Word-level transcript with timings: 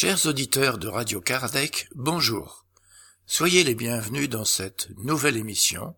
Chers 0.00 0.26
auditeurs 0.26 0.78
de 0.78 0.86
Radio 0.86 1.20
Kardec, 1.20 1.88
bonjour. 1.96 2.64
Soyez 3.26 3.64
les 3.64 3.74
bienvenus 3.74 4.28
dans 4.28 4.44
cette 4.44 4.90
nouvelle 4.96 5.36
émission 5.36 5.96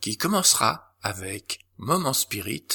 qui 0.00 0.16
commencera 0.16 0.94
avec 1.02 1.66
Moment 1.76 2.12
Spirit, 2.12 2.68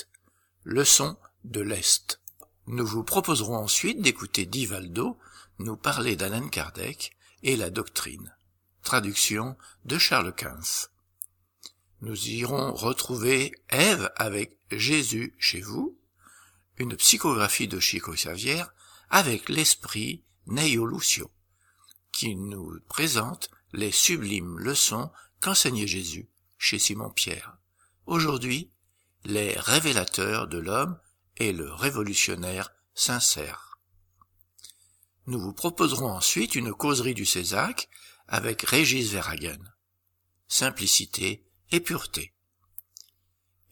leçon 0.66 1.16
de 1.46 1.62
l'Est. 1.62 2.20
Nous 2.66 2.86
vous 2.86 3.06
proposerons 3.06 3.56
ensuite 3.56 4.02
d'écouter 4.02 4.46
Divaldo 4.46 5.18
nous 5.60 5.78
parler 5.78 6.18
d'Alain 6.18 6.50
Kardec 6.50 7.16
et 7.44 7.56
la 7.56 7.70
doctrine. 7.70 8.36
Traduction 8.84 9.56
de 9.86 9.98
Charles 9.98 10.36
Quinze. 10.36 10.90
Nous 12.02 12.28
irons 12.28 12.74
retrouver 12.74 13.54
Ève 13.70 14.12
avec 14.18 14.58
Jésus 14.72 15.34
chez 15.40 15.62
vous, 15.62 15.98
une 16.78 16.98
psychographie 16.98 17.70
de 17.70 17.80
Chico 17.80 18.12
Xavier 18.12 18.64
avec 19.10 19.48
l'esprit 19.48 20.26
Neio 20.48 20.86
Lucio, 20.86 21.32
qui 22.12 22.36
nous 22.36 22.80
présente 22.88 23.50
les 23.74 23.92
sublimes 23.92 24.60
leçons 24.60 25.12
qu'enseignait 25.40 25.88
Jésus 25.88 26.30
chez 26.58 26.80
Simon 26.80 27.10
Pierre. 27.10 27.58
Aujourd'hui, 28.06 28.72
les 29.26 29.60
révélateurs 29.60 30.48
de 30.48 30.58
l'homme 30.58 30.98
et 31.38 31.52
le 31.52 31.72
révolutionnaire 31.72 32.72
sincère. 32.94 33.78
Nous 35.28 35.40
vous 35.40 35.54
proposerons 35.54 36.10
ensuite 36.10 36.56
une 36.56 36.74
causerie 36.74 37.14
du 37.14 37.26
Césac 37.26 37.90
avec 38.28 38.62
Régis 38.62 39.12
Verhagen. 39.12 39.60
Simplicité 40.48 41.46
et 41.72 41.82
pureté. 41.82 42.34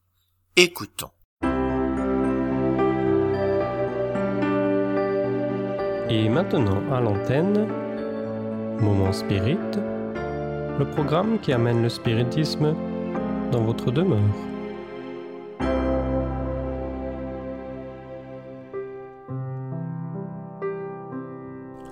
Écoutons. 0.56 1.12
Et 6.10 6.30
maintenant 6.30 6.82
à 6.92 7.00
l'antenne, 7.00 7.68
Moment 8.80 9.14
Spirit, 9.14 9.58
le 10.78 10.86
programme 10.86 11.40
qui 11.40 11.54
amène 11.54 11.82
le 11.82 11.90
spiritisme 11.90 12.74
dans 13.52 13.62
votre 13.62 13.92
demeure. 13.92 14.20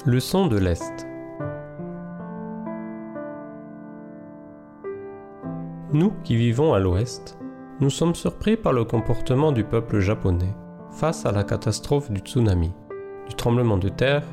Leçon 0.05 0.47
de 0.47 0.57
l'Est. 0.57 1.07
Nous 5.93 6.11
qui 6.23 6.35
vivons 6.35 6.73
à 6.73 6.79
l'Ouest, 6.79 7.37
nous 7.79 7.89
sommes 7.89 8.15
surpris 8.15 8.57
par 8.57 8.73
le 8.73 8.83
comportement 8.83 9.51
du 9.51 9.63
peuple 9.63 9.99
japonais 9.99 10.53
face 10.91 11.25
à 11.25 11.31
la 11.31 11.43
catastrophe 11.43 12.11
du 12.11 12.19
tsunami, 12.19 12.71
tremblement 13.35 13.77
de 13.77 13.89
terre 13.89 14.23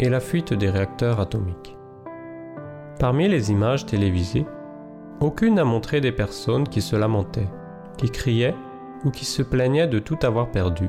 et 0.00 0.08
la 0.08 0.20
fuite 0.20 0.52
des 0.52 0.70
réacteurs 0.70 1.20
atomiques. 1.20 1.76
Parmi 2.98 3.28
les 3.28 3.50
images 3.50 3.86
télévisées, 3.86 4.46
aucune 5.20 5.54
n'a 5.54 5.64
montré 5.64 6.00
des 6.00 6.12
personnes 6.12 6.68
qui 6.68 6.80
se 6.80 6.96
lamentaient, 6.96 7.48
qui 7.96 8.10
criaient 8.10 8.54
ou 9.04 9.10
qui 9.10 9.24
se 9.24 9.42
plaignaient 9.42 9.88
de 9.88 9.98
tout 9.98 10.18
avoir 10.22 10.50
perdu. 10.50 10.88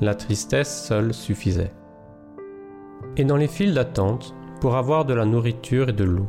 La 0.00 0.14
tristesse 0.14 0.86
seule 0.86 1.14
suffisait 1.14 1.72
et 3.16 3.24
dans 3.24 3.36
les 3.36 3.48
files 3.48 3.74
d'attente 3.74 4.34
pour 4.60 4.76
avoir 4.76 5.04
de 5.04 5.14
la 5.14 5.24
nourriture 5.24 5.88
et 5.88 5.92
de 5.92 6.04
l'eau. 6.04 6.28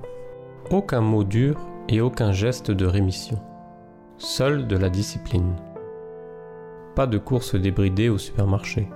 Aucun 0.70 1.02
mot 1.02 1.24
dur 1.24 1.58
et 1.90 2.02
aucun 2.02 2.32
geste 2.32 2.72
de 2.72 2.86
rémission. 2.86 3.40
Seule 4.18 4.68
de 4.68 4.78
la 4.78 4.90
discipline. 4.90 5.56
Pas 6.96 7.08
de 7.08 7.18
course 7.18 7.56
débridée 7.56 8.10
au 8.10 8.18
supermarché. 8.18 8.90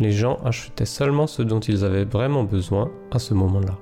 Les 0.00 0.12
gens 0.12 0.38
achetaient 0.44 0.86
seulement 0.86 1.26
ce 1.26 1.42
dont 1.42 1.60
ils 1.60 1.84
avaient 1.84 2.04
vraiment 2.04 2.42
besoin 2.42 2.90
à 3.12 3.18
ce 3.18 3.34
moment-là. 3.34 3.78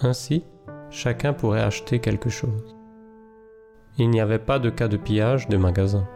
Ainsi, 0.00 0.44
chacun 0.90 1.32
pourrait 1.32 1.62
acheter 1.62 2.00
quelque 2.00 2.30
chose. 2.30 2.76
Il 3.98 4.10
n'y 4.10 4.20
avait 4.20 4.38
pas 4.38 4.58
de 4.58 4.70
cas 4.70 4.88
de 4.88 4.96
pillage 4.96 5.48
de 5.48 5.56
magasins. 5.56 6.08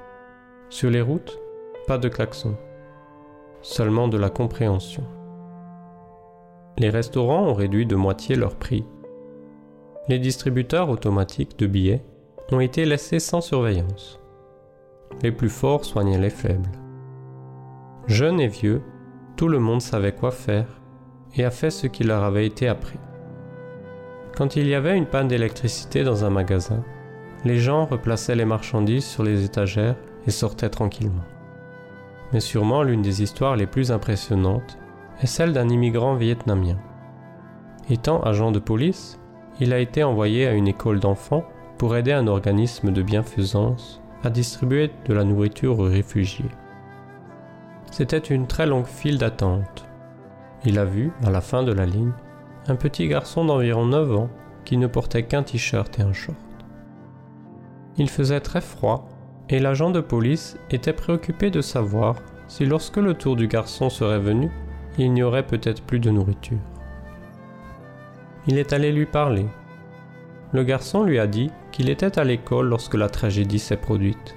Sur 0.70 0.90
les 0.90 1.02
routes, 1.02 1.38
pas 1.86 1.98
de 1.98 2.08
klaxon. 2.08 2.56
Seulement 3.62 4.08
de 4.08 4.16
la 4.16 4.30
compréhension 4.30 5.04
les 6.78 6.90
restaurants 6.90 7.46
ont 7.46 7.54
réduit 7.54 7.86
de 7.86 7.96
moitié 7.96 8.36
leur 8.36 8.56
prix. 8.56 8.84
Les 10.08 10.18
distributeurs 10.18 10.90
automatiques 10.90 11.58
de 11.58 11.66
billets 11.66 12.02
ont 12.50 12.60
été 12.60 12.84
laissés 12.84 13.20
sans 13.20 13.40
surveillance. 13.40 14.20
Les 15.22 15.32
plus 15.32 15.48
forts 15.48 15.84
soignaient 15.84 16.18
les 16.18 16.30
faibles. 16.30 16.70
Jeunes 18.06 18.38
et 18.38 18.48
vieux, 18.48 18.82
tout 19.34 19.48
le 19.48 19.58
monde 19.58 19.80
savait 19.80 20.12
quoi 20.12 20.30
faire 20.30 20.66
et 21.36 21.44
a 21.44 21.50
fait 21.50 21.70
ce 21.70 21.86
qui 21.86 22.04
leur 22.04 22.22
avait 22.22 22.46
été 22.46 22.68
appris. 22.68 22.98
Quand 24.36 24.56
il 24.56 24.66
y 24.66 24.74
avait 24.74 24.96
une 24.96 25.06
panne 25.06 25.28
d'électricité 25.28 26.04
dans 26.04 26.22
un 26.24 26.30
magasin, 26.30 26.84
les 27.46 27.58
gens 27.58 27.86
replaçaient 27.86 28.34
les 28.34 28.44
marchandises 28.44 29.06
sur 29.06 29.22
les 29.22 29.44
étagères 29.44 29.96
et 30.26 30.30
sortaient 30.30 30.68
tranquillement. 30.68 31.24
Mais 32.34 32.40
sûrement 32.40 32.82
l'une 32.82 33.00
des 33.00 33.22
histoires 33.22 33.56
les 33.56 33.66
plus 33.66 33.90
impressionnantes 33.90 34.78
est 35.22 35.26
celle 35.26 35.54
d'un 35.54 35.70
immigrant 35.70 36.14
vietnamien. 36.14 36.76
Étant 37.88 38.22
agent 38.22 38.52
de 38.52 38.58
police, 38.58 39.18
il 39.60 39.72
a 39.72 39.78
été 39.78 40.04
envoyé 40.04 40.46
à 40.46 40.52
une 40.52 40.68
école 40.68 41.00
d'enfants 41.00 41.44
pour 41.78 41.96
aider 41.96 42.12
un 42.12 42.26
organisme 42.26 42.92
de 42.92 43.02
bienfaisance 43.02 44.02
à 44.24 44.28
distribuer 44.28 44.90
de 45.06 45.14
la 45.14 45.24
nourriture 45.24 45.78
aux 45.78 45.84
réfugiés. 45.84 46.50
C'était 47.96 48.18
une 48.18 48.48
très 48.48 48.66
longue 48.66 48.88
file 48.88 49.18
d'attente. 49.18 49.86
Il 50.64 50.80
a 50.80 50.84
vu, 50.84 51.12
à 51.24 51.30
la 51.30 51.40
fin 51.40 51.62
de 51.62 51.70
la 51.70 51.86
ligne, 51.86 52.10
un 52.66 52.74
petit 52.74 53.06
garçon 53.06 53.44
d'environ 53.44 53.86
9 53.86 54.16
ans 54.16 54.30
qui 54.64 54.78
ne 54.78 54.88
portait 54.88 55.22
qu'un 55.22 55.44
t-shirt 55.44 55.96
et 56.00 56.02
un 56.02 56.12
short. 56.12 56.36
Il 57.96 58.10
faisait 58.10 58.40
très 58.40 58.60
froid 58.60 59.06
et 59.48 59.60
l'agent 59.60 59.90
de 59.90 60.00
police 60.00 60.58
était 60.70 60.92
préoccupé 60.92 61.52
de 61.52 61.60
savoir 61.60 62.16
si 62.48 62.66
lorsque 62.66 62.96
le 62.96 63.14
tour 63.14 63.36
du 63.36 63.46
garçon 63.46 63.88
serait 63.90 64.18
venu, 64.18 64.50
il 64.98 65.12
n'y 65.12 65.22
aurait 65.22 65.46
peut-être 65.46 65.84
plus 65.84 66.00
de 66.00 66.10
nourriture. 66.10 66.58
Il 68.48 68.58
est 68.58 68.72
allé 68.72 68.90
lui 68.90 69.06
parler. 69.06 69.46
Le 70.50 70.64
garçon 70.64 71.04
lui 71.04 71.20
a 71.20 71.28
dit 71.28 71.52
qu'il 71.70 71.88
était 71.88 72.18
à 72.18 72.24
l'école 72.24 72.66
lorsque 72.66 72.94
la 72.94 73.08
tragédie 73.08 73.60
s'est 73.60 73.76
produite. 73.76 74.34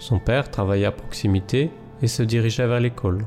Son 0.00 0.18
père 0.18 0.50
travaillait 0.50 0.86
à 0.86 0.90
proximité 0.90 1.70
et 2.02 2.06
se 2.06 2.22
dirigeait 2.22 2.66
vers 2.66 2.80
l'école. 2.80 3.24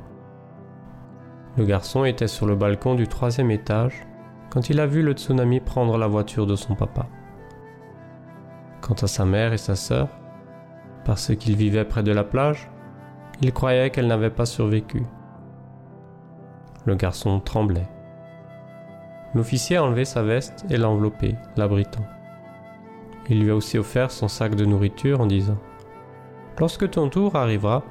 Le 1.58 1.66
garçon 1.66 2.06
était 2.06 2.28
sur 2.28 2.46
le 2.46 2.56
balcon 2.56 2.96
du 2.96 3.08
troisième 3.08 3.52
étage 3.52 4.06
quand 4.50 4.70
il 4.70 4.80
a 4.80 4.88
vu 4.88 5.02
le 5.02 5.14
tsunami 5.14 5.60
prendre 5.60 5.98
la 5.98 6.08
voiture 6.08 6.46
de 6.46 6.56
son 6.56 6.76
papa. 6.76 7.08
Quant 8.82 8.96
à 9.02 9.08
sa 9.08 9.26
mère 9.26 9.54
et 9.54 9.58
sa 9.58 9.76
sœur, 9.76 10.10
parce 11.06 11.36
qu'ils 11.36 11.56
vivaient 11.56 11.86
près 11.86 12.04
de 12.04 12.12
la 12.12 12.24
plage, 12.24 12.70
il 13.42 13.54
croyait 13.54 13.90
qu'elles 13.90 14.08
n'avaient 14.08 14.30
pas 14.30 14.46
survécu. 14.46 15.04
Le 16.86 16.96
garçon 16.96 17.40
tremblait. 17.40 17.88
L'officier 19.34 19.78
a 19.78 19.84
enlevé 19.84 20.04
sa 20.04 20.24
veste 20.24 20.66
et 20.70 20.78
l'a 20.78 20.90
enveloppé, 20.90 21.36
l'abritant. 21.56 22.06
Il 23.30 23.42
lui 23.42 23.52
a 23.52 23.56
aussi 23.56 23.78
offert 23.78 24.12
son 24.12 24.28
sac 24.28 24.56
de 24.56 24.66
nourriture 24.66 25.22
en 25.22 25.26
disant 25.26 25.58
Lorsque 26.60 26.90
ton 26.90 27.08
tour 27.08 27.36
arrivera, 27.36 27.84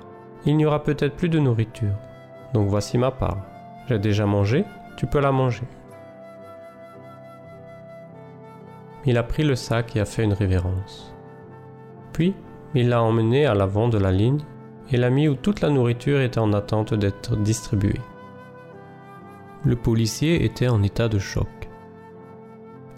il 0.47 0.57
n'y 0.57 0.65
aura 0.65 0.83
peut-être 0.83 1.17
plus 1.17 1.29
de 1.29 1.39
nourriture, 1.39 1.95
donc 2.55 2.69
voici 2.69 2.99
ma 2.99 3.11
part. 3.11 3.39
J'ai 3.89 3.99
déjà 3.99 4.27
mangé, 4.27 4.65
tu 4.97 5.07
peux 5.07 5.21
la 5.21 5.33
manger. 5.33 5.65
Il 9.07 9.17
a 9.17 9.23
pris 9.23 9.45
le 9.45 9.57
sac 9.57 9.97
et 9.97 10.01
a 10.01 10.05
fait 10.05 10.25
une 10.25 10.33
révérence. 10.33 11.15
Puis, 12.13 12.35
il 12.75 12.89
l'a 12.89 13.03
emmené 13.03 13.47
à 13.47 13.55
l'avant 13.55 13.89
de 13.89 13.99
la 13.99 14.13
ligne 14.13 14.43
et 14.93 14.97
l'a 14.97 15.11
mis 15.11 15.29
où 15.29 15.35
toute 15.35 15.61
la 15.61 15.71
nourriture 15.71 16.21
était 16.21 16.39
en 16.39 16.53
attente 16.53 16.95
d'être 16.95 17.37
distribuée. 17.37 18.01
Le 19.65 19.77
policier 19.77 20.45
était 20.45 20.69
en 20.69 20.83
état 20.83 21.09
de 21.09 21.19
choc. 21.19 21.49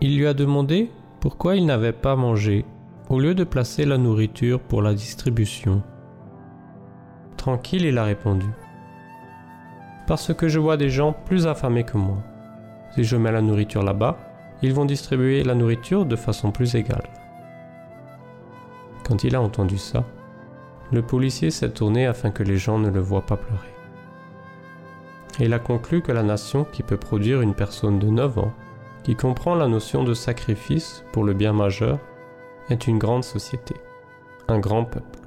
Il 0.00 0.16
lui 0.16 0.26
a 0.26 0.34
demandé 0.34 0.90
pourquoi 1.20 1.56
il 1.56 1.66
n'avait 1.66 1.92
pas 1.92 2.16
mangé 2.16 2.64
au 3.08 3.20
lieu 3.20 3.34
de 3.34 3.44
placer 3.44 3.84
la 3.84 3.98
nourriture 3.98 4.60
pour 4.60 4.82
la 4.82 4.94
distribution. 4.94 5.82
Tranquille, 7.42 7.86
il 7.86 7.98
a 7.98 8.04
répondu. 8.04 8.46
Parce 10.06 10.32
que 10.32 10.46
je 10.46 10.60
vois 10.60 10.76
des 10.76 10.90
gens 10.90 11.12
plus 11.12 11.48
affamés 11.48 11.82
que 11.82 11.98
moi. 11.98 12.18
Si 12.94 13.02
je 13.02 13.16
mets 13.16 13.32
la 13.32 13.42
nourriture 13.42 13.82
là-bas, 13.82 14.16
ils 14.62 14.72
vont 14.72 14.84
distribuer 14.84 15.42
la 15.42 15.56
nourriture 15.56 16.06
de 16.06 16.14
façon 16.14 16.52
plus 16.52 16.76
égale. 16.76 17.10
Quand 19.04 19.24
il 19.24 19.34
a 19.34 19.42
entendu 19.42 19.76
ça, 19.76 20.04
le 20.92 21.02
policier 21.02 21.50
s'est 21.50 21.70
tourné 21.70 22.06
afin 22.06 22.30
que 22.30 22.44
les 22.44 22.58
gens 22.58 22.78
ne 22.78 22.90
le 22.90 23.00
voient 23.00 23.26
pas 23.26 23.38
pleurer. 23.38 23.74
Et 25.40 25.46
il 25.46 25.52
a 25.52 25.58
conclu 25.58 26.00
que 26.00 26.12
la 26.12 26.22
nation 26.22 26.62
qui 26.62 26.84
peut 26.84 26.96
produire 26.96 27.40
une 27.40 27.54
personne 27.54 27.98
de 27.98 28.06
9 28.08 28.38
ans, 28.38 28.52
qui 29.02 29.16
comprend 29.16 29.56
la 29.56 29.66
notion 29.66 30.04
de 30.04 30.14
sacrifice 30.14 31.04
pour 31.10 31.24
le 31.24 31.34
bien 31.34 31.52
majeur, 31.52 31.98
est 32.70 32.86
une 32.86 33.00
grande 33.00 33.24
société, 33.24 33.74
un 34.46 34.60
grand 34.60 34.84
peuple. 34.84 35.21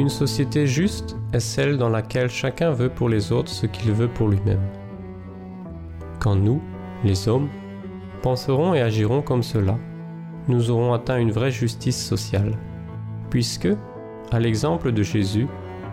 Une 0.00 0.08
société 0.08 0.66
juste 0.66 1.14
est 1.34 1.40
celle 1.40 1.76
dans 1.76 1.90
laquelle 1.90 2.30
chacun 2.30 2.70
veut 2.70 2.88
pour 2.88 3.10
les 3.10 3.32
autres 3.32 3.50
ce 3.50 3.66
qu'il 3.66 3.92
veut 3.92 4.08
pour 4.08 4.28
lui-même. 4.28 4.66
Quand 6.20 6.36
nous, 6.36 6.62
les 7.04 7.28
hommes, 7.28 7.50
penserons 8.22 8.72
et 8.72 8.80
agirons 8.80 9.20
comme 9.20 9.42
cela, 9.42 9.76
nous 10.48 10.70
aurons 10.70 10.94
atteint 10.94 11.18
une 11.18 11.32
vraie 11.32 11.50
justice 11.50 12.02
sociale, 12.02 12.56
puisque, 13.28 13.68
à 14.32 14.40
l'exemple 14.40 14.90
de 14.90 15.02
Jésus, 15.02 15.48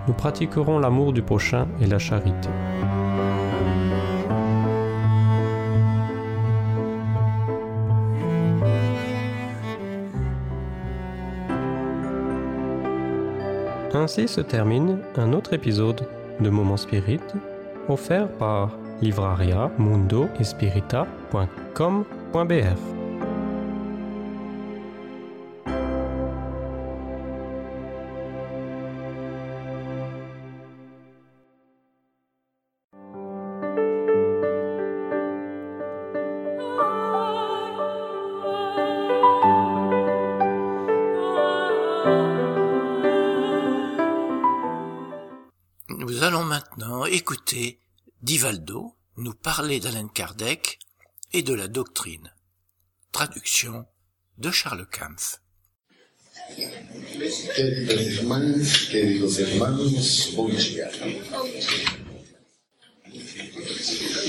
nous 0.07 0.13
pratiquerons 0.13 0.80
l'amour 0.80 1.12
du 1.12 1.21
prochain 1.21 1.68
et 1.81 1.86
la 1.86 2.00
charité. 2.00 2.48
Ainsi 13.97 14.27
se 14.27 14.41
termine 14.41 14.99
un 15.15 15.33
autre 15.33 15.53
épisode 15.53 16.07
de 16.39 16.49
Moment 16.51 16.77
Spirit 16.77 17.19
offert 17.89 18.27
par 18.38 18.69
livraria 19.01 19.71
mundo 19.79 20.29
parler 49.67 49.81
d'Alain 49.81 50.07
Kardec 50.07 50.79
et 51.33 51.41
de 51.41 51.53
la 51.53 51.67
doctrine. 51.67 52.31
Traduction 53.11 53.85
de 54.37 54.49
Charles 54.49 54.87
Kampf. 54.89 55.41
Queridas 56.55 58.01
irmãs, 58.01 58.87
queridos 58.89 59.39
irmãos, 59.39 60.31
bom 60.37 60.47
dia. 60.47 60.89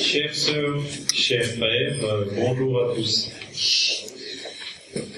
Chères 0.02 0.34
sœurs, 0.34 0.82
chers 1.14 1.46
frères, 1.54 2.04
euh, 2.04 2.24
bonjour 2.34 2.82
à 2.82 2.96
tous. 2.96 3.30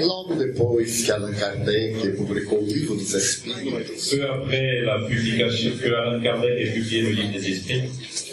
Logo 0.01 0.35
depois 0.35 0.85
que 0.85 1.11
Allan 1.13 1.33
Kardec 1.33 1.97
Peu 4.11 4.25
après 4.31 4.81
la 4.83 4.99
publication 5.09 5.71
que 5.81 5.89
Alain 5.93 6.21
Kardec 6.21 6.59
ait 6.59 6.73
publié 6.73 7.03
le 7.03 7.11
livre 7.11 7.33
des 7.33 7.51
esprits, 7.51 7.83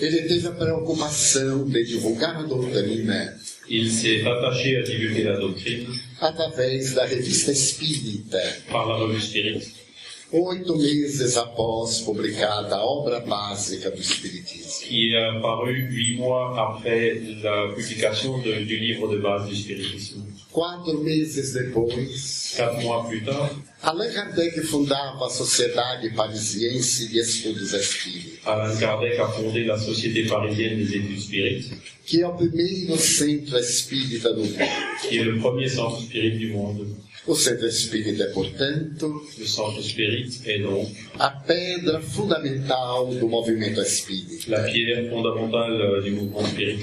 ele 0.01 0.27
teve 0.27 0.47
a 0.47 0.51
preocupação 0.51 1.65
de 1.67 1.83
divulgar 1.83 2.37
a 2.39 2.43
doutrina 2.43 3.33
il 3.69 3.91
s'est 3.91 4.21
attaché 4.25 4.77
à 4.77 4.81
divulguer 4.81 5.23
la 5.23 5.37
doctrine 5.39 5.87
através 6.21 6.93
da 6.95 7.05
Revista 7.05 7.51
Espírita, 7.51 8.39
par 8.71 8.87
la 8.87 8.95
revue 8.95 9.19
Spirit, 9.19 9.61
oito 10.31 10.77
meses 10.77 11.35
após 11.37 11.99
publicada 12.01 12.75
a 12.77 12.85
obra 12.85 13.19
básica 13.19 13.89
do 13.91 13.99
Espiritismo. 13.99 14.87
qui 14.87 15.13
est 15.13 15.17
apparu 15.17 15.73
huit 15.91 16.17
mois 16.17 16.55
après 16.57 17.19
la 17.43 17.73
publication 17.75 18.39
de- 18.41 18.63
du 18.63 18.77
livre 18.77 19.09
de 19.09 19.17
base 19.19 19.49
du 19.49 19.55
spiritisme. 19.55 20.23
Quatro 20.51 21.03
meses 21.03 21.53
depois, 21.53 22.55
tard, 22.55 22.79
Allan 23.83 24.11
Kardec 24.11 24.61
fundava 24.63 25.27
a 25.27 25.29
Sociedade 25.29 26.09
Parisiense 26.11 27.07
de 27.09 27.19
Estudos 27.19 27.73
Espíritas, 27.73 28.39
Alain 28.45 28.75
Kardec 28.77 29.19
a 29.19 29.27
fondé 29.27 29.65
la 29.65 29.77
Société 29.77 30.23
parisienne 30.25 30.77
des 30.77 30.95
études 30.95 31.21
spirites, 31.21 31.71
que 32.05 32.21
é 32.21 32.27
o 32.27 32.33
primeiro 32.33 32.97
centro 32.97 33.57
espírita 33.57 34.33
do 34.33 34.45
mundo. 34.45 34.57
qui 35.07 35.17
est 35.17 35.23
le 35.23 35.37
premier 35.39 35.69
centre 35.69 36.01
spirit 36.01 36.37
du 36.39 36.53
monde. 36.53 36.87
O 37.27 37.35
centro 37.35 37.67
espírita 37.67 38.23
é, 38.23 38.27
portanto, 38.27 39.21
est 39.37 40.59
donc 40.59 40.89
a 41.19 41.29
pedra 41.29 41.99
fundamental 41.99 43.13
do 43.13 43.27
movimento 43.27 43.81
espírita. 43.81 44.49
la 44.49 44.63
pierre 44.63 45.09
fondamentale 45.09 45.81
euh, 45.81 46.01
du 46.01 46.11
mouvement 46.11 46.45
spirit, 46.45 46.79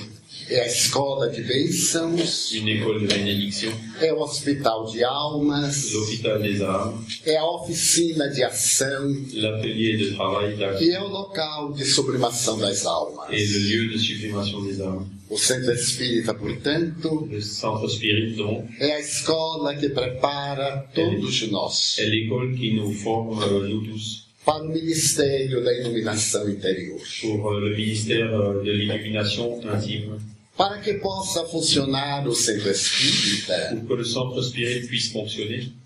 É 0.49 0.61
a 0.61 0.67
escola 0.67 1.29
de 1.31 1.43
bênçãos, 1.43 2.53
une 2.53 2.73
école 2.73 3.01
de 3.01 3.07
bénédiction, 3.15 3.73
é 4.01 4.13
o 4.13 4.21
hospital 4.21 4.85
de 4.91 5.03
almas, 5.03 5.91
l'hôpital 5.93 6.41
des 6.43 6.61
âmes, 6.61 7.21
é 7.25 7.37
a 7.37 7.47
oficina 7.47 8.29
de 8.29 8.43
ação. 8.43 9.15
L'atelier 9.33 9.97
de 9.97 10.15
travail 10.15 10.55
d'action 10.57 10.87
e 10.87 10.91
é 10.91 11.01
o 11.01 11.09
local 11.09 11.73
de 11.73 11.85
sublimação 11.85 12.59
das 12.59 12.85
almas. 12.85 13.29
et 13.31 13.45
le 13.47 13.59
lieu 13.59 13.89
de 13.89 13.99
sublimation 13.99 14.63
des 14.65 14.81
âmes. 14.81 15.07
O 15.31 15.39
centro 15.39 15.73
espírita, 15.73 16.35
portanto, 16.35 17.27
Le 17.31 17.41
centre 17.41 17.89
spirit, 17.89 18.37
donc, 18.37 18.69
é 18.79 18.93
a 18.97 19.01
escola 19.01 19.75
que 19.75 19.89
prepara 19.89 20.87
todos 20.95 21.51
nós. 21.51 21.99
est 21.99 22.07
l'école 22.07 22.55
qui 22.55 22.73
nous 22.75 22.93
forme, 22.93 23.43
euh, 23.43 23.67
nous 23.69 23.83
tous, 23.83 24.25
para 24.45 24.63
o 24.63 24.69
ministério 24.69 25.65
da 25.65 25.73
iluminação 25.73 26.47
interior. 26.51 27.01
pour 27.23 27.51
euh, 27.51 27.61
le 27.71 27.75
ministère 27.77 28.29
euh, 28.39 28.63
de 28.63 28.71
l'illumination 28.71 29.59
intime, 29.73 30.19
Para 30.57 30.79
que 30.79 30.95
possa 30.95 31.45
funcionar 31.47 32.29
o 32.29 32.35
centro 32.35 32.71
espírita, 32.71 33.77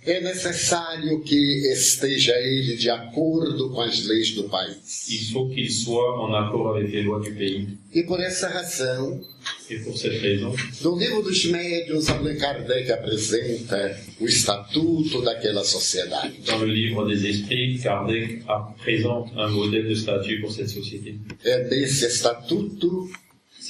é 0.04 0.20
necessário 0.20 1.22
que 1.22 1.72
esteja 1.72 2.34
ele 2.38 2.76
de 2.76 2.90
acordo 2.90 3.70
com 3.70 3.80
as 3.80 4.04
leis 4.04 4.32
do 4.32 4.44
país. 4.44 5.08
E 7.94 8.02
por 8.02 8.20
essa 8.20 8.48
razão, 8.48 9.24
no 10.82 10.98
livro 10.98 11.22
dos 11.22 11.44
médiuns, 11.46 12.10
Allan 12.10 12.36
Kardec 12.36 12.92
apresenta 12.92 13.98
o 14.20 14.26
estatuto 14.26 15.22
daquela 15.22 15.64
sociedade. 15.64 16.42
dans 16.44 16.58
le 16.58 16.74
livre 16.74 17.06
des 17.06 17.24
esprits, 17.24 17.78
Kardec 17.82 18.44
présente 18.82 19.32
un 19.34 19.48
modèle 19.48 19.88
de 19.88 19.94
statut 19.94 20.42
pour 20.42 20.52
cette 20.52 20.68
société. 20.68 21.16
É 21.42 21.64
desse 21.64 22.04
estatuto 22.04 23.08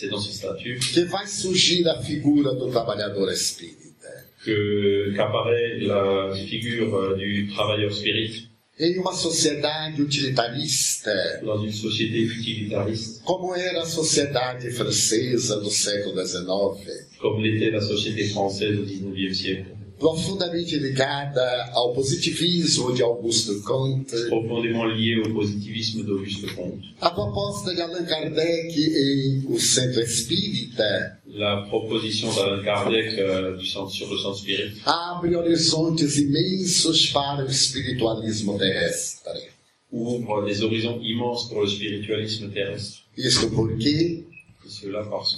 C'est 0.01 0.11
dans 0.11 0.21
ce 0.21 0.33
statut 0.33 0.79
que 0.95 1.01
vai 1.01 1.27
surgir 1.27 1.89
a 1.89 2.01
figura 2.01 2.55
do 2.55 2.71
trabalhador 2.71 3.29
espírita. 3.33 4.07
que 4.45 5.13
qu'apparaît 5.17 5.79
la 5.81 6.33
figure 6.49 7.17
du 7.17 7.49
travailleur 7.49 7.93
spirit 7.93 8.49
Em 8.81 8.97
uma 9.01 9.13
sociedade 9.13 10.01
utilitarista, 10.01 11.11
utilitariste, 11.43 13.21
como 13.25 13.53
era 13.57 13.83
a 13.83 13.87
sociedade 13.87 14.71
francesa 14.71 15.57
do 15.57 15.69
século 15.69 16.15
XIX, 16.25 17.09
comme 17.19 17.43
l'était 17.43 17.73
la 17.73 17.81
société 17.81 18.29
française 18.29 18.79
au 18.79 18.85
XIXe 18.85 19.37
siècle, 19.37 19.78
profundamente 19.99 20.77
ligada 20.77 21.71
ao 21.73 21.93
positivismo 21.93 22.93
de 22.93 23.03
Augusto 23.03 23.61
Comte, 23.63 24.15
profondément 24.29 24.87
liée 24.87 25.21
au 25.21 25.35
positivisme 25.35 26.05
d'Auguste 26.05 26.55
Comte. 26.55 26.85
a 27.01 27.11
proposta 27.11 27.75
de 27.75 27.81
Allan 27.81 28.05
Kardec 28.05 28.77
em 28.77 29.45
O 29.49 29.59
Centro 29.59 30.01
Espírita 30.01 31.19
La 31.27 31.63
proposition 31.69 32.33
d'Alan 32.33 32.63
Kardec 32.63 33.19
euh, 33.19 33.57
du 33.57 33.67
centre, 33.67 33.91
sur 33.91 34.11
le 34.11 34.19
centre 34.19 34.39
spirit 34.39 34.73
abre 34.87 35.35
horizontes 35.35 36.17
immensos 36.17 37.07
para 37.07 37.45
o 37.45 37.47
espiritualismo 37.47 38.57
terrestre. 38.59 39.31
ouvre 39.91 40.45
des 40.45 40.63
horizons 40.63 41.01
immenses 41.03 41.49
pour 41.49 41.63
le 41.63 41.67
spiritualisme 41.67 42.51
terrestre. 42.51 43.05
Isto 43.17 43.51
porque 43.51 44.25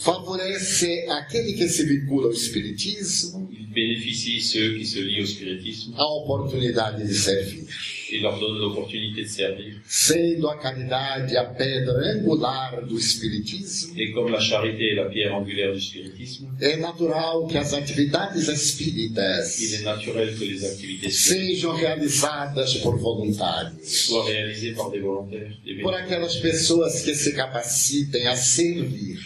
favorece 0.01 1.07
aquele 1.09 1.53
que 1.55 1.69
se 1.69 1.85
vincula 1.85 2.27
ao 2.27 2.33
espiritismo 2.33 3.47
qu'il 3.49 3.67
bénéficie 3.69 4.41
ceux 4.41 4.77
qui 4.77 4.85
se 4.85 5.01
lient 5.01 5.23
au 5.23 5.27
spiritisme 5.27 5.95
a 5.97 6.05
oportunidade 6.05 7.07
de 7.07 7.13
servir. 7.13 8.00
Et 8.13 8.21
leur 8.21 8.39
donne 8.39 8.59
l'opportunité 8.59 9.23
de 9.23 9.29
servir. 9.29 9.81
Sendo 9.87 10.49
a 10.49 10.57
caridade 10.57 11.37
a 11.37 11.45
pedra 11.45 12.13
angular 12.15 12.85
do 12.87 12.99
espiritismo, 12.99 13.95
Et 13.97 14.11
comme 14.13 14.31
la 14.31 14.41
charité 14.41 14.93
est 14.93 14.95
la 14.97 15.07
pierre 15.07 15.35
angulaire 15.35 15.73
du 15.73 15.81
spiritisme, 15.81 16.49
é 16.61 16.77
natural 16.77 17.47
que 17.49 17.59
as 17.59 17.73
atividades 17.73 18.43
il 18.43 18.51
espíritas 18.51 19.61
est 19.61 19.85
naturel 19.85 20.37
que 20.37 20.45
les 20.45 20.65
activités 20.65 21.11
sejam 21.11 21.77
realizadas 21.77 22.77
por 22.77 22.99
voluntários, 22.99 23.79
soient 23.83 24.25
réalisées 24.25 24.73
par 24.73 24.91
des 24.91 25.01
volontaires, 25.01 25.57
des 25.65 25.75
por 25.75 25.93
bénévoles, 25.93 25.95
aquelas 25.95 26.37
pessoas 26.37 27.03
que 27.03 27.15
se 27.15 27.31
capacitem 27.31 28.27
a 28.27 28.37
servir. 28.37 29.19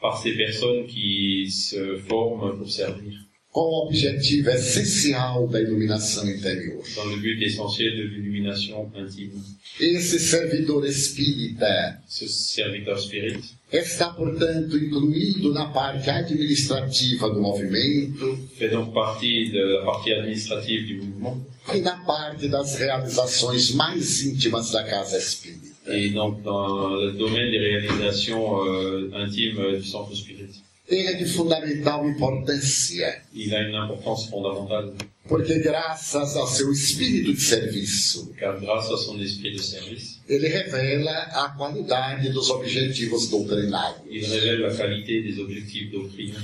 Par 0.00 0.20
ces 0.22 0.32
personnes 0.32 0.86
qui 0.86 1.50
se 1.50 1.96
forment 1.96 2.58
pour 2.58 2.70
servir, 2.70 3.18
com 3.54 3.60
o 3.60 3.86
objetivo 3.86 4.50
essencial 4.50 5.46
da 5.46 5.60
iluminação 5.60 6.28
interior. 6.28 6.82
but 7.22 7.40
essentiel 7.40 7.92
de 7.94 8.02
l'illumination 8.02 8.90
intime. 8.96 9.40
Esse 9.78 10.18
servidor 10.18 10.84
espírita 10.84 12.02
Ce 12.08 12.26
serviteur 12.28 12.98
spirit 12.98 13.44
está, 13.72 14.08
portanto, 14.10 14.76
incluído 14.76 15.52
na 15.52 15.66
parte 15.66 16.10
administrativa 16.10 17.30
do 17.30 17.40
movimento 17.40 18.36
fait 18.56 18.70
donc 18.70 18.92
partie 18.92 19.50
de 19.50 19.60
la 19.60 19.84
partie 19.84 20.12
administrative 20.12 20.86
du 20.86 20.94
mouvement 20.96 21.40
e 21.72 21.78
na 21.80 21.96
parte 22.04 22.48
das 22.48 22.74
realizações 22.76 23.72
mais 23.72 24.24
íntimas 24.24 24.72
da 24.72 24.82
casa 24.82 25.16
espírita. 25.16 25.68
et 25.86 26.10
donc 26.10 26.42
dans 26.42 26.96
le 26.96 27.12
domaine 27.12 27.52
des 27.52 27.58
réalisations 27.58 28.66
euh, 28.66 29.10
intimes 29.14 29.76
du 29.78 29.84
centre 29.84 30.12
spirit. 30.16 30.63
Ele 30.88 31.06
é 31.08 31.14
de 31.14 31.24
fundamental 31.26 32.06
importância, 32.08 33.22
Il 33.32 33.54
a 33.54 33.62
une 33.62 33.74
importance 33.76 34.28
fondamentale 34.28 34.92
porque 35.26 35.58
graças 35.60 36.36
ao 36.36 36.46
seu 36.46 36.70
espírito 36.70 37.32
de 37.32 37.40
serviço, 37.40 38.30
car 38.38 38.60
grâce 38.60 38.92
à 38.92 38.98
son 38.98 39.18
esprit 39.22 39.52
de 39.52 39.62
service, 39.62 40.18
ele 40.28 40.46
revela 40.48 41.10
a 41.32 41.48
qualidade 41.56 42.28
dos 42.28 42.50
objetivos 42.50 43.30
doutrinários, 43.30 44.02
il 44.10 44.22
révèle 44.26 44.60
la 44.60 44.74
qualité 44.76 45.22
des 45.22 45.38
objectifs 45.38 45.90
doctrine, 45.90 46.34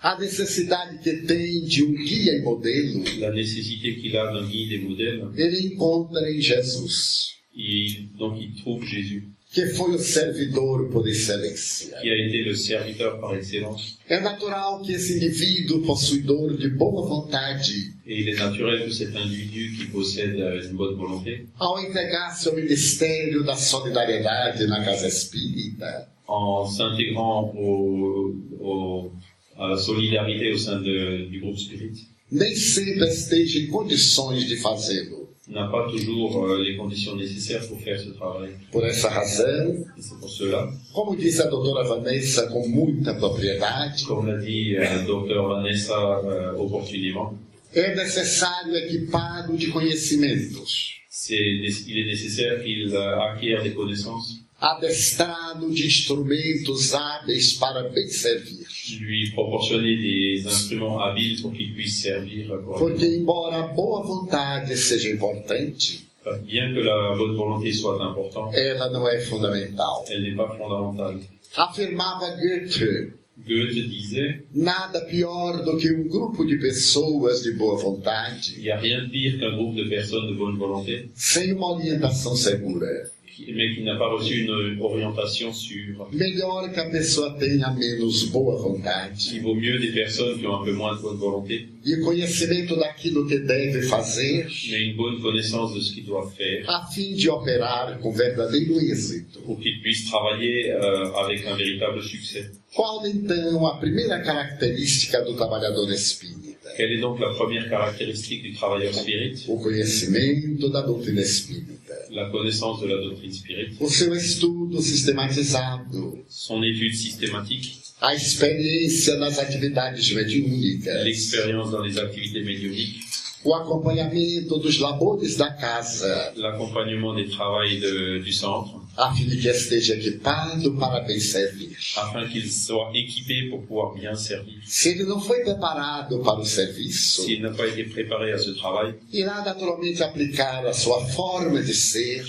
a 0.00 0.18
necessidade 0.18 0.98
que 1.02 1.26
tem 1.26 1.64
de 1.66 1.82
um 1.82 1.92
guia 1.92 2.32
e 2.38 2.40
modelo, 2.40 3.04
la 3.18 3.30
nécessité 3.32 3.96
qu'il 3.96 4.16
a 4.16 4.32
d'un 4.32 4.46
guide 4.48 4.72
et 4.72 4.78
modèle. 4.78 5.24
ele 5.36 5.74
encontra 5.74 6.30
em 6.30 6.40
Jesus, 6.40 7.36
Il- 7.54 8.08
donc 8.16 8.38
il 8.40 8.54
trouve 8.62 8.86
Jésus, 8.86 9.28
que 9.52 9.66
foi 9.74 9.94
o 9.94 9.98
servidor 9.98 10.88
por 10.90 11.08
excelência. 11.08 11.96
qui 12.00 12.10
a 12.10 12.14
été 12.16 12.42
le 12.42 12.54
serviteur 12.54 13.18
par 13.18 13.34
excellence. 13.36 13.96
É 14.08 14.20
natural 14.20 14.82
que 14.82 14.92
esse 14.92 15.16
indivíduo 15.16 15.82
possuidor 15.82 16.56
de 16.56 16.68
boa 16.68 17.06
vontade, 17.08 17.94
Et 18.06 18.20
il 18.20 18.28
est 18.28 18.38
naturel 18.38 18.84
que 18.84 18.92
cet 18.92 19.14
individu 19.16 19.72
qui 19.76 19.86
possède 19.86 20.34
une 20.64 20.76
bonne 20.76 20.96
volonté, 20.96 21.46
ao 21.58 21.78
entregar-se 21.80 22.48
ao 22.48 22.54
ministério 22.54 23.42
da 23.44 23.54
solidariedade 23.56 24.66
na 24.66 24.84
casa 24.84 25.06
espírita, 25.08 26.08
en 26.28 26.66
s'intégrant 26.66 27.52
au, 27.56 28.34
au- 28.60 29.12
à 29.56 29.68
la 29.68 29.76
solidarité 29.78 30.52
au 30.52 30.58
sein 30.58 30.80
de- 30.80 31.26
du 31.30 31.40
groupe 31.40 31.58
spirit, 31.58 32.06
nem 32.30 32.54
sempre 32.54 33.06
esteja 33.08 33.58
em 33.58 33.66
condições 33.68 34.44
de 34.46 34.56
fazê-lo. 34.56 35.27
N'a 35.48 35.66
pas 35.68 35.86
toujours 35.90 36.44
euh, 36.44 36.62
les 36.62 36.76
conditions 36.76 37.16
nécessaires 37.16 37.66
pour 37.66 37.80
faire 37.80 37.98
ce 37.98 38.10
travail. 38.10 38.50
Por 38.70 38.84
essa 38.84 39.08
razão, 39.08 39.84
Et 39.96 40.02
c'est 40.02 40.18
pour 40.20 40.28
cela, 40.28 40.68
como 40.92 41.16
diz 41.16 41.40
a 41.40 41.46
doutora 41.48 41.82
Vanessa 41.84 42.46
com 42.48 42.68
muita 42.68 43.14
propriedade, 43.14 44.04
comme 44.04 44.26
l'a 44.26 44.36
dit 44.38 44.74
le 44.74 45.06
docteur 45.06 45.48
Vanessa 45.48 45.94
euh, 46.24 46.54
opportunément, 46.58 47.34
é 47.74 47.94
necessário 47.94 48.74
equipá-lo 48.76 49.56
de 49.56 49.66
conhecimentos, 49.68 50.94
c'est, 51.08 51.36
il 51.36 51.98
est 51.98 52.06
nécessaire 52.06 52.62
qu'il 52.62 52.94
euh, 52.94 53.20
acquiert 53.20 53.62
des 53.62 53.72
connaissances, 53.72 54.40
adestrá-lo 54.60 55.70
de 55.72 55.86
instrumentos 55.86 56.92
hábeis 56.94 57.52
para 57.54 57.88
bem 57.88 58.08
servir. 58.08 58.66
lui 59.00 59.30
proportionner 59.32 59.96
des 59.96 60.46
instruments 60.46 60.98
habiles 61.00 61.40
pour 61.40 61.52
qu'il 61.52 61.72
puisse 61.74 62.02
servir 62.02 62.48
Porque, 62.78 63.04
embora 63.04 63.64
a 63.64 63.66
boa 63.68 64.02
vontade 64.02 64.76
seja 64.76 65.10
importante, 65.10 66.06
Bien 66.44 66.74
que 66.74 66.80
la 66.80 67.14
bonne 67.16 67.36
volonté 67.36 67.72
soit 67.72 67.96
importante, 68.04 68.54
ela 68.54 68.90
não 68.90 69.08
é 69.08 69.18
fundamental. 69.20 70.04
elle 70.10 70.22
n'est 70.22 70.36
pas 70.36 70.48
fondamentale. 70.58 71.20
Afirmava 71.56 72.36
Goethe, 72.36 73.12
Goethe 73.46 73.88
disait, 73.88 74.44
nada 74.54 75.00
pior 75.06 75.64
do 75.64 75.78
que 75.78 75.90
um 75.90 76.06
grupo 76.06 76.44
de 76.44 76.56
pessoas 76.58 77.42
de 77.42 77.52
boa 77.52 77.76
vontade 77.76 78.54
il 78.58 78.62
n'y 78.64 78.70
a 78.70 78.78
rien 78.78 79.04
de 79.04 79.10
pire 79.10 79.38
qu'un 79.38 79.56
groupe 79.56 79.76
de 79.76 79.84
personnes 79.88 80.26
de 80.28 80.34
bonne 80.34 80.58
volonté, 80.58 81.08
sem 81.14 81.52
uma 81.54 81.72
orientação 81.72 82.36
segura. 82.36 83.10
Mais 83.46 83.74
qui 83.74 83.82
n'a 83.82 83.96
pas 83.96 84.08
reçu 84.08 84.44
une 84.44 84.80
orientation 84.80 85.52
sûre. 85.52 86.08
Melhor 86.12 86.70
que 86.72 86.80
a 86.80 86.90
pessoa 86.90 87.36
tenha 87.38 87.70
menos 87.70 88.24
boa 88.30 88.56
vontade 88.56 89.16
Il 89.32 89.42
vaut 89.42 89.54
mieux 89.54 89.78
des 89.78 89.92
personnes 89.92 90.38
qui 90.38 90.46
ont 90.46 90.60
un 90.60 90.64
peu 90.64 90.72
moins 90.72 90.96
de 90.96 91.02
bonne 91.02 91.18
volonté, 91.18 91.68
e 91.84 91.96
conhecimento 92.02 92.76
daquilo 92.76 93.26
que 93.26 93.36
deve 93.38 93.82
fazer 93.82 94.46
mais 94.70 94.80
une 94.82 94.96
bonne 94.96 95.20
connaissance 95.20 95.74
de 95.74 95.80
ce 95.80 95.92
qu'ils 95.92 96.04
doivent 96.04 96.32
faire 96.34 96.68
a 96.68 96.86
fim 96.92 97.14
de 97.14 97.28
operar 97.28 97.98
com 98.00 98.12
verdadeiro 98.12 98.80
êxito. 98.80 99.40
pour 99.40 99.58
qu'ils 99.60 99.80
puissent 99.80 100.06
travailler 100.06 100.70
euh, 100.70 101.12
avec 101.14 101.46
un 101.46 101.54
véritable 101.54 102.02
succès. 102.02 102.50
Qual 102.74 103.06
então 103.06 103.66
a 103.66 103.78
primeira 103.78 104.20
característica 104.20 105.22
do 105.22 105.34
trabalhador 105.34 105.90
espírita? 105.90 106.37
Quelle 106.78 106.92
est 106.92 107.00
donc 107.00 107.18
la 107.18 107.30
première 107.34 107.68
caractéristique 107.68 108.40
du 108.44 108.52
travailleur 108.54 108.94
spirit? 108.94 109.34
O 109.48 109.56
conhecimento 109.58 110.68
da 110.70 110.80
doutrina 110.82 111.22
espírita. 111.22 111.94
La 112.12 112.30
connaissance 112.30 112.80
de 112.82 112.86
la 112.86 113.02
doctrine 113.02 113.32
spirit, 113.32 113.70
O 113.80 113.88
seu 113.90 114.14
estudo 114.14 114.80
sistematizado. 114.80 116.24
son 116.28 116.62
étude 116.62 116.94
systématique, 116.94 117.78
A 118.00 118.14
experiência 118.14 119.16
nas 119.16 119.40
atividades 119.40 120.08
mediúnicas. 120.14 121.02
l'expérience 121.02 121.72
dans 121.72 121.82
les 121.82 121.98
activités 121.98 122.44
médiumniques, 122.44 123.02
O 123.44 123.54
acompanhamento 123.54 124.58
dos 124.58 124.78
labores 124.80 125.36
da 125.36 125.50
casa. 125.52 126.32
l'accompagnement 126.36 127.14
des 127.14 127.28
travails 127.28 127.78
de- 127.80 128.18
du 128.18 128.32
centre, 128.32 128.78
A 128.96 129.14
fim 129.14 129.26
de 129.28 129.36
que 129.36 129.48
esteja 129.48 129.94
equipado 129.94 130.74
para 130.76 131.00
bem 131.06 131.20
servir. 131.20 131.76
afin 131.96 132.26
qu'ils 132.28 132.50
soient 132.50 132.90
équipés 132.94 133.48
pour 133.48 133.62
pouvoir 133.64 133.94
bien 133.94 134.14
servir. 134.16 134.58
Se 134.66 134.88
ele 134.88 135.04
não 135.04 135.20
foi 135.20 135.44
preparado 135.44 136.18
para 136.20 136.40
o 136.40 136.44
serviço, 136.44 137.22
S'il 137.22 137.40
n'a 137.40 137.52
pas 137.52 137.68
été 137.68 137.84
préparé 137.84 138.32
à 138.32 138.38
ce 138.38 138.50
travail, 138.56 138.94
irá 139.12 139.40
naturalmente 139.44 140.02
aplicar 140.02 140.66
a 140.66 140.72
sua 140.72 141.00
forma 141.06 141.62
de 141.62 141.72
ser, 141.72 142.24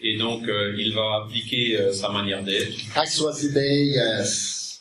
et 0.00 0.18
donc 0.18 0.48
euh, 0.48 0.74
il 0.76 0.92
va 0.92 1.22
appliquer 1.24 1.76
euh, 1.76 1.92
sa 1.92 2.08
manière 2.08 2.42
d'être, 2.42 2.76
as 2.96 3.06
suas 3.14 3.40
ideias, 3.44 4.24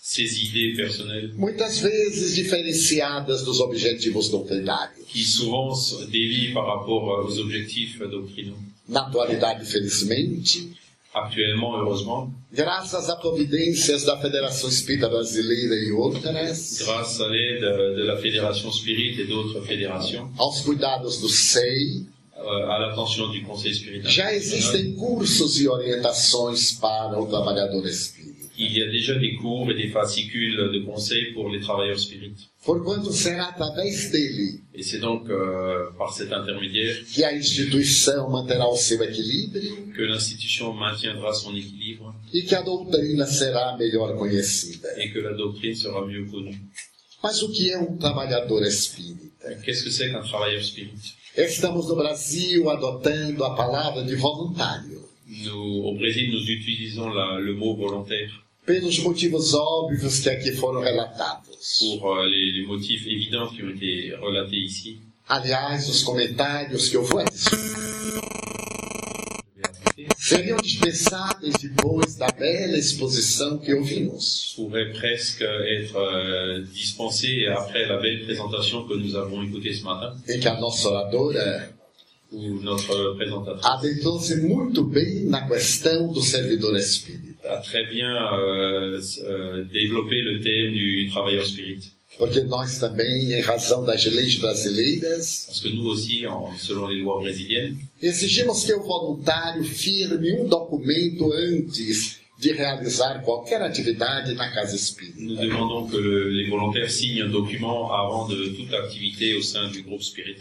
ses 0.02 0.44
idées 0.44 0.74
personnelles, 0.76 1.32
muitas 1.38 1.80
vezes 1.82 2.34
diferenciadas 2.34 3.44
dos 3.46 3.60
objetivos 3.62 4.30
doutrinários. 4.32 5.01
Qui 5.12 5.24
souvent 5.24 5.76
se 5.76 6.06
dévient 6.06 6.54
par 6.54 6.66
rapport 6.68 7.26
aux 7.26 7.40
objectifs 7.40 8.00
doctrinaux. 8.00 8.58
Na 8.88 9.08
atualidade, 9.08 9.66
felizmente, 9.66 10.70
heureusement, 11.14 12.32
graças 12.52 13.10
a 13.10 13.16
providências 13.16 14.04
da 14.06 14.18
Federação 14.18 14.70
Espírita 14.70 15.10
Brasileira 15.10 15.76
e 15.76 15.92
outras, 15.92 16.80
grâce 16.80 17.20
à 17.22 17.28
l'aide 17.28 17.96
de 17.98 18.04
la 18.04 18.18
Fédération 18.18 18.72
Spirit 18.72 19.20
et 19.20 19.26
d'autres 19.26 19.62
fédérations, 19.66 20.30
aos 20.38 20.62
cuidados 20.62 21.20
do 21.20 21.30
SEI, 21.30 22.06
euh, 22.38 22.70
à 22.70 22.80
l'attention 22.80 23.30
du 23.30 23.44
Conseil 23.44 23.76
Spirit 23.76 24.10
já 24.10 24.34
existem 24.34 24.94
cursos 24.94 25.60
e 25.60 25.68
orientações 25.68 26.72
para 26.72 27.20
o 27.20 27.28
trabalhador 27.28 27.86
espírita. 27.86 28.21
Il 28.66 28.72
y 28.78 28.82
a 28.84 28.88
déjà 28.98 29.16
des 29.16 29.34
cours 29.42 29.70
et 29.72 29.76
des 29.82 29.90
fascicules 29.98 30.56
de 30.76 30.80
conseils 30.90 31.28
pour 31.34 31.50
les 31.54 31.60
travailleurs 31.60 32.00
spirites. 32.00 32.42
Porquanto 32.64 33.12
será 33.12 33.46
através 33.54 33.92
dele 34.14 34.62
Et 34.76 34.84
c'est 34.84 35.00
donc 35.00 35.24
euh, 35.30 35.90
par 35.98 36.14
cet 36.14 36.32
intermédiaire 36.32 36.96
que 37.16 37.24
a 37.24 37.34
instituição 37.34 38.30
manterá 38.30 38.68
o 38.70 38.78
seu 38.78 39.02
equilíbrio 39.04 39.72
que 39.96 40.04
l'institution 40.04 40.68
maintiendra 40.74 41.34
son 41.34 41.54
équilibre 41.56 42.14
e 42.34 42.44
que 42.44 42.56
a 42.56 42.62
doutrina 42.62 43.26
será 43.26 43.76
melhor 43.78 44.16
conhecida. 44.18 44.88
et 45.02 45.12
que 45.12 45.20
la 45.20 45.34
doctrine 45.34 45.76
sera 45.76 46.06
mieux 46.06 46.26
connue. 46.30 46.60
Mas 47.24 47.42
o 47.44 47.50
que 47.52 47.72
é 47.72 47.78
um 47.80 47.98
trabalhador 47.98 48.62
espírita? 48.64 49.56
Qu'est-ce 49.64 49.84
que 49.84 49.92
c'est 49.92 50.10
qu'un 50.12 50.22
travailleur 50.24 50.64
spirit? 50.64 51.02
Estamos 51.36 51.88
no 51.88 51.96
Brasil 51.96 52.68
adotando 52.70 53.44
a 53.44 53.56
palavra 53.56 54.04
de 54.04 54.16
voluntário. 54.16 55.00
nous, 55.28 55.84
Au 55.88 55.96
Brésil, 55.98 56.30
nous 56.32 56.46
utilisons 56.50 57.10
la- 57.10 57.40
le 57.40 57.54
mot 57.56 57.76
volontaire. 57.76 58.32
Pelos 58.66 59.00
motivos 59.00 59.54
óbvios 59.54 60.20
que 60.20 60.30
aqui 60.30 60.52
foram 60.54 60.82
relatados. 60.82 61.80
pour 62.00 62.18
euh, 62.18 62.26
les, 62.28 62.52
les 62.52 62.66
motifs 62.66 63.06
évidents 63.08 63.48
qui 63.50 63.64
ont 63.64 63.70
été 63.70 64.16
relatés 64.16 64.58
ici. 64.58 65.00
Aliás, 65.28 65.88
os 65.88 66.04
comentários 66.04 66.90
que 66.90 66.98
eu 66.98 67.04
vou 67.04 67.24
seriam 70.18 70.58
dispensáveis 70.62 71.54
depois 71.62 72.16
da 72.16 72.28
bela 72.28 72.78
exposição 72.78 73.58
que 73.58 73.74
ouvimos. 73.74 74.54
pourrait 74.56 74.92
presque 74.94 75.42
être 75.42 75.96
euh, 75.98 76.64
dispensé 76.74 77.48
après 77.48 77.86
la 77.86 77.98
belle 77.98 78.24
présentation 78.26 78.88
que 78.88 78.94
nous 78.94 79.16
avons 79.16 79.44
écoutée 79.44 79.74
ce 79.74 79.84
matin, 79.84 80.16
em 80.30 80.40
que 80.40 80.48
a 80.48 80.60
nossa 80.60 80.90
oradora 80.90 81.70
où 82.32 82.62
notre 82.62 83.16
présentatrice 83.18 83.66
adentrou-se 83.66 84.36
muito 84.38 84.84
bem 84.84 85.26
na 85.26 85.48
questão 85.48 86.12
do 86.14 86.22
servidor 86.22 86.78
espírita. 86.78 87.31
A 87.50 87.58
très 87.58 87.86
bien 87.86 88.14
euh, 88.34 89.02
euh, 89.24 89.64
développé 89.72 90.22
le 90.22 90.40
thème 90.42 90.74
du 90.74 91.10
travailleur 91.10 91.46
spirit. 91.46 91.92
Porque 92.18 92.42
nós 92.42 92.78
também, 92.78 93.32
em 93.34 93.40
razão 93.42 93.86
das 93.86 94.06
leis 94.06 94.36
brasileiras, 94.38 95.46
Parce 95.48 95.62
que 95.62 95.70
nous 95.70 95.86
aussi, 95.88 96.28
en, 96.28 96.52
selon 96.58 96.88
les 96.88 97.00
lois 97.02 97.20
brésiliennes, 97.22 97.78
exigimos 98.02 98.64
que 98.66 98.74
o 98.74 98.84
voluntário 98.84 99.64
firme 99.64 100.34
um 100.34 100.48
documento 100.48 101.32
antes 101.34 102.20
de 102.38 102.52
realizar 102.52 103.22
qualquer 103.24 103.62
atividade 103.62 104.34
na 104.34 104.50
casa 104.52 104.72
nous 104.74 104.76
espírita. 104.82 105.42
demandons 105.42 105.88
que 105.90 105.98
le- 105.98 106.30
les 106.32 106.50
volontaires 106.50 106.92
signent 106.92 107.22
un 107.24 107.30
document 107.30 107.92
avant 107.94 108.28
de 108.28 108.50
toute 108.50 108.74
activité 108.74 109.36
au 109.36 109.42
sein 109.42 109.70
du 109.72 109.82
groupe 109.84 110.04
spirit. 110.04 110.38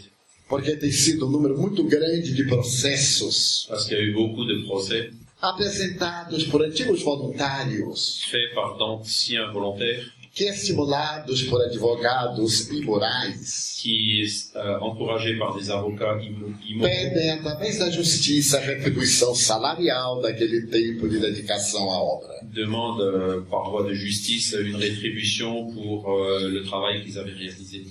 Porque 0.49 0.75
tem 0.75 0.91
sido 0.91 1.27
um 1.27 1.31
número 1.31 1.57
muito 1.57 1.83
grande 1.85 2.33
de 2.33 2.43
processos 2.43 3.65
Parce 3.69 3.85
qu'il 3.87 3.97
y 3.97 4.01
a 4.01 4.03
eu 4.03 4.13
beaucoup 4.13 4.43
de 4.45 4.63
procès 4.65 5.09
apresentados 5.41 6.43
por 6.45 6.63
antigos 6.63 7.01
voluntários 7.03 8.23
faits 8.29 8.53
par 8.53 8.77
d'anciens 8.77 9.51
volontaires 9.51 10.05
que, 10.33 10.45
estimulados 10.45 11.43
por 11.43 11.61
advogados 11.61 12.69
imorais, 12.71 13.75
qui, 13.81 14.23
euh, 14.55 14.79
encouragés 14.79 15.37
par 15.37 15.53
des 15.57 15.69
avocats 15.69 16.17
immo- 16.23 16.55
immoraux, 16.65 16.89
pedem, 16.89 17.31
através 17.31 17.79
da 17.79 17.89
justiça, 17.89 18.57
a 18.57 18.61
retribuição 18.61 19.35
salarial 19.35 20.21
daquele 20.21 20.67
tempo 20.67 21.09
de 21.09 21.19
dedicação 21.19 21.91
à 21.91 21.97
obra. 22.01 22.33
demandent 22.43 23.01
euh, 23.01 23.41
par 23.49 23.69
voie 23.71 23.83
de 23.83 23.93
justice 23.93 24.53
une 24.57 24.77
rétribution 24.77 25.69
pour 25.73 26.09
euh, 26.09 26.47
le 26.47 26.63
travail 26.63 27.03
qu'ils 27.03 27.17
avaient 27.19 27.33
réalisé. 27.33 27.85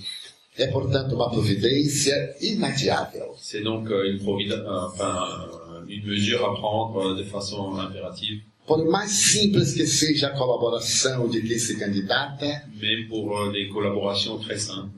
É, 0.57 0.67
portanto, 0.67 1.15
uma 1.15 1.29
providência 1.29 2.35
inadiável. 2.41 3.29
C'est 3.37 3.61
donc 3.61 3.89
euh, 3.89 4.03
une, 4.11 4.51
euh, 4.51 4.87
enfin, 4.87 5.47
une 5.91 6.05
mesure 6.05 6.43
à 6.45 6.55
prendre 6.55 7.11
euh, 7.11 7.15
de 7.15 7.23
façon 7.23 7.75
impérative, 7.75 8.41
Por 8.67 8.85
mais 8.85 9.07
simples 9.07 9.65
que 9.75 9.85
seja 9.85 10.27
a 10.27 10.37
colaboração 10.37 11.27
de 11.27 11.41
quem 11.41 11.57
se 11.57 11.77
candidata, 11.77 12.63
même 12.79 13.07
pour 13.09 13.37
euh, 13.37 13.51
des 13.51 13.67
collaborations 13.67 14.37
très 14.37 14.59
simples, 14.59 14.91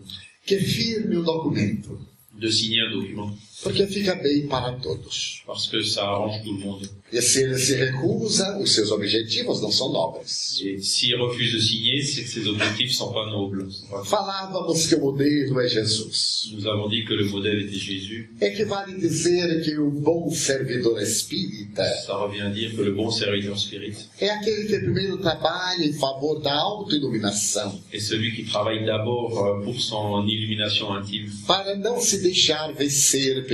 que 0.46 0.60
firme 0.60 1.16
o 1.16 1.24
documento, 1.24 1.98
de 2.38 2.50
signer 2.50 2.82
un 2.82 2.92
document, 2.92 3.32
porque 3.64 3.88
fica 3.88 4.16
bem 4.16 4.48
para 4.48 4.74
todos. 4.74 5.42
parce 5.46 5.68
que 5.68 5.84
ça 5.84 6.04
arrange 6.04 6.42
tout 6.44 6.54
le 6.54 6.60
monde. 6.60 6.90
E 7.12 7.22
se 7.22 7.44
ele 7.44 7.58
se 7.60 7.76
recusa, 7.76 8.58
os 8.60 8.74
seus 8.74 8.90
objetivos 8.92 9.62
não 9.62 9.72
são 9.72 9.92
nobres. 9.94 10.60
Et 10.62 10.80
s'il 10.82 11.16
refuse 11.16 11.52
de 11.52 11.62
signer, 11.62 12.02
c'est 12.02 12.24
que 12.24 12.30
ses 12.30 12.48
objectifs 12.48 12.96
sont 12.98 13.14
pas 13.14 13.26
nobles. 13.30 13.72
sont 13.72 13.88
pas- 13.88 14.04
Falávamos 14.06 14.88
que 14.88 14.96
o 14.96 15.00
modelo 15.02 15.60
é 15.62 15.68
Jesus. 15.68 16.50
Nous 16.54 16.66
avons 16.68 16.90
dit 16.90 17.06
que 17.06 17.14
le 17.14 17.26
modèle 17.26 17.62
était 17.62 17.78
Jésus. 17.78 18.30
Equivale 18.42 18.98
dizer 19.00 19.62
que 19.64 19.78
o 19.78 19.92
bom 19.92 20.30
servidor 20.32 21.00
espírita 21.00 21.84
Ça 22.06 22.16
revient 22.16 22.42
à 22.42 22.50
dire 22.50 22.76
que 22.76 22.82
le 22.82 22.92
bon 22.94 23.12
serviteur 23.12 23.58
spirit 23.60 23.96
é 24.20 24.30
aquele 24.30 24.66
que 24.68 24.80
primeiro 24.80 25.18
trabalha 25.18 25.86
em 25.86 25.94
favor 25.94 26.40
da 26.42 26.54
autoiluminação, 26.54 27.80
est 27.92 28.00
celui 28.00 28.34
qui 28.36 28.44
travaille 28.46 28.86
d'abord 28.86 29.38
euh, 29.46 29.64
pour 29.64 29.80
son 29.80 30.26
illumination 30.28 30.92
intime, 30.94 31.30
para 31.48 31.76
não 31.76 32.00
se 32.02 32.18
deixar 32.22 32.72
vencer 32.74 33.46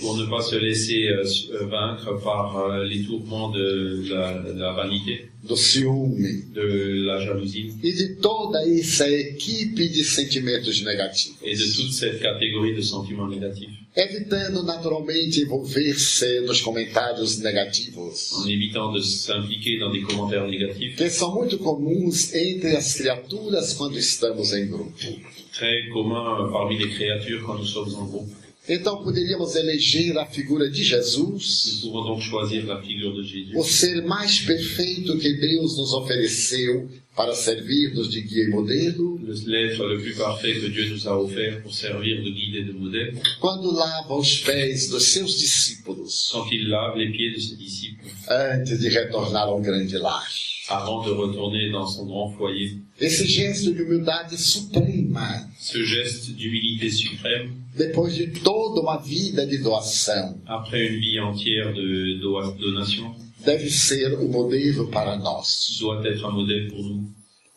pour 0.00 0.16
ne 0.16 0.26
pas 0.26 0.42
se 0.42 0.56
laisser 0.56 1.08
euh, 1.08 1.24
vaincre 1.66 2.22
par 2.22 2.56
euh, 2.58 2.84
les 2.84 3.04
tourments 3.04 3.50
de 3.50 4.04
la 4.56 4.72
vanité, 4.72 5.30
do 5.46 5.56
ciúme 5.56 6.42
de 6.52 7.04
la 7.04 7.20
jalousie 7.20 7.74
e 7.82 7.92
de 7.92 8.16
toda 8.16 8.66
essa 8.68 9.08
equipe 9.08 9.88
de 9.88 10.02
sentimentos 10.04 10.80
negativos, 10.82 11.36
et 11.42 11.54
de 11.54 11.72
toute 11.74 11.92
cette 11.92 12.20
catégorie 12.20 12.74
de 12.74 12.82
sentiments 12.82 13.28
négatifs, 13.28 13.70
evitando 13.94 14.62
naturalmente 14.62 15.42
envolver-se 15.44 16.40
nos 16.40 16.60
comentários 16.60 17.38
negativos, 17.38 18.32
en 18.32 18.48
évitant 18.48 18.92
de 18.92 19.00
s'impliquer 19.00 19.78
dans 19.78 19.90
des 19.90 20.02
commentaires 20.02 20.48
négatifs 20.48 20.96
que 20.96 21.10
são 21.10 21.34
muito 21.34 21.58
comuns 21.58 22.34
entre 22.34 22.76
as 22.76 22.94
criaturas 22.94 23.74
quando 23.74 23.98
estamos 23.98 24.52
em 24.52 24.66
grupo. 24.66 24.94
très 25.52 25.88
communs 25.90 26.40
euh, 26.40 26.50
parmi 26.50 26.78
les 26.78 26.88
créatures 26.88 27.42
quand 27.44 27.54
nous 27.54 27.66
sommes 27.66 27.94
en 27.94 28.04
groupe. 28.04 28.43
Então 28.66 29.02
poderíamos 29.04 29.54
eleger 29.56 30.16
a 30.16 30.24
figura 30.24 30.70
de 30.70 30.78
Nous 30.78 30.88
Jesus, 30.88 31.80
pouvons 31.82 32.02
donc 32.04 32.22
choisir 32.22 32.64
la 32.64 32.80
figure 32.80 33.12
de 33.14 33.22
Jésus, 33.22 33.52
o 33.54 33.62
ser 33.62 34.02
mais 34.02 34.38
perfeito 34.40 35.18
que 35.18 35.32
Deus 35.34 35.76
nos 35.76 35.92
ofereceu 35.92 36.88
para 37.14 37.34
servir-nos 37.34 38.08
de 38.10 38.20
guia 38.22 38.44
e 38.44 38.48
modelo, 38.50 39.20
le- 39.22 39.34
l'être 39.46 39.84
le 39.86 40.00
plus 40.00 40.14
parfait 40.16 40.54
que 40.54 40.68
Dieu 40.68 40.88
nous 40.88 41.06
a 41.06 41.16
offert 41.22 41.62
pour 41.62 41.74
servir 41.74 42.22
de 42.24 42.30
guide 42.30 42.56
et 42.56 42.64
de 42.64 42.72
modèle, 42.72 43.14
quando 43.38 43.70
lava 43.70 44.14
os 44.16 44.38
pés 44.38 44.88
dos 44.88 45.04
seus 45.12 45.38
discípulos 45.38 46.30
quand 46.32 46.50
il 46.50 46.66
lave 46.68 46.96
les 46.98 47.10
pieds 47.12 47.32
de 47.32 47.40
ses 47.40 47.56
disciples 47.56 48.06
antes 48.28 48.78
de 48.80 48.88
retornar 48.88 49.46
ao 49.46 49.60
grande 49.60 49.92
lar. 49.92 50.26
avant 50.70 51.04
de 51.04 51.10
retourner 51.10 51.70
dans 51.70 51.86
son 51.86 52.06
grand 52.06 52.30
foyer. 52.38 52.78
Esse 52.98 53.26
gesto 53.26 53.70
de 53.74 53.82
humildade 53.82 54.34
suprema, 54.38 55.46
Ce 55.60 55.84
geste 55.84 56.30
d'humilité 56.34 56.90
suprême, 56.90 57.50
depois 57.76 58.14
de 58.14 58.26
toda 58.40 58.80
uma 58.80 58.96
vida 58.98 59.46
de 59.46 59.58
doação, 59.58 60.40
après 60.46 60.86
une 60.88 61.00
vie 61.00 61.20
entière 61.20 61.72
de 61.72 62.18
do- 62.20 62.52
donation, 62.58 63.14
deve 63.44 63.70
ser 63.70 64.14
o 64.14 64.28
modelo 64.28 64.88
para 64.88 65.16
nós. 65.16 65.76
doit 65.80 66.04
être 66.06 66.24
un 66.24 66.32
modèle 66.32 66.68
pour 66.70 66.82
nous. 66.84 67.10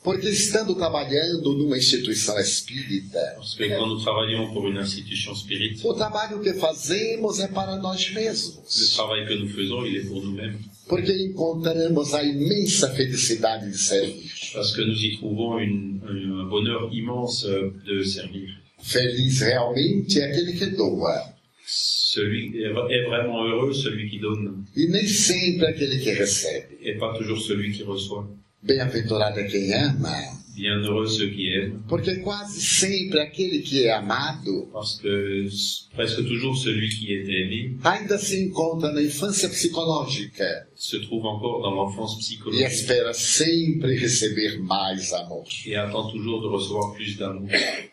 Porque 0.04 0.30
estando 0.30 0.74
trabalhando 0.76 1.54
numa 1.54 1.78
instituição 1.78 2.38
espírita, 2.40 3.20
Parce 3.36 3.56
que 3.58 3.68
quand 3.68 3.88
nous 3.88 4.00
travaillons 4.00 4.54
pour 4.54 4.68
une 4.70 4.78
institution 4.80 5.36
spirite, 5.36 5.82
o 5.86 5.94
trabalho 5.94 6.40
que 6.40 6.54
fazemos 6.54 7.40
é 7.40 7.48
para 7.50 7.76
nós 7.78 8.10
mesmos. 8.14 8.94
travail 8.96 9.28
que 9.28 9.34
nous 9.36 9.50
faisons, 9.50 9.86
il 9.86 9.98
est 9.98 10.06
pour 10.08 10.24
nous-mêmes. 10.24 10.60
Porque 10.88 11.12
encontramos 11.34 12.14
a 12.14 12.24
imensa 12.24 12.90
felicidade 12.96 13.70
de 13.70 13.78
servir. 13.78 14.32
Parce 14.54 14.72
que 14.74 14.82
nous 14.82 14.98
y 15.04 15.18
trouvons 15.18 15.60
une- 15.60 16.00
un 16.08 16.46
bonheur 16.48 16.90
immense 16.94 17.46
de 17.86 18.04
servir. 18.06 18.48
Feliz 18.82 19.42
realmente 19.42 20.20
é 20.20 20.26
aquele 20.26 20.54
que 20.54 20.66
doa, 20.68 21.36
Celui 21.70 22.58
est 22.64 22.72
est 22.90 23.06
vraiment 23.08 23.44
heureux, 23.44 23.74
celui 23.74 24.10
qui 24.10 24.20
donne, 24.20 24.64
e 24.76 24.88
nem 24.88 25.06
sempre 25.06 25.66
aquele 25.66 26.00
que 26.00 26.12
recebe. 26.14 26.78
et 26.82 26.94
pas 26.98 27.14
toujours 27.18 27.40
celui 27.42 27.72
qui 27.74 27.84
reçoit. 27.84 28.26
Bem-aventurado 28.64 29.40
é 29.40 29.44
quem 29.44 29.74
ama, 29.74 30.16
Aiment, 30.66 31.84
porque 31.88 32.16
quase 32.18 32.60
sempre 32.62 33.20
aquele 33.20 33.60
que 33.60 33.84
é 33.84 33.94
amado 33.94 34.68
ainda 37.84 38.18
se 38.18 38.44
encontra 38.44 38.92
na 38.92 39.02
infância 39.02 39.50
psicológica 39.50 40.68
e 42.54 42.64
espera 42.64 43.14
sempre 43.14 43.96
receber 43.98 44.60
mais 44.60 45.12
amor. 45.14 45.44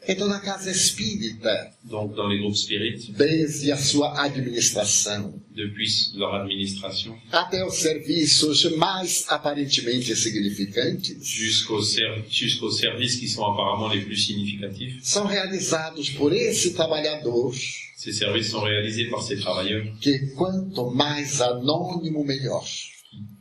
Então, 0.07 0.29
na 0.29 0.41
casa 0.41 0.71
espírita, 0.71 1.73
Donc 1.85 2.15
dans 2.15 2.29
les 2.29 2.39
groupes 2.39 2.61
spirites, 2.63 3.09
desde 3.11 3.71
a 3.71 3.77
sua 3.77 4.23
administração 4.23 5.35
depuis 5.55 6.11
leur 6.15 6.35
administration 6.35 7.15
até 7.31 7.65
os 7.65 7.75
serviços 7.77 8.65
mais 8.77 9.25
aparentemente 9.29 10.11
insignificantes, 10.11 11.15
jusqu'aux 11.23 11.83
ser- 11.83 12.25
jusqu'aux 12.55 12.71
services 12.71 13.17
qui 13.17 13.29
sont 13.29 13.45
apparemment 13.45 13.89
les 13.89 14.01
plus 14.01 14.17
significatifs, 14.17 15.03
são 15.03 15.27
realizados 15.27 16.11
por 16.11 16.33
esse 16.33 16.73
trabalhador 16.75 17.53
ces 17.97 18.13
services 18.13 18.51
sont 18.51 18.61
réalisés 18.61 19.07
par 19.07 19.23
ces 19.23 19.39
travailleurs. 19.39 19.85
que 20.01 20.35
quanto 20.35 20.91
mais 20.91 21.41
anônimo 21.41 22.23
melhor. 22.23 22.65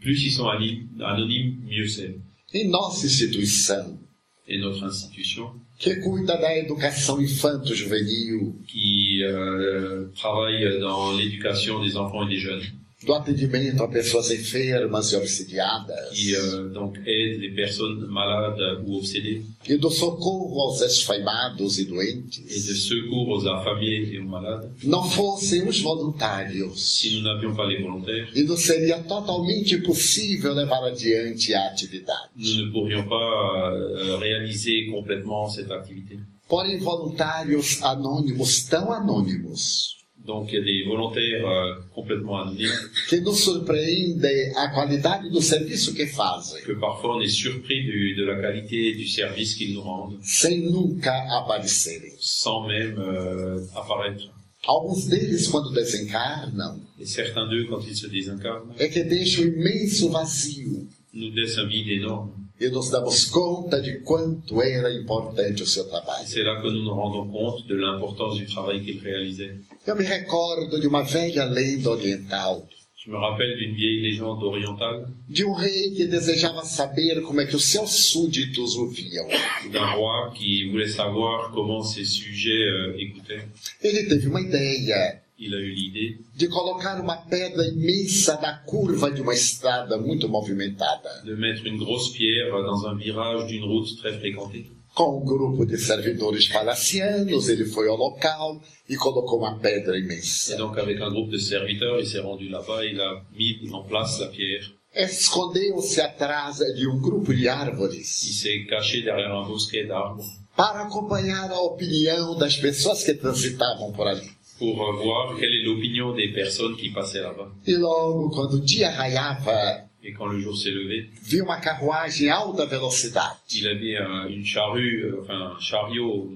Plus 0.02 0.24
ils 0.24 0.32
sont 0.32 0.48
anonymes, 0.48 1.58
mieux 1.66 1.88
c'est. 1.88 2.16
Em 2.54 2.70
nossa 2.70 3.06
instituição, 3.06 4.00
Et 4.48 4.60
notre 4.60 4.84
institution, 4.84 5.52
que 5.80 5.96
cuida 6.02 6.38
da 6.38 6.56
educação 6.58 7.20
infanto-juvenil, 7.20 8.54
qui 8.68 9.24
euh, 9.24 10.08
travaille 10.16 10.80
dans 10.82 11.14
l'éducation 11.18 11.82
des 11.82 11.96
enfants 11.96 12.28
et 12.28 12.30
des 12.30 12.40
jeunes, 12.40 12.62
do 13.06 13.14
atendimento 13.14 13.84
a 13.84 13.88
pessoas 13.88 14.32
enfermas 14.32 15.12
e 15.12 15.16
obsidiadas, 15.16 16.10
qui 16.10 16.36
euh, 16.36 16.70
donc 16.70 16.98
aide 17.06 17.40
les 17.40 17.52
personnes 17.52 18.06
malades 18.08 18.80
ou 18.86 18.98
obsédées. 18.98 19.44
E 19.68 19.78
do 19.78 19.90
socorro 19.90 20.60
aos 20.62 20.82
esfaimados 20.82 21.78
e 21.78 21.82
et 21.82 21.86
de 21.86 21.92
doentes, 21.92 22.42
secours 22.76 23.30
aux 23.30 23.48
affamés 23.48 24.14
et 24.14 24.20
aux 24.20 24.28
malades, 24.28 24.70
não 24.84 25.04
fossem 25.10 25.68
os 25.68 25.80
voluntários, 25.80 27.00
si 27.00 27.16
nous 27.16 27.22
n'avions 27.22 27.56
pas 27.56 27.68
les 27.68 27.82
volontaires, 27.82 28.30
e 28.36 28.44
não 28.44 28.58
seria 28.58 29.00
totalmente 29.04 29.78
possível 29.80 30.54
levar 30.54 30.84
adiante 30.86 31.54
a 31.54 31.68
atividade. 31.68 32.30
nous 32.36 32.66
ne 32.66 32.72
pourrions 32.72 33.08
pas 33.08 33.72
euh, 33.72 34.18
réaliser 34.18 34.88
complètement 34.88 35.50
cette 35.50 35.72
activité. 35.72 36.20
Porém, 36.48 36.78
voluntários 36.78 37.82
anônimos, 37.82 38.66
tão 38.66 38.92
anônimos, 38.92 40.03
Donc 40.26 40.52
il 40.54 40.56
y 40.56 40.62
a 40.62 40.64
des 40.64 40.84
volontaires 40.88 41.46
euh, 41.46 41.76
complètement 41.94 42.38
anonymes 42.42 42.72
que 43.10 43.18
nos 43.18 43.34
surpreendem 43.36 44.54
a 44.56 44.70
qualidade 44.70 45.30
do 45.30 45.42
serviço 45.42 45.94
que 45.94 46.06
fazem, 46.08 46.62
que 46.64 46.74
parfois 46.80 47.18
on 47.18 47.22
est 47.22 47.28
surpris 47.28 47.84
du- 47.84 48.16
de 48.16 48.24
la 48.24 48.40
qualité 48.42 48.94
du 48.94 49.06
service 49.08 49.54
qu'ils 49.56 49.74
nous 49.74 49.82
rendent 49.82 50.18
sem 50.24 50.62
nunca 50.72 51.14
aparecerem. 51.40 52.12
sans 52.20 52.66
même 52.68 52.98
euh, 53.00 53.60
apparaître. 53.76 54.24
Alguns 54.66 55.10
deles, 55.10 55.46
quando 55.52 55.72
desencarnam, 55.74 56.80
Et 56.98 57.06
certains 57.06 57.46
d'eux, 57.50 57.66
quand 57.70 57.82
ils 57.86 57.98
se 57.98 58.08
désincarnent, 58.08 58.72
é 58.80 58.88
que 58.88 59.04
deixam 59.04 59.44
um 59.44 59.48
imenso 59.60 60.10
vazio 60.10 60.88
nous 61.14 61.32
laissent 61.36 61.58
un 61.58 61.68
vide 61.68 61.90
énorme. 61.92 62.32
E 62.60 62.70
nos 62.70 62.90
damos 62.90 63.26
conta 63.26 63.82
de 63.82 64.00
quanto 64.02 64.62
era 64.62 64.92
importante 64.94 65.64
o 65.64 65.68
seu 65.68 65.86
trabalho. 65.90 66.26
c'est 66.28 66.44
là 66.44 66.62
que 66.62 66.68
nous 66.70 66.84
nous 66.84 66.94
rendons 66.94 67.28
compte 67.32 67.66
de 67.68 67.76
l'importance 67.76 68.38
du 68.38 68.46
travail 68.46 68.84
qu'ils 68.84 69.00
réalisaient. 69.02 69.56
Eu 69.88 69.96
me 69.96 70.04
recordo 70.04 70.80
de 70.80 70.88
uma 70.88 71.04
velha 71.04 71.46
lenda 71.46 71.90
oriental, 71.90 72.64
Je 73.06 73.12
me 73.12 73.18
rappelle 73.18 73.58
d'une 73.58 73.76
vieille 73.76 74.02
légende 74.02 74.42
orientale 74.46 75.06
de 75.28 75.44
um 75.44 75.52
rei 75.52 75.92
que 75.92 76.06
desejava 76.08 76.64
saber 76.64 77.22
como 77.22 77.42
é 77.42 77.46
que 77.46 77.54
os 77.56 77.66
seus 77.66 77.90
súditos 78.12 78.78
o 78.78 78.88
viam. 78.88 79.28
d'un 79.74 79.86
roi 79.98 80.32
qui 80.34 80.70
voulait 80.70 80.88
savoir 80.88 81.52
comment 81.52 81.84
ses 81.84 82.06
sujets 82.06 82.64
euh, 82.70 82.96
écoutaient. 82.98 83.44
Ele 83.82 84.08
teve 84.08 84.28
uma 84.30 84.40
ideia 84.40 85.22
Il 85.46 85.54
a 85.54 85.60
eu 85.60 85.72
l'idée 85.74 86.10
de 86.42 86.48
colocar 86.48 86.96
uma 87.02 87.18
pedra 87.18 87.64
imensa 87.68 88.40
na 88.42 88.54
curva 88.66 89.12
de 89.12 89.22
uma 89.22 89.34
estrada 89.34 89.98
muito 89.98 90.30
movimentada, 90.30 91.22
de 91.26 91.36
mettre 91.36 91.66
une 91.68 91.78
grosse 91.78 92.10
pierre 92.14 92.52
dans 92.70 92.86
un 92.90 92.96
virage 92.96 93.48
d'une 93.48 93.66
route 93.66 93.90
très 94.02 94.14
fréquentée. 94.20 94.66
com 94.96 95.18
um 95.20 95.26
grupo 95.26 95.66
de 95.66 95.76
servidores 95.78 96.48
palacianos, 96.48 97.50
ele 97.50 97.66
foi 97.66 97.90
ao 97.90 97.98
local 97.98 98.62
e 98.88 98.96
colocou 98.96 99.40
uma 99.40 99.58
pedra 99.60 99.98
Et 99.98 100.02
imensa. 100.02 100.56
donc 100.56 100.78
avec 100.78 101.02
un 101.02 101.10
groupe 101.10 101.32
de 101.32 101.40
serviteurs, 101.40 102.00
il 102.00 102.08
s'est 102.08 102.20
rendu 102.20 102.48
là-bas, 102.48 102.86
il 102.86 103.02
a 103.02 103.22
mis 103.36 103.58
en 103.74 103.84
place 103.84 104.20
la 104.20 104.28
pierre. 104.28 104.72
Escondeu-se 104.96 106.00
atrás 106.00 106.60
de 106.60 106.88
um 106.88 107.02
grupo 107.02 107.34
de 107.34 107.40
Il 107.40 107.50
árvores 107.50 108.06
s'est 108.06 108.66
caché 108.70 109.02
derrière 109.02 109.34
un 109.34 109.48
bosquet 109.48 109.86
d'arbres 109.86 110.24
para 110.56 110.84
acompanhar 110.84 111.52
a 111.52 111.60
opinião 111.62 112.38
das 112.38 112.56
pessoas 112.56 113.04
que 113.04 113.16
transitavam 113.16 113.92
por 113.92 114.08
ali. 114.08 114.30
Pour 114.60 114.82
euh, 114.82 114.94
voir 115.04 115.36
quelle 115.40 115.54
est 115.54 115.64
l'opinion 115.64 116.14
des 116.14 116.30
personnes 116.32 116.76
qui 116.78 116.90
passaient 116.90 117.22
là-bas. 117.22 117.52
E 117.68 117.74
logo, 117.78 118.30
quando 118.30 118.56
o 118.58 118.60
dia 118.60 118.90
raiava, 118.92 119.86
Et 120.06 120.12
quand 120.12 120.26
le 120.28 120.38
jour 120.42 120.56
s'est 120.58 120.70
levé, 120.72 121.10
viu 121.24 121.44
uma 121.44 121.62
carruagem 121.62 122.28
em 122.28 122.30
alta 122.30 122.66
velocidade. 122.66 123.38
il 123.56 123.66
avait 123.68 123.96
un- 123.98 124.28
une 124.28 124.44
charrue, 124.46 125.04
euh, 125.06 125.22
enfin 125.22 125.56
un 125.56 125.60
chariot 125.62 126.30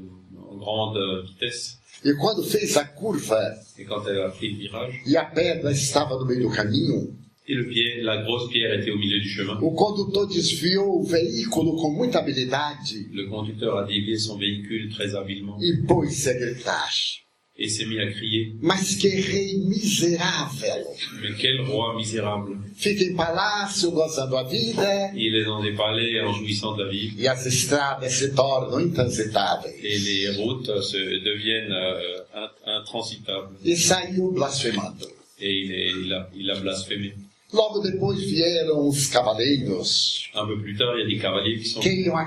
en 0.49 0.55
grande 0.57 0.95
euh, 0.97 1.23
vitesse. 1.23 1.77
E 2.05 2.13
quando 2.15 2.43
fez 2.43 2.77
a 2.77 2.85
curva 2.85 3.41
Et 3.77 3.83
quand 3.83 4.01
elle 4.07 4.21
a 4.21 4.29
pris 4.29 4.51
le 4.51 4.57
virage, 4.57 5.01
e 5.05 5.17
a 5.17 5.25
pedra 5.25 5.71
estava 5.71 6.15
no 6.17 6.25
meio 6.25 6.43
do 6.47 6.49
caminho, 6.49 7.11
et 7.45 7.55
le 7.55 7.65
pied, 7.67 8.01
la 8.03 8.17
grosse 8.23 8.49
pierre 8.49 8.73
était 8.79 8.91
au 8.91 8.97
milieu 8.97 9.19
du 9.19 9.27
chemin, 9.29 9.57
o 9.61 9.71
condutor 9.71 10.27
desviou 10.27 11.01
o 11.01 11.03
veículo 11.03 11.75
com 11.75 11.91
muita 11.91 12.19
habilidade 12.19 13.09
le 13.11 13.27
conducteur 13.27 13.77
a 13.77 13.83
dévié 13.83 14.17
son 14.17 14.37
véhicule 14.37 14.89
très 14.93 15.13
habilement 15.13 15.57
e 15.59 15.85
pôs-se 15.85 16.29
a 16.29 16.33
gritar. 16.33 16.89
Et 17.59 17.69
s'est 17.69 17.85
mis 17.85 17.99
à 17.99 18.07
crier 18.11 18.53
Mas 18.61 18.95
que 18.97 19.07
rei 19.07 19.57
miserável! 19.65 20.85
Mais 21.21 21.33
quel 21.39 21.61
roi 21.61 21.95
misérable 21.95 22.57
Fica 22.75 23.03
em 23.03 23.15
palácio 23.15 23.91
gozando 23.91 24.37
a 24.37 24.43
vida 24.43 25.11
Il 25.15 25.35
est 25.35 25.45
dans 25.45 25.61
des 25.61 25.73
palais 25.75 26.21
en 26.21 26.31
jouissant 26.33 26.75
de 26.75 26.83
la 26.83 26.89
vie 26.91 27.11
e 27.17 27.27
as 27.27 27.45
estradas 27.47 28.09
se 28.11 28.27
tornam 28.35 28.79
intransitáveis. 28.79 29.73
et 29.83 29.97
les 29.97 30.29
routes 30.37 30.81
se 30.83 30.97
deviennent 30.97 31.71
euh, 31.71 32.19
int- 32.35 32.81
intransitables. 32.81 33.55
E 33.65 33.75
saiu 33.75 34.31
blasfemando. 34.31 35.07
Et 35.39 35.51
il, 35.63 35.71
est- 35.71 35.91
il 36.05 36.13
a, 36.13 36.29
il 36.35 36.51
a 36.51 36.55
blasphémé. 36.59 37.13
Logo 37.53 37.79
depois 37.81 38.13
vieram 38.15 38.87
os 38.89 39.07
cavaleiros 39.07 40.29
Un 40.35 40.45
peu 40.45 40.59
plus 40.61 40.75
tard, 40.75 40.93
il 40.97 41.01
y 41.01 41.03
a 41.05 41.07
des 41.15 41.17
cavaliers 41.21 41.57
qui, 41.59 41.65
sont, 41.69 41.79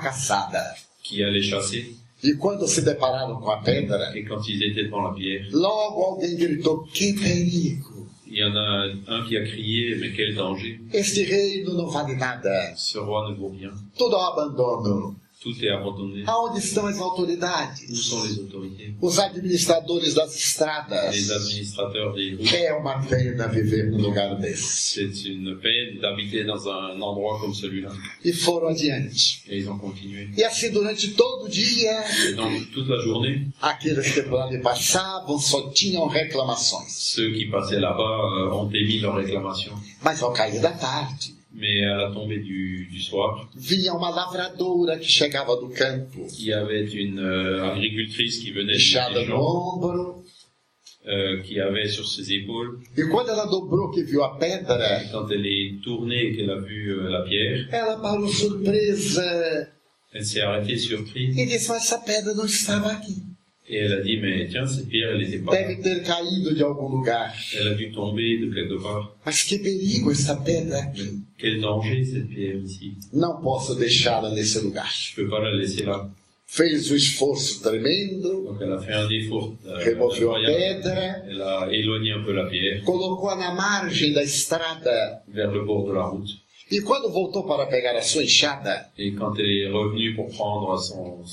caçada? 0.02 0.74
qui 1.02 1.22
allaient 1.22 1.42
chasser 1.42 1.94
E 2.22 2.34
quando 2.34 2.66
se 2.66 2.82
depararam 2.82 3.40
com 3.40 3.50
a 3.50 3.58
pedra, 3.58 4.16
et 4.16 4.24
quand 4.24 4.46
ils 4.46 4.62
étaient 4.62 4.84
devant 4.84 5.02
la 5.02 5.12
pierre, 5.12 5.48
logo 5.52 6.02
alguém 6.04 6.36
gritou: 6.36 6.86
Que 6.92 7.14
perigo! 7.14 8.00
il 8.30 8.38
y 8.38 8.44
en 8.44 8.54
a 8.54 8.86
un 9.08 9.24
qui 9.26 9.36
a 9.36 9.44
crié 9.44 9.96
Mais 9.96 10.10
quel 10.10 10.34
danger 10.34 10.80
Este 10.92 11.24
reino 11.24 11.74
não 11.74 11.88
vale 11.88 12.14
nada. 12.14 12.74
Ce 12.76 12.96
roi 12.98 13.28
ne 13.28 13.34
vaut 13.34 13.50
rien. 13.50 13.72
Tudo 13.96 14.16
ao 14.16 14.32
abandono. 14.32 15.16
Tout 15.42 15.54
est 15.64 15.70
abandonné. 15.70 16.22
Aonde 16.26 16.58
estão 16.58 16.84
as 16.86 16.98
Où 16.98 17.02
autoridades? 17.02 17.78
sont 17.96 18.22
les 18.24 18.38
autorités 18.40 18.92
Os 19.00 19.18
administradores 19.18 20.12
das 20.14 20.32
Les 20.34 20.38
estradas. 20.44 21.30
administrateurs 21.30 22.12
des 22.14 22.34
routes 22.34 22.52
É 22.52 22.74
uma 22.74 22.98
pena 23.06 23.46
viver 23.48 23.90
num 23.90 24.02
lugar 24.02 24.36
desse. 24.38 24.92
C'est 24.94 25.28
une 25.30 25.56
peine 25.58 25.98
d'habiter 25.98 26.44
dans 26.44 26.68
un 26.68 27.00
endroit 27.00 27.40
comme 27.40 27.54
celui-là. 27.54 27.90
E 28.22 28.34
foram 28.34 28.68
adiante. 28.68 29.40
Et 29.48 29.56
ils 29.60 29.68
ont 29.70 29.78
continué. 29.78 30.28
E 30.36 30.44
assim 30.44 30.70
durante 30.72 31.08
todo 31.14 31.46
o 31.46 31.48
dia, 31.48 32.04
Et 32.28 32.34
donc, 32.34 32.70
toute 32.74 32.88
la 32.90 32.98
journée, 32.98 33.46
aqueles 33.62 34.12
que 34.12 34.20
por 34.28 34.40
ali 34.42 34.58
passavam 34.60 35.38
só 35.38 35.70
tinham 35.70 36.06
reclamações. 36.06 36.86
ceux 36.90 37.32
qui 37.32 37.46
passaient 37.46 37.80
là-bas 37.80 38.02
euh, 38.02 38.52
ont 38.52 38.70
émis 38.74 38.98
leurs 39.00 39.14
réclamations. 39.16 39.72
Mas 40.02 40.22
ao 40.22 40.34
cair 40.34 40.60
da 40.60 40.72
tarde, 40.72 41.32
Mais 41.52 41.84
à 41.84 41.96
la 41.96 42.10
tombée 42.12 42.38
du, 42.38 42.86
du 42.86 43.00
soir, 43.00 43.48
vinha 43.56 43.92
uma 43.94 44.10
lavradora 44.10 44.96
que 44.96 45.04
chegava 45.04 45.56
do 45.56 45.68
campo, 45.70 46.24
il 46.38 46.46
y 46.46 46.52
avait 46.52 46.86
une 46.92 47.18
euh, 47.18 47.72
agricultrice 47.72 48.38
qui 48.38 48.52
venait 48.52 48.74
du 48.74 48.78
fechada 48.78 49.24
no 49.26 49.36
ombro. 49.36 50.24
euh, 51.08 51.40
qui 51.42 51.58
avait 51.58 51.88
sur 51.88 52.06
ses 52.06 52.30
épaules. 52.32 52.78
E 52.96 53.08
quando 53.08 53.30
ela 53.30 53.46
dobrou 53.46 53.90
que 53.90 54.02
viu 54.02 54.22
a 54.22 54.36
pedra, 54.38 55.02
Et 55.02 55.10
quand 55.10 55.28
elle 55.30 55.46
est 55.46 55.80
tournée 55.82 56.26
et 56.26 56.36
qu'elle 56.36 56.50
a 56.50 56.60
vu 56.60 56.90
euh, 56.92 57.08
la 57.10 57.22
pierre, 57.22 57.66
ela 57.72 57.96
parou 57.96 58.28
surpresa 58.28 59.66
elle 60.12 60.24
s'est 60.24 60.40
arrêtée 60.40 60.76
surprise 60.76 61.36
e 61.38 61.46
disse: 61.46 61.68
Mas 61.68 61.84
essa 61.84 61.98
pedra 61.98 62.34
não 62.34 62.44
estava 62.44 62.90
aqui. 62.92 63.22
Elle 63.76 64.20
mais 64.20 64.48
tiens 64.48 64.66
cette 64.66 64.88
pierre 64.88 65.10
elle 65.12 65.18
n'était 65.22 65.38
pas. 65.38 65.52
Deve 65.52 65.80
ter 65.82 66.02
caído 66.02 66.52
de 66.54 66.62
algum 66.64 66.90
lugar. 66.98 67.32
Elle 67.58 67.68
a 67.68 67.74
dû 67.74 67.90
tomber 67.92 68.38
de 68.38 68.52
quelque 68.54 68.82
part. 68.82 69.14
Mas 69.24 69.42
que 69.44 69.58
perigo 69.58 70.10
essa 70.10 70.36
pedra 70.36 70.78
aqui. 70.78 71.20
Quel 71.38 71.60
danger 71.60 72.04
cette 72.04 72.28
pierre 72.28 72.56
ici. 72.64 72.92
Não 73.12 73.40
posso 73.40 73.74
deixá-la 73.74 74.30
nesse 74.30 74.60
lugar. 74.60 74.90
Je 74.92 75.14
peux 75.16 75.28
pas 75.28 75.40
la 75.40 75.54
laisser 75.54 75.84
là. 75.84 76.08
Fez 76.52 76.90
o 76.90 76.96
esforço 76.96 77.62
tremendo, 77.62 78.42
Donc 78.44 78.58
elle 78.60 78.72
a 78.72 78.78
fait 78.80 78.92
un 78.92 79.08
effort. 79.08 79.54
removeu 79.64 80.32
a 80.34 80.40
pedra, 80.44 81.22
Elle 81.30 81.40
a 81.42 81.68
éloigné 81.70 82.10
un 82.10 82.24
peu 82.24 82.32
la 82.32 82.46
pierre 82.46 82.82
colocou-a 82.82 83.36
na 83.36 83.54
margem 83.54 84.12
da 84.12 84.22
estrada. 84.24 85.22
vers 85.28 85.52
le 85.52 85.64
bord 85.64 85.86
de 85.86 85.92
la 85.92 86.02
route. 86.06 86.28
E 86.70 86.80
quando 86.82 87.10
voltou 87.10 87.44
para 87.44 87.66
pegar 87.66 87.96
a 87.96 88.02
sua 88.02 88.22
enxada, 88.22 88.88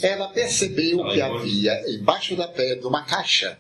ela 0.01 0.27
percebeu 0.29 1.03
que 1.09 1.21
havia 1.21 1.91
embaixo 1.91 2.35
da 2.35 2.47
pedra 2.47 2.87
uma 2.87 3.03
caixa. 3.03 3.57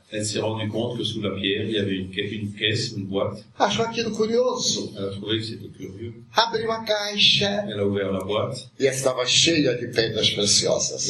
Achou 3.59 3.85
aquilo 3.85 4.11
curioso. 4.15 4.91
Abriu 6.33 6.71
a 6.71 6.83
caixa. 6.83 7.65
E 8.79 8.85
estava 8.85 9.25
cheia 9.27 9.75
de 9.75 9.87
pedras 9.93 10.29
preciosas. 10.31 11.07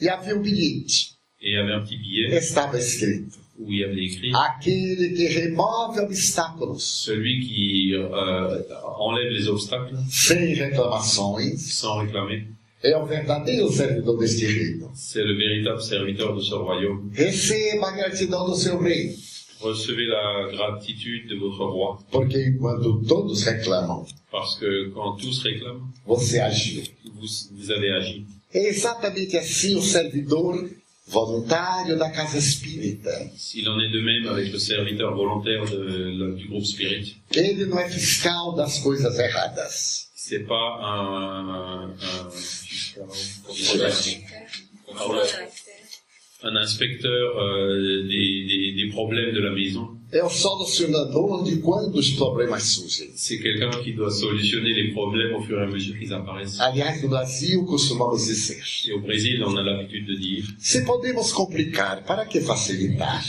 E 0.00 0.08
havia 0.08 0.36
um 0.36 0.42
bilhete. 0.42 1.14
Estava 2.36 2.78
escrito. 2.78 3.43
Où 3.58 3.70
il 3.70 3.78
y 3.80 3.84
avait 3.84 4.04
écrit 4.04 4.32
Aquele 4.34 5.14
que 5.14 5.44
remove 5.48 5.98
obstáculos 5.98 6.78
celui 6.78 7.40
qui 7.46 7.94
euh, 7.94 8.62
enlève 8.98 9.30
les 9.32 9.48
obstacles 9.48 9.96
sem 10.10 10.54
reclamações 10.54 11.56
sans 11.56 11.98
réclamer. 11.98 12.46
é 12.82 12.96
o 12.98 13.06
verdadeiro 13.06 13.72
servidor 13.72 14.18
deste 14.18 14.44
reino. 14.44 14.90
C'est 14.94 15.24
le 15.24 15.34
véritable 15.34 15.80
serviteur 15.80 16.34
de 16.36 16.42
ce 16.42 16.54
royaume. 16.54 17.10
Receba 17.14 17.88
a 17.88 17.92
gratidão 17.92 18.44
do 18.44 18.54
seu 18.54 18.78
rei, 18.78 19.16
Recevez 19.62 20.06
la 20.06 20.48
gratitude 20.52 21.26
de 21.26 21.36
votre 21.36 21.64
roi, 21.64 21.96
porque 22.10 22.36
enquanto 22.46 23.02
todos 23.08 23.42
reclamam, 23.44 24.04
parce 24.30 24.58
que 24.58 24.90
quand 24.92 25.16
tous 25.16 25.42
réclament, 25.42 25.88
você 26.06 26.38
agiu. 26.40 26.82
vous, 27.14 27.26
vous 27.52 27.70
avez 27.70 27.90
agi. 27.92 28.26
É 28.52 28.68
exatamente 28.68 29.36
assim 29.38 29.74
o 29.76 29.80
servidor 29.82 30.68
voluntário 31.06 31.96
da 31.98 32.10
casa 32.10 32.38
espírita. 32.38 33.10
S'il 33.36 33.68
en 33.68 33.78
est 33.80 33.90
de 33.90 34.00
même 34.00 34.26
avec 34.28 34.50
le 34.52 34.58
serviteur 34.58 35.14
volontaire 35.14 35.64
de, 35.64 36.34
du 36.36 36.48
groupe 36.48 36.64
Spirit, 36.64 37.16
Ele 37.34 37.66
não 37.66 37.78
é 37.78 37.88
fiscal 37.88 38.54
das 38.54 38.78
coisas 38.78 39.18
erradas. 39.18 40.08
c'est 40.14 40.46
pas 40.46 40.78
un, 40.80 41.90
un, 41.90 42.28
un 42.96 43.08
inspecteur 46.56 47.38
euh, 47.38 48.02
des, 48.02 48.46
des, 48.46 48.72
des 48.72 48.88
problèmes 48.90 49.32
de 49.34 49.40
la 49.40 49.50
maison. 49.50 49.88
É 50.12 50.22
o 50.22 50.30
solucionador 50.30 51.42
de 51.42 51.56
quando 51.56 51.96
os 51.96 52.10
problemas 52.10 52.62
surgem. 52.62 53.10
C'est 53.16 53.38
quelqu'un 53.38 53.70
qui 53.82 53.92
doit 53.94 54.12
solutionner 54.12 54.72
les 54.72 54.92
problèmes 54.92 55.34
au 55.34 55.42
fur 55.42 55.58
et 55.58 55.64
à 55.64 55.66
mesure 55.66 55.98
qu'ils 55.98 56.12
apparaissent. 56.12 56.60
Aliás, 56.60 57.02
no 57.02 57.08
Brasil 57.08 57.64
costumamos 57.66 58.24
dizer: 58.24 58.62
Et 58.86 58.92
au 58.92 59.00
Brésil, 59.00 59.42
on 59.44 59.56
a 59.56 59.62
l'habitude 59.62 60.06
de 60.06 60.14
dire, 60.14 60.44
se 60.60 60.84
podemos 60.84 61.32
complicar, 61.32 62.04
para 62.04 62.26
que 62.26 62.40
facilitar? 62.40 63.20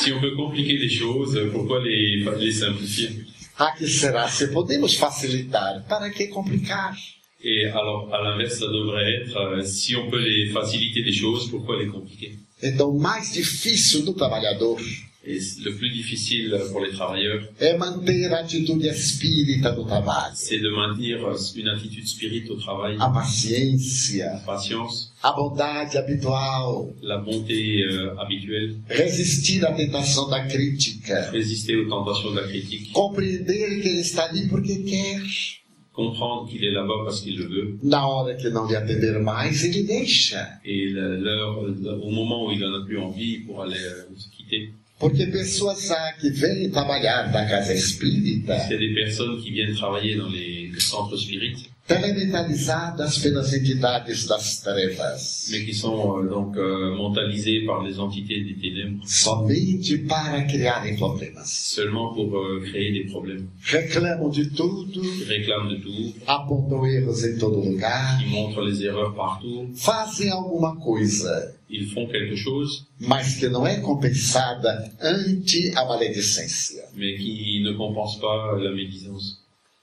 si 0.00 0.12
on 0.12 0.20
peut 0.20 0.34
compliquer 0.36 0.76
les 0.76 0.90
choses, 0.90 1.40
pourquoi 1.52 1.82
les, 1.82 2.22
les 2.38 2.52
simplifier? 2.52 3.24
Ah, 3.58 3.72
que 3.78 3.86
será? 3.86 4.28
Se 4.28 4.48
podemos 4.48 4.94
facilitar, 4.96 5.86
para 5.88 6.10
que 6.10 6.26
complicar? 6.28 6.94
Et 7.42 7.66
alors, 7.66 8.12
à 8.12 8.22
l'inverse, 8.22 8.58
ça 8.58 8.66
devrait 8.66 9.12
être, 9.14 9.36
euh, 9.36 9.62
si 9.62 9.96
on 9.96 10.10
peut 10.10 10.20
les 10.20 10.50
faciliter 10.50 11.02
les 11.02 11.12
choses, 11.12 11.50
pourquoi 11.50 11.82
les 11.82 11.86
compliquer? 11.86 12.32
Então, 12.62 12.92
mais 12.92 13.32
difícil 13.32 14.04
do 14.04 14.12
trabalhador 14.12 14.78
Et 15.22 15.38
le 15.62 15.74
plus 15.76 15.90
difficile 15.90 16.58
pour 16.72 16.80
les 16.80 16.92
travailleurs, 16.92 17.46
é 17.60 17.76
manter 17.76 18.32
a 18.32 18.38
atitude 18.38 18.86
espírita 18.86 19.70
do 19.70 19.84
trabalho, 19.84 20.32
c'est 20.34 20.58
de 20.58 20.70
maintenir 20.70 21.18
une 21.56 21.68
attitude 21.68 22.08
spirit 22.08 22.48
au 22.48 22.56
travail, 22.56 22.96
a 22.98 23.10
paciência, 23.10 24.32
la 24.32 24.38
patience, 24.38 25.12
a 25.22 25.32
bondade 25.32 25.94
habitual, 25.94 26.94
la 27.02 27.18
bonté 27.18 27.82
euh, 27.82 28.18
habituelle, 28.18 28.76
resistir 28.88 29.62
à 29.66 29.72
tentação 29.72 30.26
da 30.30 30.46
crítica, 30.46 31.30
résister 31.30 31.76
aux 31.76 31.88
tentations 31.90 32.30
de 32.30 32.36
la 32.40 32.48
critique, 32.48 32.90
compreender 32.92 33.82
que 33.82 33.88
ele 33.88 34.00
está 34.00 34.24
ali 34.24 34.48
porque 34.48 34.76
quer. 34.76 35.59
Comprendre 35.92 36.48
qu'il 36.48 36.64
est 36.64 36.70
là-bas 36.70 37.04
parce 37.04 37.20
qu'il 37.20 37.36
le 37.38 37.46
veut, 37.46 37.78
Na 37.82 38.06
hora 38.06 38.34
que 38.34 38.48
não 38.48 38.66
lhe 38.68 38.76
atender 38.76 39.18
mais, 39.20 39.64
ele 39.64 39.84
deixa. 39.84 40.48
et 40.64 40.88
l'heure, 40.90 41.58
au 42.02 42.10
moment 42.10 42.46
où 42.46 42.52
il 42.52 42.64
en 42.64 42.74
a 42.74 42.84
plus 42.84 42.98
envie, 42.98 43.32
il 43.34 43.46
pourra 43.46 43.66
les, 43.66 43.76
euh, 43.76 44.06
se 44.16 44.28
quitter. 44.30 44.72
Porque 44.98 45.26
pessoas 45.28 45.86
já 45.88 46.12
que 46.20 46.28
vêm 46.28 46.68
trabalhar 46.70 47.32
na 47.32 47.46
casa 47.46 47.72
espírita, 47.72 48.58
C'est 48.68 48.76
des 48.78 48.92
personnes 48.94 49.40
qui 49.40 49.50
viennent 49.50 49.74
travailler 49.74 50.14
dans 50.16 50.28
les 50.28 50.70
centres 50.78 51.16
spirites, 51.16 51.69
telementalizadas 51.90 53.18
pelas 53.18 53.52
entidades 53.52 54.26
das 54.26 54.60
trevas, 54.60 55.48
mais 55.50 55.64
qui 55.64 55.74
sont 55.74 56.18
euh, 56.18 56.28
donc 56.28 56.56
euh, 56.56 56.94
mentalisées 56.94 57.64
par 57.66 57.82
les 57.82 57.98
entités 57.98 58.40
des 58.44 58.54
ténèbres, 58.54 59.02
somente 59.06 60.06
para 60.06 60.42
criarem 60.42 60.96
problemas. 60.96 61.44
seulement 61.44 62.14
pour 62.14 62.36
euh, 62.36 62.62
créer 62.64 62.92
des 62.92 63.06
problèmes. 63.10 63.48
Reclamam 63.64 64.30
de 64.30 64.44
tudo, 64.44 65.02
Ils 65.02 65.24
réclament 65.24 65.70
de 65.70 65.76
tout, 65.76 66.14
apontam 66.26 66.86
erros 66.86 67.24
em 67.24 67.38
todo 67.38 67.60
lugar, 67.64 68.20
ils 68.24 68.30
montrent 68.30 68.62
les 68.62 68.84
erreurs 68.84 69.14
partout, 69.14 69.68
fazem 69.74 70.30
alguma 70.30 70.76
coisa, 70.76 71.52
ils 71.68 71.86
font 71.86 72.06
quelque 72.06 72.36
chose, 72.36 72.86
mas 73.00 73.36
que 73.36 73.48
não 73.48 73.66
é 73.66 73.80
compensada 73.80 74.92
ante 75.02 75.72
a 75.74 75.84
maledicência. 75.86 76.84
mais 76.94 77.16
qui 77.16 77.62
ne 77.64 77.72
compensent 77.72 78.20
pas 78.20 78.56
la 78.58 78.70
médisance. 78.70 79.39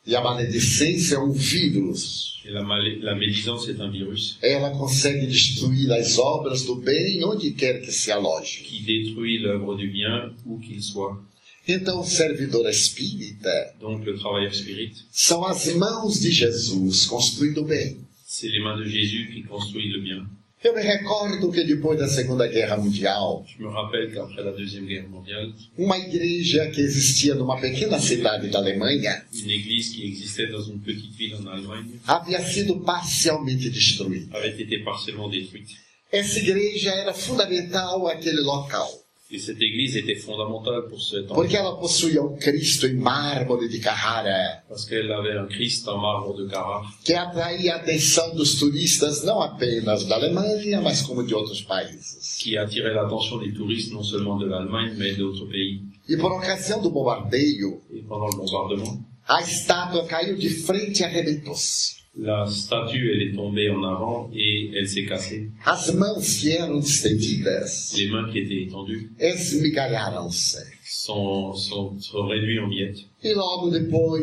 E 0.08 0.16
a 0.16 0.22
maledicência 0.22 1.16
é 1.16 1.20
um 1.20 1.34
vírus. 1.34 2.42
La, 2.46 2.62
la 2.62 3.14
médisance 3.14 3.68
est 3.68 3.78
un 3.82 3.90
virus 3.92 4.38
Ela 4.42 4.70
consegue 4.70 5.28
destruir 5.28 5.92
as 5.92 6.18
obras 6.18 6.64
do 6.64 6.78
bem 6.78 7.22
onde 7.26 7.52
quer 7.52 7.82
que 7.82 7.92
se 7.92 8.10
aloje. 8.10 8.62
qui 8.64 8.84
détruit 8.84 9.40
l'œuvre 9.40 9.76
du 9.76 9.88
bien 9.90 10.34
où 10.46 10.58
qu'il 10.58 10.82
soit. 10.82 11.22
Então, 11.68 12.00
o 12.00 12.06
servidor 12.06 12.66
espírita 12.70 13.76
Donc 13.82 14.06
le 14.06 14.18
travailleur 14.18 14.56
spirit, 14.56 14.94
são 15.12 15.44
as 15.46 15.68
mãos 15.76 16.22
de 16.22 16.32
Jesus 16.32 17.06
construindo 17.06 17.58
o 17.64 17.66
bem. 17.66 17.98
c'est 18.26 18.48
les 18.48 18.62
mains 18.62 18.78
de 18.78 18.86
Jésus 18.86 19.30
qui 19.34 19.44
construisent 19.44 19.92
le 19.92 20.00
bien. 20.02 20.26
Eu 20.68 20.76
me 20.76 20.82
recordo 20.82 21.50
que 21.50 21.64
depois 21.64 21.98
da 21.98 22.10
Segunda 22.10 22.46
Guerra 22.46 22.76
Mundial, 22.76 23.46
Je 23.48 23.64
me 23.64 23.70
rappelle 23.70 24.12
qu'après 24.14 24.44
la 24.44 24.52
Deuxième 24.52 24.86
Guerre 24.86 25.08
mondiale, 25.08 25.54
uma 25.78 25.98
igreja 25.98 26.68
que 26.72 26.82
existia 26.82 27.34
numa 27.36 27.58
pequena 27.58 27.98
cidade 28.02 28.50
da 28.50 28.60
Alemanha 28.60 29.24
une 29.34 29.50
église 29.52 29.96
qui 29.96 30.06
existait 30.06 30.48
dans 30.48 30.62
une 30.62 30.80
petite 30.82 31.16
ville 31.16 31.36
en 31.36 31.48
Allemagne 31.48 31.88
havia 32.06 32.42
sido 32.42 32.82
parcialmente 32.82 33.70
destruída. 33.70 34.38
avait 34.38 34.60
été 34.62 34.80
partiellement 34.84 35.30
détruite. 35.30 35.70
Essa 36.12 36.40
igreja 36.40 36.92
era 36.96 37.14
fundamental 37.14 38.06
àquele 38.08 38.42
local, 38.42 38.90
Et 39.30 39.40
cette 39.40 39.62
église 39.62 39.98
était 39.98 40.16
fondamentale 40.16 40.88
pour 40.88 41.02
ce 41.02 41.18
temps, 41.18 41.36
porque 41.36 41.58
ela 41.58 41.74
possuía 41.76 42.22
um 42.22 42.38
Cristo 42.38 42.88
em 42.88 42.94
mármore 42.96 43.68
de 43.68 43.78
Carrara, 43.78 44.64
parce 44.70 44.86
qu'elle 44.86 45.12
avait 45.12 45.38
un 45.38 45.48
Christ 45.48 45.86
en 45.90 45.98
marbre 45.98 46.34
de 46.38 46.48
Carrare 46.48 46.88
que 47.04 47.14
atraía 47.14 47.74
a 47.74 47.78
atenção 47.78 48.34
dos 48.36 48.56
turistas 48.56 49.26
não 49.26 49.42
apenas 49.42 50.06
da 50.06 50.16
Alemanha, 50.16 50.80
mas 50.80 51.02
como 51.02 51.24
de 51.26 51.36
outros 51.36 51.62
países. 51.62 52.38
qui 52.40 52.58
attirait 52.58 52.94
l'attention 52.94 53.38
des 53.40 53.54
touristes 53.54 53.92
non 53.92 54.02
seulement 54.02 54.38
de 54.38 54.46
l'Allemagne, 54.46 54.96
mais 54.98 55.14
d'autres 55.18 55.46
pays. 55.50 55.82
E 56.08 56.16
por 56.16 56.32
ocasião 56.32 56.82
do 56.82 56.90
bombardeio, 56.90 57.82
Et 57.92 58.04
pendant 58.04 58.30
le 58.30 58.38
bombardement, 58.38 59.04
a 59.28 59.42
estátua 59.42 60.06
caiu 60.06 60.38
de 60.38 60.50
frente 60.50 61.02
e 61.02 61.04
arrebentou-se. 61.04 61.97
La 62.20 62.46
statue, 62.48 63.12
elle 63.14 63.22
est 63.22 63.36
tombée 63.36 63.70
en 63.70 63.84
avant 63.84 64.30
et 64.34 64.72
elle 64.76 64.88
s'est 64.88 65.06
cassée. 65.06 65.50
As 65.66 65.94
mãos 65.94 66.42
que 66.42 66.48
eram 66.50 66.80
estendidas 66.80 67.94
Les 67.98 68.10
mains 68.10 68.30
qui 68.32 68.40
étaient 68.40 68.64
étendues 68.64 69.12
esmigalharam-se. 69.20 70.58
sont, 70.84 71.54
sont, 71.54 72.00
sont 72.00 72.28
réduites 72.28 72.60
en 72.60 72.68
miettes. 72.68 73.00
E 73.24 73.34
logo 73.34 73.70
depois, 73.70 74.20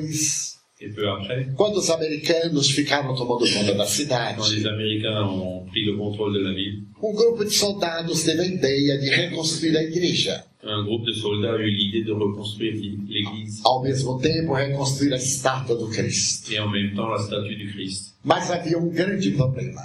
Et 0.80 0.88
peu 0.90 1.08
après, 1.08 1.46
quando 1.56 1.78
os 1.78 1.88
americanos 1.88 2.70
ficaram 2.70 3.14
tomando 3.14 3.46
conta 3.52 3.72
da 3.72 3.84
quand 3.84 3.86
cidade, 3.86 4.38
les 4.50 4.66
Américains 4.66 5.22
ont 5.22 5.64
pris 5.66 5.84
le 5.84 5.96
contrôle 5.96 6.34
de 6.34 6.40
la 6.40 6.52
ville, 6.52 6.82
um 7.00 7.12
grupo 7.12 7.44
de 7.44 7.50
soldados 7.50 8.24
teve 8.24 8.40
a 8.40 8.46
ideia 8.46 8.98
de 8.98 9.08
reconstruir 9.08 9.76
a 9.76 9.82
igreja. 9.82 10.44
Un 10.66 10.82
groupe 10.84 11.04
de 11.06 11.12
soldats 11.12 11.54
a 11.54 11.58
eu 11.58 11.70
l'idée 11.70 12.02
de 12.04 12.12
reconstruire 12.12 12.74
l'église 13.08 13.60
Ao 13.64 13.82
mesmo 13.82 14.18
tempo, 14.18 14.54
reconstruir 14.54 15.12
a 15.12 15.16
estátua 15.16 15.76
do 15.76 15.88
Cristo. 15.88 16.52
et 16.52 16.58
en 16.58 16.70
même 16.70 16.94
temps 16.94 17.08
la 17.08 17.18
statue 17.18 17.56
du 17.56 17.70
Christ. 17.72 18.13
Mas 18.24 18.50
havia 18.50 18.78
um 18.78 18.88
grande 18.88 19.30
problema. 19.32 19.82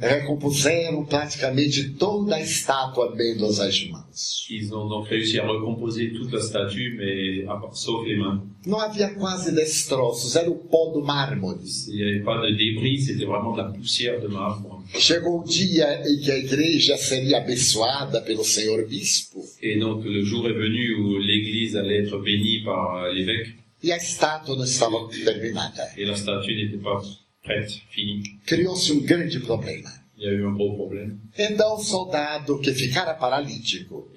Recompuseram 0.00 1.04
praticamente 1.06 1.90
toda 1.90 2.36
a 2.36 2.40
estátua 2.40 3.14
bem 3.16 3.34
as 3.42 3.84
mãos. 3.86 4.46
Ils 4.50 4.70
ont 4.72 4.88
donc 4.88 5.08
réussi 5.08 5.38
à 5.38 5.46
recomposer 5.46 6.12
toute 6.12 6.32
la 6.32 6.40
statue, 6.40 6.96
mais 6.96 7.44
à 7.46 7.56
part- 7.56 7.74
sauf 7.76 8.06
les 8.06 8.16
mains. 8.16 8.42
Não 8.66 8.78
havia 8.78 9.08
quase 9.14 9.54
destroços, 9.54 10.36
era 10.36 10.50
o 10.50 10.56
pó 10.56 10.90
do 10.92 11.02
mármore. 11.02 11.58
Il 11.88 11.94
n'y 11.96 12.02
avait 12.02 12.24
pas 12.24 12.40
de 12.42 12.54
débris, 12.54 13.00
c'était 13.00 13.24
vraiment 13.24 13.52
de 13.52 13.58
la 13.58 13.70
poussière 13.70 14.20
de 14.20 14.28
marbre. 14.28 14.82
Chegou 14.98 15.40
o 15.40 15.44
dia 15.44 16.02
em 16.06 16.20
que 16.20 16.30
a 16.30 16.38
igreja 16.38 16.96
seria 16.96 17.38
abençoada 17.38 18.20
pelo 18.22 18.42
senhor 18.44 18.86
bispo 18.86 19.40
Et 19.62 19.78
donc 19.78 20.02
le 20.04 20.22
jour 20.24 20.48
est 20.48 20.54
venu 20.54 20.94
où 20.96 21.18
l'église 21.18 21.76
allait 21.76 22.04
être 22.04 22.18
bénie 22.22 22.62
par 22.64 23.08
l'évêque 23.12 23.48
e 23.82 23.92
a 23.92 23.96
estátua 23.96 24.56
não 24.56 24.64
estava 24.64 25.08
terminada. 25.08 25.88
n'était 25.96 26.78
pas 26.82 27.02
prête, 27.42 27.82
finie. 27.90 28.22
Criou-se 28.46 28.92
um 28.92 29.00
grande 29.00 29.40
problema. 29.40 29.88
A 30.20 30.24
eu 30.24 30.48
un 30.48 30.54
gros 30.56 30.74
problème. 30.74 31.16
Então 31.38 31.76
o 31.76 31.78
soldado 31.78 32.58
que 32.58 32.72
ficara 32.72 33.14
paralítico 33.14 34.10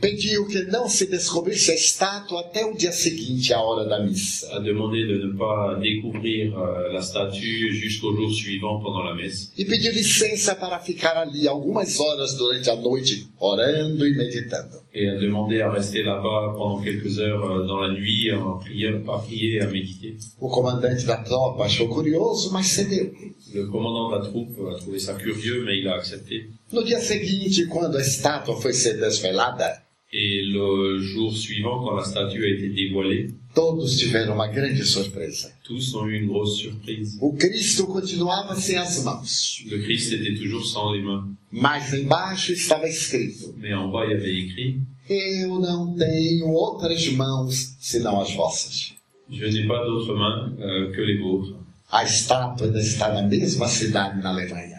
pediu 0.00 0.46
que 0.46 0.62
não 0.64 0.86
se 0.86 1.06
descobrisse 1.06 1.70
a 1.70 1.74
estátua 1.74 2.40
até 2.40 2.66
o 2.66 2.76
dia 2.76 2.92
seguinte, 2.92 3.54
à 3.54 3.60
hora 3.62 3.88
da 3.88 4.00
missa. 4.00 4.54
a 4.54 4.58
demandé 4.58 5.06
de 5.06 5.26
ne 5.26 5.32
pas 5.32 5.76
découvrir 5.76 6.54
euh, 6.54 6.92
la 6.92 7.00
statue 7.00 7.72
jusqu'au 7.72 8.14
jour 8.14 8.30
suivant 8.30 8.78
pendant 8.82 9.02
la 9.02 9.14
messe. 9.14 9.50
E 9.56 9.64
pediu 9.64 9.90
licença 9.90 10.54
para 10.54 10.78
ficar 10.78 11.16
ali 11.16 11.48
algumas 11.48 11.98
horas 11.98 12.34
durante 12.36 12.68
a 12.68 12.76
noite, 12.76 13.28
orando 13.44 14.06
e 14.06 14.14
meditando. 14.14 14.82
Et 14.92 15.08
a 15.08 15.16
demandé 15.16 15.60
à 15.60 15.70
rester 15.70 16.02
là-bas 16.02 16.54
pendant 16.56 16.80
quelques 16.80 17.18
heures 17.18 17.44
euh, 17.44 17.66
dans 17.66 17.80
la 17.80 17.92
nuit, 17.92 18.32
en 18.32 18.58
priant, 18.58 19.02
à 19.12 19.18
prier 19.18 19.56
et 19.56 19.60
à 19.60 19.66
méditer. 19.66 20.16
O 20.40 20.48
comandante 20.48 21.04
da 21.04 21.16
tropa 21.16 21.64
achou 21.64 21.88
curioso, 21.88 22.50
mas 22.52 22.66
cedeu. 22.66 23.12
Le 23.52 23.66
commandant 23.66 24.10
de 24.10 24.16
la 24.16 24.30
troupe 24.30 24.56
a 24.72 24.78
trouvé 24.78 24.98
ça 24.98 25.14
curieux, 25.14 25.64
mais 25.64 25.78
il 25.78 25.88
a 25.88 25.94
accepté. 25.94 26.50
No 26.72 26.82
dia 26.82 26.98
seguinte, 26.98 27.66
quando 27.66 27.96
a 27.96 28.00
estátua 28.00 28.56
foi 28.56 28.72
ser 28.72 28.94
desvelada, 28.98 29.83
Et 30.16 30.42
le 30.42 31.00
jour 31.00 31.36
suivant, 31.36 31.82
quand 31.82 31.96
la 31.96 32.04
statue 32.04 32.44
a 32.44 32.48
été 32.48 32.68
dévoilée, 32.68 33.30
todos 33.52 33.96
tiveram 33.98 34.34
uma 34.34 34.46
grande 34.46 34.80
surpresa. 34.84 35.50
tous 35.64 35.92
ont 35.96 36.06
eu 36.06 36.20
une 36.20 36.28
grosse 36.28 36.56
surprise. 36.56 37.18
O 37.20 37.32
Cristo 37.32 37.86
continuava 37.88 38.54
sem 38.54 38.76
as 38.76 39.02
mãos, 39.02 39.64
Le 39.68 39.78
Christ 39.82 40.12
était 40.12 40.34
toujours 40.36 40.64
sans 40.64 40.92
les 40.92 41.02
mains. 41.02 41.26
mas 41.50 41.92
embaixo 41.92 42.52
estava 42.52 42.86
escrito: 42.88 43.54
Mais 43.58 43.74
en 43.74 43.90
bas, 43.90 44.04
il 44.06 44.12
y 44.12 44.14
avait 44.14 44.38
écrit 44.38 44.80
Eu 45.10 45.58
não 45.58 45.96
tenho 45.96 46.46
outras 46.48 47.08
mãos 47.08 47.74
senão 47.80 48.20
as 48.20 48.32
vossas. 48.34 48.92
Je 49.28 49.46
n'ai 49.46 49.66
pas 49.66 49.84
d'autres 49.84 50.14
mains 50.14 50.52
euh, 50.60 50.92
que 50.92 51.00
les 51.00 51.18
vôtres. 51.18 51.56
A 51.90 52.04
estátua 52.04 52.68
está 52.78 53.12
na 53.12 53.22
mesma 53.22 53.66
cidade 53.66 54.22
na 54.22 54.30
Alemanha. 54.30 54.73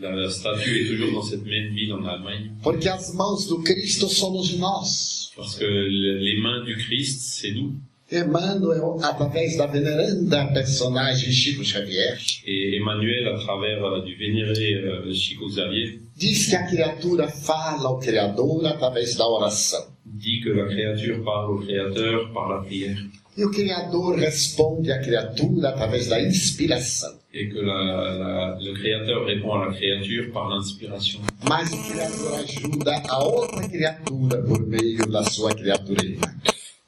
La 0.00 0.30
statue 0.30 0.82
est 0.82 0.88
toujours 0.88 1.12
dans 1.12 1.22
cette 1.22 1.44
même 1.44 1.72
ville 1.74 1.92
en 1.92 2.04
Allemagne, 2.06 2.50
Porque 2.62 2.88
as 2.88 3.12
mãos 3.14 3.46
do 3.48 3.62
Cristo 3.62 4.08
somos 4.08 4.56
nós? 4.58 5.30
parce 5.36 5.56
que 5.56 5.64
le- 5.64 6.18
les 6.18 6.40
mains 6.40 6.64
du 6.64 6.76
Christ, 6.76 7.20
c'est 7.40 7.52
nous. 7.52 7.74
Emmanuel, 8.12 8.82
através 9.02 9.56
da 9.56 9.66
veneranda 9.66 10.44
personagem 10.52 11.30
Chico 11.30 11.62
Xavier, 11.62 12.16
Et 12.44 12.76
Emmanuel, 12.76 13.28
à 13.28 13.38
travers 13.38 13.84
euh, 13.84 14.02
du 14.04 14.16
vénéré 14.16 14.74
euh, 14.74 15.12
Chico 15.12 15.46
Xavier, 15.48 16.00
diz 16.16 16.48
que 16.50 16.56
a 16.56 16.64
criatura 16.66 17.28
fala 17.28 17.86
ao 17.88 17.98
Criador 18.00 18.66
através 18.66 19.14
da 19.16 19.26
oração. 19.28 19.84
dit 20.04 20.40
que 20.42 20.48
la 20.50 20.66
créature 20.66 21.22
parle 21.22 21.52
au 21.52 21.58
Créateur 21.60 22.32
par 22.32 22.48
la 22.48 22.62
prière 22.64 22.98
E 23.38 23.44
o 23.44 23.50
Criador 23.50 24.16
responde 24.18 24.90
à 24.90 24.98
criatura 24.98 25.68
através 25.68 26.08
da 26.08 26.20
inspiração. 26.20 27.19
Et 27.32 27.48
que 27.48 27.58
la- 27.60 28.14
la- 28.22 28.58
le 28.60 28.72
Créateur 28.74 29.24
répond 29.24 29.52
à 29.54 29.66
la 29.66 29.72
créature 29.74 30.32
par 30.32 30.48
l'inspiration. 30.48 31.20
Mas 31.48 31.72
o 31.72 31.76
Criador 31.88 32.34
ajuda 32.44 32.94
a 33.08 33.24
outra 33.24 33.68
criatura 33.68 34.36
por 34.48 34.60
meio 34.66 35.06
da 35.06 35.22
sua 35.24 35.54
criatura 35.54 36.04
irmã. 36.04 36.28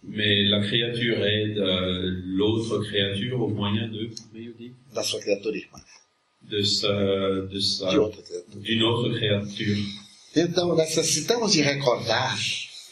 Mais 0.02 0.42
la 0.50 0.60
créature 0.68 1.22
aide 1.24 1.58
euh, 1.58 2.20
l'autre 2.24 2.80
créature 2.88 3.40
au 3.40 3.48
moyen 3.48 3.86
de, 3.88 4.10
Da 4.94 5.02
sua 5.02 5.20
criatura 5.20 5.56
irmã. 5.56 5.78
de 6.42 6.62
sa, 6.64 6.92
de 7.52 7.60
sa, 7.60 7.92
De 7.92 7.98
outra 7.98 8.20
criatura. 8.22 8.60
d'une 8.64 8.82
autre 8.82 9.08
créature. 9.16 9.76
Então, 10.34 10.74
necessitamos 10.74 11.52
de 11.54 11.62
recordar 11.62 12.36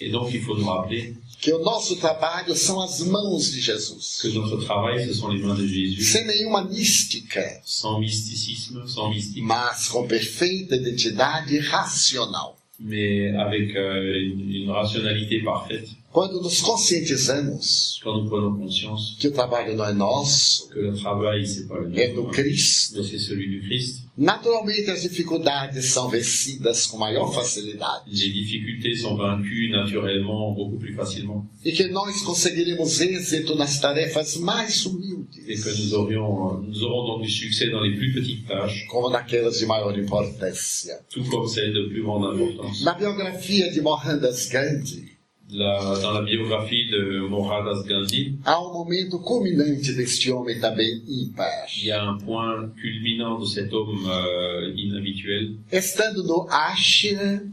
Et 0.01 0.09
donc 0.11 0.33
il 0.33 0.41
faut 0.41 0.57
nous 0.57 0.67
rappeler 0.67 1.15
que 1.41 1.53
o 1.53 1.59
nosso 1.61 1.97
trabalho 1.97 2.55
são 2.55 2.81
as 2.83 3.01
mãos 3.01 3.51
de 3.51 3.61
Jesus. 3.61 4.19
que 4.21 4.29
notre 4.29 4.59
travail, 4.65 5.07
ce 5.07 5.15
sont 5.15 5.29
les 5.29 5.41
mains 5.43 5.55
de 5.55 5.67
Jésus, 5.67 6.05
Sem 6.05 6.27
nenhuma 6.27 6.63
mística, 6.65 7.61
sans 7.65 7.99
mysticisme, 7.99 8.87
sans 8.87 9.09
mystique, 9.11 9.41
mas 9.43 9.89
com 9.89 10.07
perfeita 10.07 10.77
identidade 10.77 11.59
racional. 11.61 12.57
mais 12.79 13.31
avec 13.37 13.77
euh, 13.77 14.19
une, 14.19 14.51
une 14.65 14.71
rationalité 14.71 15.43
parfaite. 15.43 15.89
Quando 16.13 16.41
nos 16.43 16.61
conscientizamos 16.63 18.01
Quand 18.03 18.15
nous 18.17 18.29
prenons 18.29 18.57
conscience 18.57 19.17
que 19.21 19.29
o 19.29 19.33
trabalho 19.33 19.77
não 19.77 19.85
é 19.85 19.93
nosso, 19.93 20.69
que 20.71 20.81
le 20.81 20.93
travail, 20.99 21.47
c'est 21.47 21.69
pas 21.69 21.79
le 21.79 21.97
é 21.99 22.09
do 22.13 22.25
Cristo, 22.25 23.03
c'est 23.05 23.19
celui 23.19 23.49
du 23.49 23.61
Christ, 23.69 24.03
naturalmente 24.21 24.91
as 24.91 25.01
dificuldades 25.03 25.87
são 25.87 26.09
vencidas 26.11 26.87
com 26.87 26.99
maior 26.99 27.33
facilidade. 27.33 28.05
les 28.07 28.33
difficultés 28.33 28.95
sont 28.97 29.17
vaincues 29.17 29.71
naturellement 29.71 30.53
beaucoup 30.55 30.79
plus 30.79 30.95
facilement 30.95 31.47
E 31.65 31.73
que 31.73 31.89
nós 31.89 32.23
conseguiremos 32.23 33.01
êxito 33.01 33.55
nas 33.55 33.79
tarefas 33.81 34.37
mais 34.37 34.85
et 34.85 34.89
humildes, 34.89 35.63
que 35.63 35.71
nous 35.79 35.95
aurions, 35.95 36.61
nous 36.61 36.83
aurons 36.85 37.07
donc 37.07 37.23
du 37.23 37.31
succès 37.31 37.69
dans 37.71 37.81
les 37.81 37.97
plus 37.97 38.13
petites 38.13 38.47
tâches, 38.47 38.87
como 38.89 39.11
naquelas 39.11 39.59
de 39.59 39.67
maior 39.67 39.93
importância. 39.99 40.95
tout 41.11 41.25
comme 41.25 41.47
celles 41.49 41.73
de 41.73 41.89
plus 41.89 42.03
grande 42.03 42.25
importance. 42.35 42.83
Na 42.85 42.95
biografia 42.95 43.71
de 43.71 43.81
Mohandas 43.81 44.49
Gandhi, 44.51 45.10
La- 45.53 45.99
dans 46.01 46.13
la 46.13 46.23
biographie 46.23 46.89
de 46.91 47.27
Mohandas 47.29 47.83
Gandhi, 47.85 48.39
há 48.45 48.61
um 48.61 48.73
momento 48.73 49.19
culminante 49.19 49.93
deste 49.95 50.31
homem 50.31 50.61
também 50.61 51.03
ímpar. 51.09 51.67
il 51.77 51.87
y 51.87 51.91
a 51.91 52.03
un 52.05 52.19
point 52.19 52.69
culminant 52.81 53.39
de 53.41 53.47
cet 53.47 53.73
homme 53.73 54.07
euh, 54.09 54.73
inhabituel. 54.77 55.57
Estando 55.73 56.23
no 56.23 56.47
ashram, 56.51 57.53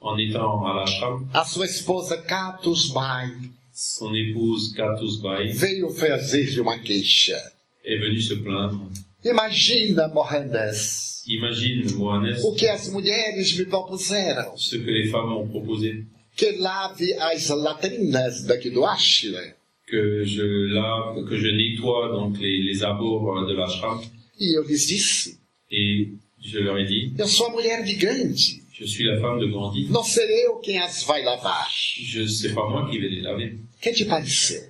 En 0.00 0.16
étant 0.18 0.64
à 0.64 0.74
l'ashram, 0.74 1.26
a 1.32 1.44
sua 1.44 1.64
esposa 1.64 2.18
Katus 2.18 2.92
Bai 2.92 3.30
son 3.72 4.12
épouse 4.14 4.72
Katusbai 4.74 5.48
veio 5.52 5.88
fazer-lhe 5.90 6.60
uma 6.60 6.78
queixa. 6.78 7.38
est 7.84 7.98
venue 7.98 8.20
se 8.20 8.34
plaindre. 8.36 8.80
Imagina, 9.24 10.08
Mohandas, 10.08 11.24
Imagine, 11.26 11.92
Mohannes, 11.94 12.42
o 12.44 12.52
que 12.54 12.66
as 12.68 12.88
mulheres 12.90 13.56
me 13.58 13.64
propuseram. 13.64 14.56
ce 14.56 14.76
que 14.76 14.90
les 14.90 15.08
femmes 15.10 15.28
m'ont 15.30 15.48
proposé, 15.48 16.04
Que 16.38 16.48
lave 16.58 17.12
as 17.20 17.48
latrinas 17.50 18.44
daqui 18.46 18.70
do 18.70 18.84
ashram. 18.84 19.52
que 19.90 20.22
je 20.24 20.44
lave, 20.78 21.24
que 21.28 21.36
je 21.36 21.48
nettoie 21.48 22.08
donc 22.12 22.38
les, 22.38 22.62
les 22.62 22.82
abords 22.84 23.46
de 23.48 23.54
l'ashram. 23.54 24.00
E 24.40 24.54
eu 24.56 24.62
lhes 24.68 24.86
disse, 24.86 25.38
Et 25.70 26.08
je 26.40 26.58
leur 26.60 26.78
ai 26.78 26.84
dit, 26.84 27.12
eu 27.18 27.26
sou 27.26 27.46
a 27.46 27.50
mulher 27.50 27.82
de 27.84 27.94
Gandhi. 27.94 28.62
je 28.72 28.84
suis 28.86 29.04
la 29.04 29.18
femme 29.20 29.40
de 29.40 29.46
Gandhi, 29.46 29.88
Não 29.90 30.04
serei 30.04 30.46
eu 30.46 30.60
quem 30.62 30.78
as 30.78 31.02
vai 31.04 31.22
lavar. 31.24 31.68
je 32.00 32.24
sais 32.26 32.54
pas 32.54 32.68
moi 32.70 32.88
qui 32.88 32.98
vais 32.98 33.08
les 33.08 33.22
laver. 33.22 33.58
Que 33.82 33.90
te 33.92 34.04
pareceu? 34.04 34.60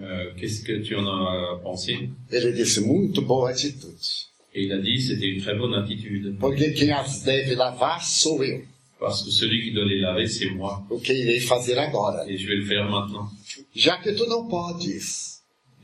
Euh, 0.00 0.32
Qu'est-ce 0.36 0.64
que 0.64 0.80
tu 0.82 0.96
en 0.96 1.06
as 1.06 1.60
pensé 1.62 2.08
Ele 2.32 2.52
disse, 2.54 2.78
muito 2.80 3.22
boa 3.22 3.50
atitude. 3.50 3.94
Et 4.54 4.64
il 4.64 4.72
a 4.72 4.78
dit, 4.78 5.00
c'était 5.00 5.28
une 5.28 5.40
très 5.40 5.54
bonne 5.54 5.74
attitude, 5.74 6.36
Porque 6.40 6.72
quem 6.74 6.90
as 6.90 7.22
deve 7.24 7.54
lavar 7.54 8.02
sou 8.04 8.42
eu. 8.42 8.66
Parce 9.02 9.22
que 9.24 9.30
celui 9.30 9.62
qui 9.64 9.72
doit 9.72 9.84
les 9.84 10.00
laver, 10.00 10.26
c'est 10.28 10.50
moi. 10.50 10.82
Fazer 11.48 11.76
agora. 11.78 12.24
Et 12.28 12.38
je 12.38 12.46
vais 12.48 12.56
le 12.56 12.64
faire 12.64 12.88
maintenant. 12.88 13.28
Já 13.74 13.96
que 13.98 14.10
tu 14.10 14.26
não 14.28 14.48
podes, 14.48 14.82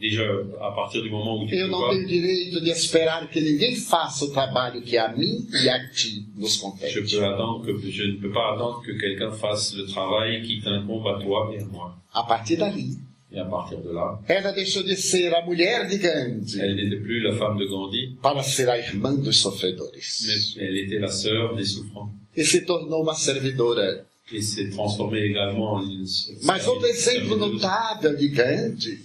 Déjà, 0.01 0.23
à 0.61 0.71
partir 0.71 1.03
du 1.03 1.11
moment 1.11 1.43
où 1.43 1.47
tu 1.49 1.57
eu 1.57 1.63
peux 1.65 1.71
não 1.73 1.81
pas, 1.81 1.91
tenho 1.91 2.07
direito 2.07 2.61
de 2.61 2.71
esperar 2.71 3.29
que 3.29 3.41
ninguém 3.41 3.75
faça 3.75 4.27
o 4.27 4.31
trabalho 4.31 4.81
que 4.81 4.97
a 4.97 5.09
mim 5.09 5.45
e 5.61 5.69
a 5.69 5.89
ti 5.89 6.25
nos 6.37 6.55
je 6.55 6.61
compete. 6.61 6.95
peux 6.95 7.25
attendre 7.25 7.67
que, 7.67 7.91
je 7.91 8.05
ne 8.05 8.17
peux 8.21 8.31
pas 8.31 8.55
attendre 8.55 8.81
que 8.87 8.93
quelqu'un 8.93 9.33
fasse 9.33 9.75
le 9.75 9.87
travail 9.87 10.43
qui 10.47 10.61
t'incombe 10.61 11.05
à 11.09 11.21
toi 11.21 11.51
et 11.53 11.61
à 11.61 11.65
moi. 11.65 11.97
A 12.13 12.23
partir 12.23 12.59
dali, 12.59 12.97
Et 13.33 13.41
à 13.41 13.45
partir 13.45 13.79
de 13.83 13.91
là, 13.91 14.21
ela 14.29 14.53
deixou 14.53 14.83
de 14.85 14.95
ser 14.95 15.35
a 15.35 15.45
mulher 15.45 15.87
de 15.91 15.97
Gandhi 15.97 16.61
elle 16.61 16.77
n'était 16.77 16.97
plus 16.97 17.21
la 17.21 17.35
femme 17.35 17.59
de 17.59 17.67
Gandhi, 17.67 18.17
para 18.23 18.43
ser 18.43 18.71
a 18.71 18.79
irmã 18.79 19.13
dos 19.13 19.33
sofredores. 19.33 20.25
mais 20.29 20.65
elle 20.65 20.77
était 20.79 20.99
la 21.01 21.11
sœur 21.11 21.57
des 21.57 21.65
souffrants. 21.65 22.11
E 22.37 22.45
se 22.45 22.61
tornou 22.63 23.03
uma 23.03 23.15
servidora. 23.15 24.07
Et 24.31 24.43
s'est 24.43 24.69
transformée 24.71 25.23
également 25.23 25.75
en 25.75 25.83
une 25.83 26.05
Mas 26.43 26.67
outro 26.67 26.87
exemplo 26.87 27.37
notável 27.37 28.15
de 28.15 28.27
Gandhi, 28.29 28.99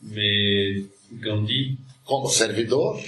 Mais 0.00 0.84
Gandhi, 1.12 1.76
como 2.04 2.28
servidor, 2.28 3.00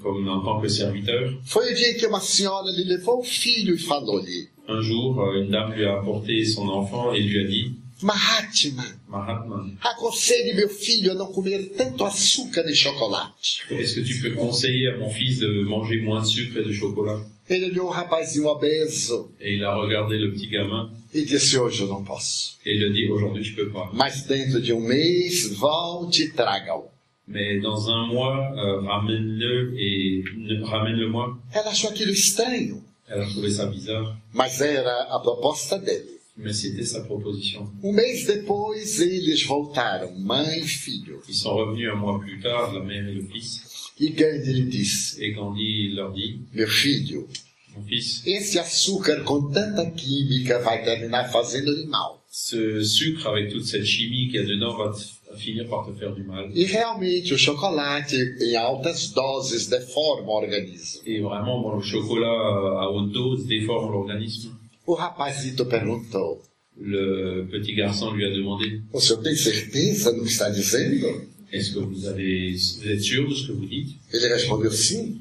comme 0.00 0.28
en 0.28 0.42
tant 0.42 0.60
que 0.60 0.68
serviteur, 0.68 1.32
foi 1.44 1.72
o 1.72 1.74
dia 1.74 1.92
em 1.92 1.96
que 1.96 2.06
uma 2.06 2.20
senhora 2.20 2.70
lhe 2.70 2.84
levou 2.84 3.20
o 3.20 3.24
filho 3.24 3.74
e 3.74 3.78
falou-lhe: 3.78 4.48
un 4.68 4.82
jour, 4.82 5.20
euh, 5.20 5.42
une 5.42 5.50
dame 5.50 5.74
lui 5.74 5.86
a 5.86 5.98
apporté 5.98 6.44
son 6.44 6.68
enfant 6.68 7.14
et 7.14 7.20
lui 7.20 7.38
a 7.38 7.46
dit, 7.46 7.72
Mahatma, 8.02 8.84
Mahatma, 9.08 9.72
aconselhe 9.80 10.54
meu 10.54 10.68
filho 10.68 11.12
a 11.12 11.14
não 11.14 11.32
comer 11.32 11.72
tanto 11.76 12.04
açúcar 12.04 12.68
e 12.68 12.74
chocolate. 12.74 13.62
est-ce 13.70 13.94
que 13.94 14.00
tu 14.02 14.20
peux 14.20 14.34
conseiller 14.34 14.88
à 14.88 14.98
mon 14.98 15.08
fils 15.08 15.38
de 15.38 15.62
manger 15.62 16.02
moins 16.02 16.20
de 16.20 16.26
sucre 16.26 16.58
et 16.58 16.64
de 16.64 16.72
chocolat? 16.72 17.20
Ele 17.48 17.66
olhou 17.66 17.86
o 17.86 17.90
rapazinho 17.90 18.46
obeso 18.48 19.30
Et 19.40 19.54
il 19.56 19.64
a 19.64 19.74
regardé 19.76 20.18
le 20.18 20.32
petit 20.32 20.48
gamin 20.48 20.90
e 21.14 21.24
disse: 21.24 21.56
Hoje 21.58 21.82
eu 21.82 21.86
não 21.88 22.02
posso. 22.04 22.56
et 22.66 22.74
il 22.76 22.84
a 22.84 22.88
dit, 22.88 23.08
aujourd'hui 23.10 23.44
je 23.44 23.54
peux 23.54 23.70
pas. 23.70 23.88
Mas 23.92 24.22
dentro 24.26 24.60
de 24.60 24.72
um 24.72 24.80
mês, 24.80 25.46
volte 25.56 26.24
e 26.24 26.32
traga-o. 26.32 26.84
Mais 27.28 27.60
dans 27.60 27.88
un 27.88 28.06
mois, 28.06 28.52
euh, 28.56 28.80
ramène-le 28.82 29.74
et 29.78 30.22
ne- 30.36 30.62
ramène-le-moi. 30.64 31.36
Ela 31.52 31.70
achou 31.70 31.88
aquilo 31.88 32.12
estranho, 32.12 32.82
Elle 33.08 33.20
a 33.22 33.26
trouvé 33.26 33.50
ça 33.50 33.66
bizarre, 33.66 34.16
mas 34.32 34.60
era 34.60 35.06
a 35.10 35.18
proposta 35.20 35.78
dele. 35.78 36.14
mais 36.36 36.52
c'était 36.52 36.84
sa 36.84 37.00
proposition. 37.00 37.68
Um 37.82 37.92
mês 37.92 38.26
depois, 38.26 38.76
eles 39.00 39.42
voltaram, 39.44 40.12
mãe 40.18 40.60
e 40.60 40.68
filho. 40.68 41.20
Ils 41.28 41.34
sont 41.34 41.54
revenus 41.54 41.88
un 41.90 41.96
mois 41.96 42.18
plus 42.20 42.38
tard, 42.40 42.72
la 42.74 42.80
mère 42.80 43.08
et 43.08 43.14
le 43.14 43.22
fils, 43.22 43.62
E 43.98 44.08
lhe 44.08 44.64
disse: 44.64 45.18
et 45.20 45.32
Gandhi 45.32 45.88
leur 45.94 46.12
dit, 46.12 46.40
Meu 46.52 46.68
filho, 46.68 47.28
mon 47.74 47.82
fils, 47.84 48.22
esse 48.26 48.58
açúcar 48.58 49.22
com 49.24 49.50
tanta 49.50 49.90
química 49.90 50.58
vai 50.58 50.84
terminar 50.84 51.30
fazendo-lhe 51.30 51.86
mal. 51.86 52.22
ce 52.38 52.82
sucre 52.82 53.26
avec 53.28 53.50
toute 53.50 53.64
cette 53.64 53.86
chimie 53.86 54.28
qu'il 54.28 54.36
y 54.36 54.38
a 54.38 54.44
dedans 54.44 54.76
va, 54.76 54.94
finir 55.38 55.66
par 55.68 55.86
te 55.86 55.98
faire 55.98 56.14
du 56.14 56.22
mal. 56.22 56.50
E 56.54 56.64
realmente 56.66 57.32
o 57.32 57.38
chocolate 57.38 58.14
em 58.40 58.54
altas 58.56 59.10
doses 59.10 59.68
deforma 59.68 60.28
o 60.28 60.36
organismo. 60.36 61.00
Et 61.06 61.20
vraiment, 61.20 61.62
bon, 61.62 61.76
le 61.76 61.82
chocolat 61.82 62.28
euh, 62.28 62.78
à 62.78 62.90
haute 62.90 63.10
dose 63.10 63.46
déforme 63.46 63.90
l'organisme. 63.90 64.50
O 64.86 64.92
rapazito 64.92 65.64
perguntou: 65.64 66.42
Le 66.78 67.48
petit 67.50 67.74
garçon 67.74 68.10
lui 68.10 68.26
a 68.26 68.30
demandé, 68.30 68.82
O 68.92 69.00
senhor 69.00 69.22
tem 69.22 69.34
certeza 69.34 70.12
no 70.12 70.22
que 70.22 70.28
está 70.28 70.50
dizendo? 70.50 71.08
Est-ce 71.56 71.72
que 71.72 71.80
vous 71.80 72.06
avez, 72.06 72.52
vous 72.52 72.88
êtes 72.88 73.02
sûr 73.02 73.28
de 73.28 73.34
ce 73.34 73.46
que 73.48 73.52
vous 73.52 73.66
dites? 73.66 73.96
Ele 74.12 74.26
respondeu 74.32 74.70
sim. 74.70 75.18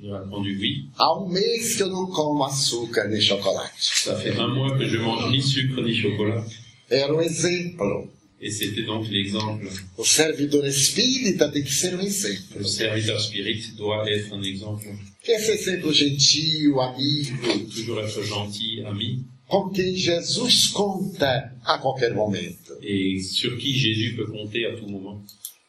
Il 0.00 0.12
a 0.12 0.20
répondu 0.20 0.56
oui. 0.60 0.84
Há 0.96 1.18
um 1.20 1.28
mês 1.28 1.74
que 1.76 1.82
eu 1.82 1.88
não 1.88 2.06
como 2.06 2.44
açúcar 2.44 3.08
nem 3.08 3.20
chocolate. 3.20 3.72
Ça 3.80 4.14
fait 4.16 4.36
un 4.38 4.46
mois 4.46 4.78
que 4.78 4.86
je 4.86 4.96
mange 4.98 5.28
ni 5.32 5.42
sucre 5.42 5.82
ni 5.82 5.92
chocolat. 5.94 6.44
Era 6.88 7.12
um 7.12 7.20
exemplo. 7.20 8.08
Et 8.40 8.52
c'était 8.52 8.84
donc 8.84 9.08
l'exemple. 9.10 9.66
O 9.96 10.04
servidor 10.04 10.64
espírita 10.64 11.48
tem 11.48 11.64
que 11.64 11.72
ser 11.74 11.96
um 11.96 12.00
exemplo. 12.00 12.58
Le 12.60 12.64
serviteur 12.64 13.20
spirit 13.20 13.72
doit 13.76 14.08
être 14.08 14.32
un 14.32 14.42
exemple. 14.44 14.86
Esse 15.26 15.50
exemplo 15.50 15.92
gentil, 15.92 16.72
amigo, 16.80 17.68
Toujours 17.74 17.98
être 18.00 18.22
gentil, 18.22 18.84
ami, 18.86 19.24
com 19.48 19.68
quem 19.70 19.96
Jesus 19.96 20.68
conta 20.68 21.52
a 21.64 21.78
qualquer 21.78 22.14
momento. 22.14 22.78
et 22.80 23.20
sur 23.20 23.58
qui 23.58 23.76
Jésus 23.76 24.14
peut 24.14 24.26
compter 24.30 24.64
à 24.66 24.76
tout 24.76 24.86
moment. 24.86 25.20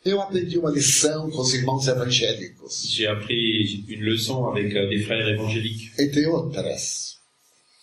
Eu 0.06 0.22
aprendi 0.22 0.58
uma 0.58 0.72
lição 0.72 1.30
com 1.30 1.42
os 1.42 1.54
irmãos 1.54 1.88
evangélicos, 1.88 2.84
J'ai 2.90 3.08
appris 3.08 3.84
une 3.90 4.02
leçon 4.10 4.46
avec 4.48 4.74
euh, 4.76 4.88
des 4.88 5.04
frères 5.04 5.28
évangéliques, 5.28 5.92
entre 6.00 6.26
outras. 6.28 7.18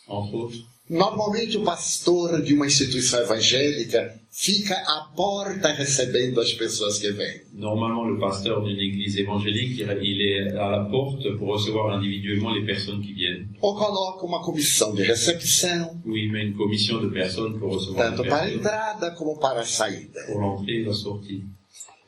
entre 0.08 0.36
autres. 0.36 0.76
Normalmente 0.88 1.56
o 1.58 1.64
pastor 1.64 2.40
de 2.42 2.54
uma 2.54 2.64
instituição 2.66 3.20
evangélica 3.20 4.14
fica 4.30 4.74
à 4.76 5.12
porta 5.16 5.72
recebendo 5.72 6.40
as 6.40 6.52
pessoas 6.52 6.98
que 7.00 7.10
vêm. 7.10 7.40
Normalement, 7.54 8.04
le 8.04 8.20
pasteur 8.20 8.62
d'une 8.62 8.78
église 8.78 9.18
évangélique, 9.18 9.80
il 9.80 9.98
il 10.02 10.20
est 10.22 10.52
à 10.56 10.70
la 10.70 10.84
porte 10.84 11.36
pour 11.38 11.48
recevoir 11.48 11.96
individuellement 11.98 12.54
les 12.54 12.64
personnes 12.64 13.02
qui 13.02 13.12
viennent. 13.14 13.48
Ou 13.60 13.74
coloca 13.74 14.24
uma 14.24 14.40
comissão 14.44 14.94
de 14.94 15.02
recepção, 15.02 16.00
Ou 16.06 16.16
il 16.16 16.30
met 16.30 16.44
une 16.44 16.54
commission 16.54 17.00
de 17.02 17.08
personnes 17.08 17.58
pour 17.58 17.74
recevoir 17.74 18.10
les 18.10 18.16
tanto 18.16 18.28
para 18.28 18.36
a 18.36 18.40
personnes, 18.42 18.60
entrada 18.60 19.10
como 19.16 19.38
para 19.40 19.60
a 19.62 19.64
saída. 19.66 20.20
pour 20.28 20.40
l'entrée 20.40 20.82
et 20.82 20.84
la 20.84 20.94
sortie. 20.94 21.42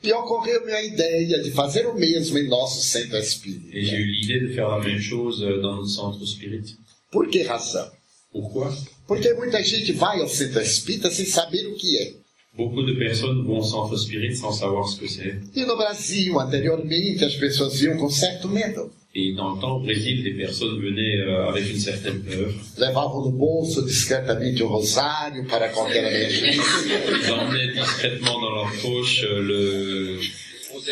E 0.01 0.13
ocorreu-me 0.13 0.71
a 0.71 0.81
ideia 0.83 1.43
de 1.43 1.51
fazer 1.51 1.85
o 1.87 1.93
mesmo 1.93 2.37
em 2.37 2.47
nosso 2.47 2.81
centro 2.81 3.17
Et 3.17 3.21
j'ai 3.21 3.27
espírita. 3.27 3.95
eu 3.95 4.05
l'idée 4.05 4.39
de 4.47 4.53
faire 4.53 4.69
la 4.69 4.79
même 4.79 4.99
chose 4.99 5.39
dans 5.61 5.75
notre 5.75 5.89
centre 5.89 6.25
spirit. 6.25 6.77
Por 7.11 7.27
que 7.27 7.43
razão? 7.43 7.89
Pourquoi 8.31 8.71
Porque 9.07 9.33
muita 9.33 9.61
gente 9.63 9.91
vai 9.93 10.21
ao 10.21 10.29
centro 10.29 10.61
espírita 10.61 11.09
sem 11.11 11.25
saber 11.25 11.65
o 11.67 11.75
que 11.75 11.97
é. 11.97 12.13
Beaucoup 12.55 12.83
de 12.85 12.95
personnes 12.97 13.45
vont 13.45 13.57
au 13.57 13.63
centre 13.63 13.97
spirit 13.97 14.35
sans 14.35 14.51
savoir 14.53 14.87
ce 14.87 14.99
que 14.99 15.07
c'est. 15.07 15.39
E 15.55 15.65
no 15.65 15.75
Brasil, 15.77 16.39
anteriormente, 16.39 17.25
as 17.25 17.35
pessoas 17.35 17.81
iam 17.81 17.97
com 17.97 18.09
certo 18.09 18.47
medo. 18.47 18.91
Et 19.15 19.33
dans 19.33 19.55
le 19.55 19.59
temps, 19.59 19.77
au 19.77 19.79
Brésil, 19.79 20.23
les 20.23 20.33
personnes 20.33 20.79
venaient 20.79 21.17
euh, 21.17 21.49
avec 21.49 21.67
une 21.69 21.79
certaine 21.79 22.21
peur. 22.21 22.49
Levavam 22.77 23.23
no 23.25 23.31
bolso 23.31 23.81
discretamente 23.81 24.61
o 24.61 24.67
rosário 24.67 25.45
para 25.47 25.69
qualquer 25.69 26.03
emergência. 26.05 26.61
Ils 27.09 27.31
emmenaient 27.31 27.73
discrètement 27.73 28.39
dans 28.39 28.51
leur 28.51 28.71
poche 28.83 29.23
euh, 29.23 29.41
le 29.41 30.19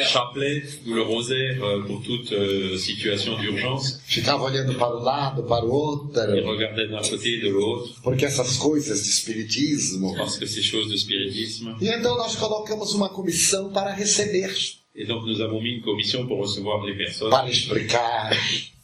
chapelet 0.03 0.63
ou 0.87 0.93
le 0.93 1.01
rosaire 1.03 1.63
euh, 1.63 1.83
pour 1.85 2.01
toute 2.01 2.31
euh, 2.31 2.75
situation 2.77 3.37
d'urgence. 3.37 3.99
Ficava 4.07 4.43
olhando 4.45 4.73
para 4.73 4.95
o 4.95 5.03
lado, 5.03 5.43
para 5.43 5.63
o 5.63 5.71
outro. 5.71 6.19
Ils 6.35 6.43
regardaient 6.43 6.87
d'un 6.87 7.01
côté 7.01 7.35
et 7.35 7.41
de 7.41 7.49
l'autre 7.49 8.01
Porque 8.03 8.25
essas 8.25 8.57
coisas 8.57 9.03
de 9.03 9.09
espiritismo. 9.09 10.15
parce 10.17 10.37
que 10.37 10.47
ces 10.47 10.63
choses 10.63 10.89
de 10.89 10.97
spiritisme. 10.97 11.75
E 11.79 11.87
então 11.87 12.17
nós 12.17 12.35
colocamos 12.35 12.93
uma 12.93 13.09
comissão 13.09 13.69
para 13.71 13.93
receber, 13.93 14.51
Et 14.97 15.05
donc 15.05 15.25
nous 15.25 15.41
avons 15.41 15.61
mis 15.61 15.73
une 15.75 15.81
commission 15.81 16.25
pour 16.27 16.39
recevoir 16.39 16.83
les 16.85 16.95
personnes, 16.97 17.29
para 17.29 17.47
explicar, 17.47 18.31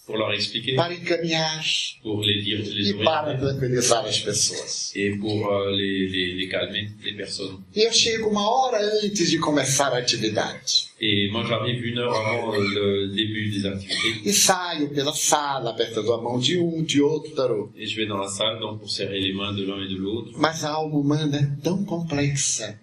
pour 0.05 0.17
leur 0.17 0.31
expliquer, 0.33 0.75
para 0.75 0.93
encaminhar 0.93 1.63
pour 2.03 2.21
les 2.21 2.41
dire, 2.41 2.59
les 2.75 2.91
e 2.91 3.03
para 3.03 3.35
tranquilizar 3.35 4.05
as 4.05 4.19
pessoas. 4.19 4.91
et 4.95 5.11
pour 5.17 5.51
euh, 5.51 5.71
les, 5.71 6.07
les, 6.09 6.33
les 6.35 6.47
calmer, 6.49 6.89
les 7.03 7.13
personnes. 7.13 7.57
E 7.75 7.87
eu 7.87 7.91
chego 7.93 8.29
uma 8.29 8.47
hora 8.47 8.79
antes 9.03 9.31
de 9.31 9.39
começar 9.39 9.91
a 9.93 9.97
atividade. 9.97 10.91
Et 11.01 11.31
moi 11.31 11.43
j'arrive 11.45 11.83
une 11.83 11.97
heure 11.97 12.15
avant 12.15 12.55
le 12.57 13.07
début 13.07 13.49
des 13.49 13.65
activités 13.65 14.29
E 14.29 14.33
saio 14.33 14.89
pela 14.89 15.13
sala, 15.13 15.71
apertando 15.71 16.13
a 16.13 16.21
mão 16.21 16.37
de 16.37 16.59
um, 16.59 16.83
de 16.83 17.01
outro. 17.01 17.71
et 17.75 17.87
je 17.87 17.95
vais 17.95 18.05
dans 18.05 18.17
la 18.17 18.27
salle 18.27 18.59
donc 18.59 18.79
pour 18.81 18.91
serrer 18.91 19.19
les 19.19 19.33
mains 19.33 19.53
de 19.53 19.63
l'un 19.63 19.81
et 19.83 19.87
de 19.87 19.97
l'autre. 19.97 20.31
Mas 20.37 20.63
a 20.63 20.69
alma 20.73 20.95
humana 20.97 21.37
é 21.37 21.63
tão 21.63 21.83
complexa 21.83 22.77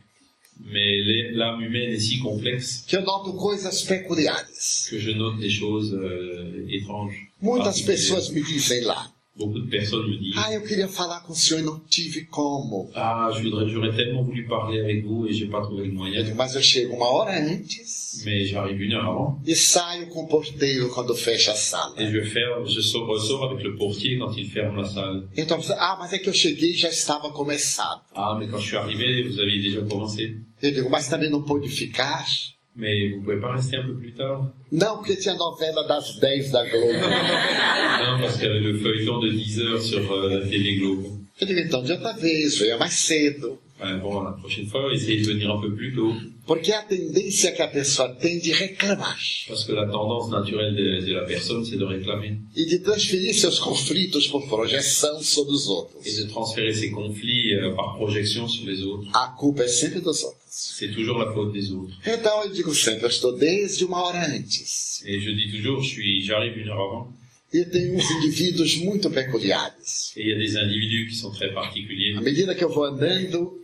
Mais 0.63 1.31
l'âme 1.33 1.63
humaine 1.63 1.91
est 1.91 2.01
si 2.01 2.19
complexe 2.19 2.85
que 2.87 2.97
eu 2.97 3.01
noto 3.03 3.33
coisas 3.35 3.83
peculiares. 3.83 4.87
que 4.91 4.99
je 4.99 5.11
note 5.13 5.39
des 5.41 5.51
choses 5.51 5.95
euh, 5.95 6.67
étranges. 6.69 7.17
Muitas 7.41 7.65
particulières. 7.65 7.97
pessoas 7.97 8.31
me 8.31 8.43
dizem 8.43 8.83
lá: 8.85 9.11
Beaucoup 9.37 9.59
de 9.61 9.71
personnes 9.71 10.07
me 10.11 10.19
disent 10.19 10.35
Ah, 10.37 10.53
eu 10.53 10.61
queria 10.63 10.87
falar 10.87 11.21
com 11.23 11.33
o 11.33 11.37
senhor 11.37 11.61
e 11.61 11.63
não 11.63 11.81
tive 11.89 12.27
como. 12.27 12.91
Ah, 12.95 13.31
je 13.35 13.43
voudrais, 13.43 13.69
j'aurais 13.71 13.95
tellement 13.97 14.23
voulu 14.23 14.47
parler 14.47 14.81
avec 14.81 15.03
vous 15.05 15.27
et 15.27 15.33
j'ai 15.33 15.47
pas 15.47 15.63
trouvé 15.63 15.87
le 15.87 15.93
moyen. 15.95 16.23
digo, 16.23 16.37
Mas 16.37 16.55
eu 16.55 16.63
chego 16.63 16.95
uma 16.95 17.07
hora 17.11 17.33
antes 17.41 18.23
Mais 18.27 18.45
j'arrive 18.45 18.83
une 18.83 18.93
heure 18.93 19.07
avant 19.07 19.41
e 19.47 19.55
saio 19.57 20.09
com 20.09 20.25
o 20.25 20.29
porteiro 20.29 20.91
quando 20.91 21.15
fecha 21.15 21.53
a 21.53 21.55
sala. 21.55 21.95
et 21.99 22.11
je 22.11 22.21
ferme, 22.23 22.67
je 22.69 22.83
sors, 22.83 23.07
ressors 23.09 23.45
avec 23.51 23.63
le 23.65 23.77
portier 23.77 24.19
quand 24.19 24.33
il 24.37 24.45
ferme 24.51 24.77
la 24.77 24.85
salle. 24.85 25.27
Então, 25.37 25.59
ah, 25.79 25.97
mas 25.99 26.13
é 26.13 26.19
que 26.19 26.29
eu 26.29 26.35
cheguei 26.35 26.73
e 26.73 26.77
já 26.77 26.91
estava 26.91 27.31
começado. 27.33 28.03
Ah, 28.15 28.35
mais 28.39 28.51
quand 28.51 28.59
je 28.61 28.67
suis 28.67 28.77
arrivé, 28.77 29.23
vous 29.23 29.39
aviez 29.41 29.63
déjà 29.63 29.81
commencé. 29.89 30.37
Eu 30.63 30.71
digo, 30.73 30.91
mas 30.91 31.09
também 31.09 31.31
não 31.31 31.43
pôde 31.43 31.69
ficar? 31.69 32.27
Rester 32.77 33.81
un 33.81 33.87
peu 33.87 33.97
plus 33.97 34.15
tard 34.15 34.53
Não, 34.71 34.99
porque 34.99 35.17
tinha 35.17 35.35
novela 35.35 35.87
das 35.87 36.19
10 36.21 36.51
da 36.53 36.65
Globo. 36.65 36.93
Qu'il 38.33 38.43
y 38.43 38.47
avait 38.47 38.61
le 38.61 38.79
feuilleton 38.79 39.21
de 39.21 39.31
10 39.31 39.59
heures 39.61 39.83
sur 39.83 40.17
la 40.17 40.47
télé 40.47 40.77
Globo. 40.77 41.21
Eu 41.41 41.47
digo, 41.47 41.61
então, 41.61 41.83
de 41.83 41.93
outra 41.93 42.13
vez, 42.13 42.59
venha 42.59 42.77
mais 42.79 42.93
cedo. 42.93 43.59
Ouais, 43.83 43.97
bon, 43.99 44.21
la 44.23 44.33
prochaine 44.33 44.67
fois, 44.67 44.93
essayez 44.93 45.23
de 45.23 45.27
venir 45.33 45.51
un 45.51 45.61
peu 45.61 45.75
plus 45.75 45.95
tôt. 45.95 46.13
Porque 46.47 46.71
a 46.73 46.83
tendência 46.83 47.53
que 47.53 47.63
a 47.63 47.69
pessoa 47.69 48.09
tem 48.11 48.39
de 48.41 48.53
reclamar 48.53 49.17
Parce 49.49 49.65
que 49.65 49.73
la 49.73 49.87
tendance 49.87 50.31
naturelle 50.31 50.75
de, 50.75 51.07
de 51.07 51.13
la 51.15 51.25
personne, 51.25 51.65
c'est 51.65 51.77
de 51.79 51.85
réclamer 51.85 52.37
e 52.57 52.67
de 52.67 52.79
transferir 52.79 53.33
seus 53.35 53.59
conflitos 53.59 54.27
por 54.27 54.47
projeção 54.49 55.23
sobre 55.23 55.53
os 55.55 55.67
et 55.67 55.71
outros. 55.71 56.17
de 56.17 56.25
transférer 56.29 56.75
ses 56.75 56.91
conflits 56.91 57.55
euh, 57.55 57.75
par 57.75 57.95
projection 57.97 58.49
sur 58.49 58.67
les 58.67 58.83
autres. 58.83 59.09
A 59.15 59.29
culpa 59.39 59.63
é 59.63 59.69
sempre 59.69 60.01
dos 60.01 60.23
outros. 60.25 60.41
C'est 60.51 60.91
toujours 60.93 61.19
la 61.19 61.33
faute 61.33 61.53
des 61.53 61.71
autres. 61.73 61.95
Então 62.05 62.45
eu 62.45 62.51
digo 62.53 62.75
sempre, 62.75 63.05
eu 63.05 63.09
estou 63.09 63.33
desde 63.37 63.85
uma 63.85 64.03
hora 64.03 64.27
antes. 64.27 65.03
Et 65.07 65.21
je 65.21 65.31
dis 65.31 65.51
toujours, 65.53 65.81
je 65.83 65.89
suis, 65.91 66.23
j'arrive 66.23 66.59
une 66.59 66.69
heure 66.69 66.81
avant. 66.81 67.09
E 67.53 67.65
tem 67.65 67.97
uns 67.97 68.11
indivíduos 68.11 68.77
muito 68.77 69.09
peculiares. 69.11 70.13
Et 70.17 70.23
il 70.23 70.29
y 70.29 70.33
a 70.35 70.39
des 70.39 70.57
individus 70.57 71.07
qui 71.09 71.15
sont 71.17 71.31
très 71.31 71.53
particuliers. 71.53 72.17
À 72.17 72.21
medida 72.21 72.55
que 72.55 72.65
eu 72.65 72.69
vou 72.69 72.85
andando, 72.85 73.59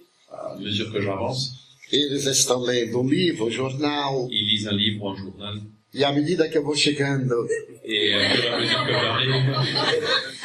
À 0.52 0.56
mesure 0.58 0.90
que 0.92 1.00
j'avance, 1.00 1.52
eles 1.92 2.26
estão 2.26 2.60
lendo 2.60 3.00
um 3.00 3.08
livro, 3.08 3.46
um 3.46 3.50
jornal. 3.50 4.28
ils 4.30 4.46
lisent 4.46 4.66
un 4.68 4.76
livre 4.76 5.02
ou 5.04 5.10
un 5.12 5.16
journal. 5.16 5.54
E 5.94 6.04
à 6.04 6.12
medida 6.12 6.48
que 6.48 6.58
eu 6.58 6.62
vou 6.62 6.76
chegando, 6.76 7.46
Et 7.84 8.12
euh, 8.14 8.52
à 8.54 8.58
mesure 8.58 8.84
que 8.86 8.92
j'arrive, 8.92 9.96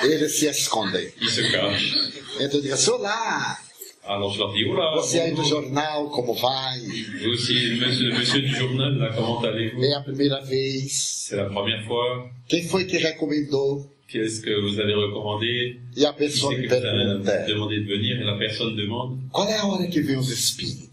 eles 0.03 0.29
se 0.39 0.45
escondem. 0.47 1.07
ils 1.21 1.29
se 1.29 1.41
cachent. 1.51 1.93
Então 2.39 2.59
eu 2.59 2.61
digo 2.61 2.73
assim, 2.73 2.91
olá, 2.91 3.57
Alors 4.03 4.33
je 4.33 4.39
leur 4.39 4.51
dis, 4.53 4.65
oh 4.65 4.73
là, 4.73 4.95
você 4.95 5.19
aí 5.19 5.31
do 5.31 5.37
bonjour. 5.37 5.61
jornal, 5.61 6.09
como 6.09 6.33
vai? 6.33 6.79
vous 7.21 7.29
aussi, 7.33 7.53
le 7.53 7.85
monsieur, 7.85 8.09
le 8.09 8.17
monsieur 8.17 8.41
du 8.41 8.47
journal, 8.55 8.97
là, 8.97 9.13
comment 9.13 9.39
allez-vous? 9.43 9.83
É 9.83 9.93
a 9.93 10.01
primeira 10.01 10.39
vez. 10.41 10.89
C'est 11.27 11.35
la 11.37 11.45
première 11.49 11.85
fois. 11.85 12.29
Quem 12.47 12.67
foi 12.67 12.85
que 12.85 12.97
recomendou? 12.97 13.85
Qu'est-ce 14.12 14.41
que 14.41 14.51
vous 14.62 14.78
avez 14.80 14.93
recommandé 14.93 15.80
E 15.97 16.03
a 16.05 16.12
Qui 16.12 16.18
pessoa 16.20 16.53
me 16.57 16.68
pergunta, 16.68 17.45
demandé 17.47 17.80
de 17.80 17.86
venir 17.88 18.20
et 18.20 18.26
la 18.26 18.38
personne 18.38 18.76
demande 18.76 19.18
qual 19.32 19.47
é 19.47 19.57
a 19.57 19.66
hora 19.66 19.88
que 19.88 20.01
vem 20.01 20.18
os 20.18 20.30
espíritos? 20.30 20.89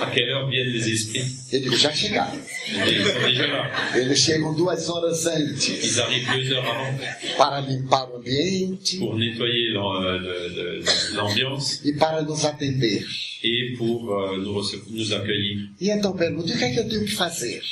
à 0.00 0.10
quelle 0.10 0.28
heure 0.30 0.48
viennent 0.50 0.72
les 0.72 0.86
esprits? 0.88 1.52
Eu 1.52 1.60
digo, 1.60 1.76
já 1.76 1.92
chegaram. 1.92 2.36
Ils 2.68 3.06
sont 3.06 3.20
déjà 3.26 3.46
là. 3.46 3.70
Eles 3.96 4.18
chegam 4.18 4.52
duas 4.54 4.88
horas 4.88 5.26
antes 5.26 5.68
Ils 5.68 6.00
arrivent 6.00 6.28
deux 6.34 6.52
heures 6.52 6.66
avant 6.68 6.98
para 7.38 7.60
limpar 7.60 8.10
o 8.10 8.16
ambiente 8.16 8.98
pour 8.98 9.16
nettoyer 9.16 9.72
l'am- 9.72 10.04
euh, 10.04 10.18
le- 10.18 10.48
le- 10.56 10.82
l'ambiance 11.14 11.80
e 11.84 11.92
para 11.96 12.22
nos 12.22 12.44
atender. 12.44 13.04
et 13.44 13.74
pour 13.78 14.10
euh, 14.12 14.38
nous, 14.38 14.52
rece- 14.54 14.82
nous 14.90 15.12
accueillir. 15.12 15.68
E 15.80 15.88
então 15.90 16.16
pergunto, 16.16 16.52
o 16.52 16.58
que 16.58 16.64
é 16.64 16.72
que 16.72 16.80
eu 16.80 16.88
tenho 16.88 17.04
que 17.04 17.14
fazer? 17.14 17.62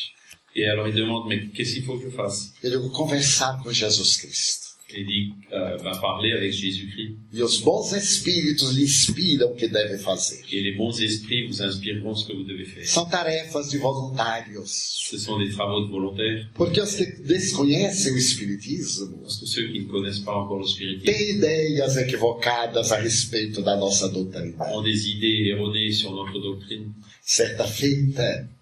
Et 0.57 0.67
alors 0.67 0.87
ils 0.89 0.95
demandent, 0.95 1.29
mais 1.29 1.47
qu'est-ce 1.49 1.75
qu'il 1.75 1.85
faut 1.85 1.99
que 1.99 2.05
je 2.11 2.15
fasse 2.15 2.53
Eu 2.63 2.71
digo, 2.71 2.89
conversar 2.91 3.61
com 3.63 3.73
Jesus 3.73 4.17
Cristo. 4.19 4.65
Et 4.97 5.01
il 5.01 5.07
dit, 5.07 5.33
euh, 5.53 5.77
ben, 5.83 5.97
parler 6.01 6.31
avec 6.33 6.53
Jésus-Christ. 6.53 7.17
E 7.33 7.43
os 7.43 7.59
bons 7.63 7.93
espíritos 7.95 8.71
lhe 8.77 8.85
inspiram 8.85 9.49
o 9.51 9.55
que 9.57 9.67
deve 9.67 9.99
fazer. 9.99 10.45
Et 10.53 10.61
les 10.61 10.73
bons 10.77 11.01
esprits 11.01 11.49
vous 11.49 11.61
inspireront 11.63 12.15
ce 12.15 12.29
que 12.29 12.33
vous 12.33 12.45
devez 12.45 12.65
faire. 12.65 12.87
São 12.87 13.09
tarefas 13.09 13.71
de 13.71 13.79
voluntários. 13.79 14.71
Ce 15.11 15.19
sont 15.19 15.39
des 15.39 15.51
travaux 15.51 15.81
de 15.85 15.91
volontaires. 15.91 16.47
Porque 16.55 16.81
os 16.81 16.95
que 16.95 17.23
desconhecem 17.23 18.13
o 18.13 18.17
Espiritismo 18.19 19.17
Parce 19.23 19.41
que 19.41 19.47
ceux 19.47 19.67
qui 19.73 19.81
ne 19.81 19.89
connaissent 19.89 20.21
pas 20.21 20.37
encore 20.37 20.61
le 20.61 20.67
spiritisme 20.69 21.07
têm 21.11 21.31
ideias 21.39 21.97
equivocadas 21.97 22.93
a 22.93 22.97
respeito 23.01 23.63
da 23.63 23.75
nossa 23.77 24.09
doutrina. 24.09 24.55
ont 24.73 24.83
des 24.83 25.09
idées 25.09 25.49
erronées 25.49 25.91
sur 25.91 26.13
notre 26.13 26.39
doctrine. 26.39 26.93
Certa 27.23 27.67
feita, 27.67 28.23
Une 28.23 28.35
fois, 28.35 28.54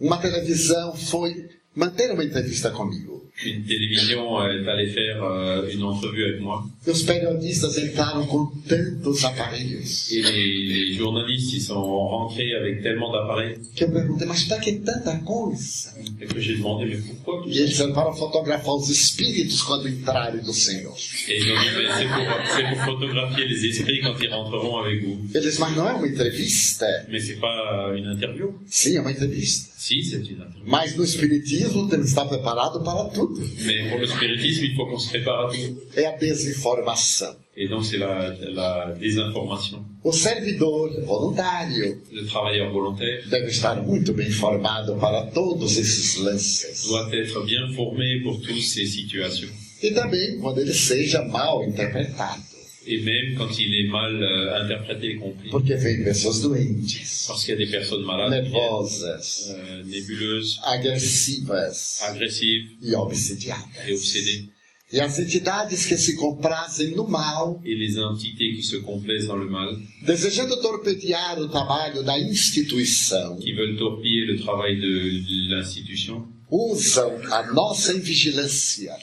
uma 0.00 0.18
televisão 0.18 0.94
foi 0.96 1.48
manter 1.74 2.10
uma 2.12 2.24
entrevista 2.24 2.70
comigo. 2.70 3.17
Une 3.44 3.62
télévision 3.64 4.42
est 4.46 4.68
allée 4.68 4.88
faire 4.88 5.22
euh, 5.22 5.70
une 5.72 5.82
entrevue 5.84 6.24
avec 6.24 6.40
moi. 6.40 6.64
E 6.86 6.90
os 6.90 7.02
periodistas 7.02 7.78
entraram 7.78 8.26
com 8.26 8.50
tantos 8.66 9.24
aparelhos 9.24 10.10
Et 10.10 10.22
les, 10.22 10.66
les 10.66 10.92
journalistes, 10.94 11.52
ils 11.52 11.60
sont 11.60 11.80
rentrés 11.80 12.54
avec 12.54 12.82
tellement 12.82 13.12
d'appareils 13.12 13.58
que 13.76 13.84
eu 13.84 13.92
perguntei, 13.92 14.26
mas 14.26 14.44
para 14.44 14.58
que 14.58 14.72
tanta 14.72 15.18
coisa? 15.18 15.94
et 16.20 16.26
que 16.26 16.40
j'ai 16.40 16.56
demandé, 16.56 16.86
mais 16.86 16.96
pourquoi 16.96 17.42
tout 17.42 17.48
E 17.48 17.52
ça 17.54 17.60
eles 17.60 17.70
disseram 17.70 17.92
para 17.92 18.12
fotografar 18.12 18.74
os 18.74 18.88
espíritos 18.90 19.62
quando 19.62 19.88
entrarem 19.88 20.42
do 20.42 20.52
Senhor. 20.52 20.96
Et 21.28 21.38
ils 21.38 21.52
ont 21.52 21.60
dit, 21.60 21.70
mais 21.76 21.88
c'est 21.96 22.08
pour, 22.08 22.74
pour 22.74 22.84
photographier 22.84 23.46
les 23.46 23.64
esprits 23.66 24.00
quand 24.00 24.16
ils 24.20 24.32
rentreront 24.32 24.78
avec 24.78 25.04
vous. 25.04 25.20
Disse, 25.32 25.60
mas 25.60 25.76
não 25.76 25.88
é 25.88 25.92
uma 25.92 26.08
entrevista? 26.08 26.86
Mais 27.08 27.20
c'est 27.24 27.38
pas 27.38 27.92
une 27.96 28.12
interview. 28.14 28.54
Sim, 28.66 28.96
é 28.96 29.00
uma 29.00 29.12
entrevista. 29.12 29.70
Si, 29.76 30.02
c'est 30.02 30.16
une 30.16 30.32
interview. 30.32 30.62
Mas 30.66 30.96
no 30.96 31.04
Espiritismo 31.04 31.88
temos 31.88 32.06
que 32.06 32.10
estar 32.10 32.26
preparado 32.26 32.82
para 32.82 33.04
tudo. 33.10 33.27
Mais 33.66 33.88
pour 33.90 33.98
le 33.98 34.06
spiritisme, 34.06 34.64
il 34.64 34.74
faut 34.76 34.86
qu'on 34.86 34.98
se 34.98 35.08
prépare 35.10 35.46
à 35.46 35.50
tout. 35.50 35.78
É 35.96 36.06
a 36.06 36.16
desinformação. 36.16 37.36
Et 37.56 37.66
donc 37.68 37.84
c'est 37.84 37.98
la, 37.98 38.34
la 38.52 38.94
désinformation. 38.98 39.84
O 40.04 40.12
servidor 40.12 40.90
voluntário 41.04 42.00
Le 42.12 42.24
travailleur 42.26 42.70
volontaire 42.72 43.26
deve 43.28 43.48
estar 43.50 43.74
muito 43.82 44.12
bem 44.12 44.28
informado 44.28 44.94
para 44.96 45.26
todos 45.32 45.76
esses 45.76 46.16
lances. 46.18 46.86
doit 46.86 47.08
être 47.12 47.44
bien 47.44 47.72
formé 47.74 48.20
pour 48.22 48.40
toutes 48.40 48.62
ces 48.62 48.86
situations. 48.86 49.50
E 49.82 49.90
também 49.90 50.38
quando 50.40 50.60
ele 50.60 50.72
seja 50.72 51.22
mal 51.24 51.64
interpretado. 51.64 52.42
Et 52.90 53.02
même 53.02 53.34
quand 53.36 53.50
il 53.58 53.74
est 53.74 53.88
mal 53.88 54.22
euh, 54.22 54.62
interprété 54.62 55.10
et 55.10 55.16
compris. 55.16 55.50
Porque 55.50 55.72
vem 55.72 56.04
pessoas 56.04 56.40
doentes, 56.40 57.26
Parce 57.26 57.44
qu'il 57.44 57.52
y 57.52 57.56
a 57.62 57.64
des 57.66 57.70
personnes 57.70 58.02
malades, 58.02 58.30
nervosas, 58.30 59.50
euh, 59.50 59.84
nébuleuses, 59.84 60.58
agressivas 60.64 62.00
agressives 62.08 62.66
e 62.82 62.92
et 62.92 63.92
obsédées. 63.92 64.48
E 64.90 65.00
as 65.00 65.18
entidades 65.18 65.84
que 65.86 65.98
se 65.98 66.16
comprazem 66.16 66.96
no 66.96 67.06
mal, 67.06 67.60
Et 67.62 67.74
les 67.74 67.98
entités 67.98 68.54
qui 68.54 68.62
se 68.62 68.76
complaisent 68.76 69.26
dans 69.26 69.36
le 69.36 69.50
mal, 69.50 69.76
desejando 70.06 70.58
torpedear 70.62 71.38
o 71.38 71.48
trabalho 71.48 72.02
da 72.02 72.18
instituição, 72.18 73.36
qui 73.36 73.52
veulent 73.52 73.76
torpiller 73.76 74.24
le 74.24 74.38
travail 74.38 74.80
de, 74.80 75.20
de 75.28 75.50
l'institution, 75.50 76.26
usam 76.50 77.20
a 77.32 77.52
nossa 77.52 77.92
invigilância, 77.94 78.96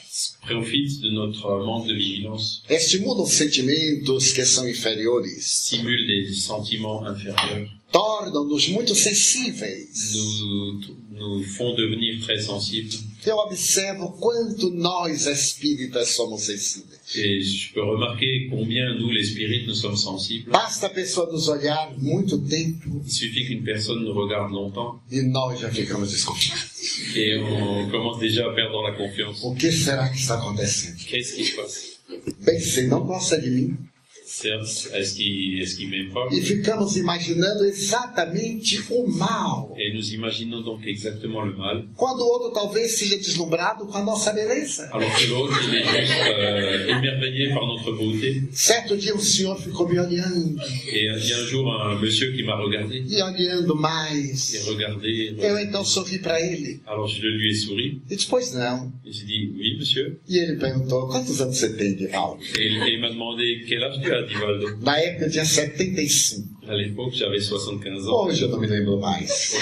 profitent 0.46 1.00
de 1.00 1.10
notre 1.12 1.64
manque 1.64 1.86
de 1.86 1.94
vigilance, 1.94 2.62
estimulam 2.68 3.26
sentimentos 3.26 4.32
que 4.32 4.44
são 4.44 4.68
inferiores, 4.68 5.44
stimulent 5.44 6.06
des 6.06 6.42
sentiments 6.42 7.04
inférieurs, 7.06 7.70
tornam-nos 7.92 8.68
muito 8.68 8.94
sensíveis. 8.94 10.14
nous, 10.14 10.80
nous 11.12 11.42
font 11.56 11.74
devenir 11.74 12.20
très 12.20 12.40
sensibles. 12.40 12.98
Eu 13.26 13.36
observo 13.38 14.12
quanto 14.20 14.70
nós 14.70 15.26
espíritas 15.26 16.10
somos 16.10 16.42
sensíveis. 16.42 17.00
Et 17.16 17.40
je 17.40 17.72
peux 17.72 17.82
remarquer 17.82 18.48
combien 18.50 18.94
nous, 18.94 19.10
les 19.10 19.24
spirites, 19.24 19.66
nous 19.66 19.74
sommes 19.74 19.96
sensibles. 20.00 20.50
Basta 20.50 20.86
a 20.86 20.90
pessoa 20.90 21.30
nos 21.32 21.48
olhar 21.48 21.92
muito 21.98 22.38
tempo 22.38 23.02
Il 23.04 23.10
suffit 23.10 23.46
qu'une 23.46 23.64
personne 23.64 24.04
nous 24.04 24.12
regarde 24.14 24.52
longtemps 24.52 25.00
e 25.10 25.22
nós 25.22 25.58
já 25.58 25.70
ficamos 25.70 26.10
desconfiados. 26.12 27.16
et 27.16 27.38
on 27.38 27.90
commence 27.90 28.20
déjà 28.20 28.46
à 28.48 28.54
perdre 28.54 28.80
la 28.82 28.92
confiance. 28.92 29.40
O 29.44 29.54
que 29.54 29.72
será 29.72 30.08
que 30.08 30.18
está 30.18 30.34
acontecendo? 30.36 30.96
Qu'est-ce 31.04 31.34
qui 31.34 31.44
se 31.44 31.56
passe 31.56 31.96
Bem, 32.44 32.60
você 32.60 32.86
não 32.86 33.00
gosta 33.04 33.40
de 33.40 33.50
mim. 33.50 33.76
Qu'il 34.40 35.60
est 35.62 35.76
qu'il 35.76 35.88
m'aime 35.88 36.10
pas 36.12 36.28
E 36.30 36.40
ficamos 36.42 36.96
imaginando 36.96 37.64
exatamente 37.64 38.82
o 38.90 39.06
mal. 39.06 39.68
Et 39.78 39.92
nous 39.94 40.12
imaginons 40.12 40.60
donc 40.62 40.86
exactement 40.86 41.42
le 41.42 41.54
mal, 41.54 41.84
Quando 41.96 42.20
o 42.20 42.32
outro 42.32 42.50
talvez 42.52 42.88
seja 42.88 43.16
deslumbrado 43.16 43.86
com 43.86 43.96
a 43.96 44.02
nossa 44.02 44.32
beleza. 44.32 44.88
alors 44.92 45.14
que 45.16 45.26
l'autre, 45.26 45.58
il 45.68 45.74
est 45.76 45.82
juste 46.06 46.12
euh, 46.28 46.88
émerveillé 46.98 47.48
par 47.54 47.66
notre 47.66 47.92
beauté. 47.92 48.42
Certo 48.52 48.96
dia 48.96 49.14
o 49.14 49.18
senhor 49.20 49.58
ficou 49.60 49.88
me 49.88 49.98
olhando 50.00 50.60
Et 50.92 51.04
il 51.04 51.04
y 51.04 51.32
a 51.32 51.38
un 51.38 51.46
jour 51.46 51.72
un 51.72 51.98
monsieur 51.98 52.32
qui 52.32 52.42
m'a 52.42 52.56
regardé, 52.56 53.04
e 53.08 53.22
olhando 53.22 53.74
et 53.74 53.80
mais. 53.80 54.64
regardé. 54.68 55.34
Eu 55.38 55.58
então 55.58 55.84
sorri 55.84 56.18
para 56.18 56.40
ele 56.40 56.80
Alors 56.86 57.08
je 57.08 57.22
lui 57.26 57.48
ai 57.48 57.54
souri, 57.54 58.00
e 58.10 58.16
disse, 58.16 58.28
pois 58.28 58.52
não. 58.52 58.92
et 59.04 59.12
j'ai 59.12 59.24
dit 59.24 59.50
oui 59.56 59.76
monsieur. 59.78 60.18
E 60.28 60.38
ele 60.38 60.56
perguntou, 60.56 61.08
quantos 61.08 61.40
anos 61.40 61.56
você 61.56 61.74
tem 61.76 61.94
de? 61.94 62.04
Et 62.06 62.66
et 62.66 62.94
il 62.94 63.00
m'a 63.00 63.08
demandé 63.10 63.64
quel 63.68 63.82
âge 63.84 64.00
tu 64.02 64.12
as, 64.12 64.25
Divaldo. 64.26 64.78
Na 64.82 64.98
época 64.98 65.26
eu 65.26 65.30
tinha 65.30 65.44
75. 65.44 66.44
À 66.68 66.74
l'époque 66.74 67.14
j'avais 67.14 67.40
75 67.40 68.08
ans. 68.08 68.24
Hoje 68.26 68.42
eu 68.44 68.48
não 68.48 68.58
me 68.60 68.66
lembro 68.66 69.00
mais. 69.00 69.54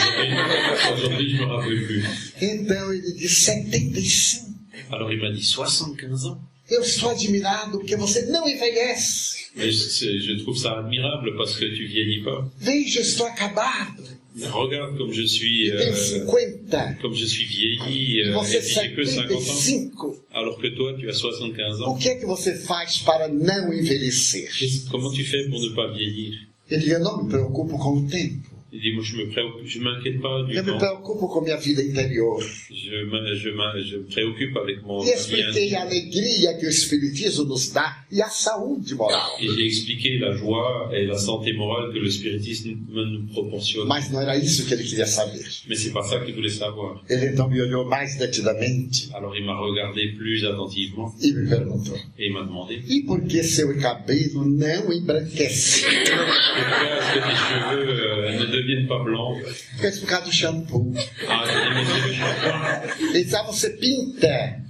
Aujourd'hui, 0.93 1.31
je 1.31 1.37
me 1.37 1.45
rappelle 1.45 1.87
plus. 1.87 2.05
Então 2.41 2.93
ele 2.93 3.13
disse, 3.13 3.45
75. 3.45 4.45
Alors 4.91 5.13
il 5.13 5.21
m'a 5.21 5.31
dit 5.31 5.43
75 5.45 6.27
ans? 6.27 6.39
Eu 6.71 6.81
estou 6.81 7.11
admirado 7.11 7.79
porque 7.79 7.95
você 7.97 8.25
não 8.27 8.49
envelhece. 8.49 9.51
Mais 9.55 9.71
je, 9.71 10.19
je 10.19 10.43
trouve 10.43 10.57
ça 10.59 10.79
admirable 10.79 11.37
parce 11.37 11.57
que 11.57 11.67
tu 11.67 11.87
vieillis 11.87 12.25
pas. 12.25 12.45
Veja, 12.59 13.01
estou 13.01 13.27
acabado. 13.27 14.03
Regarde 14.43 14.97
comme 14.99 15.13
je 15.13 15.23
suis, 15.23 15.71
euh, 15.71 15.95
50. 15.95 16.99
comme 17.01 17.15
je 17.15 17.25
suis 17.25 17.45
vieilli, 17.45 18.23
euh, 18.23 18.37
j'ai 18.45 18.95
que 18.95 19.05
50 19.05 19.31
ans. 19.31 19.41
75. 19.41 19.91
Alors 20.33 20.59
que 20.61 20.67
toi, 20.69 20.95
tu 20.99 21.09
as 21.09 21.13
75 21.13 21.81
O 21.81 21.85
ans. 21.85 21.95
que 21.97 22.09
é 22.09 22.15
que 22.17 22.27
você 22.27 22.55
faz 22.57 22.99
para 22.99 23.29
não 23.29 23.73
envelhecer? 23.73 24.49
Comment 24.91 25.11
tu 25.13 25.25
fais 25.25 25.49
pour 25.49 25.61
ne 25.61 25.69
pas 25.75 25.87
vieillir? 25.93 26.33
Ele 26.69 26.91
eu 26.95 26.99
não 27.01 27.23
me 27.23 27.29
preocupo 27.29 27.79
com 27.79 27.99
o 27.99 28.09
tempo. 28.09 28.54
Il 28.77 28.81
dit, 28.81 28.93
moi, 28.93 29.05
je 29.05 29.17
me 29.17 29.31
préoccupe, 29.31 29.67
je 29.67 29.79
m'inquiète 29.79 30.21
pas 30.21 30.43
du 30.43 30.55
me 30.57 31.61
vida 31.61 31.83
interior. 31.83 32.41
Je 32.41 33.05
me, 33.05 33.35
je 33.37 33.51
me, 33.51 33.85
je 33.85 33.97
me 33.99 34.07
préoccupe 34.07 34.57
avec 34.57 34.83
mon 34.83 35.01
E 35.01 35.05
vie 35.05 35.11
expliquei 35.13 35.77
a 35.77 35.85
intime. 35.85 35.87
alegria 35.87 36.55
que 36.55 36.67
o 36.67 36.69
Espiritismo 36.69 37.45
nos 37.45 37.73
dá 37.73 38.05
e 38.11 38.21
a 38.21 38.29
saúde 38.29 38.93
moral? 38.97 39.31
Et 39.41 39.47
j'ai 39.49 39.65
expliqué 39.65 40.19
la 40.19 40.33
joie 40.35 40.91
et 40.93 41.07
la 41.07 41.17
santé 41.17 41.53
morale 41.53 41.93
que 41.93 42.01
le 42.01 42.11
spiritisme 42.11 42.73
nous 42.91 43.27
proportionne. 43.29 43.87
Mas 43.87 44.11
não 44.11 44.21
era 44.21 44.37
isso 44.37 44.67
que 44.67 44.75
ele 44.75 44.83
queria 44.83 45.07
saber. 45.07 45.45
Mais 45.69 45.77
c'est 45.77 45.93
pas 45.93 46.03
ça 46.03 46.19
qu'il 46.19 46.35
voulait 46.35 46.51
savoir. 46.51 47.01
Ele 47.09 47.27
então 47.27 47.49
me 47.49 47.61
olhou 47.63 47.85
mais 47.85 48.17
detidamente 48.19 49.09
Alors 49.15 49.37
il 49.37 49.45
m'a 49.45 49.57
regardé 49.57 50.09
plus 50.17 50.45
attentivement 50.45 51.15
e 51.23 51.33
me 51.33 51.49
perguntou: 51.49 51.95
et 52.19 52.27
il 52.27 52.33
m'a 52.33 52.43
demandé 52.43 52.83
E 52.89 53.05
por 53.07 53.21
que 53.23 53.41
seu 53.45 53.73
cabelo 53.79 54.45
não 54.45 54.93
embranquece? 54.93 55.85
Pourquoi 55.85 56.89
est-ce 56.99 57.15
que 57.15 57.21
tes 57.21 57.37
cheveux 57.37 57.89
euh, 57.89 58.39
ne 58.41 58.47
deviennent 58.47 58.64
pas 58.89 59.05
blancs 59.05 59.65
Porque 59.73 59.87
é 59.87 59.91
por 60.01 60.07
causa 60.07 60.25
do 60.27 60.33
shampoo. 60.33 60.93
Ah, 61.29 61.45
j'ai 61.47 61.61
dit, 61.61 61.75
mais 61.75 61.87
c'est 61.87 62.09
le 62.09 62.15
shampoing. 62.15 63.11
Ele 63.11 63.25
disse: 63.25 63.37
Ah, 63.37 63.43
você 63.43 63.71
pinta. 63.71 64.64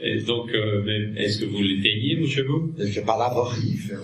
Et 0.00 0.20
donc, 0.22 0.48
euh, 0.54 1.14
est-ce 1.16 1.40
que 1.40 1.46
vous 1.46 1.60
les 1.60 1.82
teignez, 1.82 2.14
vos 2.20 2.28
cheveux 2.28 2.72
Ele 2.78 2.92
que 2.92 3.00
palavra 3.00 3.40
horrível. 3.40 3.98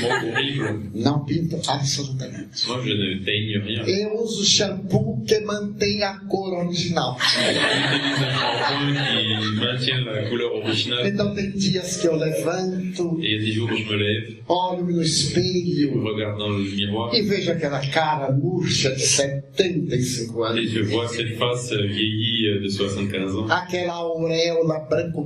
Bon, 0.00 0.30
horrible. 0.30 0.90
Não 0.94 1.24
pinto 1.26 1.56
absolutamente. 1.68 2.66
Moi, 2.66 2.80
je 2.82 2.92
ne 2.94 3.24
teigne 3.24 3.58
rien. 3.58 3.82
Eu 3.86 4.22
uso 4.22 4.42
shampoo 4.42 5.22
que 5.26 5.40
mantém 5.40 6.02
a 6.02 6.18
cor 6.30 6.52
original. 6.64 7.16
J'utilise 7.18 8.22
un 8.22 8.32
shampoing 8.32 8.94
qui 9.42 9.60
maintient 9.60 10.04
la 10.04 10.28
couleur 10.30 10.54
originale. 10.54 11.08
Então 11.08 11.34
tem 11.34 11.50
dias 11.50 11.96
que 11.98 12.06
eu 12.06 12.16
levanto, 12.16 13.18
Et 13.20 13.26
il 13.26 13.32
y 13.32 13.34
a 13.34 13.38
des 13.44 13.52
jours 13.52 13.70
où 13.70 13.76
je 13.76 13.84
me 13.84 13.96
lève, 13.96 14.36
olho 14.48 14.84
no 14.84 15.02
je 15.02 15.08
espelho 15.08 16.02
regarde 16.02 16.38
dans 16.38 16.48
le 16.48 16.64
miroir 16.74 17.14
e 17.14 17.22
vejo 17.22 17.50
aquela 17.50 17.80
cara 17.80 18.32
murcha 18.32 18.90
de 18.90 19.00
75 19.00 20.20
et 20.20 20.42
anos. 20.42 20.70
je 20.70 20.80
vois 20.82 21.08
cette 21.08 21.36
face 21.36 21.72
vieillie 21.72 22.60
de 22.62 22.68
75 22.68 23.36
ans. 23.36 23.46
Aquela 23.48 24.04
auréola 24.04 24.80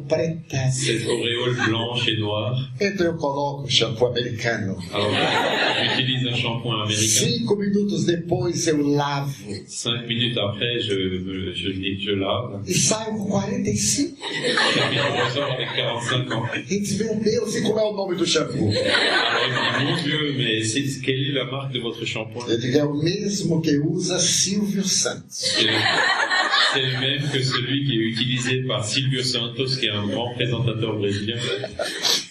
branco-preta. 0.09 0.71
Cette 0.71 1.07
auréole 1.07 1.57
blanche 1.67 2.09
et 2.09 2.17
noire. 2.19 2.57
Então 2.81 3.07
eu 3.07 3.17
coloco 3.17 3.65
o 3.65 3.69
shampoo 3.69 4.07
americano. 4.07 4.77
Alors, 4.93 5.11
j'utilise 5.97 6.27
un 6.27 6.35
shampoing 6.37 6.83
américain. 6.83 7.27
Cinco 7.27 7.57
minutos 7.57 8.05
depois 8.07 8.51
eu 8.67 8.83
lavo 8.97 9.33
Cinq 9.67 10.07
minutes 10.07 10.37
après, 10.39 10.81
je, 10.81 10.95
me- 10.95 11.53
je, 11.55 11.73
je 12.01 12.11
lave. 12.13 12.63
e 12.67 12.75
saio 12.75 13.13
com 13.17 13.31
45. 13.31 14.05
Et 14.05 14.15
puis 14.89 14.97
je 14.97 15.25
ressors 15.25 15.53
avec 15.53 15.69
45 15.75 16.33
ans. 16.33 16.47
E 16.55 16.63
diz, 16.81 16.99
meu 16.99 17.15
Deus, 17.17 17.55
e 17.57 17.63
como 17.63 17.79
é 17.79 17.83
o 17.85 17.93
nome 17.97 18.17
do 18.17 18.27
shampoo? 18.27 18.71
Alors 18.71 19.81
mon 19.83 20.03
Dieu, 20.03 20.35
mais 20.37 20.63
c'est- 20.65 21.01
quelle 21.03 21.29
est 21.29 21.33
la 21.33 21.45
marque 21.45 21.73
de 21.73 21.81
votre 21.81 22.05
shampoing? 22.05 22.47
Eu 22.49 22.59
digo, 22.59 22.79
é 22.79 22.85
o 22.85 22.95
mesmo 22.95 23.61
que 23.61 23.77
usa 23.79 24.19
Silvio 24.19 24.83
Santos. 24.85 25.25
C'est 25.29 25.63
le, 25.65 25.73
c'est 26.73 26.83
le 26.83 27.01
même 27.01 27.31
que 27.31 27.43
celui 27.43 27.85
qui 27.87 27.93
est 27.93 28.05
utilisé 28.11 28.63
par 28.67 28.85
Silvio 28.85 29.23
Santos, 29.23 29.77
qui 29.79 29.87
est 29.87 29.91
un 29.91 29.98
grand 30.07 30.35
présentateur 30.35 30.97
brésilien. 30.97 31.39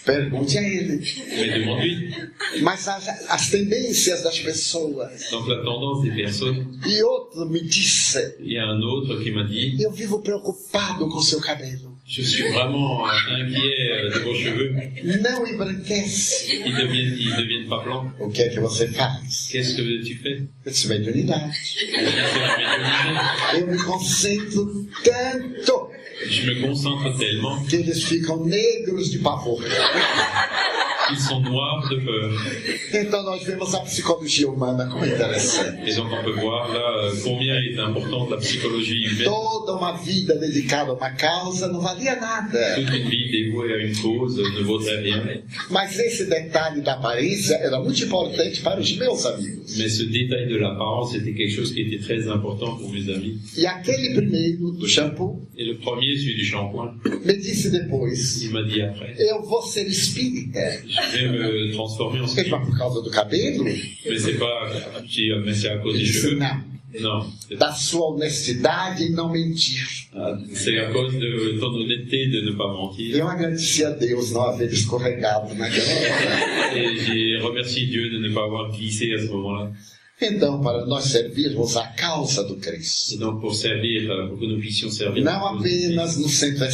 Pergunte 0.05 0.55
a 0.55 0.61
ele. 0.61 1.01
Mais 1.37 1.59
demande-lui. 1.59 2.13
Mas 2.61 2.87
as, 2.87 3.09
as 3.29 3.49
tendências 3.49 4.23
das 4.23 4.39
pessoas. 4.39 5.29
Donc 5.31 5.47
la 5.47 5.63
tendance 5.63 6.03
des 6.03 6.11
personnes, 6.11 6.79
E 6.85 7.03
outro 7.03 7.45
me 7.45 7.59
disse, 7.59 8.17
il 8.39 8.53
y 8.53 8.57
a 8.57 8.65
un 8.65 8.81
autre 8.81 9.21
qui 9.21 9.31
m'a 9.31 9.43
dit, 9.43 9.75
eu 9.79 9.91
vivo 9.91 10.21
preocupado 10.21 11.09
com 11.09 11.21
seu 11.21 11.41
cabelo. 11.41 11.97
je 12.07 12.21
suis 12.21 12.43
vraiment 12.43 13.05
euh, 13.05 13.11
inquiet 13.31 13.91
euh, 13.91 14.13
de 14.13 14.19
vos 14.19 14.33
cheveux. 14.33 14.73
Não 15.21 15.45
embranquece. 15.45 16.49
Ils 16.65 16.73
deviennent, 16.73 17.17
ils 17.19 17.35
deviennent 17.35 17.67
pas 17.67 17.83
blancs. 17.83 18.13
O 18.21 18.29
que 18.29 18.43
é 18.43 18.49
que 18.49 18.61
você 18.61 18.87
faz? 18.87 19.49
Qu'est-ce 19.51 19.75
que 19.75 19.81
tu 19.81 20.15
fais? 20.23 20.39
Eu 20.65 20.71
disse, 20.71 20.87
mediunidade. 20.87 21.53
Me 23.67 23.77
concentro 23.83 24.87
tanto 25.03 25.89
Je 26.25 26.45
me 26.45 26.61
concentre 26.61 27.15
tellement 27.17 27.63
que 27.65 27.75
eles 27.75 28.03
ficam 28.03 28.45
negros 28.45 29.11
de 29.11 29.19
pavor. 29.19 29.61
Qu'ils 31.07 31.19
sont 31.19 31.39
noirs 31.41 31.87
de 31.89 31.97
peur. 31.97 32.31
Então 32.93 33.23
nós 33.23 33.43
vemos 33.43 33.73
a 33.73 33.79
psicologia 33.81 34.47
humana 34.49 34.87
como 34.87 35.05
é 35.05 35.09
interessante. 35.09 35.89
Et 35.89 35.95
donc 35.95 36.11
on 36.11 36.23
peut 36.23 36.39
voir 36.39 36.71
là 36.73 37.05
euh, 37.05 37.11
combien 37.23 37.55
est 37.55 37.79
importante 37.79 38.29
la 38.31 38.37
psychologie 38.37 39.05
humaine. 39.05 39.25
Toda 39.25 39.75
uma 39.75 39.93
vida 39.93 40.35
dedicada 40.35 40.91
a 40.91 40.93
uma 40.95 41.09
causa 41.11 41.67
não 41.67 41.81
valia 41.81 42.15
nada. 42.15 42.75
Toute 42.75 42.93
une 42.93 43.09
vie 43.09 43.31
dévouée 43.31 43.73
à 43.73 43.77
une 43.77 43.95
cause 43.95 44.37
ne 44.37 44.63
vaudrait 44.63 45.01
rien. 45.01 45.41
Mas 45.69 45.97
esse 45.99 46.25
detalhe 46.25 46.81
da 46.81 46.93
aparência 46.93 47.55
era 47.55 47.79
muito 47.79 48.03
importante 48.03 48.61
para 48.61 48.79
os 48.79 48.95
meus 48.95 49.25
amigos. 49.25 49.77
Mais 49.77 49.89
ce 49.89 50.03
détail 50.03 50.47
de 50.47 50.57
l'apparence 50.57 51.15
était 51.15 51.33
quelque 51.33 51.55
chose 51.55 51.73
qui 51.73 51.81
était 51.81 51.99
très 51.99 52.27
important 52.27 52.75
pour 52.77 52.91
mes 52.91 53.09
amis. 53.13 53.39
E 53.57 53.65
aquele 53.65 54.13
primeiro, 54.15 54.71
do 54.71 54.87
shampoo, 54.87 55.47
Et 55.59 55.65
le 55.65 55.77
premier, 55.77 56.15
celui 56.15 56.35
du 56.35 56.45
shampoing, 56.45 56.93
me 57.25 57.33
disse 57.33 57.71
depois: 57.71 58.07
il 58.43 58.51
m'a 58.51 58.61
dit 58.61 58.79
après, 58.79 59.15
Eu 59.17 59.41
vou 59.43 59.63
ser 59.63 59.87
espírita. 59.87 60.59
Vais 61.11 61.27
me 61.29 61.71
transformer 61.73 62.21
en 62.21 62.27
por 62.65 62.77
causa 62.77 63.01
do 63.01 63.09
cabelo? 63.09 63.65
C'est 64.17 64.37
pas, 64.39 64.69
dis, 65.07 65.29
mais 65.45 65.53
c'est 65.53 65.69
à 65.69 65.77
cause 65.77 65.97
des 65.97 66.03
disse, 66.03 66.21
cheveux. 66.21 66.37
não. 66.37 66.77
Non, 66.99 67.25
c'est 67.47 67.57
Da 67.57 67.73
sua 67.73 68.11
honestidade 68.13 69.03
em 69.03 69.11
não 69.11 69.27
mentir. 69.27 69.85
c'est 70.53 70.79
à 70.79 70.89
cause 70.91 71.13
de 71.15 71.57
ton 71.59 71.67
honnêteté 71.75 72.27
de 72.27 72.41
ne 72.41 72.51
pas 72.55 72.67
mentir. 72.69 73.15
Eu 73.15 73.27
agradeci 73.27 73.83
a 73.83 73.91
Deus 73.91 74.31
não 74.31 74.43
haver 74.43 74.71
escorregado 74.71 75.53
na 75.55 75.67
grama. 75.69 76.75
Et 76.75 76.97
j'ai 76.97 77.37
remercié 77.39 77.85
Dieu 77.87 78.09
de 78.09 78.19
ne 78.19 78.33
pas 78.33 78.45
avoir 78.45 78.71
glissé 78.71 79.13
à 79.13 79.19
ce 79.19 79.27
moment-là. 79.27 79.71
Então, 80.19 80.59
para 80.61 80.83
nós 80.87 81.03
servirmos 81.05 81.77
a 81.77 81.85
causa 81.95 82.43
do 82.43 82.55
Et 82.55 82.59
Cristo, 82.61 83.19
donc 83.19 83.39
pour 83.41 83.53
servir, 83.53 84.09
euh, 84.09 84.29
pour 84.29 84.39
que 84.39 84.45
nous 84.45 84.57
puissions 84.59 84.89
servir 84.89 85.23
não 85.23 85.45
apenas 85.45 86.17
no 86.17 86.27
centro 86.27 86.65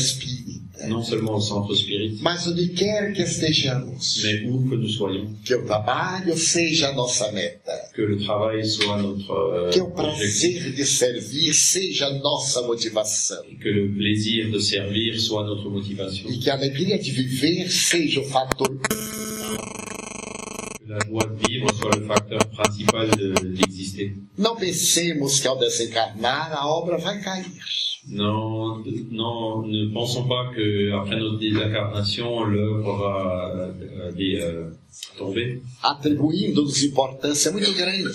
espírita, 0.84 0.88
non 0.88 1.04
seulement 1.04 1.36
au 1.36 1.42
centre 1.42 1.74
spirit, 1.76 2.18
mas 2.22 2.46
onde 2.48 2.68
quer 2.74 3.14
que 3.14 3.22
estejamos, 3.22 4.22
mais 4.24 4.44
où 4.46 4.70
que 4.70 4.76
nous 4.76 4.90
soyons, 4.90 5.28
que 5.46 5.56
o 5.56 5.66
trabalho 5.66 6.38
seja 6.38 6.90
a 6.90 6.94
nossa 6.94 7.32
meta, 7.32 7.72
que 7.94 8.02
le 8.02 8.18
travail 8.24 8.66
soit 8.66 9.02
notre 9.02 9.32
euh, 9.32 9.72
que 9.72 9.80
o 9.82 9.90
prazer 9.92 10.74
de 10.74 10.86
servir 10.86 11.54
seja 11.54 12.08
a 12.08 12.14
nossa 12.20 12.62
motivação, 12.64 13.44
que 13.62 13.70
le 13.70 13.94
plaisir 13.96 14.52
de 14.52 14.60
servir 14.60 15.20
soit 15.20 15.44
notre 15.46 15.70
motivation, 15.70 16.30
e 16.30 16.38
que 16.40 16.50
a 16.50 16.54
alegria 16.56 16.98
de 16.98 17.12
viver 17.12 17.70
seja 17.72 18.20
o 18.20 18.24
fator 18.26 18.68
que 18.80 18.94
la 20.90 21.00
joie 21.08 21.26
de 21.28 21.48
vivre 21.48 21.74
soit 21.74 21.96
le 21.96 22.06
facteur 22.06 22.40
principal 22.50 23.10
de- 23.10 23.34
d'exister. 23.56 24.14
Não 24.38 24.56
pensemos 24.56 25.40
que 25.40 25.48
ao 25.48 25.58
desencarnar 25.58 26.52
a 26.54 26.68
obra 26.68 26.98
vai 26.98 27.22
cair. 27.22 27.46
Non, 28.10 28.84
non, 29.12 29.66
ne 29.66 29.94
pensons 29.94 30.28
pas 30.28 30.52
que 30.54 30.92
après 30.92 31.18
notre 31.18 31.40
désincarnation, 31.40 32.44
l'œuvre 32.44 32.98
va 32.98 33.52
euh, 33.56 34.12
euh, 34.20 34.70
tomber. 35.18 35.62
Atribuindo-nos 35.82 36.84
importância 36.84 37.52
muito 37.52 37.72
grande. 37.74 38.12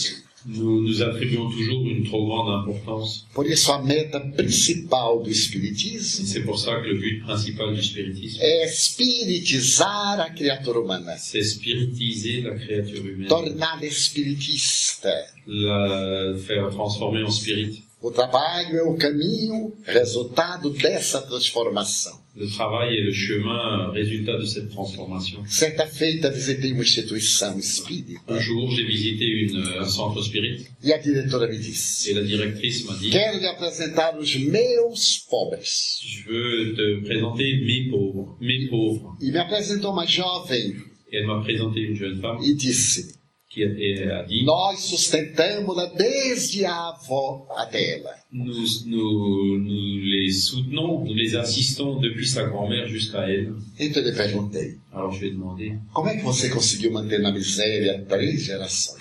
Nous 0.47 0.82
nous 0.82 1.03
attribuons 1.03 1.51
toujours 1.51 1.84
une 1.86 2.05
trop 2.05 2.26
grande 2.26 2.61
importance. 2.61 3.26
Por 3.34 3.47
isso, 3.47 3.72
a 3.72 3.82
meta 3.82 4.20
principal 4.20 5.22
do 5.22 5.30
Espiritismo 5.30 6.26
c'est 6.26 6.45
pour 6.45 6.59
ça 6.59 6.76
que 6.80 6.86
le 6.86 6.99
but 6.99 7.22
principal 7.22 7.74
du 7.74 7.82
spiritisme, 7.82 8.41
é 8.41 8.64
espiritizar 8.64 10.20
a 10.20 10.30
criatura 10.30 10.78
humana, 10.78 11.16
c'est 11.16 11.43
spiritiser 11.43 12.43
la 12.43 12.55
créature 12.55 13.05
humaine, 13.05 13.28
torná-la 13.28 13.84
espiritista. 13.84 15.12
la 15.47 16.34
faire 16.47 16.70
transformer 16.70 17.24
en 17.24 17.30
spirit. 17.30 17.88
O 18.01 18.13
trabalho 18.13 18.79
é 18.79 18.83
o 18.83 18.97
caminho, 18.97 19.73
resultado 19.83 20.71
dessa 20.71 21.21
transformação. 21.23 22.17
Le 22.37 22.47
travail 22.49 22.97
est 22.97 23.03
le 23.03 23.13
chemin 23.13 23.91
résultat 23.93 24.37
de 24.39 24.47
cette 24.47 24.71
transformation. 24.71 25.45
Certa 25.49 25.85
feita, 25.85 26.31
visitei 26.31 26.73
uma 26.73 26.83
instituição 26.83 27.59
espírita 27.59 28.21
Un 28.29 28.39
jour, 28.39 28.71
j'ai 28.71 28.85
visité 28.85 29.25
une, 29.25 29.57
un 29.81 29.85
centre 29.85 30.23
spirit 30.23 30.65
e 30.81 30.93
a 30.93 30.99
diretora 30.99 31.49
me 31.49 31.59
disse: 31.59 32.09
et 32.09 32.15
la 32.15 32.23
directrice 32.23 32.85
m'a 32.85 32.95
dit 32.95 33.11
Quero 33.11 33.39
lhe 33.39 33.47
apresentar 33.49 34.17
os 34.17 34.37
meus 34.37 35.19
pobres. 35.29 35.99
Je 36.01 36.23
veux 36.29 36.75
te 36.77 37.05
présenter 37.05 37.61
mes 37.67 37.91
pauvres, 37.91 38.37
mes 38.41 38.69
pauvres. 38.69 39.17
E 39.21 39.33
me 39.33 39.39
apresentou 39.39 39.91
uma 39.91 40.07
jovem 40.07 40.85
Et 41.11 41.17
elle 41.17 41.27
m'a 41.27 41.41
présenté 41.41 41.81
une 41.81 41.97
jeune 41.97 42.21
femme 42.21 42.39
e 42.43 42.55
disse: 42.55 43.18
qui 43.51 43.65
a, 43.65 43.67
et 43.67 44.11
a 44.11 44.23
dit 44.25 44.45
Nós 44.45 44.79
sustentamos-la 44.79 45.87
desde 45.97 46.65
a 46.65 46.89
avó 46.89 47.47
até 47.57 47.99
ela. 47.99 48.15
nous, 48.31 48.67
nous, 48.87 49.59
nous 49.59 50.01
les 50.05 50.31
soutenons, 50.31 51.05
nous 51.05 51.15
les 51.15 51.35
assistons 51.35 51.99
depuis 51.99 52.29
sa 52.29 52.45
grand-mère 52.45 52.87
jusqu'à 52.89 53.29
elle. 53.29 53.55
Então 53.79 54.03
eu 54.03 54.15
perguntei: 54.15 54.77
Alors 54.93 55.13
je 55.13 55.21
lui 55.21 55.29
ai 55.29 55.31
demandé 55.33 55.73
Como 55.95 56.09
é 56.09 56.17
que 56.17 56.25
você 56.25 56.51
conseguiu 56.51 56.91
manter 56.93 57.19
na 57.21 57.33
miséria 57.33 58.05
três 58.09 58.45
gerações? 58.45 58.99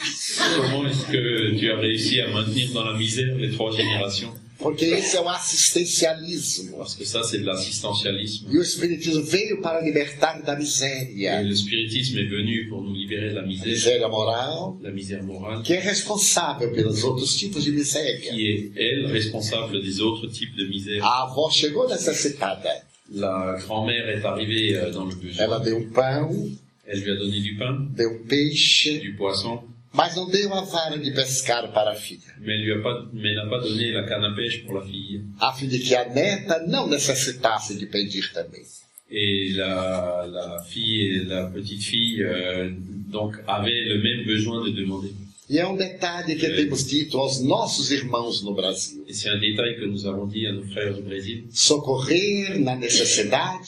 comment 0.55 0.87
est-ce 0.87 1.05
que 1.11 1.57
tu 1.57 1.69
as 1.71 1.77
réussi 1.77 2.21
à 2.21 2.29
maintenir 2.29 2.71
dans 2.71 2.85
la 2.85 2.97
misère 2.97 3.35
les 3.35 3.51
trois 3.51 3.71
générations? 3.75 4.33
Porque 4.59 4.85
esse 4.85 5.15
é 5.15 5.21
o 5.21 5.29
assistencialismo. 5.29 6.77
Parce 6.77 6.95
que 6.95 7.05
ça, 7.05 7.23
c'est 7.23 7.39
de 7.39 7.45
l'assistantialisme. 7.45 8.47
E 8.51 8.57
o 8.57 8.61
Espiritismo 8.61 9.23
veio 9.23 9.61
para 9.61 9.81
libertar 9.81 10.41
da 10.41 10.57
Et 10.59 11.43
le 11.43 11.55
spiritisme 11.55 12.17
est 12.17 12.25
venu 12.29 12.67
pour 12.67 12.81
nous 12.81 12.93
libérer 12.93 13.29
de 13.29 13.35
la 13.35 13.41
A 13.41 13.45
misère, 13.45 13.67
miséria 13.67 14.07
moral, 14.07 14.73
la 14.81 14.91
misère 14.91 15.23
morale, 15.23 15.61
que 15.63 15.73
é 15.73 15.79
responsável 15.79 16.71
pelos 16.71 17.03
outros 17.03 17.35
tipos 17.35 17.63
de 17.63 17.71
miséria. 17.71 18.31
qui 18.31 18.47
est, 18.47 18.71
elle, 18.75 19.05
responsable 19.07 19.81
des 19.83 20.01
autres 20.01 20.27
types 20.27 20.55
de 20.55 20.65
misère. 20.65 21.03
A 21.05 21.23
avó 21.23 21.49
chegou 21.51 21.87
necessitada. 21.87 22.83
La 23.13 23.57
grand-mère 23.61 24.09
est 24.09 24.25
arrivée 24.25 24.75
euh, 24.75 24.91
dans 24.91 25.05
le 25.05 25.13
Ela 25.37 25.59
besoin. 25.59 25.59
deu 25.59 25.75
um 25.77 25.89
pão, 25.91 26.51
Elle 26.85 27.01
lui 27.01 27.11
a 27.11 27.15
donné 27.15 27.39
du 27.41 27.55
pain, 27.55 27.85
deu 27.95 28.07
um 28.09 28.27
peixe, 28.27 28.99
du 28.99 29.13
poisson, 29.13 29.61
mas 29.93 30.15
não 30.15 30.29
deu 30.29 30.53
a 30.53 30.61
vara 30.61 30.97
de 30.97 31.11
pescar 31.11 31.71
para 31.71 31.91
a 31.91 31.95
filha. 31.95 32.33
mais 32.39 32.59
lui 32.61 32.71
a 32.71 32.81
pas, 32.81 33.07
mais 33.13 33.35
n'a 33.35 33.47
pas 33.47 33.59
donné 33.59 33.91
la 33.91 34.03
canne 34.03 34.23
à 34.23 34.35
pêche 34.35 34.63
pour 34.65 34.75
la 34.75 34.81
fille. 34.81 35.23
A 35.39 35.53
fim 35.53 35.67
de 35.67 35.79
que 35.79 35.95
a 35.95 36.07
neta 36.09 36.65
não 36.67 36.87
necessitasse 36.87 37.75
de 37.75 37.85
pedir 37.85 38.31
também. 38.33 38.63
Et 39.09 39.53
la, 39.55 40.27
la 40.27 40.63
fille 40.63 41.01
et 41.01 41.23
la 41.23 41.45
petite 41.45 41.81
fille, 41.81 42.21
euh, 42.23 42.69
donc, 43.09 43.35
avaient 43.47 43.85
le 43.85 44.01
même 44.01 44.25
besoin 44.25 44.63
de 44.65 44.71
demander. 44.71 45.13
E 45.49 45.57
é 45.57 45.65
um 45.65 45.77
detalhe 45.77 46.35
que 46.35 46.49
temos 46.49 46.85
dito 46.85 47.17
aos 47.17 47.41
nossos 47.41 47.89
irmãos 47.89 48.43
no 48.43 48.53
Brasil. 48.53 49.01
Et 49.07 49.13
c'est 49.13 49.29
un 49.29 49.37
détail 49.37 49.77
que 49.79 49.85
nous 49.85 50.05
avons 50.05 50.25
dit 50.25 50.45
à 50.45 50.51
nos 50.51 50.63
frères 50.63 50.93
du 50.93 51.01
Brésil. 51.01 51.45
Socorrer 51.51 52.59
na 52.59 52.75
necessidade, 52.75 53.63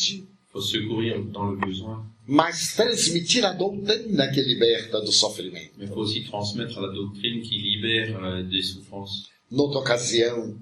Il 0.49 0.51
faut 0.51 0.61
secourir 0.61 1.21
dans 1.21 1.51
le 1.51 1.57
besoin, 1.57 2.03
mas 2.29 2.73
transmitir 2.75 3.43
a 3.43 3.53
doutrina 3.53 4.27
que 4.31 4.41
liberta 4.41 5.01
do 5.01 5.11
sofrimento. 5.11 5.71
faut 5.87 6.01
aussi 6.01 6.23
transmettre 6.23 6.79
la 6.79 6.89
doctrine 6.93 7.41
qui 7.41 7.57
libère 7.57 8.23
euh, 8.23 8.43
des 8.43 8.61
souffrances. 8.61 9.27
Noutra 9.51 9.79
ocasião, 9.79 10.55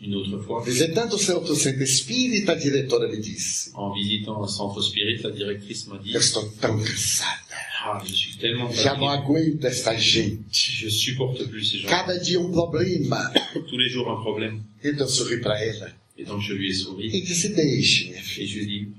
Une 0.00 0.14
autre 0.14 0.38
fois, 0.44 0.62
visitando 0.64 1.14
o 1.14 1.18
centro 1.18 1.56
centro 1.56 1.82
espírita, 1.82 2.52
a 2.52 2.54
diretora 2.54 3.08
me 3.08 3.16
disse: 3.16 3.72
en 3.74 3.92
visitant 3.92 4.40
un 4.42 4.46
centre 4.46 4.80
spirit, 4.80 5.22
la 5.24 5.30
directrice 5.30 5.86
m'a 5.88 5.98
dit 5.98 6.14
Eu 6.14 6.20
estou 6.20 6.48
tão 6.60 6.78
cansada, 6.78 7.56
Ah, 7.84 8.00
je 8.04 8.14
suis 8.14 8.36
tellement 8.36 8.70
já 8.72 8.96
não 8.96 9.08
aguento 9.08 9.64
esta 9.64 9.96
gente. 9.96 10.70
je 10.72 10.88
supporte 10.90 11.44
plus 11.48 11.68
ces 11.70 11.80
gens. 11.80 11.88
Cada 11.88 12.16
dia 12.18 12.40
um 12.40 12.50
problema. 12.52 13.32
Tous 13.68 13.76
les 13.76 13.88
jours 13.88 14.08
un 14.08 14.22
problème. 14.22 14.62
Então 14.84 15.06
eu 15.06 15.10
sorri 15.10 15.40
para 15.40 15.60
ela 15.64 15.92
Souri 16.26 17.08
e 17.08 17.20
disse: 17.20 17.48
Deixe, 17.50 18.10
minha 18.10 18.22
filha. 18.22 18.96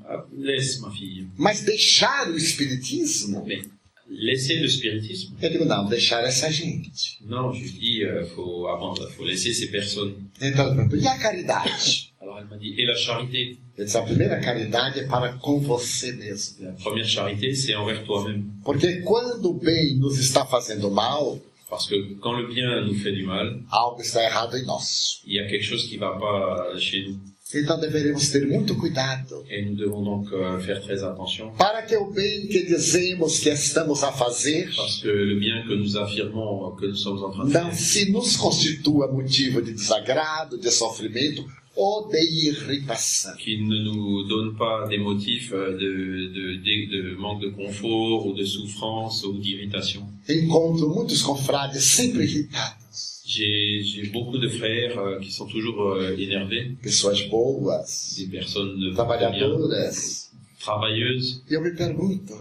Mas 1.38 1.62
deixar 1.62 2.30
o 2.30 2.38
espiritismo? 2.38 3.46
Mais 3.46 3.80
laisser 4.10 4.60
le 4.60 4.68
spiritisme 4.68 5.36
Eu 5.42 5.50
digo: 5.50 5.66
Não, 5.66 5.88
deixar 5.88 6.24
essa 6.24 6.52
gente. 6.52 7.20
Non, 7.26 7.54
je 7.54 7.70
dis 7.70 8.04
euh, 8.04 8.26
faut, 8.36 8.68
abandonner, 8.68 9.12
faut 9.12 9.26
laisser 9.26 9.54
ces 9.54 9.68
personnes. 9.68 10.16
Então 10.42 10.72
ela 10.72 10.90
E 10.96 11.08
a 11.08 11.18
caridade? 11.18 12.14
Alors 12.20 12.40
elle 12.40 12.48
m'a 12.48 12.58
dit 12.58 12.74
Et 12.78 12.86
la 12.86 12.96
charité 12.96 13.58
Eu 13.78 13.86
disse: 13.86 13.98
A 13.98 14.02
primeira 14.02 14.40
caridade 14.40 15.00
é 15.00 15.04
para 15.08 15.34
com 15.34 15.60
você 15.60 16.12
mesmo. 16.14 16.66
La 16.66 16.72
première 16.72 17.08
charité, 17.08 17.54
c'est 17.54 17.76
envers 17.76 18.04
toi-même. 18.06 18.52
Porque 18.64 19.02
quando 19.02 19.52
o 19.52 19.54
bem 19.54 19.96
nos 19.98 20.18
está 20.18 20.46
fazendo 20.46 20.90
mal, 20.90 21.40
Parce 21.70 21.88
que 21.88 21.96
quand 22.20 22.34
le 22.34 22.48
bien 22.48 22.82
nous 22.82 22.96
fait 22.96 23.12
du 23.12 23.24
mal, 23.26 23.62
algo 23.72 24.02
está 24.02 24.24
errado 24.24 24.58
em 24.58 24.66
nós. 24.66 25.22
il 25.26 25.36
y 25.36 25.40
a 25.40 25.48
quelque 25.48 25.64
chose 25.64 25.86
qui 25.88 25.98
va 25.98 26.18
pas 26.20 26.78
chez 26.80 27.06
nous. 27.08 27.18
Então 27.52 27.80
deveremos 27.80 28.30
ter 28.30 28.46
muito 28.48 28.76
cuidado 28.76 29.44
Et 29.50 29.66
nous 29.66 29.76
devons 29.76 30.04
donc 30.04 30.32
euh, 30.32 30.60
faire 30.60 30.80
très 30.84 31.04
attention. 31.04 31.52
para 31.58 31.82
que 31.82 31.96
o 31.98 32.12
bem 32.12 32.48
que 32.48 32.64
dizemos 32.64 33.40
que 33.40 33.50
estamos 33.50 34.04
a 34.04 34.12
fazer 34.12 34.70
Parce 34.76 35.02
que 35.02 35.08
le 35.08 35.40
bien 35.40 35.66
que 35.68 35.74
nous 35.74 35.98
affirmons 35.98 36.76
que 36.76 36.86
nous 36.86 36.96
sommes 36.96 37.24
en 37.24 37.32
train 37.32 37.46
de 37.46 37.54
não 37.54 37.72
faire, 37.72 37.76
se 37.76 38.12
nos 38.12 38.38
constitua 38.38 39.12
motivo 39.12 39.64
de 39.64 39.72
desagrado, 39.74 40.60
de 40.60 40.70
sofrimento 40.70 41.44
ou 41.82 42.10
de 42.12 42.20
irritação. 42.50 43.34
qu'il 43.42 43.62
ne 43.68 43.78
nous 43.88 44.24
donne 44.28 44.52
pas 44.64 44.88
des 44.92 44.98
motifs 44.98 45.52
euh, 45.54 45.72
de, 45.84 45.92
de, 46.38 46.46
de- 46.68 46.88
de 46.96 47.02
manque 47.24 47.42
de 47.42 47.50
confort 47.62 48.26
ou 48.28 48.34
de 48.34 48.44
souffrance 48.46 49.24
ou 49.28 49.34
d'irritation. 49.44 50.04
Encontro 50.30 50.86
muitos 50.98 51.22
confrades 51.22 51.80
sempre 51.80 52.22
irritados, 52.24 53.22
J'ai 53.26 54.10
beaucoup 54.12 54.38
de 54.46 54.50
frères 54.50 54.98
euh, 55.00 55.20
qui 55.24 55.32
sont 55.32 55.48
toujours 55.56 55.80
euh, 55.94 56.18
énervés, 56.26 56.64
pessoas 56.82 57.14
boas, 57.30 57.86
des 58.18 58.28
personnes 58.38 58.94
trabalhadoras. 58.96 60.30
travailleuses, 60.60 61.44
E 61.50 61.54
eu 61.56 61.60
me 61.62 61.72
pergunto, 61.76 62.34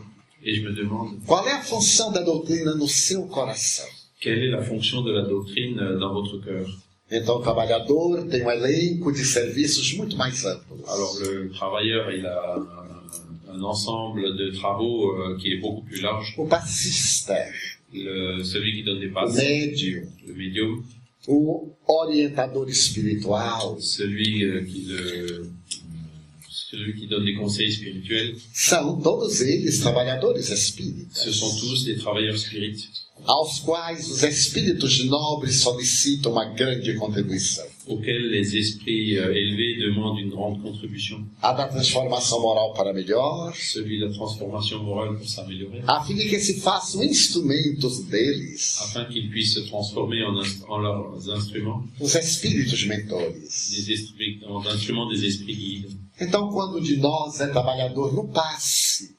et 0.42 0.54
je 0.56 0.62
me 0.62 0.72
demande 0.72 1.18
qual 1.26 1.46
é 1.46 1.52
a 1.52 1.62
função 1.62 2.10
da 2.12 2.22
doutrina 2.22 2.74
no 2.74 2.88
seu 2.88 3.26
coração? 3.28 3.86
quelle 4.20 4.42
est 4.46 4.50
la 4.50 4.62
fonction 4.62 5.02
de 5.02 5.12
la 5.12 5.22
doctrine 5.22 5.76
dans 6.00 6.12
votre 6.12 6.38
cœur? 6.46 6.66
Então 7.10 7.36
o 7.36 7.42
trabalhador 7.42 8.26
tem 8.26 8.44
um 8.44 8.50
elenco 8.50 9.10
de 9.10 9.24
serviços 9.24 9.94
muito 9.94 10.16
mais 10.16 10.44
amplos. 10.44 10.86
Alors 10.86 11.18
le 11.20 11.50
travailleur, 11.50 12.12
il 12.12 12.26
a 12.26 12.56
un, 13.48 13.62
ensemble 13.62 14.36
de 14.36 14.50
travaux 14.50 15.12
euh, 15.12 15.38
qui 15.38 15.52
est 15.52 15.56
beaucoup 15.56 15.82
plus 15.82 16.00
large. 16.00 16.34
O 16.36 16.46
passista, 16.46 17.34
Le, 17.92 18.44
celui 18.44 18.74
qui 18.74 18.82
donne 18.82 19.00
des 19.00 19.08
o 19.08 19.14
passes, 19.14 19.36
médium, 19.36 20.04
le 20.26 20.34
médium, 20.34 20.84
o 21.26 21.72
orientador 21.86 22.68
espiritual, 22.68 23.80
celui 23.80 24.44
euh, 24.44 24.60
qui 24.62 24.82
le 24.82 25.50
celui 26.70 26.94
qui 26.94 27.06
donne 27.06 27.24
des 27.24 27.34
conseils 27.34 27.72
spirituels, 27.72 28.36
são 28.52 29.00
todos 29.00 29.40
eles 29.40 29.80
trabalhadores 29.80 30.50
espíritas, 30.50 31.18
ce 31.24 31.32
sont 31.32 31.56
tous 31.56 31.86
des 31.86 31.96
travailleurs 31.96 32.36
spirites 32.36 32.90
aos 33.26 33.60
quais 33.60 34.10
os 34.10 34.22
espíritos 34.22 35.04
nobres 35.04 35.60
solicitam 35.60 36.32
uma 36.32 36.44
grande 36.46 36.94
contribuição. 36.94 37.66
auxquels 37.88 38.30
les 38.30 38.54
esprits 38.54 39.16
euh, 39.16 39.32
élevés 39.34 39.78
demandent 39.78 40.18
une 40.18 40.30
grande 40.30 40.60
contribution, 40.60 41.24
A 41.40 41.52
da 41.52 41.66
transformação 41.68 42.40
moral 42.40 42.74
para 42.74 42.92
melhor, 42.92 43.54
celui 43.56 43.98
de 43.98 44.04
la 44.04 44.12
transformation 44.12 44.82
morale 44.82 45.16
pour 45.16 45.26
s'améliorer, 45.26 45.82
a 45.86 46.04
fim 46.04 46.14
de 46.14 46.28
que 46.28 46.38
se 46.38 46.60
façam 46.60 47.02
instrumentos 47.02 48.04
deles, 48.04 48.78
afin 48.82 49.04
qu'ils 49.06 49.28
puissent 49.30 49.54
se 49.54 49.62
transformer 49.68 50.22
en, 50.24 50.34
en 50.68 50.76
leurs 50.78 51.28
instruments, 51.28 51.82
os 51.98 52.14
espíritos 52.14 52.84
mentores. 52.84 53.70
des 53.70 53.88
esprits, 53.88 54.40
en 54.44 54.60
instruments 54.74 55.08
des 55.08 55.22
esprits 55.22 55.56
guides. 55.56 55.96
Então, 56.20 56.50
quando 56.50 56.80
de 56.80 56.96
nós 56.96 57.40
é 57.40 57.46
trabalhador 57.46 58.12
no 58.12 58.28
passe, 58.28 59.16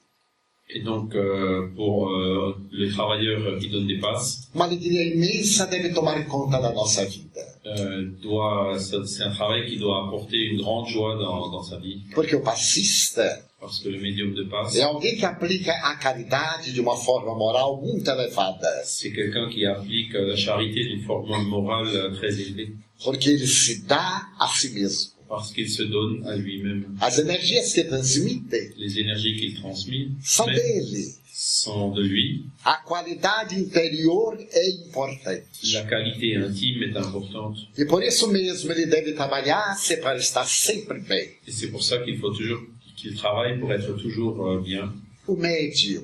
Et 0.72 0.80
donc, 0.82 1.14
euh, 1.16 1.68
pour 1.74 2.10
euh, 2.10 2.54
le 2.70 2.88
travailleur 2.90 3.58
qui 3.58 3.68
donne 3.68 3.88
des 3.88 3.98
passes, 3.98 4.48
uma 4.54 4.66
alegria 4.66 5.02
imensa 5.02 5.66
deve 5.66 5.92
tomar 5.92 6.24
conta 6.28 6.60
da 6.60 6.72
nossa 6.72 7.04
vida. 7.04 7.40
euh, 7.66 8.08
doit, 8.22 8.78
c'est 8.78 9.22
un 9.22 9.30
travail 9.32 9.66
qui 9.68 9.76
doit 9.78 10.06
apporter 10.06 10.36
une 10.36 10.60
grande 10.62 10.86
joie 10.88 11.16
dans, 11.16 11.50
dans 11.50 11.62
sa 11.62 11.78
vie, 11.78 12.02
Porque 12.14 12.34
o 12.34 12.40
passista 12.40 13.40
parce 13.60 13.80
que 13.80 13.90
le 13.90 14.00
médium 14.00 14.32
de 14.32 14.44
passe, 14.44 14.78
é 14.78 14.82
alguém 14.82 15.16
que 15.16 15.24
aplica 15.26 15.72
a 15.72 15.94
caridade 15.96 16.72
de 16.72 16.80
uma 16.80 16.96
forma 16.96 17.34
moral 17.34 17.78
muito 17.82 18.08
elevada, 18.08 18.82
c'est 18.84 19.10
quelqu'un 19.12 19.50
qui 19.50 19.66
applique 19.66 20.14
euh, 20.14 20.28
la 20.28 20.36
charité 20.36 20.82
d'une 20.84 21.02
forme 21.02 21.46
morale 21.48 21.88
euh, 21.88 22.10
très 22.14 22.40
élevée, 22.40 22.72
porque 23.04 23.28
ele 23.28 23.46
se 23.46 23.82
dá 23.86 24.28
a 24.38 24.48
si 24.48 24.70
mesmo. 24.70 25.19
Parce 25.30 25.52
qu'il 25.52 25.70
se 25.70 25.84
donne 25.84 26.26
à 26.26 26.34
lui-même. 26.36 26.96
As 27.00 27.18
energias 27.20 27.72
que 27.72 27.88
transmite 27.88 28.52
Les 28.76 28.98
énergies 28.98 29.36
qu'il 29.36 29.54
transmet 29.54 30.08
são 30.22 30.44
dele. 30.46 31.14
sont 31.32 31.92
de 31.92 32.02
lui. 32.02 32.46
A 32.64 32.76
qualidade 32.84 33.54
interior 33.54 34.36
é 34.52 34.70
importante. 34.70 35.46
La 35.72 35.84
qualité 35.84 36.36
intime 36.36 36.82
est 36.82 36.96
importante. 36.96 37.68
E 37.78 37.84
por 37.86 38.02
isso 38.02 38.26
mesmo 38.28 38.72
ele 38.72 38.86
deve 38.86 39.12
trabalhar-se 39.12 39.96
para 39.98 40.18
estar 40.18 40.44
sempre 40.46 40.98
bem. 40.98 41.30
Et 41.46 41.52
c'est 41.52 41.68
pour 41.68 41.82
ça 41.82 41.98
qu'il 41.98 42.18
faut 42.18 42.32
toujours 42.32 42.60
qu'il 42.96 43.14
travaille 43.14 43.58
pour 43.58 43.72
être 43.72 43.96
toujours 43.96 44.46
euh, 44.48 44.60
bien. 44.60 44.92
O 45.28 45.36
médium 45.36 46.02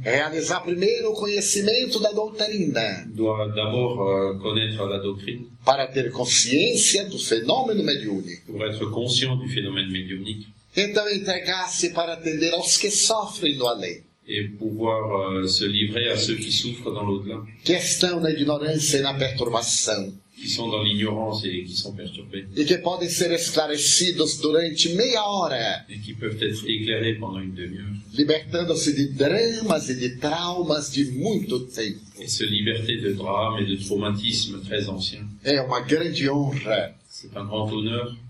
realizar 0.00 0.60
primeiro 0.60 1.10
o 1.10 1.14
conhecimento 1.14 2.00
da 2.00 2.12
doutrina. 2.12 3.06
Euh, 3.18 4.38
connaître 4.38 4.84
la 4.84 4.98
doctrine. 4.98 5.48
Para 5.64 5.86
ter 5.86 6.10
consciência 6.10 7.04
do 7.04 7.18
fenômeno 7.18 7.82
mediúnico. 7.84 8.52
Então 10.76 11.08
entregar-se 11.10 11.90
para 11.90 12.14
atender 12.14 12.54
aos 12.54 12.76
que 12.76 12.90
sofrem 12.90 13.56
no 13.56 13.66
além, 13.66 14.02
et 14.28 14.44
pouvoir 14.58 15.32
euh, 15.32 15.48
se 15.48 15.66
livrer 15.66 16.10
à 16.10 16.16
ceux 16.16 16.36
qui 16.36 16.52
souffrent 16.52 16.92
dans 16.92 17.02
l'au-delà, 17.02 17.42
que 17.64 17.72
estão 17.72 18.20
na 18.20 18.30
ignorância 18.30 18.98
e 18.98 19.00
na 19.00 19.14
perturbação, 19.14 20.12
qui 20.40 20.48
sont 20.48 20.68
dans 20.68 20.82
l'ignorance 20.82 21.44
et 21.44 21.64
qui 21.64 21.74
sont 21.74 21.92
perturbés, 21.92 22.46
e 22.56 22.64
que 22.64 22.78
podem 22.78 23.08
ser 23.08 23.32
esclarecidos 23.32 24.40
durante 24.40 24.88
meia 24.94 25.24
hora, 25.24 25.84
et 25.88 25.98
qui 25.98 26.14
peuvent 26.14 26.42
être 26.42 26.64
éclairés 26.66 27.14
pendant 27.14 27.40
une 27.40 27.54
demi-heure, 27.54 27.94
libertando-se 28.14 28.90
de 28.92 29.06
dramas 29.12 29.88
e 29.88 29.94
de 29.94 30.08
traumas 30.20 30.90
de 30.92 31.04
muito 31.12 31.60
tempo. 31.66 32.00
et 32.20 32.28
se 32.28 32.44
liberter 32.44 32.96
de 32.96 33.12
drames 33.12 33.62
et 33.62 33.66
de 33.66 33.76
traumatismes 33.76 34.60
très 34.62 34.88
anciens. 34.88 35.24
É 35.44 35.60
uma 35.60 35.80
grande 35.80 36.28
honra 36.28 36.94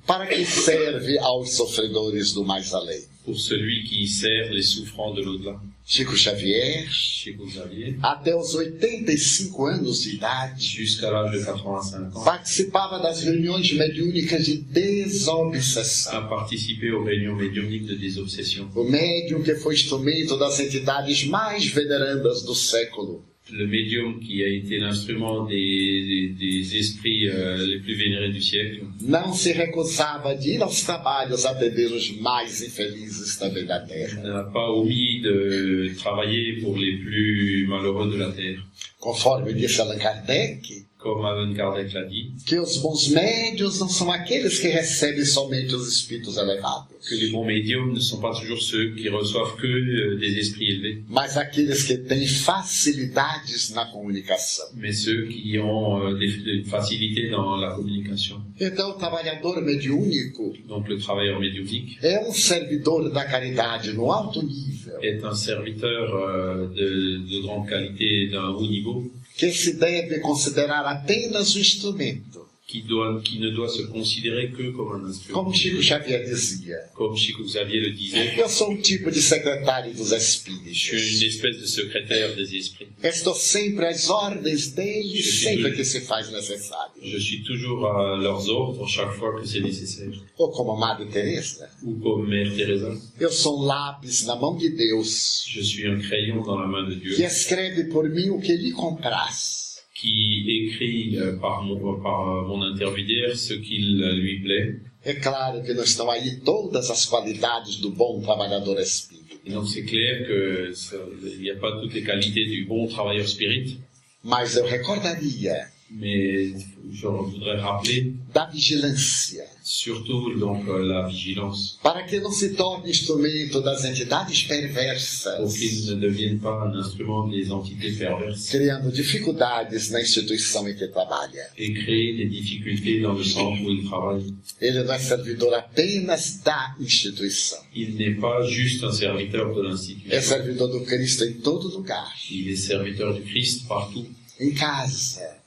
Para 0.06 0.26
quem 0.26 0.44
serve 0.44 1.18
aos 1.18 1.54
sofredores 1.54 2.32
do 2.32 2.44
mais 2.44 2.72
além. 2.72 3.02
pour 3.28 3.38
celui 3.38 3.84
qui 3.84 4.08
sert 4.08 4.50
les 4.54 4.62
souffrants 4.62 5.12
de 5.12 5.20
l'au-delà. 5.20 5.60
Chico 5.84 6.16
Xavier, 6.16 6.88
Chico 6.90 7.46
Xavier, 7.46 7.94
até 8.02 8.34
os 8.34 8.54
85 8.54 9.66
anos 9.66 10.02
de 10.02 10.14
idade, 10.14 10.66
de 10.66 10.80
85 10.80 11.76
ans, 11.76 12.24
participava 12.24 12.98
das 12.98 13.22
reuniões 13.22 13.70
mediúnicas 13.74 14.46
de 14.46 14.56
desobsessão. 14.56 16.16
a 16.16 16.22
participé 16.22 16.88
aux 16.88 17.04
réunions 17.04 17.36
médiumniques 17.36 17.86
de 17.88 17.96
désobsession. 17.98 18.66
O 18.74 18.84
médium 18.84 19.42
que 19.42 19.54
foi 19.56 19.74
instrumento 19.74 20.38
das 20.38 20.58
entidades 20.58 21.24
mais 21.24 21.66
venerandas 21.66 22.42
do 22.42 22.54
século. 22.54 23.27
Le 23.50 23.66
médium 23.66 24.20
qui 24.20 24.42
a 24.42 24.48
été 24.48 24.78
l'instrument 24.78 25.44
des, 25.46 25.54
des, 25.56 26.28
des 26.46 26.76
esprits 26.76 27.28
euh, 27.28 27.66
les 27.66 27.78
plus 27.78 27.94
vénérés 27.94 28.28
du 28.30 28.42
siècle 28.42 28.82
Não 29.00 29.32
se 29.32 29.52
recusava 29.52 30.34
de 30.34 30.50
ir 30.50 30.62
aos 30.62 30.82
trabalhos 30.82 31.46
atender 31.46 31.86
os 31.86 32.10
mais 32.20 32.60
infelizes 32.62 33.36
também 33.38 33.64
da 33.64 33.80
terra. 33.80 34.20
n'a 34.22 34.44
pas 34.44 34.70
omis 34.70 35.20
de 35.22 35.92
travailler 35.96 36.58
pour 36.60 36.76
les 36.76 36.98
plus 36.98 37.66
malheureux 37.68 38.10
de 38.10 38.16
la 38.18 38.30
Terre. 38.32 38.60
Conforme 38.98 39.52
disse 39.52 39.80
Allan 39.80 39.98
Kardec, 39.98 40.60
Comme 41.08 41.24
Allan 41.24 41.54
Kardec 41.54 41.94
l'a 41.94 42.04
dit, 42.04 42.32
que 42.44 42.58
os 42.58 42.76
bons 42.76 43.08
médios 43.08 43.80
não 43.80 43.88
são 43.88 44.12
aqueles 44.12 44.58
que 44.58 44.68
recebem 44.68 45.24
somente 45.24 45.74
os 45.74 45.88
espíritos 45.88 46.36
elevados, 46.36 47.08
que 47.08 47.14
les 47.14 47.30
bons 47.30 47.46
médiums 47.46 47.94
ne 47.94 47.98
sont 48.00 48.20
pas 48.20 48.32
toujours 48.38 48.60
ceux 48.60 48.94
qui 48.94 49.08
reçoivent 49.08 49.56
que 49.56 49.66
euh, 49.66 50.18
des 50.18 50.38
esprits 50.38 50.68
élevés, 50.70 51.02
mas 51.08 51.38
aqueles 51.38 51.82
que 51.84 51.94
têm 51.94 52.26
facilidades 52.26 53.72
na 53.74 53.86
comunicação. 53.86 54.66
mais 54.76 54.92
ceux 54.92 55.22
qui 55.28 55.58
ont 55.58 55.98
euh, 56.02 56.18
des, 56.18 56.36
des 56.42 56.62
facilités 56.64 57.30
dans 57.30 57.56
la 57.56 57.70
communication. 57.74 58.42
Então, 58.60 58.90
o 58.90 58.94
trabalhador 58.94 59.62
mediúnico 59.62 60.52
Donc 60.68 60.88
le 60.88 60.98
travailleur 60.98 61.40
médiumnique 61.40 61.96
é 62.02 62.20
um 62.28 62.32
servidor 62.34 63.10
da 63.10 63.24
caridade 63.24 63.92
no 63.94 64.12
alto 64.12 64.42
nível, 64.42 64.94
est 65.02 65.24
un 65.24 65.34
serviteur 65.34 66.14
euh, 66.14 66.66
de, 66.68 67.18
de 67.30 67.40
grande 67.42 67.66
qualité 67.66 68.28
d'un 68.28 68.50
haut 68.50 68.66
niveau 68.66 69.10
que 69.38 69.52
se 69.52 69.74
deve 69.74 70.18
considerar 70.18 70.84
apenas 70.84 71.54
um 71.54 71.60
instrumento. 71.60 72.37
Qui, 72.68 72.82
doit, 72.82 73.18
qui 73.24 73.38
ne 73.38 73.48
doit 73.48 73.70
se 73.70 73.80
considérer 73.82 74.50
que 74.50 74.70
comme 74.72 74.92
un 74.92 75.08
instrument. 75.08 75.38
Como 75.42 75.54
Chico 75.54 75.78
Xavier 75.80 76.22
dizia, 76.22 76.76
Comme 76.94 77.16
Chico 77.16 77.42
Xavier 77.42 77.80
le 77.80 77.92
disait, 77.92 78.38
eu 78.38 78.46
sou 78.48 78.72
um 78.72 78.76
tipo 78.76 79.10
de 79.10 79.22
secretário 79.22 79.94
dos 79.94 80.10
je 80.10 80.18
suis 80.18 80.52
une 80.52 80.68
espíritos. 80.68 81.22
espèce 81.22 81.58
de 81.58 81.66
secrétaire 81.66 82.36
des 82.36 82.54
esprits. 82.54 82.88
Estou 83.02 83.34
sempre 83.34 83.86
às 83.86 84.10
ordens 84.10 84.74
deles, 84.74 85.40
sempre 85.42 85.70
que 85.74 85.82
se 85.82 86.02
faz 86.02 86.30
necessário. 86.30 86.92
Je 87.02 87.18
suis 87.18 87.42
toujours 87.42 87.86
à 87.86 88.16
leurs 88.18 88.46
ordres 88.50 88.86
chaque 88.86 89.14
fois 89.14 89.40
que 89.40 89.46
c'est 89.46 89.60
nécessaire. 89.60 90.12
Ou 90.38 90.48
como 90.48 90.76
Madre 90.76 91.06
Teresa, 91.10 91.70
Ou 91.82 91.98
comme 92.00 92.28
Mère 92.28 92.54
Teresa, 92.54 92.94
eu 93.18 93.30
sou 93.30 93.62
um 93.62 93.64
lápis 93.64 94.26
na 94.26 94.36
mão 94.36 94.58
de 94.58 94.68
Deus, 94.68 95.44
je 95.48 95.62
suis 95.62 95.86
un 95.88 96.00
crayon 96.00 96.42
dans 96.42 96.58
la 96.58 96.66
main 96.66 96.86
de 96.86 96.96
Dieu 96.96 97.16
que 97.16 97.22
escreve 97.22 97.84
por 97.84 98.06
mim 98.10 98.28
o 98.28 98.40
que 98.40 98.52
lhe 98.52 98.72
compraz. 98.72 99.67
Qui 99.98 100.16
écrit 100.60 101.18
euh, 101.18 101.36
par 101.44 101.56
mon, 101.66 101.78
par 102.06 102.20
euh, 102.28 102.42
mon 102.50 102.60
intermédiaire 102.72 103.36
ce 103.36 103.54
qu'il 103.54 103.88
euh, 104.02 104.12
lui 104.24 104.36
plaît. 104.46 104.66
É 105.04 105.14
claro 105.14 105.62
que 105.64 105.72
não 105.78 105.84
estão 105.84 106.08
aí 106.10 106.28
todas 106.52 106.86
as 106.90 107.02
qualidades 107.12 107.76
do 107.84 107.90
bom 107.90 108.20
trabalhador 108.20 108.78
espírita, 108.80 109.34
Et 109.46 109.50
donc 109.56 109.66
c'est 109.72 109.84
clair 109.92 110.14
que 110.28 110.72
ça- 110.74 110.96
il 111.36 111.40
n'y 111.40 111.50
a 111.50 111.56
pas 111.64 111.72
toutes 111.80 111.94
les 111.98 112.02
qualités 112.10 112.44
du 112.54 112.64
bon 112.72 112.86
travailleur 112.94 113.26
spirit, 113.28 113.78
mas 114.22 114.56
eu 114.56 114.62
recordaria 114.76 115.56
mais 115.90 116.52
je 116.90 117.06
voudrais 117.06 117.60
rappeler 117.60 118.14
da 118.34 118.46
vigilância, 118.46 119.44
surtout 119.62 120.34
donc 120.38 120.66
euh, 120.68 120.84
la 120.84 121.06
vigilance. 121.08 121.78
Para 121.82 122.02
que 122.02 122.20
não 122.20 122.30
se 122.30 122.50
torne 122.50 122.88
instrumento 122.88 123.60
das 123.60 123.84
entidades 123.84 124.42
pour 124.42 124.48
perversas, 124.48 125.56
qu'il 125.56 125.86
ne 125.86 125.94
devienne 125.94 126.38
pas 126.38 126.64
un 126.64 126.74
instrument 126.78 127.28
des 127.28 127.50
entités 127.50 127.92
perverses. 127.92 128.50
Criando 128.50 128.90
dificuldades 128.90 129.90
na 129.90 130.00
instituição 130.00 130.68
em 130.68 130.74
que 130.74 130.86
trabalha. 130.86 131.48
et 131.56 131.72
créer 131.72 132.16
des 132.16 132.26
difficultés 132.26 133.00
dans 133.00 133.14
le 133.14 133.24
centre 133.24 133.62
où 133.62 133.70
il 133.70 133.84
travaille. 133.84 134.34
Ele 134.60 134.82
não 134.84 134.92
é 134.92 134.98
servidor 134.98 135.54
apenas 135.54 136.40
da 136.44 136.74
instituição, 136.80 137.58
Il 137.74 137.94
n'est 137.96 138.18
pas 138.20 138.42
juste 138.42 138.84
un 138.84 138.92
serviteur 138.92 139.54
de 139.54 139.60
é 139.60 139.70
l'institution, 139.70 140.20
servidor 140.22 140.68
do 140.68 140.84
Cristo 140.84 141.24
em 141.24 141.34
todo 141.34 141.68
lugar, 141.68 142.12
il 142.30 142.48
est 142.48 142.56
serviteur 142.56 143.14
du 143.14 143.22
Christ 143.22 143.66
partout, 143.66 144.06
em 144.40 144.52
casa, 144.52 145.37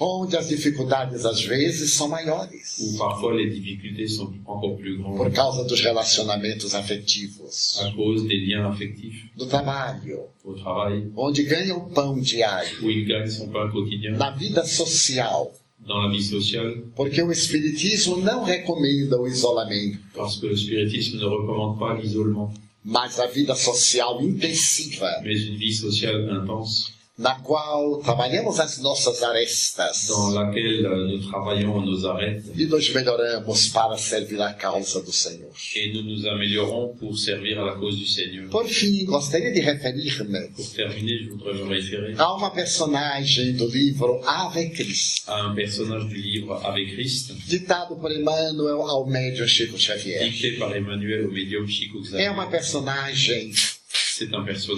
onde 0.00 0.34
as 0.36 0.48
dificuldades 0.48 1.26
às 1.26 1.42
vezes 1.42 1.92
são 1.92 2.08
maiores, 2.08 2.96
parfois 2.96 3.34
les 3.34 3.50
difficultés 3.50 4.08
sont 4.08 4.32
encore 4.46 4.76
plus 4.78 4.96
por 4.96 5.16
grandes 5.16 5.34
causa 5.36 5.64
dos 5.64 5.80
relacionamentos 5.80 6.74
afetivos, 6.74 7.78
à 7.80 7.92
cause 7.92 8.26
des 8.26 8.38
liens 8.46 8.66
affectifs 8.66 9.26
do 9.36 9.46
trabalho, 9.46 10.20
au 10.42 10.54
travail, 10.54 11.12
onde 11.14 11.42
ganha 11.42 11.76
o 11.76 11.90
pão 11.90 12.18
diário, 12.18 12.82
où 12.82 12.90
il 12.90 13.06
gagne 13.06 13.28
son 13.28 13.48
pain 13.48 13.70
quotidien, 13.70 14.16
na 14.16 14.30
vida 14.30 14.64
social, 14.64 15.52
dans 15.86 15.98
la 16.02 16.08
vie 16.08 16.22
sociale, 16.22 16.82
porque 16.96 17.22
o 17.22 17.30
Espiritismo 17.30 18.16
não 18.16 18.42
recomenda 18.44 19.20
o 19.20 19.28
isolamento, 19.28 19.98
parce 20.14 20.40
que 20.40 20.46
le 20.46 20.56
spiritisme 20.56 21.18
ne 21.18 21.26
recommande 21.26 21.78
pas 21.78 21.94
l'isolement, 21.94 22.50
mas 22.82 23.20
a 23.20 23.26
vida 23.26 23.54
social 23.54 24.22
intensiva, 24.22 25.20
mais 25.22 25.42
une 25.42 25.56
vie 25.56 25.74
sociale 25.74 26.26
intense, 26.30 26.99
na 27.20 27.34
qual 27.48 28.00
trabalhamos 28.02 28.58
as 28.58 28.78
nossas 28.78 29.22
arestas 29.22 30.06
dans 30.08 30.30
laquelle 30.30 30.86
euh, 30.86 31.06
nous 31.06 31.20
travaillons 31.30 31.80
nos 31.82 32.06
arêtes 32.06 32.44
e 32.56 32.64
nos 32.64 32.88
melhoramos 32.94 33.68
para 33.68 33.96
servir 33.98 34.40
a 34.40 34.54
causa 34.54 35.02
do 35.02 35.12
Senhor. 35.12 35.52
et 35.76 35.92
nous 35.92 36.02
nous 36.02 36.26
améliorons 36.26 36.96
pour 36.98 37.18
servir 37.18 37.60
à 37.60 37.66
la 37.66 37.72
cause 37.72 37.98
du 37.98 38.06
Seigneur. 38.06 38.48
Por 38.50 38.66
fim, 38.66 39.04
gostaria 39.04 39.50
de 39.52 39.60
referir-me 39.60 40.48
Pour 40.56 40.68
terminer, 40.72 41.18
je 41.24 41.30
voudrais 41.30 41.54
me 41.54 41.64
référer 41.68 42.14
a 42.16 42.34
uma 42.34 42.50
personagem 42.50 43.52
do 43.52 43.66
livro 43.68 44.22
Ave 44.26 44.70
Cristo, 44.70 45.30
à 45.30 45.42
un 45.42 45.54
personnage 45.54 46.06
du 46.08 46.16
livre 46.16 46.54
Avec 46.64 46.94
Christ, 46.94 47.32
ditado 47.46 47.96
por 47.96 48.10
Emmanuel 48.10 48.80
ao 48.88 49.06
médium 49.06 49.46
Chico 49.46 49.76
Xavier. 49.76 50.24
dicté 50.30 50.52
par 50.58 50.74
Emmanuel 50.74 51.26
au 51.26 51.30
médium 51.32 51.66
Chico 51.68 51.98
É 51.98 52.02
Xavier. 52.04 52.30
uma 52.32 52.46
personagem 52.46 53.52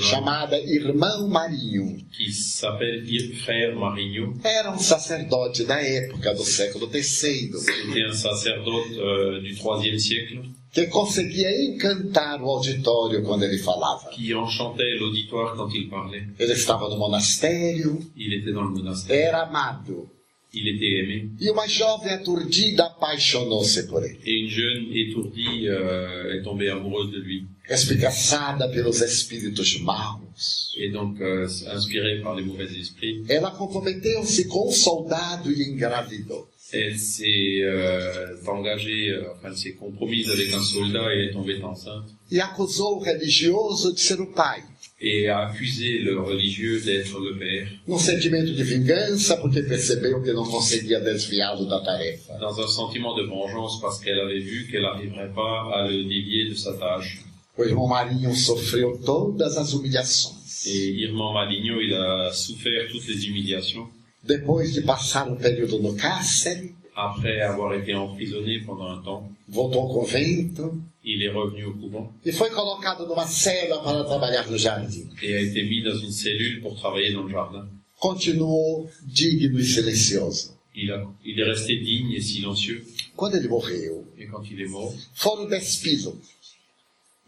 chamada 0.00 0.58
Irmão 0.58 1.28
Marinho. 1.28 1.96
qui 2.16 2.32
s'appelle 2.32 3.04
Ir- 3.08 3.34
Frère 3.42 3.74
Marigno. 3.74 4.34
Era 4.44 4.70
um 4.70 4.78
sacerdote 4.78 5.64
da 5.64 5.80
época 5.82 6.34
do 6.34 6.44
século 6.44 6.88
III 6.92 7.00
C'était 7.00 8.04
un 8.08 8.12
sacerdote 8.14 8.92
euh, 8.98 9.40
du 9.40 9.48
IIIe 9.54 9.98
siècle 10.00 10.42
que 10.72 10.86
conseguia 10.88 11.48
encantar 11.68 12.42
o 12.42 12.48
auditório 12.50 13.22
quando 13.22 13.44
ele 13.44 13.58
falava. 13.58 14.08
qui 14.10 14.32
enchantait 14.34 14.96
l'auditoire 14.98 15.54
quand 15.54 15.68
il 15.74 15.88
parlait. 15.88 16.24
Ele 16.38 16.52
estava 16.52 16.88
no 16.88 16.96
monastério, 16.96 17.98
Il 18.16 18.32
était 18.32 18.52
dans 18.52 18.62
le 18.64 18.70
monastère, 18.70 19.16
era 19.28 19.42
amado. 19.42 20.08
Il 20.54 20.68
était 20.68 21.00
aimé. 21.00 21.30
E 21.40 21.50
uma 21.50 21.66
jovem 21.66 22.12
aturdida 22.12 22.84
apaixonou-se 22.84 23.86
por 23.86 24.04
ele. 24.04 24.18
Et 24.24 24.40
une 24.40 24.48
jeune 24.50 24.86
étourdie 24.92 25.68
euh, 25.68 26.34
est 26.34 26.42
tombée 26.42 26.70
amoureuse 26.70 27.10
de 27.10 27.18
lui. 27.18 27.46
Espicaçada 27.68 28.68
pelos 28.68 29.00
espíritos 29.02 29.80
maus. 29.80 30.74
Et 30.76 30.90
donc, 30.90 31.20
euh, 31.20 31.48
inspirée 31.68 32.20
par 32.20 32.34
les 32.34 32.42
mauvais 32.42 32.66
esprits, 32.78 33.24
Ela 33.28 33.50
comprometeu-se 33.50 34.46
com 34.48 34.68
um 34.68 34.72
soldado 34.72 35.50
e 35.50 35.72
engravidou. 35.72 36.48
elle 36.72 36.98
s'est 36.98 37.60
euh, 37.62 38.34
engagée, 38.46 39.10
euh, 39.10 39.32
enfin, 39.32 39.48
elle 39.48 39.56
s'est 39.56 39.74
compromise 39.74 40.30
avec 40.30 40.52
un 40.54 40.62
soldat 40.62 41.14
et 41.14 41.26
est 41.26 41.32
tombée 41.32 41.62
enceinte. 41.62 42.08
E 42.30 42.40
acusou 42.40 42.96
o 42.96 42.98
religioso 42.98 43.92
de 43.92 44.00
ser 44.00 44.20
o 44.20 44.26
pai. 44.32 44.62
Et 45.04 45.28
a 45.28 45.48
accusé 45.48 45.98
le 45.98 46.20
religieux 46.20 46.80
d'être 46.80 47.18
le 47.18 47.36
père 47.36 47.66
Num 47.88 47.98
sentimento 47.98 48.52
de 48.52 48.62
vingança, 48.62 49.36
porque 49.36 49.60
percebeu 49.62 50.20
que 50.22 50.32
não 50.32 50.44
conseguia 50.44 51.00
desviá-lo 51.00 51.64
da 51.66 51.80
tarefa. 51.80 52.34
dans 52.38 52.60
un 52.60 52.68
sentiment 52.68 53.12
de 53.16 53.24
vengeance 53.24 53.80
parce 53.80 53.98
qu'elle 54.00 54.20
avait 54.20 54.38
vu 54.38 54.68
qu'elle 54.70 54.82
n'arriverait 54.82 55.32
pas 55.34 55.70
à 55.74 55.88
le 55.88 56.04
dévier 56.04 56.48
de 56.48 56.54
sa 56.54 56.72
tâche. 56.74 57.20
O 57.58 57.64
irmão 57.64 57.88
Marinho 57.88 58.32
sofreu 58.34 58.98
todas 59.04 59.58
as 59.58 59.72
humilhações. 59.72 60.36
Et 60.66 60.90
Irmand 61.02 61.32
Maligno, 61.34 61.80
il 61.80 61.92
a 61.92 62.30
souffert 62.32 62.86
toutes 62.90 63.08
les 63.08 63.26
humiliations 63.26 63.88
Depois 64.22 64.64
de 64.70 64.80
passar 64.82 65.28
um 65.28 65.34
período 65.34 65.80
no 65.80 65.94
cárcere, 65.94 66.72
après 66.94 67.40
avoir 67.40 67.74
été 67.74 67.92
emprisonné 67.94 68.60
pendant 68.64 68.88
un 68.92 69.02
temps. 69.02 69.28
voltou 69.48 69.80
ao 69.80 69.88
convento 69.88 70.80
Il 71.04 71.20
est 71.22 71.30
revenu 71.30 71.64
au 71.64 71.74
couvent 71.74 72.12
e 72.24 72.30
foi 72.32 72.48
colocado 72.50 73.06
numa 73.06 73.26
cela 73.26 73.78
para 73.82 74.04
trabalhar 74.04 74.48
no 74.50 74.56
jardim. 74.56 75.08
et 75.22 75.34
a 75.34 75.40
été 75.40 75.62
mis 75.64 75.82
dans 75.82 75.96
une 75.98 76.12
cellule 76.12 76.60
pour 76.60 76.76
travailler 76.76 77.12
dans 77.12 77.24
le 77.24 77.30
jardin. 77.30 77.66
Continuou 77.98 78.88
digno 79.02 79.58
e 79.58 79.64
silencioso. 79.64 80.56
Il, 80.74 80.90
a, 80.92 81.04
il 81.24 81.38
est 81.38 81.44
resté 81.44 81.76
digne 81.76 82.12
et 82.14 82.20
silencieux. 82.20 82.84
Quando 83.16 83.36
ele 83.36 83.48
morreu, 83.48 84.04
Et 84.18 84.26
quand 84.26 84.42
il 84.50 84.60
est 84.60 84.68
mort, 84.68 84.94
foram 85.14 85.48
despido 85.48 86.16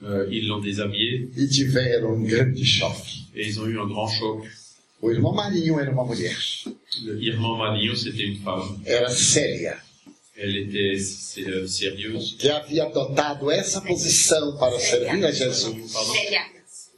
euh, 0.03 0.27
ils 0.31 0.47
l'ont 0.47 0.61
déshabillé 0.61 1.29
e 1.37 1.47
tiveram 1.49 2.15
um 2.15 2.25
grande 2.25 2.63
choque. 2.65 3.07
et 3.35 3.47
ils 3.49 3.59
ont 3.61 3.67
eu 3.67 3.79
un 3.79 3.87
grand 3.87 4.09
choc. 4.09 4.45
O 5.03 5.11
irmão 5.11 5.35
Marinho 5.35 5.79
era 5.81 5.91
uma 5.91 6.05
mulher. 6.05 6.37
Le 7.03 7.21
Irmand 7.23 7.59
Maligno, 7.59 7.95
c'était 7.97 8.25
une 8.25 8.37
femme. 8.39 8.81
Era 8.87 9.11
séria, 9.11 9.77
Elle 10.37 10.57
était 10.57 10.99
sé- 10.99 11.45
euh, 11.47 11.67
sérieuse. 11.67 12.37
que 12.41 12.49
havia 12.49 12.85
adotado 12.87 13.51
essa 13.51 13.81
posição 13.81 14.57
para 14.59 14.79
servir 14.81 15.25
a 15.25 15.31
Jesus. 15.31 15.75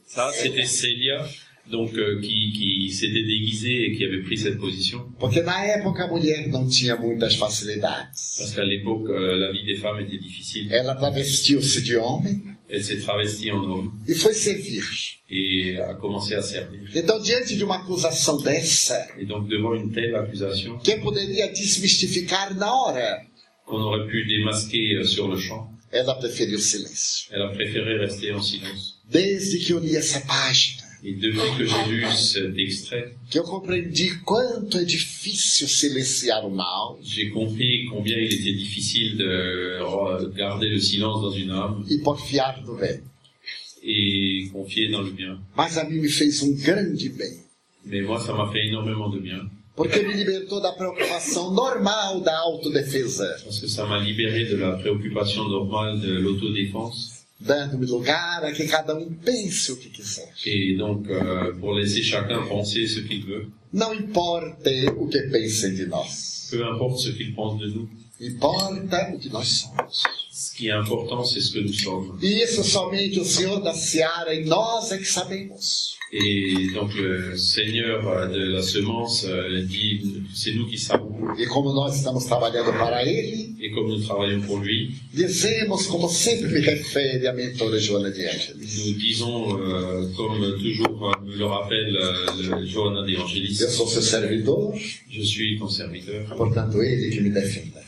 Ça, 0.07 0.31
c'était 0.33 0.65
Célia, 0.65 1.23
donc 1.69 1.93
euh, 1.93 2.19
qui, 2.21 2.51
qui 2.51 2.91
s'était 2.91 3.23
déguisée 3.23 3.85
et 3.85 3.95
qui 3.95 4.03
avait 4.05 4.23
pris 4.23 4.37
cette 4.39 4.57
position. 4.57 5.05
Porque 5.19 5.41
na 5.43 5.67
época 5.67 6.05
a 6.05 6.07
mulher 6.07 6.47
não 6.49 6.67
tinha 6.67 6.95
muitas 6.97 7.35
facilidades. 7.35 8.09
Parce 8.39 8.53
qu'à 8.55 8.63
l'époque, 8.63 9.07
euh, 9.09 9.35
la 9.37 9.51
vie 9.51 9.65
des 9.65 9.75
femmes 9.75 9.99
était 9.99 10.17
difficile. 10.17 10.71
Ela 10.71 10.95
travestiu-se 10.95 11.81
de 11.81 11.95
homem 11.97 12.56
Elle 12.69 12.83
s'est 12.83 12.99
travestie 12.99 13.49
en 13.51 13.63
homme 13.63 13.91
e 14.07 14.13
foi 14.13 14.33
servir. 14.33 14.83
et 15.29 15.77
a 15.79 15.93
commencé 15.95 16.35
à 16.35 16.41
servir. 16.41 16.89
Então, 16.95 17.19
diante 17.21 17.55
de 17.55 17.63
uma 17.63 17.75
acusação 17.77 18.41
dessa, 18.41 19.07
Et 19.17 19.25
donc, 19.25 19.47
devant 19.47 19.73
une 19.75 19.91
telle 19.91 20.15
accusation 20.15 20.77
que 20.79 20.97
poderia 20.99 21.47
desmistificar 21.47 22.53
na 22.55 22.73
hora, 22.73 23.21
qu'on 23.65 23.81
aurait 23.81 24.07
pu 24.07 24.25
démasquer 24.25 24.95
euh, 24.95 25.03
sur 25.05 25.27
le 25.27 25.37
champ, 25.37 25.69
ela 25.91 26.15
preferiu 26.15 26.55
o 26.55 26.59
silêncio. 26.59 27.27
elle 27.31 27.41
a 27.41 27.49
préféré 27.49 27.97
rester 27.97 28.31
en 28.33 28.41
silence. 28.41 28.95
Desde 29.09 29.65
que 29.65 29.73
eu 29.73 29.79
li 29.79 29.95
essa 29.95 30.19
página, 30.21 30.83
Et 31.03 31.13
depuis 31.13 31.39
que 31.57 31.65
j'ai 31.65 31.91
lu 31.91 32.05
cet 32.11 32.57
extrait, 32.57 33.13
que 33.29 33.37
eu 33.37 33.43
compreendi 33.43 34.17
quanto 34.25 34.79
é 34.79 34.83
difícil 34.83 35.67
silenciar 35.67 36.43
o 36.43 36.49
mal? 36.49 36.97
j'ai 37.03 37.29
compris 37.29 37.85
combien 37.85 38.17
il 38.17 38.33
était 38.33 38.53
difficile 38.53 39.15
de 39.17 40.35
garder 40.35 40.69
le 40.69 40.79
silence 40.79 41.21
dans 41.21 41.31
une 41.31 41.51
âme 41.51 41.85
e 41.89 41.99
porfiar 41.99 42.63
do 42.63 42.75
bem. 42.75 43.01
et 43.83 44.49
confier 44.51 44.89
dans 44.89 45.01
le 45.01 45.11
bien. 45.11 45.39
Mas 45.55 45.77
a 45.77 45.83
mim 45.83 46.01
me 46.01 46.09
fez 46.09 46.41
um 46.43 46.55
grande 46.55 47.09
bem, 47.15 47.43
Mais 47.85 48.01
moi, 48.01 48.19
ça 48.19 48.33
m'a 48.33 48.51
fait 48.51 48.65
énormément 48.65 49.09
de 49.09 49.19
bien. 49.19 49.39
Porque 49.75 50.01
me 50.01 50.11
libertou 50.11 50.59
da 50.59 50.71
preocupação 50.71 51.53
normal 51.53 52.21
da 52.21 52.35
autodefesa, 52.39 53.37
parce 53.43 53.59
que 53.59 53.67
ça 53.67 53.85
m'a 53.85 53.99
libéré 53.99 54.45
de 54.45 54.55
la 54.55 54.71
préoccupation 54.71 55.47
normale 55.47 56.01
de 56.01 56.13
l'autodéfense 56.13 57.16
dando-me 57.39 57.85
lugar 57.85 58.43
a 58.43 58.51
que 58.51 58.67
cada 58.67 58.95
um 58.95 59.13
pense 59.13 59.71
o 59.71 59.77
que 59.77 59.89
quiser. 59.89 60.27
et 60.45 60.75
donc 60.77 61.07
euh, 61.09 61.53
pour 61.59 61.73
laisser 61.73 62.01
chacun 62.03 62.45
penser 62.47 62.87
ce 62.87 63.01
qu'il 63.01 63.25
veut, 63.25 63.47
Não 63.73 63.93
importa 63.93 64.69
o 64.97 65.07
que 65.07 65.19
pensem 65.29 65.75
de 65.75 65.85
nós, 65.85 66.47
peu 66.51 66.63
importe 66.65 66.99
ce 67.01 67.09
qu'il 67.11 67.33
pense 67.35 67.59
de 67.59 67.67
nous. 67.67 67.89
importa 68.19 69.11
o 69.13 69.19
que 69.19 69.29
nós 69.29 69.47
somos. 69.47 70.03
Ce 70.57 70.63
qui 70.63 70.69
est 70.69 70.71
important, 70.71 71.23
c'est 71.23 71.39
ce 71.39 71.51
que 71.51 71.59
nous 71.59 71.71
sommes. 71.71 72.17
E 72.19 72.43
isso 72.43 72.63
somente 72.63 73.19
o 73.19 73.23
Senhor 73.23 73.61
da 73.61 73.75
Seara 73.75 74.33
e 74.33 74.43
nós 74.43 74.91
é 74.91 74.97
que 74.97 75.05
sabemos. 75.07 75.95
Et 76.11 76.71
donc 76.73 76.95
le 76.95 77.37
Seigneur 77.37 78.07
euh, 78.07 78.27
de 78.27 78.53
la 78.53 78.63
semence 78.63 79.23
euh, 79.25 79.61
dit, 79.67 80.01
c'est 80.33 80.55
nous 80.55 80.65
qui 80.65 80.79
savons. 80.79 81.35
E 81.37 81.45
como 81.45 81.71
nós 81.73 81.95
estamos 81.97 82.25
trabalhando 82.25 82.75
para 82.75 83.05
Ele, 83.05 83.55
Et 83.59 83.71
comme 83.71 83.87
nous 83.87 83.99
travaillons 83.99 84.41
pour 84.41 84.57
lui, 84.59 84.93
dizemos, 85.13 85.87
como 85.87 86.07
sempre 86.09 86.47
me 86.47 86.59
refere 86.59 87.27
a 87.27 87.33
mentora 87.33 87.79
Joana 87.79 88.11
de 88.11 88.23
Ângeles, 88.27 88.85
nous 88.85 88.93
disons, 88.93 89.59
euh, 89.59 90.07
comme 90.15 90.39
toujours 90.61 91.17
me 91.23 91.35
le 91.35 91.45
rappelle 91.45 91.97
euh, 91.97 92.59
le 92.59 92.65
Johanna 92.67 93.01
de 93.01 93.15
Angelis, 93.17 93.59
eu 93.61 93.69
sou 93.69 93.87
seu 93.87 94.01
servidor, 94.01 94.75
je 95.09 95.21
suis 95.23 95.57
ton 95.57 95.67
serviteur. 95.67 96.25
portanto 96.35 96.81
Ele 96.83 97.09
que 97.15 97.21
me 97.21 97.29
defenda. 97.31 97.86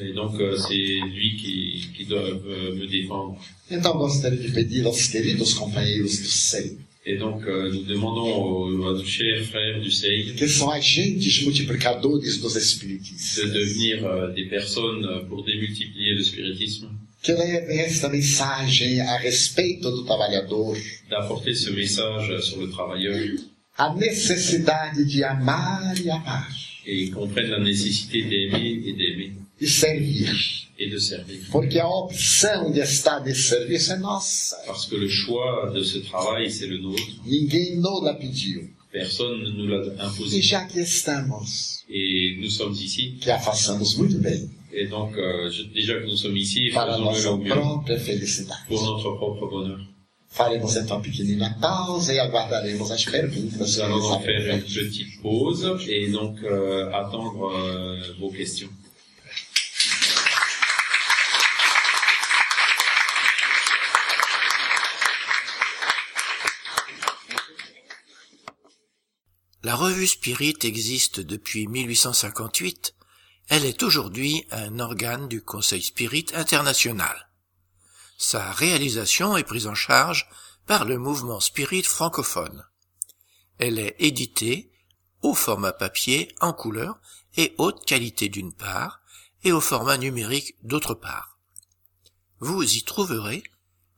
Et 0.00 0.12
donc 0.12 0.40
euh, 0.40 0.56
c'est 0.56 0.74
lui 0.74 1.36
qui, 1.36 1.88
qui 1.96 2.04
doit 2.06 2.20
euh, 2.22 2.74
me 2.74 2.86
défendre. 2.86 3.38
Então 3.70 3.92
gostaria 3.98 4.38
de 4.38 4.52
pedir 4.52 4.86
aos 4.86 5.08
queridos 5.08 5.54
companheiros 5.54 6.20
do 6.22 6.28
SEI, 6.28 6.78
Et 7.06 7.16
donc 7.16 7.46
euh, 7.46 7.72
nous 7.72 7.84
demandons 7.84 8.44
aux, 8.44 8.88
à 8.88 8.92
nos 8.92 9.04
chers 9.04 9.42
frères 9.44 9.80
du 9.80 9.90
SEIG 9.90 10.36
que 10.36 10.46
são 10.46 10.70
agentes 10.70 11.42
multiplicadores 11.42 12.38
dos 12.38 12.52
de 12.52 12.58
espiritistas, 12.58 13.50
devenir 13.50 14.04
euh, 14.04 14.30
des 14.32 14.44
personnes 14.44 15.06
euh, 15.06 15.24
pour 15.24 15.42
démultiplier 15.44 16.14
le 16.14 16.22
spiritisme, 16.22 16.90
que 17.22 17.32
levem 17.32 17.80
esta 17.80 18.08
mensagem 18.08 19.00
a 19.00 19.16
respeito 19.16 19.90
do 19.90 20.04
trabalhador, 20.04 20.76
d'apporter 21.08 21.54
ce 21.54 21.70
message 21.70 22.38
sur 22.42 22.60
le 22.60 22.68
travailleur. 22.68 23.38
A 23.78 23.94
necessidade 23.94 25.04
de 25.04 25.24
amar 25.24 25.94
e 26.04 26.10
amar, 26.10 26.50
et 26.86 27.08
comprennent 27.08 27.50
la 27.50 27.60
nécessité 27.60 28.22
d'aimer 28.22 28.82
et 28.84 28.92
d'aimer 28.92 29.32
servir. 29.66 30.30
et 30.78 30.88
de 30.88 30.98
servir. 30.98 31.40
Porque 31.52 31.78
a 31.78 31.86
opção 31.86 32.72
de 32.72 32.80
estar 32.80 33.20
nesse 33.20 33.42
serviço 33.42 33.92
é 33.92 33.98
nossa. 33.98 34.56
Parce 34.66 34.86
que 34.86 34.96
le 34.96 35.08
choix 35.08 35.70
de 35.74 35.82
ce 35.84 35.98
travail, 35.98 36.50
c'est 36.50 36.66
le 36.66 36.78
nôtre. 36.78 37.02
Ninguém 37.26 37.76
nos 37.76 38.00
pediu. 38.18 38.70
Personne 38.90 39.42
ne 39.42 39.50
nous 39.50 39.66
l'a 39.68 39.76
E 39.84 40.06
imposé. 40.06 40.40
já 40.42 40.64
que 40.64 40.80
estamos, 40.80 41.84
Et 41.88 42.38
nous 42.40 42.50
sommes 42.50 42.80
ici. 42.80 43.18
que 43.20 43.30
a 43.30 43.38
façamos 43.38 43.94
muito 43.96 44.18
bem 44.18 44.48
Et 44.72 44.86
donc, 44.86 45.14
euh, 45.18 45.50
déjà 45.74 46.00
que 46.00 46.06
nous 46.06 46.16
sommes 46.16 46.36
ici, 46.38 46.70
faisons-le 46.70 47.36
mieux 47.44 47.98
felicidade. 47.98 48.58
pour 48.66 48.82
notre 48.82 49.12
propre 49.16 49.46
bonheur. 49.48 49.80
Faremos 50.32 50.76
então 50.76 50.96
uma 50.96 51.02
pequenina 51.02 51.50
pausa 51.60 52.14
e 52.14 52.18
aguardaremos 52.20 52.90
as 52.90 53.04
perguntas. 53.04 53.58
Nous 53.58 53.74
que 53.76 53.82
allons 53.82 53.98
nos 53.98 54.10
en 54.12 54.20
faire 54.20 54.54
une 54.56 54.62
petite 54.62 55.20
pause 55.20 55.66
et 55.88 56.08
donc 56.10 56.40
euh, 56.44 56.88
attendre 56.94 57.50
euh, 57.52 58.14
vos 58.18 58.30
questions. 58.30 58.70
La 69.62 69.76
revue 69.76 70.06
Spirit 70.06 70.56
existe 70.62 71.20
depuis 71.20 71.66
1858. 71.66 72.94
Elle 73.48 73.66
est 73.66 73.82
aujourd'hui 73.82 74.46
un 74.50 74.78
organe 74.78 75.28
du 75.28 75.42
Conseil 75.42 75.82
Spirit 75.82 76.26
international. 76.32 77.28
Sa 78.16 78.52
réalisation 78.52 79.36
est 79.36 79.44
prise 79.44 79.66
en 79.66 79.74
charge 79.74 80.30
par 80.66 80.86
le 80.86 80.96
mouvement 80.96 81.40
Spirit 81.40 81.82
francophone. 81.82 82.64
Elle 83.58 83.78
est 83.78 83.96
éditée 83.98 84.72
au 85.20 85.34
format 85.34 85.72
papier 85.72 86.34
en 86.40 86.54
couleur 86.54 86.98
et 87.36 87.54
haute 87.58 87.84
qualité 87.84 88.30
d'une 88.30 88.54
part, 88.54 89.02
et 89.44 89.52
au 89.52 89.60
format 89.60 89.98
numérique 89.98 90.56
d'autre 90.62 90.94
part. 90.94 91.38
Vous 92.38 92.62
y 92.62 92.82
trouverez 92.82 93.42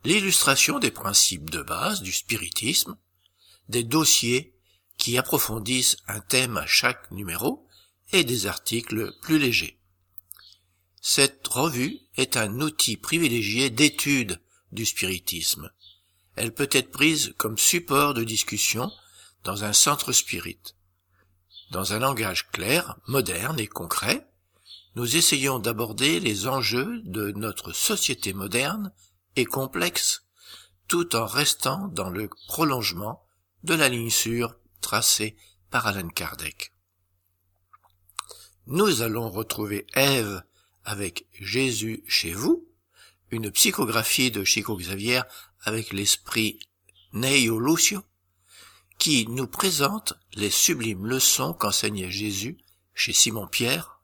l'illustration 0.04 0.80
des 0.80 0.90
principes 0.90 1.50
de 1.50 1.62
base 1.62 2.02
du 2.02 2.12
spiritisme, 2.12 2.96
des 3.68 3.84
dossiers 3.84 4.56
qui 5.02 5.18
approfondissent 5.18 5.96
un 6.06 6.20
thème 6.20 6.56
à 6.56 6.66
chaque 6.66 7.10
numéro 7.10 7.66
et 8.12 8.22
des 8.22 8.46
articles 8.46 9.12
plus 9.20 9.40
légers. 9.40 9.76
Cette 11.00 11.44
revue 11.48 11.98
est 12.16 12.36
un 12.36 12.60
outil 12.60 12.96
privilégié 12.96 13.68
d'étude 13.68 14.40
du 14.70 14.86
spiritisme. 14.86 15.72
Elle 16.36 16.54
peut 16.54 16.68
être 16.70 16.92
prise 16.92 17.34
comme 17.36 17.58
support 17.58 18.14
de 18.14 18.22
discussion 18.22 18.92
dans 19.42 19.64
un 19.64 19.72
centre 19.72 20.12
spirit. 20.12 20.60
Dans 21.72 21.94
un 21.94 21.98
langage 21.98 22.48
clair, 22.52 22.96
moderne 23.08 23.58
et 23.58 23.66
concret, 23.66 24.30
nous 24.94 25.16
essayons 25.16 25.58
d'aborder 25.58 26.20
les 26.20 26.46
enjeux 26.46 27.02
de 27.06 27.32
notre 27.32 27.72
société 27.72 28.34
moderne 28.34 28.92
et 29.34 29.46
complexe, 29.46 30.22
tout 30.86 31.16
en 31.16 31.26
restant 31.26 31.88
dans 31.88 32.08
le 32.08 32.30
prolongement 32.46 33.26
de 33.64 33.74
la 33.74 33.88
ligne 33.88 34.08
sûre 34.08 34.54
tracée 34.82 35.36
par 35.70 35.86
Alan 35.86 36.08
Kardec. 36.08 36.72
Nous 38.66 39.00
allons 39.00 39.30
retrouver 39.30 39.86
Ève 39.94 40.42
avec 40.84 41.26
Jésus 41.40 42.04
chez 42.06 42.32
vous, 42.32 42.68
une 43.30 43.50
psychographie 43.50 44.30
de 44.30 44.44
Chico 44.44 44.76
Xavier 44.76 45.22
avec 45.62 45.92
l'esprit 45.92 46.58
Neio 47.14 47.58
Lucio, 47.58 48.02
qui 48.98 49.26
nous 49.26 49.46
présente 49.46 50.14
les 50.34 50.50
sublimes 50.50 51.06
leçons 51.06 51.54
qu'enseignait 51.54 52.10
Jésus 52.10 52.58
chez 52.94 53.12
Simon 53.12 53.46
Pierre, 53.46 54.00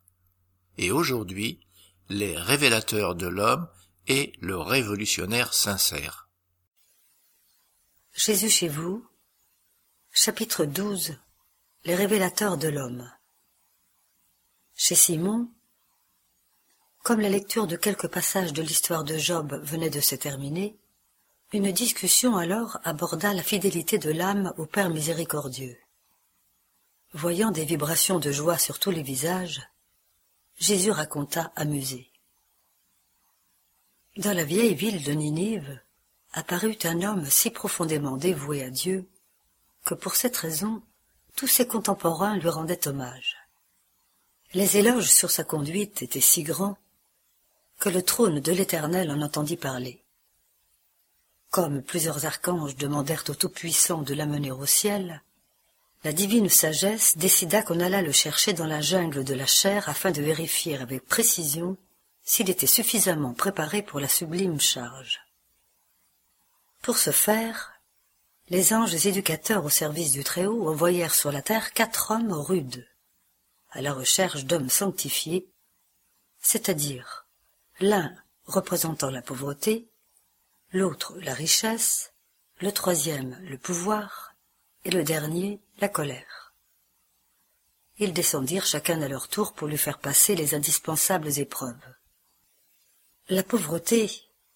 et 0.79 0.91
aujourd'hui 0.91 1.61
les 2.09 2.37
révélateurs 2.37 3.15
de 3.15 3.27
l'homme 3.27 3.69
et 4.07 4.33
le 4.41 4.57
révolutionnaire 4.57 5.53
sincère. 5.53 6.29
Jésus 8.15 8.49
chez 8.49 8.69
vous, 8.69 9.07
chapitre 10.13 10.65
12 10.65 11.17
Les 11.85 11.95
révélateurs 11.95 12.57
de 12.57 12.69
l'homme. 12.69 13.09
Chez 14.75 14.97
Simon, 14.97 15.49
comme 17.05 17.21
la 17.21 17.29
lecture 17.29 17.67
de 17.67 17.77
quelques 17.77 18.09
passages 18.09 18.53
de 18.53 18.63
l'histoire 18.63 19.05
de 19.05 19.17
Job 19.17 19.61
venait 19.63 19.91
de 19.91 20.01
se 20.01 20.17
terminer, 20.17 20.77
une 21.53 21.71
discussion 21.71 22.37
alors 22.37 22.79
aborda 22.85 23.33
la 23.33 23.43
fidélité 23.43 23.99
de 23.99 24.11
l'âme 24.11 24.53
au 24.59 24.67
Père 24.67 24.91
miséricordieux. 24.91 25.79
Voyant 27.13 27.53
des 27.53 27.65
vibrations 27.65 28.19
de 28.19 28.33
joie 28.33 28.59
sur 28.59 28.79
tous 28.81 28.91
les 28.91 29.03
visages, 29.03 29.63
Jésus 30.57 30.91
raconta 30.91 31.53
amusé. 31.55 32.11
Dans 34.17 34.35
la 34.35 34.45
vieille 34.45 34.75
ville 34.75 35.05
de 35.05 35.13
Ninive 35.13 35.81
apparut 36.33 36.79
un 36.85 37.03
homme 37.03 37.27
si 37.27 37.51
profondément 37.51 38.17
dévoué 38.17 38.65
à 38.65 38.71
Dieu 38.71 39.09
pour 39.95 40.15
cette 40.15 40.37
raison 40.37 40.83
tous 41.37 41.47
ses 41.47 41.67
contemporains 41.67 42.37
lui 42.37 42.49
rendaient 42.49 42.89
hommage. 42.89 43.37
Les 44.55 44.77
éloges 44.77 45.11
sur 45.11 45.31
sa 45.31 45.45
conduite 45.45 46.03
étaient 46.03 46.21
si 46.21 46.43
grands 46.43 46.79
que 47.79 47.89
le 47.89 48.03
trône 48.03 48.41
de 48.41 48.53
l'Éternel 48.53 49.11
en 49.11 49.23
entendit 49.23 49.57
parler. 49.57 50.03
Comme 51.51 51.83
plusieurs 51.83 52.27
archanges 52.27 52.77
demandèrent 52.77 53.25
au 53.29 53.35
Tout-Puissant 53.35 54.03
de 54.03 54.15
l'amener 54.15 54.51
au 54.51 54.67
ciel, 54.67 55.23
la 56.05 56.13
divine 56.13 56.49
sagesse 56.49 57.17
décida 57.17 57.63
qu'on 57.63 57.81
allât 57.81 58.03
le 58.03 58.13
chercher 58.13 58.53
dans 58.53 58.67
la 58.67 58.81
jungle 58.81 59.25
de 59.25 59.35
la 59.35 59.47
chair 59.47 59.89
afin 59.89 60.11
de 60.11 60.23
vérifier 60.23 60.77
avec 60.77 61.07
précision 61.07 61.77
s'il 62.25 62.51
était 62.51 62.67
suffisamment 62.67 63.33
préparé 63.33 63.83
pour 63.83 64.01
la 64.01 64.09
sublime 64.09 64.61
charge. 64.61 65.21
Pour 66.83 66.99
ce 66.99 67.11
faire, 67.11 67.78
les 68.51 68.73
anges 68.73 69.07
éducateurs 69.07 69.65
au 69.65 69.69
service 69.69 70.13
du 70.13 70.25
Très-Haut 70.25 70.69
envoyèrent 70.69 71.15
sur 71.15 71.31
la 71.31 71.43
terre 71.43 71.73
quatre 71.73 72.13
hommes 72.13 72.33
rudes, 72.33 72.89
à 73.71 73.83
la 73.83 73.93
recherche 73.93 74.45
d'hommes 74.45 74.71
sanctifiés, 74.71 75.51
c'est-à-dire 76.41 77.27
l'un 77.81 78.15
représentant 78.47 79.11
la 79.11 79.21
pauvreté, 79.21 79.91
l'autre 80.73 81.15
la 81.21 81.35
richesse, 81.35 82.13
le 82.61 82.73
troisième 82.73 83.39
le 83.43 83.59
pouvoir, 83.59 84.35
et 84.85 84.91
le 84.91 85.05
dernier 85.05 85.61
la 85.81 85.89
colère. 85.89 86.55
Ils 87.99 88.15
descendirent 88.15 88.65
chacun 88.65 89.03
à 89.03 89.09
leur 89.09 89.29
tour 89.29 89.53
pour 89.53 89.69
lui 89.69 89.77
faire 89.77 89.99
passer 89.99 90.35
les 90.35 90.55
indispensables 90.55 91.39
épreuves. 91.39 91.75
La 93.29 93.43
pauvreté, 93.43 94.11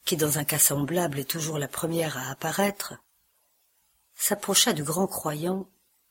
qui 0.07 0.17
dans 0.17 0.39
un 0.39 0.45
cas 0.45 0.59
semblable 0.59 1.19
est 1.19 1.31
toujours 1.31 1.59
la 1.59 1.69
première 1.69 2.17
à 2.17 2.31
apparaître, 2.31 2.95
s'approcha 4.23 4.73
du 4.73 4.85
grand 4.85 5.09
croyant 5.09 5.67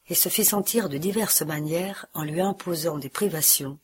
et 0.09 0.16
se 0.16 0.28
fit 0.28 0.43
sentir 0.43 0.89
de 0.89 0.97
diverses 0.97 1.43
manières 1.43 2.07
en 2.14 2.24
lui 2.24 2.41
imposant 2.41 2.97
des 2.97 3.07
privations, 3.07 3.80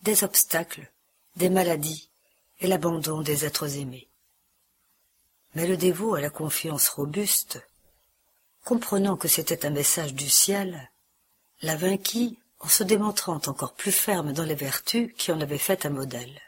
des 0.00 0.24
obstacles, 0.24 0.90
des 1.36 1.50
maladies 1.50 2.08
et 2.60 2.68
l'abandon 2.68 3.20
des 3.20 3.44
êtres 3.44 3.76
aimés. 3.76 4.08
Mais 5.54 5.66
le 5.66 5.76
dévot 5.76 6.14
à 6.14 6.22
la 6.22 6.30
confiance 6.30 6.88
robuste, 6.88 7.60
comprenant 8.64 9.18
que 9.18 9.28
c'était 9.28 9.66
un 9.66 9.70
message 9.70 10.14
du 10.14 10.30
ciel, 10.30 10.90
la 11.60 11.76
vainquit 11.76 12.38
en 12.60 12.68
se 12.68 12.82
démontrant 12.82 13.42
encore 13.44 13.74
plus 13.74 13.92
ferme 13.92 14.32
dans 14.32 14.44
les 14.44 14.54
vertus 14.54 15.12
qui 15.18 15.32
en 15.32 15.40
avaient 15.42 15.58
fait 15.58 15.84
un 15.84 15.90
modèle. 15.90 16.40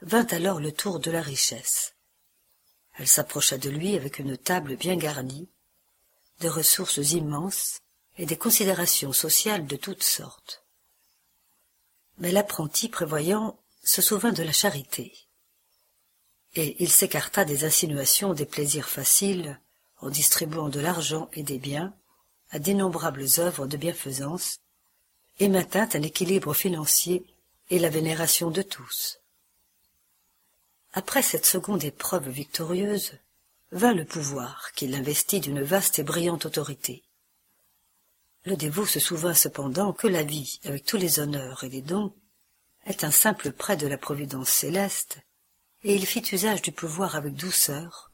Vint 0.00 0.26
alors 0.26 0.60
le 0.60 0.70
tour 0.70 1.00
de 1.00 1.10
la 1.10 1.22
richesse. 1.22 1.93
Elle 2.96 3.08
s'approcha 3.08 3.58
de 3.58 3.70
lui 3.70 3.96
avec 3.96 4.18
une 4.18 4.36
table 4.36 4.76
bien 4.76 4.96
garnie, 4.96 5.48
des 6.40 6.48
ressources 6.48 6.98
immenses 7.12 7.78
et 8.18 8.26
des 8.26 8.36
considérations 8.36 9.12
sociales 9.12 9.66
de 9.66 9.76
toutes 9.76 10.02
sortes. 10.02 10.64
Mais 12.18 12.30
l'apprenti 12.30 12.88
prévoyant 12.88 13.58
se 13.82 14.00
souvint 14.00 14.32
de 14.32 14.42
la 14.42 14.52
charité, 14.52 15.12
et 16.54 16.76
il 16.82 16.90
s'écarta 16.90 17.44
des 17.44 17.64
insinuations 17.64 18.32
des 18.32 18.46
plaisirs 18.46 18.88
faciles 18.88 19.60
en 20.00 20.10
distribuant 20.10 20.68
de 20.68 20.80
l'argent 20.80 21.28
et 21.32 21.42
des 21.42 21.58
biens 21.58 21.94
à 22.50 22.58
d'innombrables 22.58 23.26
œuvres 23.38 23.66
de 23.66 23.76
bienfaisance, 23.76 24.60
et 25.40 25.48
maintint 25.48 25.88
un 25.94 26.02
équilibre 26.02 26.54
financier 26.54 27.26
et 27.70 27.80
la 27.80 27.88
vénération 27.88 28.50
de 28.52 28.62
tous. 28.62 29.18
Après 30.96 31.22
cette 31.22 31.44
seconde 31.44 31.82
épreuve 31.82 32.28
victorieuse, 32.28 33.18
vint 33.72 33.94
le 33.94 34.04
pouvoir 34.04 34.70
qui 34.76 34.86
l'investit 34.86 35.40
d'une 35.40 35.60
vaste 35.60 35.98
et 35.98 36.04
brillante 36.04 36.46
autorité. 36.46 37.02
Le 38.44 38.56
dévot 38.56 38.86
se 38.86 39.00
souvint 39.00 39.34
cependant 39.34 39.92
que 39.92 40.06
la 40.06 40.22
vie, 40.22 40.60
avec 40.64 40.84
tous 40.84 40.96
les 40.96 41.18
honneurs 41.18 41.64
et 41.64 41.68
les 41.68 41.82
dons, 41.82 42.14
est 42.86 43.02
un 43.02 43.10
simple 43.10 43.50
prêt 43.50 43.76
de 43.76 43.88
la 43.88 43.98
providence 43.98 44.50
céleste, 44.50 45.18
et 45.82 45.96
il 45.96 46.06
fit 46.06 46.22
usage 46.30 46.62
du 46.62 46.70
pouvoir 46.70 47.16
avec 47.16 47.34
douceur, 47.34 48.12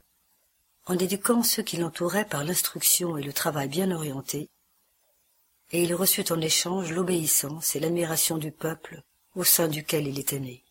en 0.86 0.96
éduquant 0.96 1.42
ceux 1.42 1.62
qui 1.62 1.76
l'entouraient 1.76 2.24
par 2.24 2.44
l'instruction 2.44 3.18
et 3.18 3.22
le 3.22 3.34
travail 3.34 3.68
bien 3.68 3.90
orienté, 3.90 4.48
et 5.70 5.82
il 5.82 5.94
reçut 5.94 6.32
en 6.32 6.40
échange 6.40 6.92
l'obéissance 6.92 7.76
et 7.76 7.80
l'admiration 7.80 8.38
du 8.38 8.52
peuple 8.52 9.02
au 9.34 9.44
sein 9.44 9.68
duquel 9.68 10.08
il 10.08 10.18
était 10.18 10.40
né. 10.40 10.64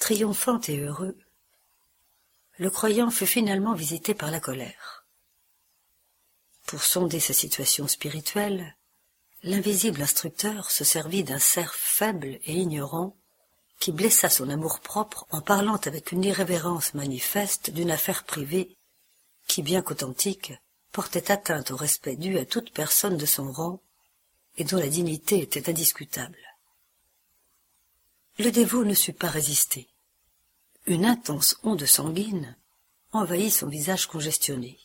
Triomphant 0.00 0.60
et 0.66 0.78
heureux, 0.78 1.16
le 2.58 2.70
croyant 2.70 3.10
fut 3.10 3.26
finalement 3.26 3.74
visité 3.74 4.12
par 4.14 4.32
la 4.32 4.40
colère. 4.40 5.06
Pour 6.66 6.82
sonder 6.82 7.20
sa 7.20 7.34
situation 7.34 7.86
spirituelle, 7.86 8.76
l'invisible 9.44 10.02
instructeur 10.02 10.70
se 10.70 10.84
servit 10.84 11.22
d'un 11.22 11.38
cerf 11.38 11.74
faible 11.74 12.40
et 12.44 12.54
ignorant 12.54 13.14
qui 13.78 13.92
blessa 13.92 14.28
son 14.28 14.48
amour-propre 14.48 15.26
en 15.30 15.42
parlant 15.42 15.76
avec 15.76 16.12
une 16.12 16.24
irrévérence 16.24 16.94
manifeste 16.94 17.70
d'une 17.70 17.90
affaire 17.90 18.24
privée 18.24 18.76
qui, 19.46 19.62
bien 19.62 19.82
qu'authentique, 19.82 20.54
portait 20.92 21.30
atteinte 21.30 21.70
au 21.70 21.76
respect 21.76 22.16
dû 22.16 22.38
à 22.38 22.46
toute 22.46 22.72
personne 22.72 23.18
de 23.18 23.26
son 23.26 23.52
rang 23.52 23.80
et 24.56 24.64
dont 24.64 24.78
la 24.78 24.88
dignité 24.88 25.40
était 25.40 25.68
indiscutable. 25.68 26.38
Le 28.38 28.50
dévot 28.50 28.84
ne 28.84 28.94
sut 28.94 29.12
pas 29.12 29.28
résister. 29.28 29.89
Une 30.86 31.04
intense 31.04 31.58
onde 31.62 31.84
sanguine 31.84 32.56
envahit 33.12 33.52
son 33.52 33.68
visage 33.68 34.06
congestionné. 34.06 34.78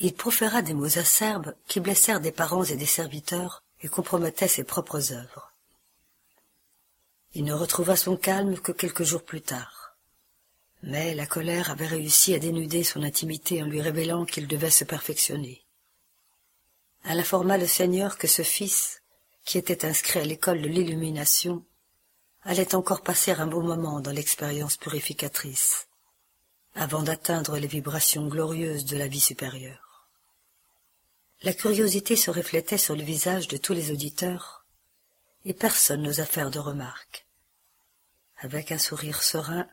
il 0.00 0.14
proféra 0.14 0.62
des 0.62 0.72
mots 0.72 0.98
acerbes 0.98 1.54
qui 1.66 1.80
blessèrent 1.80 2.20
des 2.20 2.32
parents 2.32 2.64
et 2.64 2.76
des 2.76 2.86
serviteurs 2.86 3.62
et 3.82 3.88
compromettaient 3.88 4.48
ses 4.48 4.64
propres 4.64 5.12
œuvres. 5.12 5.52
Il 7.34 7.44
ne 7.44 7.52
retrouva 7.52 7.96
son 7.96 8.16
calme 8.16 8.58
que 8.58 8.72
quelques 8.72 9.04
jours 9.04 9.24
plus 9.24 9.42
tard. 9.42 9.96
Mais 10.82 11.14
la 11.14 11.26
colère 11.26 11.70
avait 11.70 11.86
réussi 11.86 12.34
à 12.34 12.38
dénuder 12.38 12.82
son 12.82 13.02
intimité 13.02 13.62
en 13.62 13.66
lui 13.66 13.82
révélant 13.82 14.24
qu'il 14.24 14.48
devait 14.48 14.70
se 14.70 14.84
perfectionner. 14.84 15.62
Elle 17.04 17.20
informa 17.20 17.58
le 17.58 17.66
Seigneur 17.66 18.16
que 18.16 18.26
ce 18.26 18.42
fils, 18.42 19.02
qui 19.44 19.58
était 19.58 19.84
inscrit 19.84 20.20
à 20.20 20.24
l'école 20.24 20.62
de 20.62 20.68
l'illumination, 20.68 21.64
allait 22.42 22.74
encore 22.74 23.02
passer 23.02 23.32
un 23.32 23.46
bon 23.46 23.62
moment 23.62 24.00
dans 24.00 24.12
l'expérience 24.12 24.76
purificatrice, 24.76 25.88
avant 26.74 27.02
d'atteindre 27.02 27.58
les 27.58 27.66
vibrations 27.66 28.26
glorieuses 28.26 28.84
de 28.84 28.96
la 28.96 29.08
vie 29.08 29.20
supérieure. 29.20 30.08
La 31.42 31.52
curiosité 31.54 32.16
se 32.16 32.30
reflétait 32.30 32.78
sur 32.78 32.96
le 32.96 33.02
visage 33.02 33.48
de 33.48 33.56
tous 33.56 33.72
les 33.72 33.90
auditeurs, 33.90 34.64
et 35.44 35.54
personne 35.54 36.02
n'osa 36.02 36.26
faire 36.26 36.50
de 36.50 36.58
remarques. 36.58 37.26
Avec 38.38 38.72
un 38.72 38.78
sourire 38.78 39.22
serein, 39.22 39.66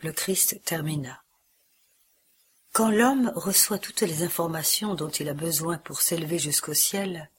le 0.00 0.12
Christ 0.12 0.62
termina. 0.64 1.22
Quand 2.72 2.90
l'homme 2.90 3.32
reçoit 3.34 3.78
toutes 3.78 4.02
les 4.02 4.22
informations 4.22 4.94
dont 4.94 5.08
il 5.08 5.28
a 5.28 5.34
besoin 5.34 5.78
pour 5.78 6.00
s'élever 6.00 6.38
jusqu'au 6.38 6.74
ciel, 6.74 7.30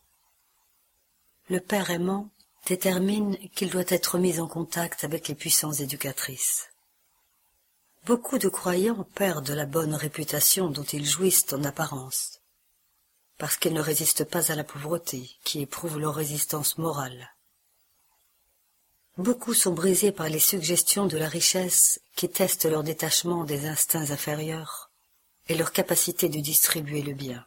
le 1.49 1.59
Père 1.59 1.89
aimant 1.89 2.29
détermine 2.65 3.37
qu'il 3.49 3.69
doit 3.69 3.83
être 3.87 4.17
mis 4.17 4.39
en 4.39 4.47
contact 4.47 5.03
avec 5.03 5.27
les 5.27 5.35
puissances 5.35 5.79
éducatrices. 5.79 6.69
Beaucoup 8.05 8.37
de 8.37 8.49
croyants 8.49 9.05
perdent 9.15 9.49
la 9.49 9.65
bonne 9.65 9.93
réputation 9.93 10.69
dont 10.69 10.83
ils 10.83 11.05
jouissent 11.05 11.51
en 11.53 11.63
apparence, 11.63 12.39
parce 13.37 13.57
qu'ils 13.57 13.73
ne 13.73 13.81
résistent 13.81 14.23
pas 14.23 14.51
à 14.51 14.55
la 14.55 14.63
pauvreté 14.63 15.29
qui 15.43 15.61
éprouve 15.61 15.99
leur 15.99 16.15
résistance 16.15 16.77
morale. 16.77 17.29
Beaucoup 19.17 19.53
sont 19.53 19.73
brisés 19.73 20.13
par 20.13 20.29
les 20.29 20.39
suggestions 20.39 21.05
de 21.05 21.17
la 21.17 21.27
richesse 21.27 21.99
qui 22.15 22.29
testent 22.29 22.65
leur 22.65 22.83
détachement 22.83 23.43
des 23.43 23.65
instincts 23.67 24.11
inférieurs 24.11 24.91
et 25.49 25.55
leur 25.55 25.73
capacité 25.73 26.29
de 26.29 26.39
distribuer 26.39 27.01
le 27.01 27.13
bien. 27.13 27.45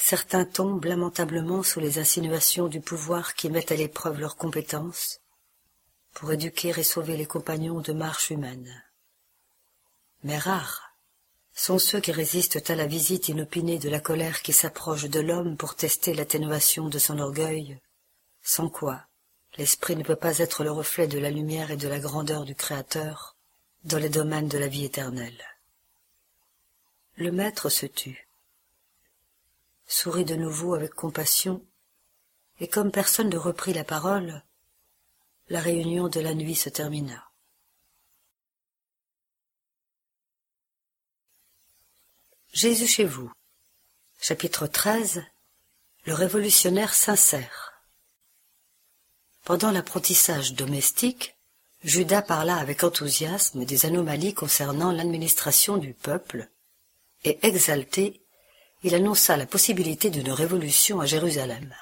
Certains 0.00 0.44
tombent 0.44 0.84
lamentablement 0.84 1.64
sous 1.64 1.80
les 1.80 1.98
insinuations 1.98 2.68
du 2.68 2.80
pouvoir 2.80 3.34
qui 3.34 3.50
mettent 3.50 3.72
à 3.72 3.76
l'épreuve 3.76 4.20
leurs 4.20 4.36
compétences 4.36 5.20
pour 6.14 6.32
éduquer 6.32 6.68
et 6.70 6.84
sauver 6.84 7.16
les 7.16 7.26
compagnons 7.26 7.80
de 7.80 7.92
marche 7.92 8.30
humaine. 8.30 8.82
Mais 10.22 10.38
rares 10.38 10.94
sont 11.52 11.80
ceux 11.80 12.00
qui 12.00 12.12
résistent 12.12 12.70
à 12.70 12.76
la 12.76 12.86
visite 12.86 13.28
inopinée 13.28 13.78
de 13.78 13.90
la 13.90 14.00
colère 14.00 14.40
qui 14.40 14.52
s'approche 14.52 15.06
de 15.06 15.20
l'homme 15.20 15.56
pour 15.56 15.74
tester 15.74 16.14
l'atténuation 16.14 16.88
de 16.88 16.98
son 16.98 17.18
orgueil, 17.18 17.78
sans 18.40 18.70
quoi 18.70 19.02
l'esprit 19.58 19.96
ne 19.96 20.04
peut 20.04 20.16
pas 20.16 20.38
être 20.38 20.62
le 20.62 20.70
reflet 20.70 21.08
de 21.08 21.18
la 21.18 21.30
lumière 21.30 21.72
et 21.72 21.76
de 21.76 21.88
la 21.88 21.98
grandeur 21.98 22.44
du 22.44 22.54
Créateur 22.54 23.34
dans 23.82 23.98
les 23.98 24.08
domaines 24.08 24.48
de 24.48 24.58
la 24.58 24.68
vie 24.68 24.84
éternelle. 24.84 25.44
Le 27.16 27.32
maître 27.32 27.68
se 27.68 27.86
tut 27.86 28.27
sourit 29.88 30.24
de 30.24 30.36
nouveau 30.36 30.74
avec 30.74 30.94
compassion, 30.94 31.64
et 32.60 32.68
comme 32.68 32.92
personne 32.92 33.30
ne 33.30 33.38
reprit 33.38 33.72
la 33.72 33.84
parole, 33.84 34.44
la 35.48 35.60
réunion 35.60 36.08
de 36.08 36.20
la 36.20 36.34
nuit 36.34 36.54
se 36.54 36.68
termina. 36.68 37.24
Jésus 42.52 42.86
chez 42.86 43.04
vous. 43.04 43.32
Chapitre 44.20 44.66
13 44.66 45.22
Le 46.04 46.14
révolutionnaire 46.14 46.92
sincère. 46.92 47.82
Pendant 49.44 49.70
l'apprentissage 49.70 50.54
domestique, 50.54 51.36
Judas 51.84 52.22
parla 52.22 52.56
avec 52.56 52.82
enthousiasme 52.82 53.64
des 53.64 53.86
anomalies 53.86 54.34
concernant 54.34 54.92
l'administration 54.92 55.76
du 55.76 55.94
peuple, 55.94 56.50
et 57.24 57.38
exalté, 57.46 58.20
il 58.82 58.94
annonça 58.94 59.36
la 59.36 59.46
possibilité 59.46 60.10
d'une 60.10 60.30
révolution 60.30 61.00
à 61.00 61.06
Jérusalem. 61.06 61.74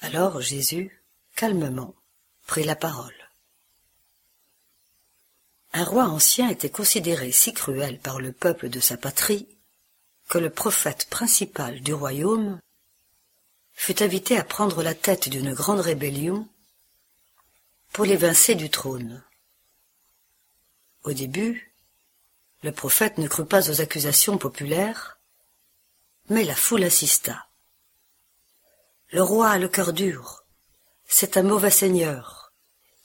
Alors 0.00 0.40
Jésus, 0.40 1.02
calmement, 1.36 1.94
prit 2.46 2.64
la 2.64 2.76
parole. 2.76 3.14
Un 5.72 5.84
roi 5.84 6.08
ancien 6.08 6.48
était 6.48 6.70
considéré 6.70 7.30
si 7.32 7.52
cruel 7.52 7.98
par 7.98 8.20
le 8.20 8.32
peuple 8.32 8.68
de 8.68 8.80
sa 8.80 8.96
patrie 8.96 9.46
que 10.28 10.38
le 10.38 10.50
prophète 10.50 11.08
principal 11.10 11.80
du 11.80 11.92
royaume 11.92 12.60
fut 13.72 14.02
invité 14.02 14.36
à 14.36 14.44
prendre 14.44 14.82
la 14.82 14.94
tête 14.94 15.28
d'une 15.28 15.52
grande 15.54 15.80
rébellion 15.80 16.48
pour 17.92 18.04
l'évincer 18.04 18.54
du 18.54 18.70
trône. 18.70 19.22
Au 21.04 21.12
début, 21.12 21.69
le 22.62 22.72
prophète 22.72 23.18
ne 23.18 23.28
crut 23.28 23.48
pas 23.48 23.70
aux 23.70 23.80
accusations 23.80 24.36
populaires, 24.36 25.18
mais 26.28 26.44
la 26.44 26.54
foule 26.54 26.84
insista. 26.84 27.46
Le 29.10 29.22
roi 29.22 29.50
a 29.50 29.58
le 29.58 29.68
cœur 29.68 29.92
dur. 29.92 30.44
C'est 31.08 31.36
un 31.36 31.42
mauvais 31.42 31.70
seigneur. 31.70 32.52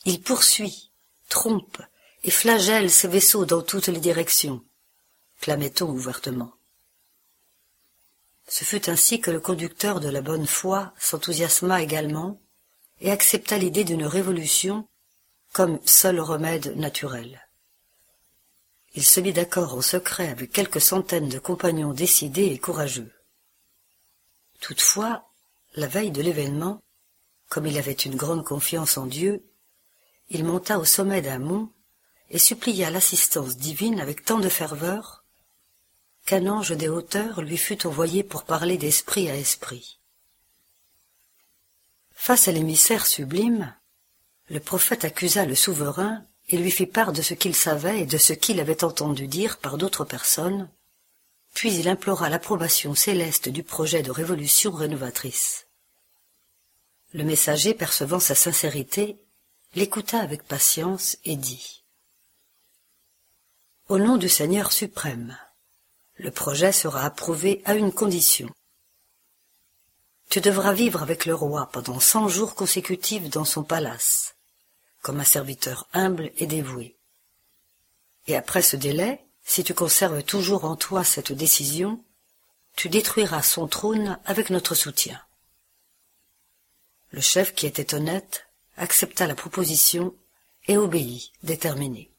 Il 0.03 0.22
poursuit, 0.22 0.91
trompe 1.30 1.82
et 2.24 2.32
flagelle 2.32 2.91
ses 2.91 3.08
vaisseaux 3.08 3.45
dans 3.45 3.62
toutes 3.62 3.88
les 3.88 3.99
directions, 3.99 4.64
clamait-on 5.41 5.89
ouvertement. 5.89 6.53
Ce 8.47 8.64
fut 8.64 8.89
ainsi 8.89 9.22
que 9.22 9.32
le 9.32 9.39
conducteur 9.39 9.99
de 9.99 10.10
la 10.10 10.22
bonne 10.22 10.45
foi 10.45 10.93
s'enthousiasma 10.99 11.82
également 11.82 12.39
et 12.99 13.10
accepta 13.10 13.58
l'idée 13.58 13.84
d'une 13.84 14.06
révolution 14.06 14.88
comme 15.53 15.80
seul 15.86 16.20
remède 16.20 16.76
naturel 16.76 17.44
il 18.95 19.03
se 19.03 19.19
mit 19.19 19.33
d'accord 19.33 19.75
en 19.75 19.81
secret 19.81 20.29
avec 20.29 20.51
quelques 20.51 20.81
centaines 20.81 21.27
de 21.27 21.37
compagnons 21.37 21.93
décidés 21.93 22.45
et 22.45 22.57
courageux. 22.57 23.11
Toutefois, 24.61 25.30
la 25.76 25.88
veille 25.88 26.11
de 26.11 26.22
l'événement, 26.22 26.81
comme 27.49 27.67
il 27.67 27.77
avait 27.77 27.91
une 27.91 28.15
grande 28.15 28.45
confiance 28.45 28.97
en 28.97 29.05
Dieu, 29.05 29.43
il 30.30 30.45
monta 30.45 30.80
au 30.80 30.85
sommet 30.85 31.22
d'un 31.22 31.39
mont 31.39 31.69
et 32.30 32.39
supplia 32.39 32.89
l'assistance 32.89 33.57
divine 33.57 33.99
avec 33.99 34.23
tant 34.23 34.39
de 34.39 34.49
ferveur 34.49 35.26
qu'un 36.26 36.47
ange 36.47 36.72
des 36.72 36.88
hauteurs 36.88 37.41
lui 37.41 37.57
fut 37.57 37.85
envoyé 37.85 38.23
pour 38.23 38.45
parler 38.45 38.77
d'esprit 38.77 39.30
à 39.30 39.35
esprit. 39.35 39.99
Face 42.11 42.47
à 42.47 42.51
l'émissaire 42.53 43.05
sublime, 43.05 43.76
le 44.49 44.59
prophète 44.59 45.05
accusa 45.05 45.45
le 45.45 45.53
souverain 45.53 46.26
et 46.49 46.57
lui 46.57 46.72
fit 46.72 46.85
part 46.85 47.11
de 47.11 47.22
ce 47.22 47.34
qu'il 47.34 47.55
savait 47.55 48.01
et 48.01 48.05
de 48.05 48.17
ce 48.17 48.34
qu'il 48.34 48.59
avait 48.59 48.84
entendu 48.84 49.27
dire 49.27 49.57
par 49.57 49.77
d'autres 49.77 50.05
personnes, 50.05 50.69
puis 51.53 51.73
il 51.73 51.88
implora 51.88 52.30
l'approbation 52.30 52.95
céleste 52.95 53.49
du 53.49 53.63
projet 53.63 54.03
de 54.03 54.11
révolution 54.11 54.72
rénovatrice. 54.72 55.67
Le 57.13 57.23
messager, 57.23 57.73
percevant 57.73 58.19
sa 58.19 58.35
sincérité, 58.35 59.17
l'écouta 59.73 60.19
avec 60.19 60.43
patience 60.43 61.17
et 61.23 61.38
dit 61.38 61.84
Au 63.88 63.97
nom 63.97 64.17
du 64.17 64.30
Seigneur 64.30 64.72
suprême, 64.72 65.38
le 66.17 66.30
projet 66.30 66.72
sera 66.72 67.03
approuvé 67.03 67.61
à 67.65 67.76
une 67.76 67.91
condition. 67.91 68.49
Tu 70.30 70.41
devras 70.41 70.73
vivre 70.73 71.01
avec 71.01 71.26
le 71.26 71.35
roi 71.35 71.69
pendant 71.72 71.99
cent 71.99 72.27
jours 72.27 72.55
consécutifs 72.55 73.30
dans 73.30 73.45
son 73.45 73.63
palace 73.63 74.35
comme 75.06 75.19
un 75.19 75.23
serviteur 75.23 75.88
humble 75.94 76.32
et 76.38 76.48
dévoué. 76.48 76.98
Et 78.26 78.36
après 78.36 78.64
ce 78.64 78.76
délai, 78.76 79.23
si 79.44 79.64
tu 79.64 79.76
conserves 79.76 80.23
toujours 80.23 80.65
en 80.65 80.76
toi 80.76 81.03
cette 81.03 81.32
décision, 81.32 82.03
tu 82.76 82.90
détruiras 82.90 83.44
son 83.44 83.68
trône 83.68 84.18
avec 84.26 84.49
notre 84.49 84.73
soutien. 84.73 85.22
Le 87.11 87.22
chef, 87.22 87.53
qui 87.53 87.68
était 87.68 87.94
honnête, 87.94 88.48
accepta 88.77 89.27
la 89.27 89.36
proposition 89.36 90.15
et 90.65 90.76
obéit, 90.76 91.32
déterminé. 91.44 92.10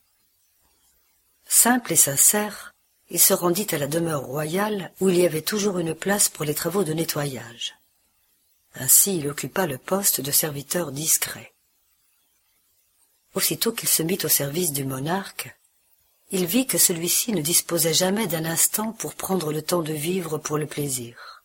Simple 1.45 1.93
et 1.93 1.97
sincère, 1.97 2.73
il 3.11 3.19
se 3.19 3.35
rendit 3.35 3.67
à 3.73 3.79
la 3.79 3.89
demeure 3.89 4.23
royale 4.23 4.93
où 5.01 5.09
il 5.09 5.17
y 5.17 5.27
avait 5.27 5.43
toujours 5.43 5.81
une 5.81 5.97
place 5.97 6.29
pour 6.29 6.45
les 6.45 6.55
travaux 6.55 6.85
de 6.85 6.93
nettoyage. 6.93 7.75
Ainsi 8.77 9.17
il 9.17 9.29
occupa 9.29 9.67
le 9.67 9.77
poste 9.77 10.21
de 10.21 10.31
serviteur 10.31 10.93
discret. 10.93 11.56
Aussitôt 13.37 13.71
qu'il 13.71 13.91
se 13.91 14.03
mit 14.03 14.19
au 14.25 14.29
service 14.29 14.73
du 14.73 14.85
monarque, 14.85 15.55
il 16.31 16.47
vit 16.47 16.67
que 16.67 16.79
celui-ci 16.79 17.33
ne 17.33 17.43
disposait 17.43 17.93
jamais 17.93 18.27
d'un 18.27 18.47
instant 18.47 18.93
pour 18.93 19.15
prendre 19.15 19.53
le 19.53 19.61
temps 19.61 19.83
de 19.83 19.93
vivre 19.93 20.39
pour 20.39 20.57
le 20.57 20.67
plaisir. 20.67 21.45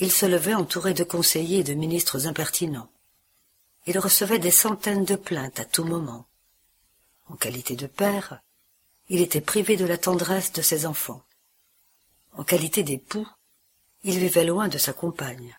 Il 0.00 0.10
se 0.10 0.26
levait 0.26 0.54
entouré 0.54 0.92
de 0.92 1.04
conseillers 1.04 1.60
et 1.60 1.64
de 1.64 1.74
ministres 1.74 2.26
impertinents. 2.26 2.90
Il 3.86 4.00
recevait 4.00 4.40
des 4.40 4.50
centaines 4.50 5.04
de 5.04 5.14
plaintes 5.14 5.60
à 5.60 5.64
tout 5.64 5.84
moment. 5.84 6.26
En 7.28 7.36
qualité 7.36 7.76
de 7.76 7.86
père, 7.86 8.42
il 9.08 9.20
était 9.20 9.40
privé 9.40 9.76
de 9.76 9.86
la 9.86 9.96
tendresse 9.96 10.52
de 10.52 10.60
ses 10.60 10.86
enfants. 10.86 11.22
En 12.32 12.42
qualité 12.42 12.82
d'époux, 12.82 13.28
il 14.02 14.18
vivait 14.18 14.44
loin 14.44 14.66
de 14.66 14.78
sa 14.78 14.92
compagne. 14.92 15.56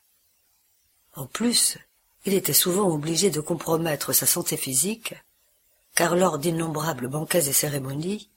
En 1.15 1.25
plus, 1.25 1.77
il 2.25 2.33
était 2.33 2.53
souvent 2.53 2.89
obligé 2.89 3.31
de 3.31 3.41
compromettre 3.41 4.13
sa 4.13 4.25
santé 4.25 4.57
physique, 4.57 5.13
car 5.95 6.15
lors 6.15 6.37
d'innombrables 6.37 7.07
banquets 7.07 7.47
et 7.47 7.53
cérémonies, 7.53 8.29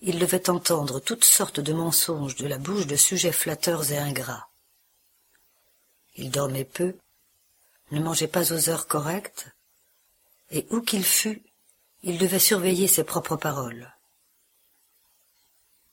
il 0.00 0.18
devait 0.18 0.50
entendre 0.50 1.00
toutes 1.00 1.24
sortes 1.24 1.60
de 1.60 1.72
mensonges 1.72 2.36
de 2.36 2.46
la 2.46 2.58
bouche 2.58 2.86
de 2.86 2.96
sujets 2.96 3.32
flatteurs 3.32 3.90
et 3.92 3.98
ingrats. 3.98 4.48
Il 6.16 6.30
dormait 6.30 6.64
peu, 6.64 6.96
ne 7.90 8.00
mangeait 8.00 8.28
pas 8.28 8.52
aux 8.52 8.68
heures 8.68 8.86
correctes, 8.86 9.48
et 10.50 10.66
où 10.70 10.80
qu'il 10.80 11.04
fût, 11.04 11.42
il 12.02 12.18
devait 12.18 12.38
surveiller 12.38 12.86
ses 12.86 13.04
propres 13.04 13.36
paroles. 13.36 13.94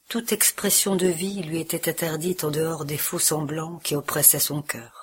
Toute 0.10 0.34
expression 0.34 0.98
de 0.98 1.08
vie 1.08 1.42
lui 1.42 1.62
était 1.62 1.88
interdite 1.90 2.44
en 2.44 2.52
dehors 2.52 2.84
des 2.84 2.98
faux 2.98 3.20
semblants 3.20 3.80
qui 3.80 3.96
oppressaient 3.96 4.40
son 4.40 4.62
cœur. 4.62 5.01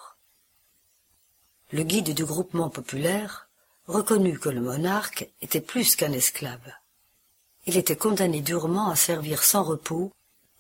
Le 1.71 1.83
guide 1.83 2.15
du 2.15 2.25
groupement 2.25 2.71
populaire 2.71 3.49
reconnut 3.87 4.39
que 4.39 4.49
le 4.49 4.61
monarque 4.61 5.29
était 5.43 5.61
plus 5.61 5.97
qu'un 5.97 6.13
esclave. 6.13 6.73
Il 7.67 7.77
était 7.77 7.97
condamné 7.97 8.41
durement 8.41 8.89
à 8.89 8.97
servir 8.97 9.43
sans 9.43 9.65
repos, 9.65 10.13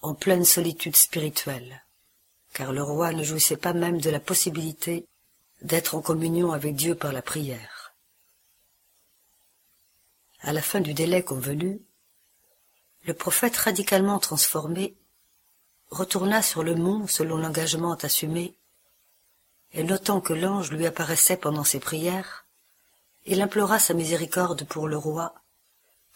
en 0.02 0.14
pleine 0.14 0.44
solitude 0.44 0.97
spirituelle, 0.97 1.82
car 2.52 2.72
le 2.72 2.82
roi 2.82 3.12
ne 3.12 3.24
jouissait 3.24 3.56
pas 3.56 3.72
même 3.72 4.01
de 4.01 4.10
la 4.10 4.20
possibilité 4.20 5.06
d'être 5.62 5.94
en 5.94 6.02
communion 6.02 6.52
avec 6.52 6.76
Dieu 6.76 6.94
par 6.94 7.12
la 7.12 7.22
prière. 7.22 7.94
À 10.40 10.52
la 10.52 10.62
fin 10.62 10.80
du 10.80 10.93
délai 10.93 11.22
convenu, 11.22 11.80
le 13.05 13.14
prophète 13.14 13.56
radicalement 13.56 14.18
transformé 14.18 14.94
retourna 15.90 16.43
sur 16.43 16.62
le 16.62 16.74
mont 16.74 17.06
selon 17.06 17.39
l'engagement 17.39 17.94
assumé, 17.94 18.57
et 19.73 19.85
notant 19.85 20.20
que 20.20 20.32
l'ange 20.32 20.70
lui 20.70 20.86
apparaissait 20.86 21.36
pendant 21.36 21.65
ses 21.65 21.81
prières, 21.81 22.47
il 23.27 23.43
implora 23.43 23.78
sa 23.78 23.95
miséricorde 23.95 24.65
pour 24.65 24.89
le 24.89 24.97
roi, 24.97 25.35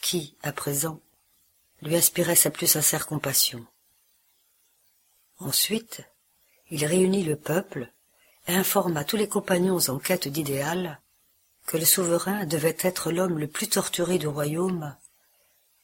qui, 0.01 0.37
à 0.43 0.53
présent, 0.53 1.01
lui 1.83 1.97
inspirait 1.97 2.37
sa 2.37 2.51
plus 2.51 2.67
sincère 2.67 3.07
compassion. 3.07 3.67
Ensuite, 5.39 6.03
il 6.71 6.85
réunit 6.87 7.25
le 7.25 7.37
peuple 7.37 7.93
et 8.47 8.55
informa 8.55 9.05
tous 9.05 9.17
les 9.17 9.29
compagnons 9.29 9.89
en 9.89 9.99
quête 9.99 10.29
d'idéal 10.29 11.01
que 11.67 11.77
le 11.77 11.85
souverain 11.85 12.47
devait 12.47 12.77
être 12.81 13.13
l'homme 13.13 13.39
le 13.39 13.47
plus 13.47 13.69
torturé 13.69 14.19
du 14.19 14.27
royaume 14.27 14.97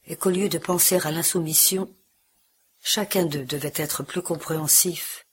et 0.06 0.16
qu'au 0.16 0.30
lieu 0.30 0.48
de 0.48 0.58
penser 0.58 0.98
à 1.04 1.10
l'insoumission, 1.10 1.94
chacun 2.82 3.26
d'eux 3.26 3.44
devait 3.44 3.72
être 3.76 4.02
plus 4.02 4.22
compréhensif 4.22 5.26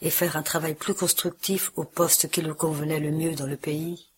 et 0.00 0.10
faire 0.10 0.36
un 0.36 0.42
travail 0.42 0.74
plus 0.74 0.94
constructif 0.94 1.72
au 1.76 1.84
poste 1.84 2.30
qui 2.30 2.42
lui 2.42 2.54
convenait 2.54 3.00
le 3.00 3.10
mieux 3.10 3.34
dans 3.34 3.46
le 3.46 3.56
pays, 3.56 4.10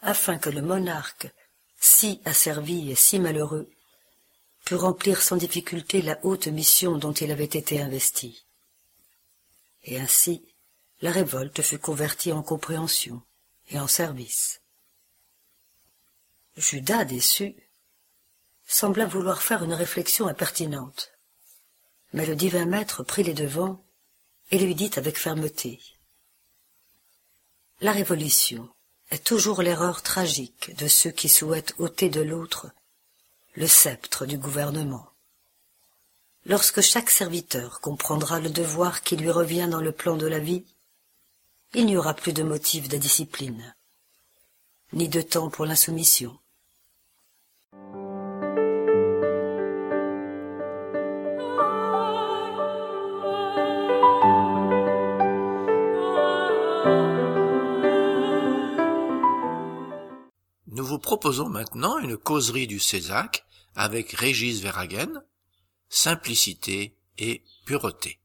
afin 0.00 0.38
que 0.38 0.50
le 0.50 0.62
monarque, 0.62 1.32
si 1.78 2.20
asservi 2.24 2.90
et 2.90 2.94
si 2.94 3.18
malheureux, 3.18 3.70
pût 4.64 4.74
remplir 4.76 5.22
sans 5.22 5.36
difficulté 5.36 6.00
la 6.00 6.18
haute 6.22 6.48
mission 6.48 6.96
dont 6.96 7.12
il 7.12 7.30
avait 7.30 7.44
été 7.44 7.80
investi. 7.80 8.44
Et 9.84 10.00
ainsi, 10.00 10.42
la 11.02 11.10
révolte 11.10 11.60
fut 11.60 11.78
convertie 11.78 12.32
en 12.32 12.42
compréhension 12.42 13.20
et 13.68 13.78
en 13.78 13.86
service. 13.86 14.62
Judas, 16.56 17.04
déçu, 17.04 17.54
sembla 18.66 19.04
vouloir 19.06 19.42
faire 19.42 19.64
une 19.64 19.74
réflexion 19.74 20.28
impertinente. 20.28 21.12
Mais 22.12 22.24
le 22.24 22.36
divin 22.36 22.64
maître 22.64 23.02
prit 23.02 23.24
les 23.24 23.34
devants 23.34 23.84
et 24.50 24.58
lui 24.58 24.74
dit 24.74 24.90
avec 24.96 25.18
fermeté 25.18 25.80
La 27.80 27.92
révolution 27.92 28.68
est 29.10 29.24
toujours 29.24 29.62
l'erreur 29.62 30.02
tragique 30.02 30.74
de 30.76 30.88
ceux 30.88 31.10
qui 31.10 31.28
souhaitent 31.28 31.74
ôter 31.78 32.08
de 32.08 32.20
l'autre 32.20 32.70
le 33.54 33.66
sceptre 33.66 34.26
du 34.26 34.36
gouvernement. 34.36 35.08
Lorsque 36.46 36.80
chaque 36.80 37.10
serviteur 37.10 37.80
comprendra 37.80 38.40
le 38.40 38.50
devoir 38.50 39.02
qui 39.02 39.16
lui 39.16 39.30
revient 39.30 39.68
dans 39.70 39.80
le 39.80 39.92
plan 39.92 40.16
de 40.16 40.26
la 40.26 40.38
vie, 40.38 40.64
il 41.72 41.86
n'y 41.86 41.96
aura 41.96 42.14
plus 42.14 42.32
de 42.32 42.42
motif 42.42 42.88
de 42.88 42.96
discipline, 42.96 43.74
ni 44.92 45.08
de 45.08 45.22
temps 45.22 45.50
pour 45.50 45.66
l'insoumission. 45.66 46.38
Vous 60.94 61.00
proposons 61.00 61.48
maintenant 61.48 61.98
une 61.98 62.16
causerie 62.16 62.68
du 62.68 62.78
Césac 62.78 63.44
avec 63.74 64.12
Régis 64.12 64.62
Verhagen, 64.62 65.24
Simplicité 65.88 66.94
et 67.18 67.42
Pureté. 67.66 68.20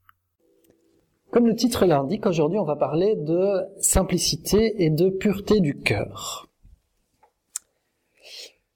Comme 1.32 1.48
le 1.48 1.56
titre 1.56 1.88
l'indique, 1.88 2.28
aujourd'hui 2.28 2.60
on 2.60 2.66
va 2.66 2.76
parler 2.76 3.16
de 3.16 3.64
simplicité 3.82 4.84
et 4.84 4.92
de 4.92 5.10
pureté 5.10 5.62
du 5.62 5.80
cœur. 5.80 6.48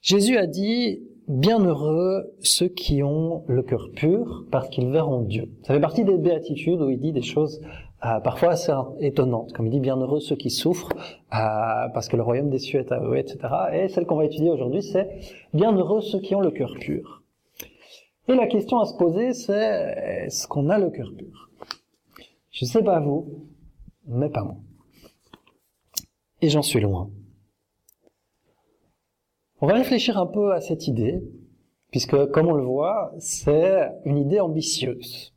Jésus 0.02 0.38
a 0.38 0.48
dit 0.48 1.04
Bienheureux 1.28 2.34
ceux 2.42 2.70
qui 2.70 3.04
ont 3.04 3.46
le 3.48 3.62
cœur 3.62 3.92
pur, 3.96 4.46
parce 4.52 4.70
qu'ils 4.70 4.90
verront 4.90 5.22
Dieu. 5.22 5.52
Ça 5.68 5.76
fait 5.76 5.80
partie 5.80 6.04
des 6.04 6.18
béatitudes 6.18 6.82
où 6.82 6.90
il 6.90 7.00
dit 7.00 7.14
des 7.14 7.22
choses 7.22 7.62
euh, 8.06 8.20
parfois 8.20 8.50
assez 8.50 8.74
étonnantes, 9.00 9.54
comme 9.54 9.68
il 9.68 9.70
dit 9.70 9.80
Bienheureux 9.80 10.20
ceux 10.20 10.36
qui 10.36 10.50
souffrent, 10.50 10.92
euh, 10.94 11.88
parce 11.94 12.10
que 12.10 12.18
le 12.18 12.24
royaume 12.24 12.50
des 12.50 12.60
cieux 12.60 12.82
est 12.82 12.92
à 12.92 13.00
eux, 13.02 13.18
etc. 13.18 13.40
Et 13.72 13.88
celle 13.88 14.06
qu'on 14.06 14.18
va 14.18 14.26
étudier 14.26 14.50
aujourd'hui, 14.50 14.84
c'est 14.84 15.10
Bienheureux 15.54 16.02
ceux 16.02 16.20
qui 16.20 16.36
ont 16.36 16.42
le 16.42 16.52
cœur 16.52 16.74
pur. 16.80 17.24
Et 18.28 18.36
la 18.36 18.48
question 18.48 18.80
à 18.80 18.86
se 18.86 18.96
poser, 18.96 19.34
c'est 19.34 20.24
est-ce 20.26 20.48
qu'on 20.48 20.70
a 20.70 20.78
le 20.78 20.90
cœur 20.90 21.12
pur? 21.18 21.50
Je 22.52 22.66
ne 22.66 22.70
sais 22.70 22.84
pas 22.84 23.00
vous, 23.00 23.48
mais 24.06 24.30
pas 24.30 24.44
moi. 24.44 24.58
Et 26.42 26.50
j'en 26.50 26.62
suis 26.62 26.82
loin. 26.82 27.10
On 29.62 29.68
va 29.68 29.76
réfléchir 29.76 30.18
un 30.18 30.26
peu 30.26 30.54
à 30.54 30.60
cette 30.60 30.88
idée, 30.88 31.24
puisque 31.90 32.26
comme 32.32 32.48
on 32.50 32.54
le 32.54 32.64
voit, 32.64 33.14
c'est 33.18 33.90
une 34.04 34.18
idée 34.18 34.42
ambitieuse. 34.42 35.33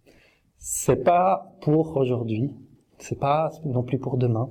C'est 0.59 1.05
pas 1.05 1.53
pour 1.61 1.97
aujourd'hui, 1.97 2.51
c'est 2.99 3.19
pas 3.19 3.51
non 3.65 3.83
plus 3.83 3.99
pour 3.99 4.17
demain. 4.17 4.51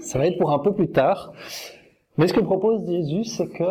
Ça 0.00 0.18
va 0.18 0.26
être 0.26 0.38
pour 0.38 0.52
un 0.52 0.58
peu 0.58 0.72
plus 0.74 0.90
tard. 0.90 1.32
Mais 2.16 2.28
ce 2.28 2.34
que 2.34 2.40
propose 2.40 2.86
Jésus, 2.86 3.24
c'est 3.24 3.48
que 3.48 3.64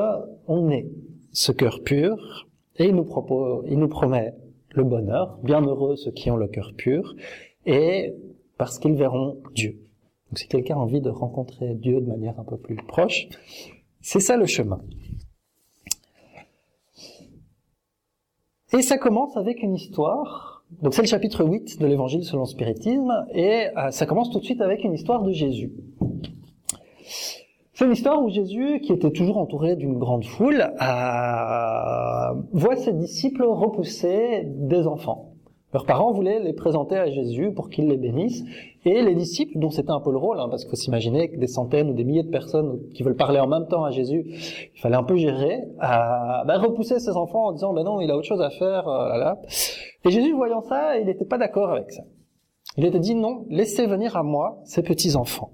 on 0.47 0.69
ait 0.69 0.89
ce 1.31 1.51
cœur 1.51 1.81
pur, 1.83 2.47
et 2.77 2.85
il 2.85 2.95
nous 2.95 3.05
propose, 3.05 3.65
il 3.69 3.77
nous 3.77 3.89
promet 3.89 4.33
le 4.69 4.83
bonheur, 4.83 5.37
bienheureux 5.43 5.95
ceux 5.95 6.11
qui 6.11 6.29
ont 6.31 6.37
le 6.37 6.47
cœur 6.47 6.73
pur, 6.75 7.15
et 7.65 8.13
parce 8.57 8.79
qu'ils 8.79 8.95
verront 8.95 9.37
Dieu. 9.53 9.79
Donc 10.29 10.39
si 10.39 10.47
quelqu'un 10.47 10.75
a 10.75 10.79
envie 10.79 11.01
de 11.01 11.09
rencontrer 11.09 11.73
Dieu 11.75 12.01
de 12.01 12.05
manière 12.05 12.39
un 12.39 12.43
peu 12.43 12.57
plus 12.57 12.75
proche, 12.75 13.27
c'est 14.01 14.19
ça 14.19 14.37
le 14.37 14.45
chemin. 14.45 14.81
Et 18.73 18.81
ça 18.81 18.97
commence 18.97 19.37
avec 19.37 19.63
une 19.63 19.75
histoire. 19.75 20.56
Donc 20.81 20.93
c'est 20.93 21.01
le 21.01 21.07
chapitre 21.07 21.45
8 21.45 21.79
de 21.79 21.87
l'évangile 21.87 22.23
selon 22.23 22.43
le 22.43 22.47
spiritisme, 22.47 23.25
et 23.33 23.67
euh, 23.77 23.91
ça 23.91 24.05
commence 24.05 24.29
tout 24.29 24.39
de 24.39 24.43
suite 24.43 24.61
avec 24.61 24.83
une 24.83 24.93
histoire 24.93 25.23
de 25.23 25.31
Jésus. 25.31 25.71
C'est 27.73 27.85
une 27.85 27.93
histoire 27.93 28.21
où 28.21 28.29
Jésus, 28.29 28.81
qui 28.81 28.91
était 28.91 29.11
toujours 29.11 29.37
entouré 29.37 29.75
d'une 29.75 29.97
grande 29.97 30.25
foule, 30.25 30.61
euh, 30.61 32.41
voit 32.51 32.75
ses 32.75 32.93
disciples 32.93 33.43
repousser 33.43 34.43
des 34.45 34.87
enfants. 34.87 35.26
Leurs 35.77 35.85
parents 35.85 36.11
voulaient 36.11 36.39
les 36.39 36.53
présenter 36.53 36.95
à 36.95 37.07
Jésus 37.07 37.51
pour 37.53 37.69
qu'il 37.69 37.87
les 37.87 37.97
bénisse, 37.97 38.43
et 38.83 39.03
les 39.03 39.13
disciples, 39.13 39.59
dont 39.59 39.69
c'était 39.69 39.91
un 39.91 39.99
peu 39.99 40.09
le 40.09 40.17
rôle, 40.17 40.39
hein, 40.39 40.47
parce 40.49 40.63
qu'il 40.63 40.71
faut 40.71 40.75
s'imaginer 40.75 41.29
que 41.29 41.37
des 41.37 41.45
centaines 41.45 41.91
ou 41.91 41.93
des 41.93 42.03
milliers 42.03 42.23
de 42.23 42.31
personnes 42.31 42.79
qui 42.95 43.03
veulent 43.03 43.15
parler 43.15 43.39
en 43.39 43.45
même 43.45 43.67
temps 43.67 43.83
à 43.83 43.91
Jésus, 43.91 44.25
il 44.73 44.81
fallait 44.81 44.95
un 44.95 45.03
peu 45.03 45.15
gérer, 45.17 45.59
euh, 45.59 45.77
bah, 45.77 46.57
repousser 46.57 46.99
ces 46.99 47.11
enfants 47.11 47.49
en 47.49 47.51
disant, 47.51 47.73
ben 47.73 47.83
non, 47.83 48.01
il 48.01 48.09
a 48.09 48.17
autre 48.17 48.25
chose 48.25 48.41
à 48.41 48.49
faire, 48.49 48.87
euh. 48.87 49.35
Et 50.03 50.09
Jésus, 50.09 50.33
voyant 50.33 50.61
ça, 50.61 50.97
il 50.97 51.05
n'était 51.05 51.25
pas 51.25 51.37
d'accord 51.37 51.69
avec 51.69 51.91
ça. 51.91 52.01
Il 52.75 52.83
était 52.83 52.97
dit, 52.97 53.13
non, 53.13 53.45
laissez 53.51 53.85
venir 53.85 54.17
à 54.17 54.23
moi 54.23 54.57
ces 54.63 54.81
petits-enfants. 54.81 55.51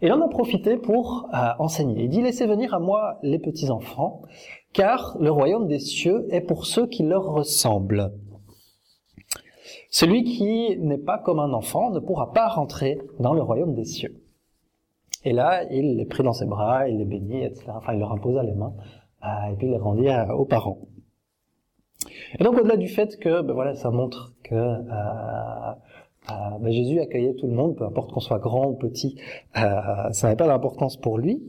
Et 0.00 0.06
il 0.06 0.12
en 0.12 0.20
a 0.20 0.28
profité 0.28 0.76
pour 0.76 1.28
euh, 1.34 1.38
enseigner. 1.58 2.04
Il 2.04 2.08
dit, 2.08 2.22
laissez 2.22 2.46
venir 2.46 2.72
à 2.72 2.78
moi 2.78 3.18
les 3.24 3.40
petits-enfants, 3.40 4.22
car 4.72 5.16
le 5.18 5.32
royaume 5.32 5.66
des 5.66 5.80
cieux 5.80 6.28
est 6.30 6.40
pour 6.40 6.66
ceux 6.66 6.86
qui 6.86 7.02
leur 7.02 7.24
ressemblent. 7.24 8.12
Celui 9.90 10.24
qui 10.24 10.78
n'est 10.78 10.98
pas 10.98 11.18
comme 11.18 11.40
un 11.40 11.52
enfant 11.52 11.90
ne 11.90 11.98
pourra 11.98 12.32
pas 12.32 12.48
rentrer 12.48 12.98
dans 13.18 13.34
le 13.34 13.42
royaume 13.42 13.74
des 13.74 13.84
cieux. 13.84 14.22
Et 15.24 15.32
là, 15.32 15.64
il 15.70 15.96
les 15.96 16.06
prit 16.06 16.22
dans 16.22 16.32
ses 16.32 16.46
bras, 16.46 16.88
il 16.88 16.98
les 16.98 17.04
bénit, 17.04 17.44
etc. 17.44 17.66
Enfin, 17.74 17.92
il 17.92 17.98
leur 17.98 18.12
imposa 18.12 18.42
les 18.42 18.54
mains, 18.54 18.72
euh, 19.24 19.52
et 19.52 19.56
puis 19.56 19.66
il 19.66 19.72
les 19.72 19.78
rendit 19.78 20.08
aux 20.32 20.46
parents. 20.46 20.78
Et 22.38 22.44
donc 22.44 22.58
au-delà 22.58 22.76
du 22.76 22.88
fait 22.88 23.18
que, 23.18 23.42
ben 23.42 23.52
voilà, 23.52 23.74
ça 23.74 23.90
montre 23.90 24.34
que 24.42 24.54
euh, 24.54 25.72
euh, 26.30 26.58
ben 26.60 26.70
Jésus 26.70 27.00
accueillait 27.00 27.34
tout 27.34 27.46
le 27.46 27.54
monde, 27.54 27.76
peu 27.76 27.84
importe 27.84 28.12
qu'on 28.12 28.20
soit 28.20 28.38
grand 28.38 28.66
ou 28.66 28.74
petit, 28.74 29.16
euh, 29.56 30.10
ça 30.12 30.26
n'avait 30.26 30.36
pas 30.36 30.46
d'importance 30.46 30.96
pour 30.96 31.18
lui. 31.18 31.42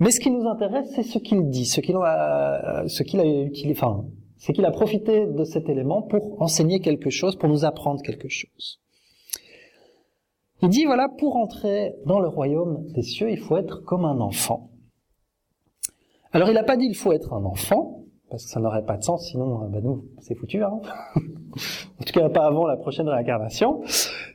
Mais 0.00 0.10
ce 0.10 0.20
qui 0.20 0.30
nous 0.30 0.46
intéresse, 0.48 0.90
c'est 0.94 1.02
ce 1.02 1.18
qu'il 1.18 1.48
dit, 1.48 1.66
ce 1.66 1.80
qu'il 1.80 1.96
a, 1.96 2.84
ce 2.88 3.02
qu'il 3.02 3.20
a 3.20 3.24
utilisé, 3.24 3.78
enfin, 3.78 4.04
c'est 4.44 4.52
qu'il 4.52 4.66
a 4.66 4.70
profité 4.70 5.26
de 5.26 5.42
cet 5.44 5.70
élément 5.70 6.02
pour 6.02 6.42
enseigner 6.42 6.80
quelque 6.80 7.08
chose, 7.08 7.34
pour 7.34 7.48
nous 7.48 7.64
apprendre 7.64 8.02
quelque 8.02 8.28
chose. 8.28 8.78
Il 10.60 10.68
dit, 10.68 10.84
voilà, 10.84 11.08
pour 11.08 11.36
entrer 11.36 11.94
dans 12.04 12.20
le 12.20 12.28
royaume 12.28 12.84
des 12.92 13.00
cieux, 13.00 13.30
il 13.30 13.38
faut 13.38 13.56
être 13.56 13.82
comme 13.84 14.04
un 14.04 14.20
enfant. 14.20 14.68
Alors 16.32 16.50
il 16.50 16.54
n'a 16.54 16.62
pas 16.62 16.76
dit 16.76 16.84
il 16.84 16.94
faut 16.94 17.12
être 17.12 17.32
un 17.32 17.42
enfant, 17.46 18.02
parce 18.28 18.44
que 18.44 18.50
ça 18.50 18.60
n'aurait 18.60 18.84
pas 18.84 18.98
de 18.98 19.02
sens, 19.02 19.26
sinon, 19.30 19.66
ben 19.70 19.82
nous, 19.82 20.04
c'est 20.20 20.34
foutu. 20.34 20.62
Hein 20.62 20.78
en 21.16 22.04
tout 22.04 22.12
cas, 22.12 22.28
pas 22.28 22.44
avant 22.44 22.66
la 22.66 22.76
prochaine 22.76 23.08
réincarnation. 23.08 23.80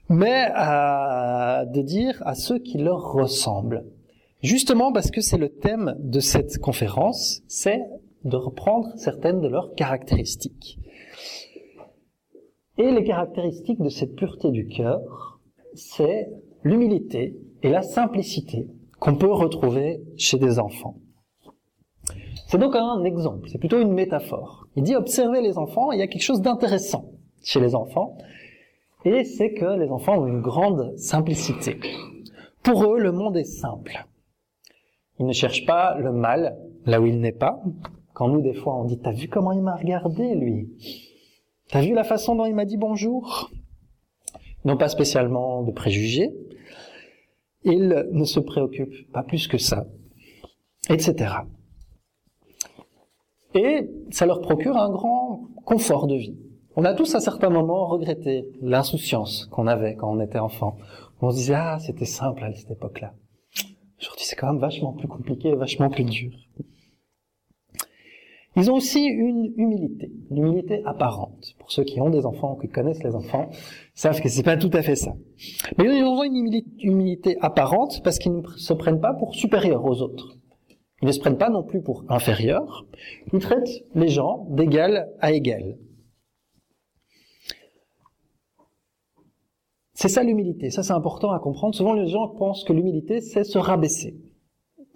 Mais 0.09 0.47
euh, 0.57 1.65
de 1.65 1.81
dire 1.83 2.19
à 2.25 2.33
ceux 2.33 2.57
qui 2.57 2.79
leur 2.79 3.11
ressemblent. 3.11 3.85
Justement 4.41 4.91
parce 4.91 5.11
que 5.11 5.21
c'est 5.21 5.37
le 5.37 5.49
thème 5.49 5.95
de 5.99 6.19
cette 6.19 6.57
conférence, 6.57 7.43
c'est 7.47 7.85
de 8.23 8.35
reprendre 8.35 8.89
certaines 8.95 9.41
de 9.41 9.47
leurs 9.47 9.73
caractéristiques. 9.75 10.79
Et 12.77 12.91
les 12.91 13.03
caractéristiques 13.03 13.81
de 13.81 13.89
cette 13.89 14.15
pureté 14.15 14.51
du 14.51 14.67
cœur, 14.67 15.39
c'est 15.73 16.29
l'humilité 16.63 17.37
et 17.63 17.69
la 17.69 17.81
simplicité 17.81 18.67
qu'on 18.99 19.15
peut 19.15 19.31
retrouver 19.31 20.01
chez 20.17 20.37
des 20.37 20.59
enfants. 20.59 20.95
C'est 22.47 22.57
donc 22.57 22.75
un 22.75 23.03
exemple, 23.03 23.47
c'est 23.49 23.59
plutôt 23.59 23.79
une 23.79 23.93
métaphore. 23.93 24.67
Il 24.75 24.83
dit 24.83 24.95
observez 24.95 25.41
les 25.41 25.57
enfants, 25.57 25.91
il 25.91 25.99
y 25.99 26.01
a 26.01 26.07
quelque 26.07 26.23
chose 26.23 26.41
d'intéressant 26.41 27.11
chez 27.43 27.59
les 27.59 27.75
enfants, 27.75 28.17
et 29.05 29.23
c'est 29.23 29.53
que 29.53 29.77
les 29.77 29.89
enfants 29.89 30.17
ont 30.17 30.27
une 30.27 30.41
grande 30.41 30.97
simplicité. 30.97 31.79
Pour 32.63 32.83
eux, 32.85 32.99
le 32.99 33.11
monde 33.11 33.37
est 33.37 33.45
simple. 33.45 34.05
Ils 35.19 35.25
ne 35.25 35.33
cherchent 35.33 35.65
pas 35.65 35.95
le 35.97 36.11
mal 36.11 36.57
là 36.85 36.99
où 36.99 37.05
il 37.05 37.19
n'est 37.19 37.31
pas. 37.31 37.61
Quand 38.19 38.27
nous, 38.27 38.41
des 38.41 38.53
fois, 38.53 38.75
on 38.75 38.83
dit, 38.83 38.99
t'as 38.99 39.13
vu 39.13 39.29
comment 39.29 39.53
il 39.53 39.61
m'a 39.61 39.77
regardé, 39.77 40.35
lui? 40.35 40.67
T'as 41.69 41.79
vu 41.79 41.93
la 41.93 42.03
façon 42.03 42.35
dont 42.35 42.45
il 42.45 42.53
m'a 42.53 42.65
dit 42.65 42.75
bonjour? 42.75 43.49
N'ont 44.65 44.75
pas 44.75 44.89
spécialement 44.89 45.63
de 45.63 45.71
préjugés. 45.71 46.29
Ils 47.63 48.07
ne 48.11 48.25
se 48.25 48.41
préoccupent 48.41 49.09
pas 49.13 49.23
plus 49.23 49.47
que 49.47 49.57
ça, 49.57 49.87
etc. 50.89 51.33
Et 53.55 53.89
ça 54.11 54.25
leur 54.25 54.41
procure 54.41 54.75
un 54.75 54.89
grand 54.89 55.47
confort 55.63 56.05
de 56.05 56.15
vie. 56.15 56.37
On 56.75 56.83
a 56.83 56.93
tous 56.93 57.15
à 57.15 57.21
certains 57.21 57.49
moments 57.49 57.87
regretté 57.87 58.49
l'insouciance 58.61 59.45
qu'on 59.45 59.65
avait 59.65 59.95
quand 59.95 60.11
on 60.11 60.19
était 60.19 60.39
enfant. 60.39 60.75
On 61.21 61.31
se 61.31 61.37
disait, 61.37 61.55
ah, 61.55 61.77
c'était 61.79 62.03
simple 62.03 62.43
à 62.43 62.53
cette 62.53 62.71
époque-là. 62.71 63.13
Aujourd'hui, 64.01 64.25
c'est 64.25 64.35
quand 64.35 64.51
même 64.51 64.59
vachement 64.59 64.91
plus 64.91 65.07
compliqué, 65.07 65.55
vachement 65.55 65.89
plus 65.89 66.03
dur. 66.03 66.33
Ils 68.55 68.71
ont 68.71 68.75
aussi 68.75 69.05
une 69.05 69.53
humilité, 69.57 70.11
une 70.31 70.37
humilité 70.37 70.81
apparente. 70.85 71.55
Pour 71.59 71.71
ceux 71.71 71.83
qui 71.83 72.01
ont 72.01 72.09
des 72.09 72.25
enfants 72.25 72.55
qui 72.55 72.67
connaissent 72.67 73.03
les 73.03 73.15
enfants, 73.15 73.49
savent 73.93 74.21
que 74.21 74.27
c'est 74.27 74.43
pas 74.43 74.57
tout 74.57 74.71
à 74.73 74.81
fait 74.81 74.95
ça. 74.95 75.13
Mais 75.77 75.85
ils 75.85 76.03
ont 76.03 76.23
une 76.23 76.61
humilité 76.79 77.37
apparente 77.41 78.01
parce 78.03 78.17
qu'ils 78.17 78.35
ne 78.35 78.41
se 78.47 78.73
prennent 78.73 78.99
pas 78.99 79.13
pour 79.13 79.35
supérieurs 79.35 79.85
aux 79.85 80.01
autres. 80.01 80.35
Ils 81.01 81.07
ne 81.07 81.11
se 81.11 81.19
prennent 81.19 81.37
pas 81.37 81.49
non 81.49 81.63
plus 81.63 81.81
pour 81.81 82.03
inférieurs. 82.09 82.85
Ils 83.31 83.39
traitent 83.39 83.85
les 83.95 84.09
gens 84.09 84.47
d'égal 84.49 85.09
à 85.19 85.31
égal. 85.31 85.77
C'est 89.93 90.09
ça 90.09 90.23
l'humilité. 90.23 90.69
Ça, 90.69 90.81
c'est 90.81 90.93
important 90.93 91.31
à 91.31 91.39
comprendre. 91.39 91.75
Souvent, 91.75 91.93
les 91.93 92.07
gens 92.07 92.29
pensent 92.29 92.63
que 92.63 92.73
l'humilité, 92.73 93.21
c'est 93.21 93.43
se 93.43 93.57
rabaisser. 93.57 94.15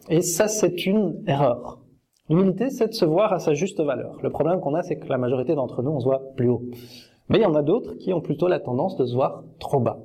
Et 0.10 0.22
ça, 0.22 0.48
c'est 0.48 0.86
une 0.86 1.24
erreur. 1.28 1.83
L'humilité, 2.30 2.70
c'est 2.70 2.88
de 2.88 2.94
se 2.94 3.04
voir 3.04 3.34
à 3.34 3.40
sa 3.40 3.54
juste 3.54 3.82
valeur. 3.82 4.18
Le 4.24 4.30
problème 4.30 4.62
qu'on 4.62 4.76
a, 4.76 4.84
c'est 4.84 4.98
que 4.98 5.10
la 5.10 5.18
majorité 5.18 5.56
d'entre 5.56 5.84
nous, 5.84 5.92
on 5.92 6.00
se 6.00 6.06
voit 6.06 6.22
plus 6.38 6.48
haut. 6.48 6.62
Mais 7.28 7.40
il 7.40 7.42
y 7.42 7.46
en 7.46 7.56
a 7.56 7.62
d'autres 7.62 7.96
qui 7.96 8.14
ont 8.14 8.22
plutôt 8.22 8.48
la 8.48 8.60
tendance 8.60 8.96
de 8.96 9.06
se 9.06 9.14
voir 9.14 9.44
trop 9.60 9.80
bas. 9.80 10.00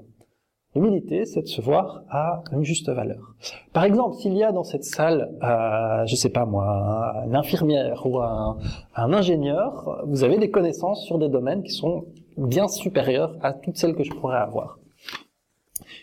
L'humilité, 0.74 1.24
c'est 1.24 1.43
de 1.43 1.47
se 1.47 1.61
voir 1.61 2.03
à 2.11 2.43
une 2.53 2.65
juste 2.65 2.90
valeur. 2.90 3.35
Par 3.73 3.85
exemple, 3.85 4.16
s'il 4.16 4.35
y 4.35 4.43
a 4.43 4.53
dans 4.53 4.65
cette 4.65 4.85
salle, 4.85 5.31
euh, 5.43 6.05
je 6.07 6.15
sais 6.15 6.28
pas 6.28 6.45
moi, 6.45 7.15
une 7.27 7.36
infirmière 7.36 8.05
ou 8.05 8.19
un, 8.19 8.59
un 8.95 9.12
ingénieur, 9.12 10.03
vous 10.07 10.24
avez 10.24 10.39
des 10.39 10.51
connaissances 10.51 11.05
sur 11.05 11.19
des 11.19 11.28
domaines 11.28 11.62
qui 11.62 11.73
sont 11.73 12.05
bien 12.36 12.69
supérieures 12.69 13.36
à 13.43 13.53
toutes 13.53 13.77
celles 13.77 13.95
que 13.95 14.05
je 14.05 14.12
pourrais 14.12 14.36
avoir. 14.36 14.78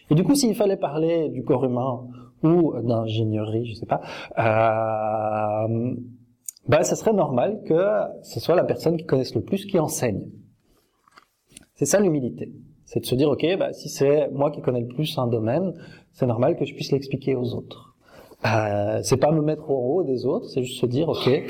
Et 0.10 0.16
du 0.16 0.24
coup, 0.24 0.36
s'il 0.36 0.56
fallait 0.56 0.78
parler 0.78 1.30
du 1.30 1.44
corps 1.44 1.66
humain 1.66 2.08
ou 2.46 2.74
d'ingénierie, 2.82 3.66
je 3.66 3.74
sais 3.74 3.86
pas, 3.86 4.02
euh, 4.38 5.96
bah, 6.68 6.84
ce 6.84 6.96
serait 6.96 7.14
normal 7.14 7.62
que 7.68 7.84
ce 8.24 8.40
soit 8.40 8.56
la 8.56 8.64
personne 8.64 8.98
qui 8.98 9.06
connaisse 9.06 9.36
le 9.36 9.42
plus 9.42 9.66
qui 9.66 9.80
enseigne. 9.80 10.30
C'est 11.76 11.86
ça 11.86 12.00
l'humilité. 12.00 12.52
C'est 12.86 13.00
de 13.00 13.06
se 13.06 13.16
dire, 13.16 13.30
ok, 13.30 13.46
bah, 13.58 13.74
si 13.74 13.90
c'est 13.90 14.30
moi 14.32 14.52
qui 14.52 14.62
connais 14.62 14.82
le 14.82 14.88
plus 14.88 15.18
un 15.18 15.28
domaine, 15.28 15.74
c'est 16.14 16.28
normal 16.28 16.56
que 16.56 16.66
je 16.66 16.74
puisse 16.74 16.92
l'expliquer 16.92 17.36
aux 17.36 17.54
autres. 17.54 17.96
Euh, 18.46 19.02
c'est 19.04 19.18
pas 19.18 19.32
me 19.32 19.42
mettre 19.42 19.70
au 19.70 19.96
haut 19.96 20.04
des 20.04 20.26
autres, 20.26 20.48
c'est 20.50 20.64
juste 20.64 20.80
se 20.80 20.86
dire, 20.86 21.10
ok, 21.10 21.28
euh, 21.28 21.42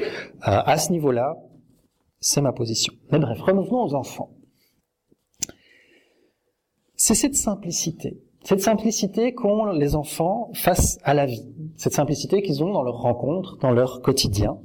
à 0.42 0.78
ce 0.78 0.92
niveau-là, 0.92 1.38
c'est 2.20 2.42
ma 2.42 2.54
position. 2.54 2.94
Mais 3.12 3.20
bref, 3.20 3.40
revenons 3.42 3.84
aux 3.84 3.94
enfants. 3.94 4.32
C'est 6.96 7.16
cette 7.16 7.36
simplicité 7.36 8.25
cette 8.46 8.62
simplicité 8.62 9.34
qu'ont 9.34 9.66
les 9.72 9.96
enfants 9.96 10.52
face 10.54 11.00
à 11.04 11.16
la 11.16 11.26
vie, 11.26 11.48
cette 11.78 11.94
simplicité 11.94 12.44
qu'ils 12.44 12.64
ont 12.64 12.72
dans 12.72 12.84
leurs 12.84 13.02
rencontres, 13.02 13.58
dans 13.58 13.72
leur 13.72 14.04
quotidien, 14.04 14.60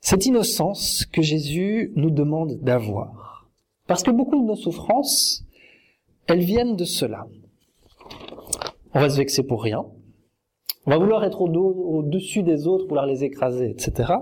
cette 0.00 0.24
innocence 0.24 1.06
que 1.06 1.22
Jésus 1.22 1.92
nous 1.96 2.10
demande 2.10 2.60
d'avoir. 2.62 3.50
Parce 3.88 4.04
que 4.04 4.12
beaucoup 4.12 4.40
de 4.40 4.46
nos 4.46 4.54
souffrances, 4.54 5.44
elles 6.28 6.44
viennent 6.44 6.76
de 6.76 6.84
cela. 6.84 7.26
On 8.94 9.00
va 9.00 9.10
se 9.10 9.16
vexer 9.16 9.42
pour 9.42 9.64
rien. 9.64 9.84
On 10.86 10.90
va 10.90 10.98
vouloir 10.98 11.24
être 11.24 11.40
au-dessus 11.40 12.44
des 12.44 12.68
autres, 12.68 12.86
vouloir 12.86 13.06
les 13.06 13.24
écraser, 13.24 13.70
etc. 13.70 14.12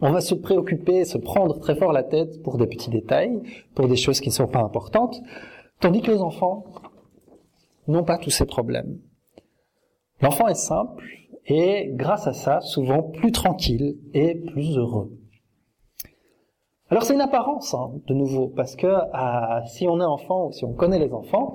On 0.00 0.12
va 0.12 0.22
se 0.22 0.34
préoccuper, 0.34 1.04
se 1.04 1.18
prendre 1.18 1.60
très 1.60 1.76
fort 1.76 1.92
la 1.92 2.04
tête 2.04 2.42
pour 2.42 2.56
des 2.56 2.66
petits 2.66 2.90
détails, 2.90 3.42
pour 3.74 3.86
des 3.86 3.96
choses 3.96 4.20
qui 4.20 4.30
ne 4.30 4.34
sont 4.34 4.48
pas 4.48 4.62
importantes. 4.62 5.20
Tandis 5.84 6.00
que 6.00 6.12
les 6.12 6.22
enfants 6.22 6.64
n'ont 7.88 8.04
pas 8.04 8.16
tous 8.16 8.30
ces 8.30 8.46
problèmes. 8.46 9.00
L'enfant 10.22 10.48
est 10.48 10.54
simple 10.54 11.04
et 11.44 11.90
grâce 11.92 12.26
à 12.26 12.32
ça, 12.32 12.62
souvent 12.62 13.02
plus 13.02 13.32
tranquille 13.32 13.98
et 14.14 14.34
plus 14.34 14.78
heureux. 14.78 15.12
Alors 16.88 17.02
c'est 17.02 17.12
une 17.12 17.20
apparence, 17.20 17.74
hein, 17.74 17.92
de 18.06 18.14
nouveau, 18.14 18.48
parce 18.48 18.76
que 18.76 18.86
euh, 18.86 19.66
si 19.66 19.86
on 19.86 20.00
est 20.00 20.06
enfant 20.06 20.46
ou 20.46 20.52
si 20.52 20.64
on 20.64 20.72
connaît 20.72 20.98
les 20.98 21.12
enfants, 21.12 21.52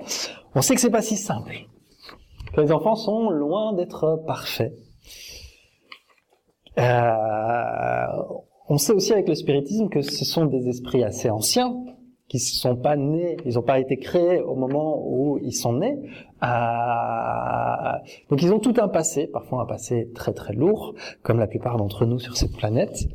on 0.54 0.62
sait 0.62 0.76
que 0.76 0.80
c'est 0.80 0.90
pas 0.90 1.02
si 1.02 1.16
simple. 1.16 1.66
Les 2.56 2.70
enfants 2.70 2.94
sont 2.94 3.30
loin 3.30 3.72
d'être 3.72 4.22
parfaits. 4.28 4.74
Euh, 6.78 8.06
on 8.68 8.78
sait 8.78 8.92
aussi 8.92 9.12
avec 9.12 9.26
le 9.26 9.34
spiritisme 9.34 9.88
que 9.88 10.02
ce 10.02 10.24
sont 10.24 10.44
des 10.44 10.68
esprits 10.68 11.02
assez 11.02 11.30
anciens, 11.30 11.74
qui 12.30 12.36
ne 12.36 12.40
sont 12.42 12.76
pas 12.76 12.94
nés, 12.94 13.36
ils 13.44 13.54
n'ont 13.54 13.62
pas 13.62 13.80
été 13.80 13.96
créés 13.96 14.40
au 14.40 14.54
moment 14.54 15.02
où 15.04 15.38
ils 15.42 15.52
sont 15.52 15.72
nés. 15.72 15.98
Euh, 16.44 17.98
donc 18.30 18.40
ils 18.40 18.52
ont 18.52 18.60
tout 18.60 18.74
un 18.78 18.86
passé, 18.86 19.26
parfois 19.26 19.62
un 19.62 19.66
passé 19.66 20.12
très 20.14 20.32
très 20.32 20.52
lourd, 20.52 20.94
comme 21.24 21.40
la 21.40 21.48
plupart 21.48 21.76
d'entre 21.76 22.06
nous 22.06 22.20
sur 22.20 22.36
cette 22.36 22.56
planète. 22.56 23.08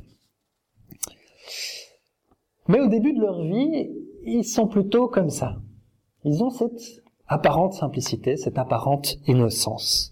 Mais 2.68 2.82
au 2.82 2.88
début 2.88 3.14
de 3.14 3.22
leur 3.22 3.42
vie, 3.42 3.90
ils 4.26 4.44
sont 4.44 4.68
plutôt 4.68 5.08
comme 5.08 5.30
ça. 5.30 5.56
Ils 6.26 6.44
ont 6.44 6.50
cette 6.50 7.02
apparente 7.28 7.72
simplicité, 7.72 8.36
cette 8.36 8.58
apparente 8.58 9.16
innocence. 9.28 10.12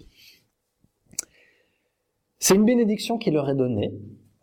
C'est 2.40 2.56
une 2.56 2.64
bénédiction 2.64 3.18
qui 3.18 3.32
leur 3.32 3.50
est 3.50 3.56
donnée 3.56 3.92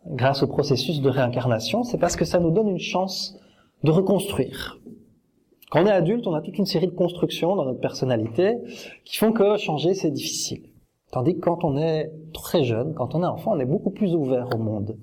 grâce 0.05 0.43
au 0.43 0.47
processus 0.47 1.01
de 1.01 1.09
réincarnation, 1.09 1.83
c'est 1.83 1.97
parce 1.97 2.15
que 2.15 2.25
ça 2.25 2.39
nous 2.39 2.51
donne 2.51 2.67
une 2.67 2.79
chance 2.79 3.40
de 3.83 3.91
reconstruire. 3.91 4.79
Quand 5.69 5.83
on 5.83 5.85
est 5.85 5.91
adulte, 5.91 6.27
on 6.27 6.33
a 6.33 6.41
toute 6.41 6.57
une 6.57 6.65
série 6.65 6.87
de 6.87 6.91
constructions 6.91 7.55
dans 7.55 7.65
notre 7.65 7.79
personnalité 7.79 8.57
qui 9.05 9.17
font 9.17 9.31
que 9.31 9.57
changer, 9.57 9.93
c'est 9.93 10.11
difficile. 10.11 10.63
Tandis 11.11 11.35
que 11.35 11.39
quand 11.39 11.63
on 11.63 11.77
est 11.77 12.11
très 12.33 12.63
jeune, 12.63 12.93
quand 12.93 13.15
on 13.15 13.23
est 13.23 13.27
enfant, 13.27 13.53
on 13.53 13.59
est 13.59 13.65
beaucoup 13.65 13.91
plus 13.91 14.15
ouvert 14.15 14.47
au 14.55 14.57
monde. 14.57 14.97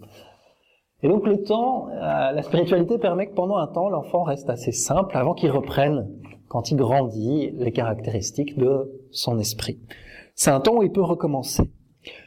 Et 1.02 1.08
donc 1.08 1.26
le 1.26 1.42
temps, 1.42 1.88
euh, 1.90 2.32
la 2.32 2.42
spiritualité 2.42 2.98
permet 2.98 3.28
que 3.28 3.34
pendant 3.34 3.56
un 3.56 3.66
temps, 3.66 3.88
l'enfant 3.88 4.24
reste 4.24 4.50
assez 4.50 4.72
simple 4.72 5.16
avant 5.16 5.34
qu'il 5.34 5.50
reprenne, 5.50 6.08
quand 6.48 6.70
il 6.70 6.76
grandit, 6.76 7.50
les 7.52 7.72
caractéristiques 7.72 8.58
de 8.58 8.90
son 9.10 9.38
esprit. 9.38 9.78
C'est 10.34 10.50
un 10.50 10.60
temps 10.60 10.76
où 10.76 10.82
il 10.82 10.90
peut 10.90 11.02
recommencer. 11.02 11.70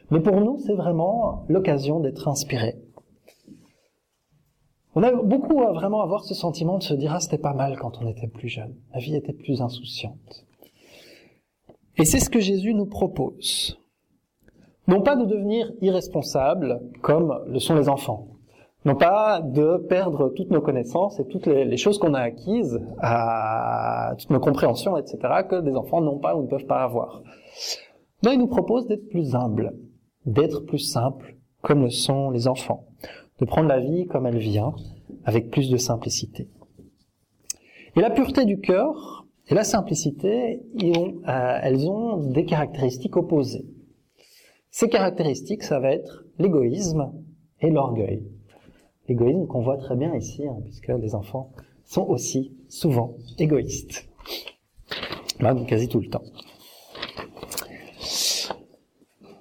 Mais 0.10 0.20
pour 0.20 0.40
nous, 0.42 0.58
c'est 0.60 0.76
vraiment 0.76 1.46
l'occasion 1.48 2.00
d'être 2.00 2.28
inspiré, 2.28 2.76
On 4.94 5.04
a 5.04 5.12
beaucoup 5.12 5.62
à 5.62 5.72
vraiment 5.72 6.02
avoir 6.02 6.26
ce 6.26 6.34
sentiment 6.34 6.78
de 6.78 6.84
se 6.84 6.94
dire 6.94 7.14
ah 7.14 7.20
c'était 7.20 7.38
pas 7.38 7.54
mal 7.54 7.78
quand 7.78 8.02
on 8.02 8.08
était 8.08 8.28
plus 8.28 8.50
jeune, 8.50 8.76
la 8.94 9.00
vie 9.00 9.16
était 9.16 9.34
plus 9.34 9.62
insouciante. 9.62 10.46
Et 11.98 12.06
c'est 12.06 12.20
ce 12.20 12.30
que 12.30 12.40
Jésus 12.40 12.74
nous 12.74 12.88
propose. 12.88 13.80
Non 14.88 15.02
pas 15.02 15.16
de 15.16 15.26
devenir 15.26 15.72
irresponsable 15.82 16.82
comme 17.02 17.42
le 17.48 17.60
sont 17.60 17.76
les 17.76 17.88
enfants, 17.88 18.28
non 18.84 18.96
pas 18.96 19.42
de 19.42 19.78
perdre 19.78 20.30
toutes 20.36 20.50
nos 20.50 20.62
connaissances 20.62 21.20
et 21.20 21.28
toutes 21.28 21.46
les, 21.46 21.78
choses 21.78 22.00
qu'on 22.00 22.16
a 22.16 22.20
acquises, 22.20 22.82
à, 23.00 24.16
toutes 24.18 24.32
nos 24.32 24.40
compréhensions, 24.40 24.98
etc., 24.98 25.20
que 25.48 25.62
des 25.62 25.76
enfants 25.76 26.02
n'ont 26.02 26.18
pas 26.18 26.36
ou 26.36 26.42
ne 26.42 26.48
peuvent 26.48 26.66
pas 26.66 26.84
avoir. 26.84 27.22
Non, 28.24 28.32
il 28.32 28.40
nous 28.40 28.48
propose 28.48 28.88
d'être 28.88 29.08
plus 29.10 29.36
humble, 29.36 29.74
d'être 30.26 30.62
plus 30.62 30.80
simple, 30.80 31.38
comme 31.62 31.84
le 31.84 31.90
sont 31.90 32.32
les 32.32 32.48
enfants, 32.48 32.86
de 33.42 33.46
prendre 33.46 33.68
la 33.68 33.80
vie 33.80 34.06
comme 34.06 34.28
elle 34.28 34.38
vient, 34.38 34.74
avec 35.26 35.50
plus 35.50 35.70
de 35.70 35.78
simplicité. 35.78 36.48
Et 37.96 38.00
la 38.00 38.12
pureté 38.12 38.46
du 38.46 38.62
cœur 38.62 39.26
et 39.48 39.56
la 39.56 39.64
simplicité, 39.64 40.62
euh, 40.82 41.60
elles 41.62 41.90
ont 41.90 42.18
des 42.18 42.46
caractéristiques 42.46 43.18
opposées. 43.18 43.66
Ces 44.70 44.88
caractéristiques, 44.88 45.64
ça 45.64 45.80
va 45.80 45.92
être 45.92 46.24
l'égoïsme 46.38 47.12
et 47.60 47.72
l'orgueil. 47.72 48.24
L'égoïsme 49.10 49.48
qu'on 49.48 49.62
voit 49.62 49.78
très 49.78 49.96
bien 49.96 50.16
ici, 50.16 50.48
hein, 50.48 50.58
puisque 50.64 50.88
les 50.88 51.16
enfants 51.16 51.52
sont 51.84 52.06
aussi 52.06 52.56
souvent 52.70 53.18
égoïstes. 53.40 54.08
Même 55.42 55.66
quasi 55.66 55.90
tout 55.90 56.00
le 56.00 56.08
temps. 56.08 56.24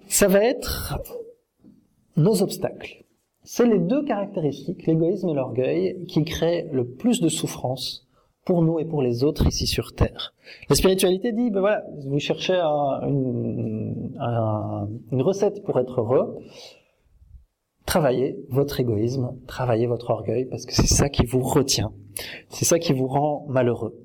Ça 0.09 0.27
va 0.27 0.43
être 0.43 0.99
nos 2.17 2.43
obstacles. 2.43 3.05
C'est 3.53 3.67
les 3.67 3.81
deux 3.81 4.05
caractéristiques, 4.05 4.87
l'égoïsme 4.87 5.29
et 5.31 5.35
l'orgueil, 5.35 6.05
qui 6.07 6.23
créent 6.23 6.69
le 6.71 6.87
plus 6.87 7.21
de 7.21 7.29
souffrance 7.29 8.07
pour 8.45 8.63
nous 8.63 8.79
et 8.79 8.85
pour 8.85 9.03
les 9.03 9.25
autres 9.25 9.45
ici 9.45 9.67
sur 9.67 9.93
Terre. 9.93 10.35
La 10.69 10.77
spiritualité 10.77 11.33
dit, 11.33 11.51
ben 11.51 11.59
voilà, 11.59 11.85
vous 12.07 12.21
cherchez 12.21 12.55
une, 12.55 14.17
une 15.11 15.23
recette 15.23 15.65
pour 15.65 15.81
être 15.81 16.01
heureux, 16.01 16.39
travaillez 17.87 18.39
votre 18.51 18.79
égoïsme, 18.79 19.37
travaillez 19.49 19.89
votre 19.89 20.11
orgueil, 20.11 20.45
parce 20.45 20.65
que 20.65 20.73
c'est 20.73 20.87
ça 20.87 21.09
qui 21.09 21.27
vous 21.27 21.43
retient, 21.43 21.93
c'est 22.51 22.65
ça 22.65 22.79
qui 22.79 22.93
vous 22.93 23.09
rend 23.09 23.47
malheureux. 23.49 23.99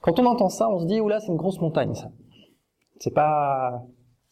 Quand 0.00 0.18
on 0.18 0.26
entend 0.26 0.48
ça, 0.48 0.68
on 0.68 0.80
se 0.80 0.86
dit, 0.86 1.00
oula, 1.00 1.20
c'est 1.20 1.28
une 1.28 1.36
grosse 1.36 1.60
montagne, 1.60 1.94
ça. 1.94 2.10
C'est 2.98 3.14
pas, 3.14 3.84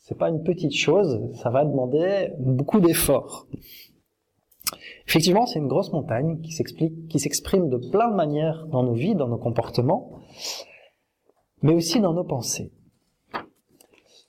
c'est 0.06 0.16
pas 0.16 0.28
une 0.28 0.44
petite 0.44 0.72
chose, 0.72 1.20
ça 1.34 1.50
va 1.50 1.64
demander 1.64 2.30
beaucoup 2.38 2.78
d'efforts. 2.78 3.48
Effectivement, 5.08 5.46
c'est 5.46 5.58
une 5.58 5.66
grosse 5.66 5.92
montagne 5.92 6.40
qui 6.42 6.52
s'explique, 6.52 7.08
qui 7.08 7.18
s'exprime 7.18 7.68
de 7.68 7.76
plein 7.76 8.08
de 8.10 8.14
manières 8.14 8.68
dans 8.68 8.84
nos 8.84 8.92
vies, 8.92 9.16
dans 9.16 9.26
nos 9.26 9.36
comportements, 9.36 10.20
mais 11.62 11.74
aussi 11.74 11.98
dans 11.98 12.12
nos 12.12 12.22
pensées. 12.22 12.70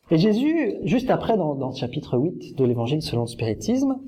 Et 0.10 0.18
Jésus, 0.18 0.78
juste 0.84 1.12
après, 1.12 1.38
dans, 1.38 1.54
dans 1.54 1.70
le 1.70 1.76
chapitre 1.76 2.18
8 2.18 2.58
de 2.58 2.66
l'Évangile 2.66 3.04
selon 3.04 3.22
le 3.22 3.28
spiritisme, 3.28 4.00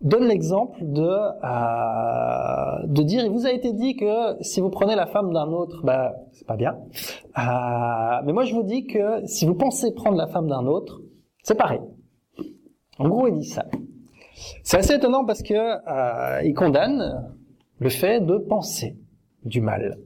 donne 0.00 0.26
l'exemple 0.26 0.78
de 0.82 1.02
euh, 1.02 2.86
de 2.86 3.02
dire 3.02 3.24
il 3.24 3.30
vous 3.30 3.46
a 3.46 3.52
été 3.52 3.72
dit 3.72 3.96
que 3.96 4.42
si 4.42 4.60
vous 4.60 4.70
prenez 4.70 4.96
la 4.96 5.06
femme 5.06 5.32
d'un 5.32 5.48
autre 5.48 5.82
bah 5.84 6.14
c'est 6.32 6.46
pas 6.46 6.56
bien. 6.56 6.78
Euh, 7.38 8.22
mais 8.24 8.32
moi 8.32 8.44
je 8.44 8.54
vous 8.54 8.62
dis 8.62 8.86
que 8.86 9.26
si 9.26 9.46
vous 9.46 9.54
pensez 9.54 9.92
prendre 9.92 10.16
la 10.16 10.26
femme 10.26 10.48
d'un 10.48 10.66
autre 10.66 11.02
c'est 11.42 11.56
pareil. 11.56 11.80
En 12.98 13.08
gros 13.08 13.28
il 13.28 13.38
dit 13.38 13.48
ça. 13.48 13.66
C'est 14.62 14.78
assez 14.78 14.94
étonnant 14.94 15.26
parce 15.26 15.42
que 15.42 15.54
euh, 15.54 16.42
il 16.44 16.54
condamne 16.54 17.30
le 17.78 17.88
fait 17.90 18.20
de 18.20 18.38
penser 18.38 18.96
du 19.44 19.60
mal. 19.60 19.98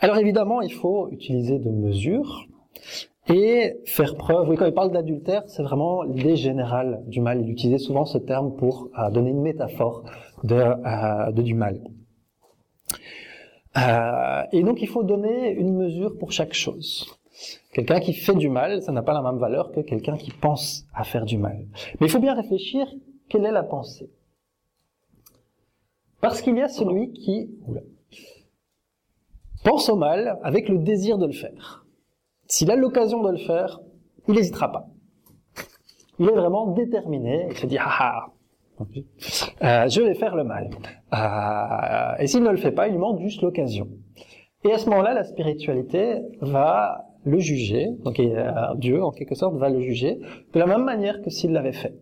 Alors 0.00 0.16
évidemment 0.16 0.62
il 0.62 0.72
faut 0.72 1.08
utiliser 1.10 1.58
de 1.58 1.70
mesures 1.70 2.46
et 3.32 3.80
faire 3.86 4.16
preuve, 4.16 4.48
oui, 4.50 4.56
quand 4.56 4.66
il 4.66 4.74
parle 4.74 4.92
d'adultère, 4.92 5.42
c'est 5.46 5.62
vraiment 5.62 6.02
l'idée 6.02 6.36
générale 6.36 7.02
du 7.06 7.20
mal. 7.20 7.40
Il 7.40 7.50
utilisait 7.50 7.78
souvent 7.78 8.04
ce 8.04 8.18
terme 8.18 8.54
pour 8.56 8.90
euh, 8.98 9.10
donner 9.10 9.30
une 9.30 9.40
métaphore 9.40 10.04
de, 10.44 10.54
euh, 10.54 11.32
de 11.32 11.42
du 11.42 11.54
mal. 11.54 11.80
Euh, 13.78 14.42
et 14.52 14.62
donc 14.62 14.82
il 14.82 14.88
faut 14.88 15.02
donner 15.02 15.50
une 15.50 15.74
mesure 15.74 16.18
pour 16.18 16.32
chaque 16.32 16.52
chose. 16.52 17.06
Quelqu'un 17.72 18.00
qui 18.00 18.12
fait 18.12 18.34
du 18.34 18.50
mal, 18.50 18.82
ça 18.82 18.92
n'a 18.92 19.02
pas 19.02 19.14
la 19.14 19.22
même 19.22 19.38
valeur 19.40 19.72
que 19.72 19.80
quelqu'un 19.80 20.18
qui 20.18 20.30
pense 20.30 20.84
à 20.94 21.04
faire 21.04 21.24
du 21.24 21.38
mal. 21.38 21.64
Mais 21.98 22.06
il 22.06 22.10
faut 22.10 22.20
bien 22.20 22.34
réfléchir, 22.34 22.86
quelle 23.30 23.46
est 23.46 23.52
la 23.52 23.62
pensée? 23.62 24.10
Parce 26.20 26.42
qu'il 26.42 26.56
y 26.56 26.60
a 26.60 26.68
celui 26.68 27.12
qui 27.12 27.50
pense 29.64 29.88
au 29.88 29.96
mal 29.96 30.38
avec 30.42 30.68
le 30.68 30.78
désir 30.78 31.16
de 31.16 31.26
le 31.26 31.32
faire. 31.32 31.81
S'il 32.52 32.70
a 32.70 32.76
l'occasion 32.76 33.22
de 33.22 33.30
le 33.30 33.38
faire, 33.38 33.80
il 34.28 34.34
n'hésitera 34.34 34.70
pas. 34.70 34.86
Il 36.18 36.28
est 36.28 36.34
vraiment 36.34 36.66
déterminé. 36.66 37.46
Il 37.48 37.56
se 37.56 37.64
dit 37.64 37.78
ah, 37.78 37.88
ah 37.88 38.26
euh, 38.82 39.88
je 39.88 40.02
vais 40.02 40.12
faire 40.12 40.36
le 40.36 40.44
mal. 40.44 40.68
Euh, 41.14 42.22
et 42.22 42.26
s'il 42.26 42.42
ne 42.42 42.50
le 42.50 42.58
fait 42.58 42.72
pas, 42.72 42.88
il 42.88 42.98
manque 42.98 43.20
juste 43.20 43.40
l'occasion. 43.40 43.88
Et 44.64 44.72
à 44.72 44.76
ce 44.76 44.90
moment-là, 44.90 45.14
la 45.14 45.24
spiritualité 45.24 46.20
va 46.42 47.06
le 47.24 47.38
juger. 47.38 47.86
Donc 48.04 48.20
euh, 48.20 48.52
Dieu, 48.76 49.02
en 49.02 49.12
quelque 49.12 49.34
sorte, 49.34 49.56
va 49.56 49.70
le 49.70 49.80
juger 49.80 50.20
de 50.52 50.58
la 50.58 50.66
même 50.66 50.84
manière 50.84 51.22
que 51.22 51.30
s'il 51.30 51.52
l'avait 51.52 51.72
fait, 51.72 51.94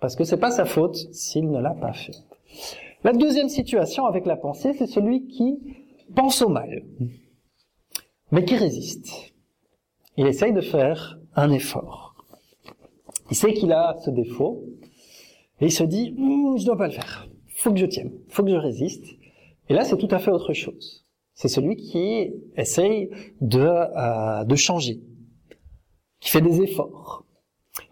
parce 0.00 0.14
que 0.14 0.22
c'est 0.22 0.38
pas 0.38 0.52
sa 0.52 0.64
faute 0.64 0.94
s'il 1.10 1.50
ne 1.50 1.58
l'a 1.60 1.74
pas 1.74 1.92
fait. 1.92 2.14
La 3.02 3.12
deuxième 3.12 3.48
situation 3.48 4.06
avec 4.06 4.26
la 4.26 4.36
pensée, 4.36 4.74
c'est 4.74 4.86
celui 4.86 5.26
qui 5.26 5.58
pense 6.14 6.40
au 6.40 6.50
mal, 6.50 6.84
mais 8.30 8.44
qui 8.44 8.54
résiste 8.54 9.34
il 10.18 10.26
essaye 10.26 10.52
de 10.52 10.60
faire 10.60 11.18
un 11.36 11.50
effort. 11.52 12.16
Il 13.30 13.36
sait 13.36 13.54
qu'il 13.54 13.72
a 13.72 13.96
ce 14.04 14.10
défaut, 14.10 14.64
et 15.60 15.66
il 15.66 15.72
se 15.72 15.84
dit, 15.84 16.14
hm, 16.18 16.58
je 16.58 16.66
dois 16.66 16.76
pas 16.76 16.88
le 16.88 16.92
faire. 16.92 17.28
Faut 17.46 17.72
que 17.72 17.78
je 17.78 17.86
tienne, 17.86 18.12
faut 18.28 18.42
que 18.42 18.50
je 18.50 18.56
résiste. 18.56 19.06
Et 19.68 19.74
là, 19.74 19.84
c'est 19.84 19.96
tout 19.96 20.08
à 20.10 20.18
fait 20.18 20.32
autre 20.32 20.52
chose. 20.52 21.06
C'est 21.34 21.48
celui 21.48 21.76
qui 21.76 22.32
essaye 22.56 23.10
de, 23.40 23.60
euh, 23.60 24.44
de 24.44 24.56
changer, 24.56 25.00
qui 26.18 26.30
fait 26.30 26.40
des 26.40 26.62
efforts. 26.62 27.24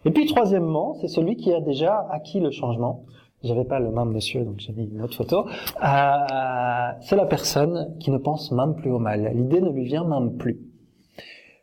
Et 0.03 0.11
puis, 0.11 0.25
troisièmement, 0.25 0.95
c'est 0.95 1.07
celui 1.07 1.37
qui 1.37 1.53
a 1.53 1.61
déjà 1.61 2.07
acquis 2.11 2.41
le 2.41 2.51
changement. 2.51 3.05
J'avais 3.43 3.63
pas 3.63 3.79
le 3.79 3.91
même 3.91 4.09
monsieur, 4.09 4.43
donc 4.43 4.59
j'ai 4.59 4.73
mis 4.73 4.85
une 4.85 5.01
autre 5.01 5.15
photo. 5.15 5.45
Euh, 5.47 6.91
c'est 7.01 7.15
la 7.15 7.25
personne 7.25 7.95
qui 7.99 8.11
ne 8.11 8.17
pense 8.17 8.51
même 8.51 8.75
plus 8.75 8.91
au 8.91 8.99
mal. 8.99 9.31
L'idée 9.33 9.61
ne 9.61 9.69
lui 9.69 9.85
vient 9.85 10.03
même 10.03 10.35
plus. 10.35 10.59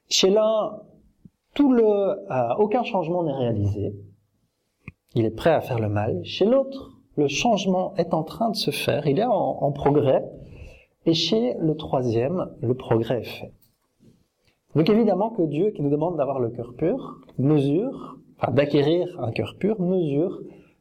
Chez 0.08 0.30
l'un, 0.30 0.80
tout 1.54 1.72
le, 1.72 1.84
euh, 1.84 2.54
aucun 2.58 2.82
changement 2.82 3.22
n'est 3.22 3.32
réalisé. 3.32 3.94
Il 5.14 5.24
est 5.24 5.30
prêt 5.30 5.50
à 5.52 5.60
faire 5.60 5.78
le 5.78 5.88
mal. 5.88 6.20
Chez 6.24 6.44
l'autre, 6.44 6.92
le 7.16 7.28
changement 7.28 7.94
est 7.96 8.12
en 8.12 8.24
train 8.24 8.50
de 8.50 8.56
se 8.56 8.70
faire. 8.70 9.06
Il 9.06 9.18
est 9.18 9.24
en, 9.24 9.72
progrès. 9.72 10.24
Et 11.06 11.14
chez 11.14 11.54
le 11.60 11.76
troisième, 11.76 12.50
le 12.60 12.74
progrès 12.74 13.20
est 13.20 13.24
fait. 13.24 13.52
Donc 14.74 14.90
évidemment 14.90 15.30
que 15.30 15.42
Dieu, 15.42 15.70
qui 15.70 15.82
nous 15.82 15.90
demande 15.90 16.16
d'avoir 16.16 16.40
le 16.40 16.50
cœur 16.50 16.74
pur, 16.76 17.20
mesure, 17.38 18.16
enfin 18.38 18.52
d'acquérir 18.52 19.20
un 19.20 19.30
cœur 19.30 19.54
pur, 19.58 19.80
mesure 19.80 20.40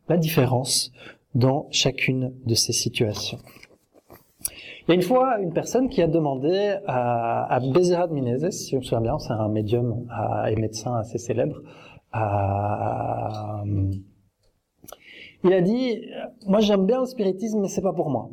la 0.09 0.17
différence 0.17 0.91
dans 1.35 1.67
chacune 1.69 2.33
de 2.45 2.55
ces 2.55 2.73
situations. 2.73 3.37
Il 4.87 4.89
y 4.89 4.91
a 4.91 4.95
une 4.95 5.01
fois 5.01 5.39
une 5.39 5.53
personne 5.53 5.89
qui 5.89 6.01
a 6.01 6.07
demandé 6.07 6.77
à, 6.87 7.53
à 7.53 7.59
Bezerat 7.59 8.07
Menezes, 8.07 8.49
si 8.51 8.71
je 8.71 8.77
me 8.77 8.81
souviens 8.81 9.01
bien, 9.01 9.19
c'est 9.19 9.31
un 9.33 9.47
médium 9.47 10.07
et 10.49 10.55
médecin 10.55 10.95
assez 10.95 11.17
célèbre, 11.17 11.61
il 15.43 15.53
a 15.53 15.61
dit, 15.61 16.01
moi 16.47 16.59
j'aime 16.59 16.85
bien 16.85 16.99
le 16.99 17.05
spiritisme, 17.05 17.61
mais 17.61 17.67
c'est 17.67 17.81
pas 17.81 17.93
pour 17.93 18.09
moi. 18.09 18.29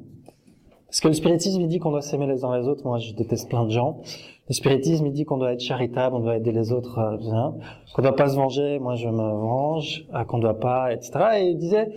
Parce 0.86 1.00
que 1.00 1.08
le 1.08 1.14
spiritisme, 1.14 1.60
il 1.60 1.68
dit 1.68 1.78
qu'on 1.78 1.92
doit 1.92 2.02
s'aimer 2.02 2.26
les 2.26 2.44
uns 2.44 2.58
les 2.58 2.66
autres. 2.66 2.84
Moi, 2.84 2.98
je 2.98 3.12
déteste 3.12 3.48
plein 3.48 3.64
de 3.64 3.70
gens. 3.70 4.00
Le 4.48 4.54
spiritisme, 4.54 5.06
il 5.06 5.12
dit 5.12 5.24
qu'on 5.24 5.36
doit 5.36 5.52
être 5.52 5.60
charitable, 5.60 6.16
on 6.16 6.18
doit 6.18 6.36
aider 6.36 6.50
les 6.50 6.72
autres 6.72 7.16
bien, 7.20 7.54
qu'on 7.94 8.02
doit 8.02 8.16
pas 8.16 8.28
se 8.28 8.34
venger. 8.34 8.80
Moi, 8.80 8.96
je 8.96 9.08
me 9.08 9.16
venge, 9.16 10.04
euh, 10.12 10.24
qu'on 10.24 10.38
doit 10.38 10.58
pas, 10.58 10.92
etc. 10.92 11.12
Et 11.38 11.50
il 11.50 11.58
disait, 11.58 11.92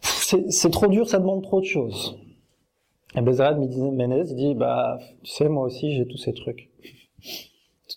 c'est 0.00 0.70
trop 0.70 0.88
dur, 0.88 1.08
ça 1.08 1.20
demande 1.20 1.44
trop 1.44 1.60
de 1.60 1.64
choses. 1.64 2.18
Et 3.14 3.20
Bezrat 3.20 3.54
Menez 3.54 4.34
dit, 4.34 4.54
bah, 4.54 4.98
tu 5.22 5.30
sais, 5.30 5.48
moi 5.48 5.66
aussi, 5.66 5.94
j'ai 5.94 6.06
tous 6.06 6.16
ces 6.16 6.32
trucs. 6.32 6.70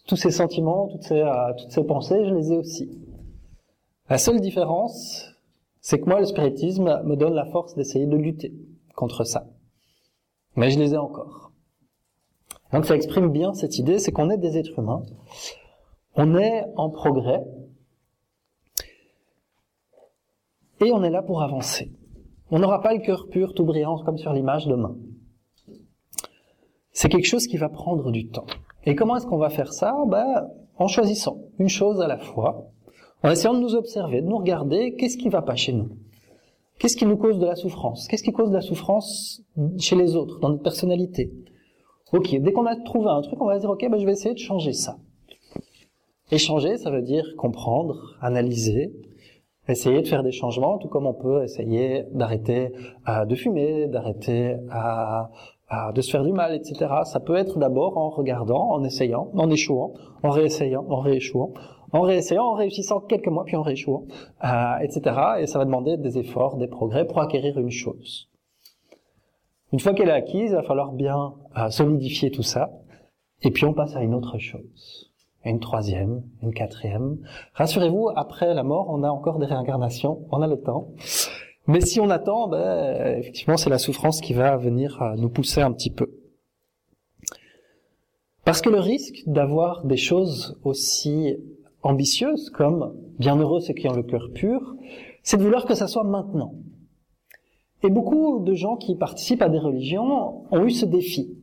Tous 0.07 0.17
ces 0.17 0.31
sentiments, 0.31 0.89
euh, 1.11 1.53
toutes 1.57 1.71
ces 1.71 1.83
pensées, 1.83 2.25
je 2.25 2.33
les 2.33 2.51
ai 2.51 2.57
aussi. 2.57 2.91
La 4.09 4.17
seule 4.17 4.41
différence, 4.41 5.33
c'est 5.79 5.99
que 5.99 6.05
moi, 6.05 6.19
le 6.19 6.25
spiritisme 6.25 7.01
me 7.05 7.15
donne 7.15 7.33
la 7.33 7.45
force 7.45 7.75
d'essayer 7.75 8.05
de 8.05 8.17
lutter 8.17 8.53
contre 8.95 9.23
ça. 9.23 9.47
Mais 10.55 10.69
je 10.69 10.79
les 10.79 10.93
ai 10.93 10.97
encore. 10.97 11.51
Donc 12.71 12.85
ça 12.85 12.95
exprime 12.95 13.29
bien 13.29 13.53
cette 13.53 13.77
idée, 13.77 13.99
c'est 13.99 14.11
qu'on 14.11 14.29
est 14.29 14.37
des 14.37 14.57
êtres 14.57 14.79
humains. 14.79 15.03
On 16.15 16.35
est 16.35 16.65
en 16.75 16.89
progrès. 16.89 17.41
Et 20.81 20.91
on 20.91 21.03
est 21.03 21.09
là 21.09 21.21
pour 21.21 21.41
avancer. 21.41 21.91
On 22.56 22.60
n'aura 22.60 22.80
pas 22.80 22.94
le 22.94 23.02
cœur 23.02 23.27
pur, 23.27 23.53
tout 23.53 23.65
brillant 23.65 23.98
comme 24.06 24.18
sur 24.18 24.32
l'image 24.32 24.65
demain. 24.65 24.95
C'est 26.94 27.10
quelque 27.10 27.27
chose 27.27 27.48
qui 27.48 27.57
va 27.57 27.68
prendre 27.68 28.11
du 28.11 28.30
temps. 28.30 28.45
Et 28.86 28.95
comment 28.95 29.18
est-ce 29.18 29.27
qu'on 29.27 29.38
va 29.38 29.49
faire 29.49 29.73
ça? 29.73 29.94
Ben, 30.07 30.48
En 30.77 30.88
choisissant 30.88 31.38
une 31.60 31.68
chose 31.68 31.99
à 31.99 32.07
la 32.07 32.18
fois, 32.18 32.72
en 33.23 33.30
essayant 33.30 33.56
de 33.56 33.60
nous 33.60 33.76
observer, 33.76 34.22
de 34.22 34.27
nous 34.27 34.38
regarder, 34.38 34.95
qu'est-ce 34.95 35.18
qui 35.18 35.27
va 35.27 35.41
pas 35.41 35.56
chez 35.56 35.73
nous? 35.73 35.90
Qu'est-ce 36.80 36.95
qui 36.95 37.06
nous 37.06 37.18
cause 37.18 37.40
de 37.40 37.45
la 37.45 37.57
souffrance? 37.57 38.07
Qu'est-ce 38.07 38.23
qui 38.23 38.32
cause 38.32 38.52
de 38.52 38.56
la 38.56 38.61
souffrance 38.61 39.44
chez 39.77 39.98
les 39.98 40.15
autres, 40.15 40.40
dans 40.40 40.48
notre 40.48 40.64
personnalité? 40.64 41.34
Ok, 42.14 42.40
dès 42.40 42.53
qu'on 42.53 42.68
a 42.68 42.77
trouvé 42.77 43.10
un 43.10 43.22
truc, 43.22 43.41
on 43.41 43.48
va 43.48 43.60
dire, 43.60 43.69
ok, 43.69 43.86
ben, 43.91 43.99
je 43.99 44.06
vais 44.06 44.14
essayer 44.14 44.34
de 44.34 44.40
changer 44.40 44.72
ça. 44.72 44.98
Et 46.32 46.38
changer, 46.38 46.77
ça 46.77 46.90
veut 46.90 47.02
dire 47.02 47.34
comprendre, 47.38 48.15
analyser, 48.22 48.94
essayer 49.67 50.01
de 50.01 50.07
faire 50.07 50.23
des 50.23 50.31
changements, 50.31 50.77
tout 50.77 50.87
comme 50.87 51.07
on 51.07 51.13
peut 51.13 51.43
essayer 51.43 52.03
d'arrêter 52.11 52.71
euh, 53.07 53.25
de 53.25 53.35
fumer, 53.35 53.87
d'arrêter 53.87 54.55
euh, 55.71 55.91
de 55.93 56.01
se 56.01 56.11
faire 56.11 56.23
du 56.23 56.31
mal, 56.31 56.53
etc. 56.53 56.85
Ça 57.05 57.19
peut 57.19 57.35
être 57.35 57.57
d'abord 57.57 57.97
en 57.97 58.09
regardant, 58.09 58.71
en 58.71 58.83
essayant, 58.83 59.31
en 59.33 59.49
échouant, 59.49 59.93
en 60.21 60.29
réessayant, 60.29 60.85
en 60.89 60.99
rééchouant, 60.99 61.53
en 61.91 62.01
réessayant, 62.01 62.43
en 62.43 62.53
réussissant 62.53 62.99
quelques 62.99 63.27
mois, 63.27 63.45
puis 63.45 63.55
en 63.55 63.63
rééchouant, 63.63 64.05
euh, 64.43 64.77
etc. 64.81 65.15
Et 65.39 65.47
ça 65.47 65.57
va 65.57 65.65
demander 65.65 65.97
des 65.97 66.17
efforts, 66.17 66.57
des 66.57 66.67
progrès 66.67 67.05
pour 67.05 67.19
acquérir 67.19 67.57
une 67.57 67.71
chose. 67.71 68.29
Une 69.73 69.79
fois 69.79 69.93
qu'elle 69.93 70.09
est 70.09 70.13
acquise, 70.13 70.51
il 70.51 70.55
va 70.55 70.63
falloir 70.63 70.91
bien 70.91 71.33
euh, 71.57 71.69
solidifier 71.69 72.31
tout 72.31 72.43
ça, 72.43 72.69
et 73.41 73.51
puis 73.51 73.65
on 73.65 73.73
passe 73.73 73.95
à 73.95 74.03
une 74.03 74.13
autre 74.13 74.37
chose. 74.37 75.11
Une 75.45 75.59
troisième, 75.59 76.23
une 76.41 76.53
quatrième. 76.53 77.19
Rassurez-vous, 77.53 78.09
après 78.15 78.53
la 78.55 78.63
mort, 78.63 78.88
on 78.89 79.03
a 79.03 79.09
encore 79.09 79.38
des 79.38 79.45
réincarnations, 79.45 80.26
on 80.31 80.41
a 80.41 80.47
le 80.47 80.59
temps. 80.59 80.89
Mais 81.67 81.81
si 81.81 81.99
on 81.99 82.09
attend, 82.09 82.47
ben, 82.47 83.17
effectivement, 83.19 83.55
c'est 83.55 83.69
la 83.69 83.77
souffrance 83.77 84.22
qui 84.22 84.34
va 84.34 84.57
venir 84.57 85.01
euh, 85.01 85.15
nous 85.17 85.30
pousser 85.30 85.61
un 85.61 85.72
petit 85.72 85.91
peu. 85.91 86.11
Parce 88.43 88.61
que 88.61 88.69
le 88.69 88.80
risque 88.80 89.23
d'avoir 89.27 89.85
des 89.85 89.97
choses 89.97 90.59
aussi 90.63 91.35
ambitieuses 91.84 92.49
comme 92.49 92.95
bienheureux 93.19 93.59
ceux 93.59 93.73
qui 93.73 93.88
ont 93.88 93.93
le 93.93 94.03
cœur 94.03 94.30
pur, 94.34 94.76
c'est 95.23 95.38
de 95.38 95.43
vouloir 95.43 95.65
que 95.65 95.76
ça 95.76 95.88
soit 95.88 96.03
maintenant. 96.03 96.53
Et 97.84 97.89
beaucoup 97.89 98.39
de 98.39 98.53
gens 98.53 98.77
qui 98.77 98.95
participent 98.95 99.41
à 99.41 99.49
des 99.49 99.59
religions 99.59 100.43
ont 100.51 100.65
eu 100.65 100.72
ce 100.72 100.85
défi 100.85 101.38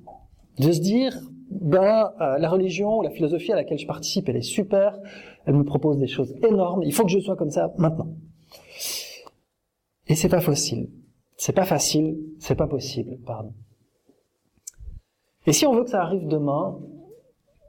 de 0.59 0.73
se 0.73 0.81
dire 0.81 1.17
ben 1.61 2.13
euh, 2.21 2.39
la 2.39 2.49
religion 2.49 3.03
la 3.03 3.11
philosophie 3.11 3.53
à 3.53 3.57
laquelle 3.57 3.79
je 3.79 3.87
participe, 3.87 4.29
elle 4.29 4.37
est 4.37 4.43
super, 4.43 4.99
elle 5.47 5.55
me 5.55 5.65
propose 5.65 5.99
des 5.99 6.07
choses 6.07 6.35
énormes, 6.43 6.83
il 6.83 6.93
faut 6.93 7.05
que 7.05 7.11
je 7.11 7.19
sois 7.19 7.37
comme 7.37 7.51
ça 7.51 7.73
maintenant. 7.79 8.15
Et 10.09 10.15
c'est 10.15 10.29
pas 10.29 10.41
facile. 10.41 10.91
C'est 11.37 11.53
pas 11.53 11.65
facile, 11.65 12.19
c'est 12.39 12.55
pas 12.55 12.67
possible, 12.67 13.19
pardon. 13.27 13.53
Et 15.47 15.53
si 15.53 15.67
on 15.67 15.75
veut 15.75 15.85
que 15.85 15.91
ça 15.91 16.03
arrive 16.03 16.29
demain, 16.29 16.79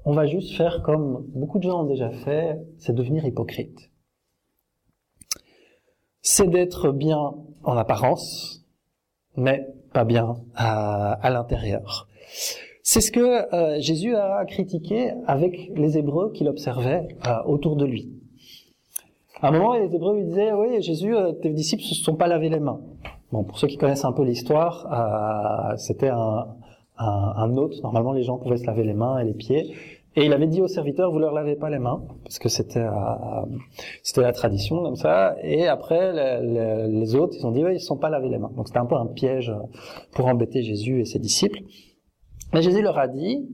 on 0.05 0.13
va 0.13 0.27
juste 0.27 0.55
faire 0.55 0.83
comme 0.83 1.25
beaucoup 1.33 1.57
de 1.57 1.63
gens 1.63 1.81
ont 1.81 1.87
déjà 1.87 2.11
fait, 2.11 2.59
c'est 2.77 2.93
devenir 2.93 3.25
hypocrite. 3.25 3.89
C'est 6.21 6.47
d'être 6.47 6.91
bien 6.91 7.33
en 7.63 7.77
apparence, 7.77 8.63
mais 9.35 9.67
pas 9.91 10.03
bien 10.03 10.35
à 10.55 11.29
l'intérieur. 11.31 12.07
C'est 12.93 13.01
ce 13.01 13.11
que 13.11 13.55
euh, 13.55 13.79
Jésus 13.79 14.15
a 14.15 14.45
critiqué 14.45 15.13
avec 15.25 15.71
les 15.75 15.97
Hébreux 15.97 16.31
qu'il 16.31 16.47
observait 16.47 17.07
euh, 17.25 17.31
autour 17.47 17.75
de 17.75 17.85
lui. 17.85 18.11
À 19.41 19.47
un 19.47 19.51
moment, 19.51 19.73
les 19.73 19.95
Hébreux 19.95 20.17
lui 20.17 20.25
disaient, 20.25 20.53
oui, 20.53 20.79
Jésus, 20.79 21.15
euh, 21.15 21.31
tes 21.31 21.49
disciples 21.49 21.81
ne 21.81 21.87
se 21.87 22.03
sont 22.03 22.13
pas 22.13 22.27
lavé 22.27 22.49
les 22.49 22.59
mains. 22.59 22.81
Bon, 23.31 23.43
pour 23.45 23.57
ceux 23.57 23.65
qui 23.65 23.77
connaissent 23.77 24.05
un 24.05 24.11
peu 24.11 24.23
l'histoire, 24.23 25.75
c'était 25.79 26.09
un, 26.09 26.45
un, 26.99 27.33
un 27.35 27.57
hôte. 27.57 27.81
Normalement, 27.81 28.13
les 28.13 28.21
gens 28.21 28.37
pouvaient 28.37 28.57
se 28.57 28.67
laver 28.67 28.83
les 28.83 28.93
mains 28.93 29.17
et 29.17 29.23
les 29.23 29.33
pieds. 29.33 29.73
Et 30.15 30.25
il 30.25 30.31
avait 30.31 30.45
dit 30.45 30.61
aux 30.61 30.67
serviteurs, 30.67 31.11
vous 31.11 31.17
leur 31.17 31.33
lavez 31.33 31.55
pas 31.55 31.71
les 31.71 31.79
mains, 31.79 32.03
parce 32.23 32.37
que 32.37 32.47
c'était 32.47 32.85
c'était 34.03 34.21
la 34.21 34.33
tradition 34.33 34.83
comme 34.83 34.97
ça. 34.97 35.35
Et 35.41 35.65
après, 35.65 36.13
les, 36.43 37.15
autres, 37.15 37.33
ils 37.39 37.47
ont 37.47 37.51
dit, 37.51 37.63
oui, 37.63 37.71
ils 37.71 37.73
ne 37.73 37.79
sont 37.79 37.97
pas 37.97 38.11
lavé 38.11 38.29
les 38.29 38.37
mains. 38.37 38.51
Donc 38.55 38.67
c'était 38.67 38.77
un 38.77 38.85
peu 38.85 38.97
un 38.97 39.07
piège 39.07 39.51
pour 40.11 40.27
embêter 40.27 40.61
Jésus 40.61 41.01
et 41.01 41.05
ses 41.05 41.17
disciples. 41.17 41.57
Mais 42.53 42.61
Jésus 42.61 42.81
leur 42.81 42.97
a 42.97 43.07
dit, 43.07 43.47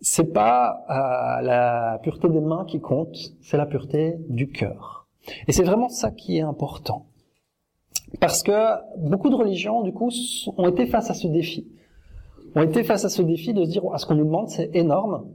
c'est 0.00 0.32
pas 0.32 0.84
euh, 0.88 1.42
la 1.42 1.98
pureté 2.02 2.28
des 2.28 2.40
mains 2.40 2.64
qui 2.66 2.80
compte, 2.80 3.16
c'est 3.42 3.56
la 3.56 3.66
pureté 3.66 4.14
du 4.28 4.48
cœur. 4.50 5.08
Et 5.48 5.52
c'est 5.52 5.64
vraiment 5.64 5.88
ça 5.88 6.10
qui 6.10 6.38
est 6.38 6.42
important. 6.42 7.06
Parce 8.20 8.42
que 8.42 8.52
beaucoup 8.98 9.30
de 9.30 9.34
religions, 9.34 9.82
du 9.82 9.92
coup, 9.92 10.10
ont 10.56 10.68
été 10.68 10.86
face 10.86 11.10
à 11.10 11.14
ce 11.14 11.26
défi. 11.26 11.66
Ont 12.54 12.62
été 12.62 12.84
face 12.84 13.04
à 13.04 13.08
ce 13.08 13.22
défi 13.22 13.52
de 13.52 13.64
se 13.64 13.70
dire, 13.70 13.82
à 13.92 13.98
ce 13.98 14.06
qu'on 14.06 14.14
nous 14.14 14.24
demande, 14.24 14.48
c'est 14.48 14.70
énorme, 14.74 15.26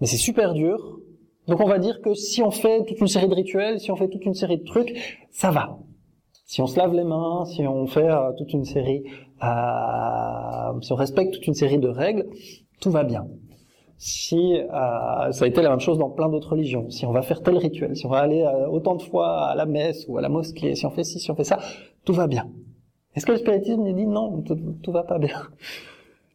mais 0.00 0.06
c'est 0.06 0.16
super 0.16 0.52
dur. 0.52 0.98
Donc 1.46 1.60
on 1.60 1.68
va 1.68 1.78
dire 1.78 2.00
que 2.00 2.14
si 2.14 2.42
on 2.42 2.50
fait 2.50 2.84
toute 2.84 3.00
une 3.00 3.08
série 3.08 3.28
de 3.28 3.34
rituels, 3.34 3.80
si 3.80 3.90
on 3.90 3.96
fait 3.96 4.08
toute 4.08 4.24
une 4.24 4.34
série 4.34 4.58
de 4.58 4.64
trucs, 4.64 5.18
ça 5.30 5.50
va. 5.50 5.78
Si 6.50 6.60
on 6.60 6.66
se 6.66 6.76
lave 6.76 6.92
les 6.94 7.04
mains, 7.04 7.44
si 7.44 7.64
on 7.64 7.86
fait 7.86 8.10
euh, 8.10 8.32
toute 8.36 8.52
une 8.52 8.64
série 8.64 9.04
euh, 9.40 10.80
si 10.80 10.92
on 10.92 10.96
respecte 10.96 11.32
toute 11.34 11.46
une 11.46 11.54
série 11.54 11.78
de 11.78 11.86
règles, 11.86 12.26
tout 12.80 12.90
va 12.90 13.04
bien. 13.04 13.28
Si 13.98 14.56
euh, 14.56 15.30
ça 15.30 15.44
a 15.44 15.46
été 15.46 15.62
la 15.62 15.70
même 15.70 15.78
chose 15.78 15.98
dans 15.98 16.10
plein 16.10 16.28
d'autres 16.28 16.50
religions, 16.50 16.90
si 16.90 17.06
on 17.06 17.12
va 17.12 17.22
faire 17.22 17.40
tel 17.44 17.56
rituel, 17.56 17.94
si 17.94 18.04
on 18.04 18.08
va 18.08 18.18
aller 18.18 18.42
euh, 18.42 18.66
autant 18.66 18.96
de 18.96 19.02
fois 19.02 19.46
à 19.46 19.54
la 19.54 19.64
messe 19.64 20.06
ou 20.08 20.18
à 20.18 20.22
la 20.22 20.28
mosquée, 20.28 20.74
si 20.74 20.84
on 20.86 20.90
fait 20.90 21.04
ci, 21.04 21.20
si 21.20 21.30
on 21.30 21.36
fait 21.36 21.44
ça, 21.44 21.60
tout 22.04 22.14
va 22.14 22.26
bien. 22.26 22.50
Est-ce 23.14 23.26
que 23.26 23.30
le 23.30 23.38
spiritisme 23.38 23.92
dit 23.92 24.06
non, 24.06 24.42
tout, 24.42 24.58
tout 24.82 24.90
va 24.90 25.04
pas 25.04 25.20
bien? 25.20 25.40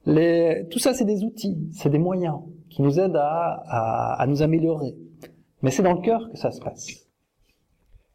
Les, 0.06 0.66
Tout 0.72 0.80
ça, 0.80 0.94
c'est 0.94 1.04
des 1.04 1.26
outils, 1.26 1.58
c'est 1.74 1.90
des 1.90 2.00
moyens 2.00 2.38
qui 2.70 2.84
nous 2.84 3.02
aident 3.02 3.18
à, 3.18 3.62
à, 3.68 4.22
à 4.22 4.28
nous 4.28 4.42
améliorer. 4.42 4.96
Mais 5.62 5.72
c'est 5.72 5.84
dans 5.84 5.94
le 5.94 6.02
cœur 6.02 6.30
que 6.32 6.38
ça 6.38 6.52
se 6.52 6.62
passe. 6.62 6.88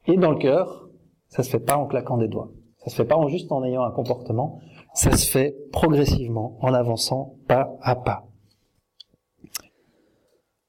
Et 0.06 0.16
dans 0.16 0.30
le 0.30 0.38
cœur, 0.38 0.89
ça 1.30 1.42
se 1.42 1.50
fait 1.50 1.60
pas 1.60 1.76
en 1.76 1.86
claquant 1.86 2.18
des 2.18 2.28
doigts. 2.28 2.50
Ça 2.78 2.90
se 2.90 2.96
fait 2.96 3.04
pas 3.04 3.16
en 3.16 3.28
juste 3.28 3.50
en 3.52 3.64
ayant 3.64 3.82
un 3.82 3.90
comportement, 3.90 4.58
ça 4.94 5.12
se 5.16 5.30
fait 5.30 5.56
progressivement, 5.72 6.58
en 6.60 6.74
avançant 6.74 7.34
pas 7.46 7.76
à 7.82 7.96
pas. 7.96 8.26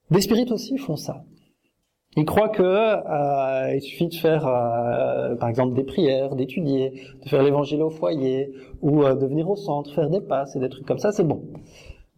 Des 0.10 0.22
spirites 0.22 0.52
aussi 0.52 0.78
font 0.78 0.98
ça. 0.98 1.24
Ils 2.18 2.26
croient 2.26 2.50
que 2.50 2.62
euh, 2.62 3.74
il 3.74 3.82
suffit 3.82 4.10
de 4.10 4.16
faire, 4.16 4.46
euh, 4.46 5.36
par 5.36 5.48
exemple, 5.48 5.74
des 5.74 5.84
prières, 5.84 6.36
d'étudier, 6.36 6.92
de 7.24 7.30
faire 7.30 7.42
l'évangile 7.42 7.82
au 7.82 7.90
foyer, 7.90 8.52
ou 8.82 9.04
euh, 9.04 9.16
de 9.16 9.26
venir 9.26 9.50
au 9.50 9.56
centre, 9.56 9.94
faire 9.94 10.10
des 10.10 10.20
passes 10.20 10.58
et 10.58 10.60
des 10.60 10.68
trucs 10.68 10.86
comme 10.86 11.00
ça, 11.00 11.14
c'est 11.14 11.24
bon. 11.24 11.44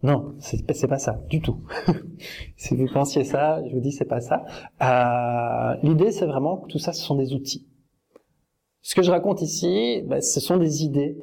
Non, 0.02 0.36
c'est 0.40 0.88
pas 0.88 0.98
ça 0.98 1.22
du 1.30 1.40
tout. 1.42 1.60
si 2.58 2.76
vous 2.76 2.88
pensiez 2.92 3.24
ça, 3.24 3.62
je 3.66 3.74
vous 3.74 3.80
dis 3.80 3.94
c'est 3.94 4.04
pas 4.04 4.20
ça. 4.20 4.44
Euh, 4.82 5.78
l'idée, 5.82 6.12
c'est 6.12 6.26
vraiment 6.26 6.58
que 6.58 6.68
tout 6.68 6.80
ça, 6.80 6.92
ce 6.92 7.02
sont 7.02 7.16
des 7.16 7.34
outils. 7.34 7.68
Ce 8.86 8.96
que 8.96 9.02
je 9.02 9.12
raconte 9.12 9.42
ici, 9.42 10.04
ben, 10.06 10.20
ce 10.20 10.42
sont 10.42 10.58
des 10.58 10.84
idées 10.84 11.18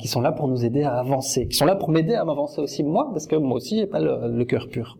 qui 0.00 0.08
sont 0.08 0.20
là 0.20 0.32
pour 0.32 0.48
nous 0.48 0.64
aider 0.64 0.82
à 0.82 0.98
avancer, 0.98 1.46
qui 1.46 1.56
sont 1.56 1.66
là 1.66 1.76
pour 1.76 1.90
m'aider 1.90 2.14
à 2.14 2.24
m'avancer 2.24 2.60
aussi 2.60 2.82
moi, 2.82 3.10
parce 3.12 3.26
que 3.26 3.36
moi 3.36 3.56
aussi 3.56 3.76
j'ai 3.78 3.86
pas 3.86 4.00
le, 4.00 4.44
cœur 4.44 4.68
pur. 4.68 4.98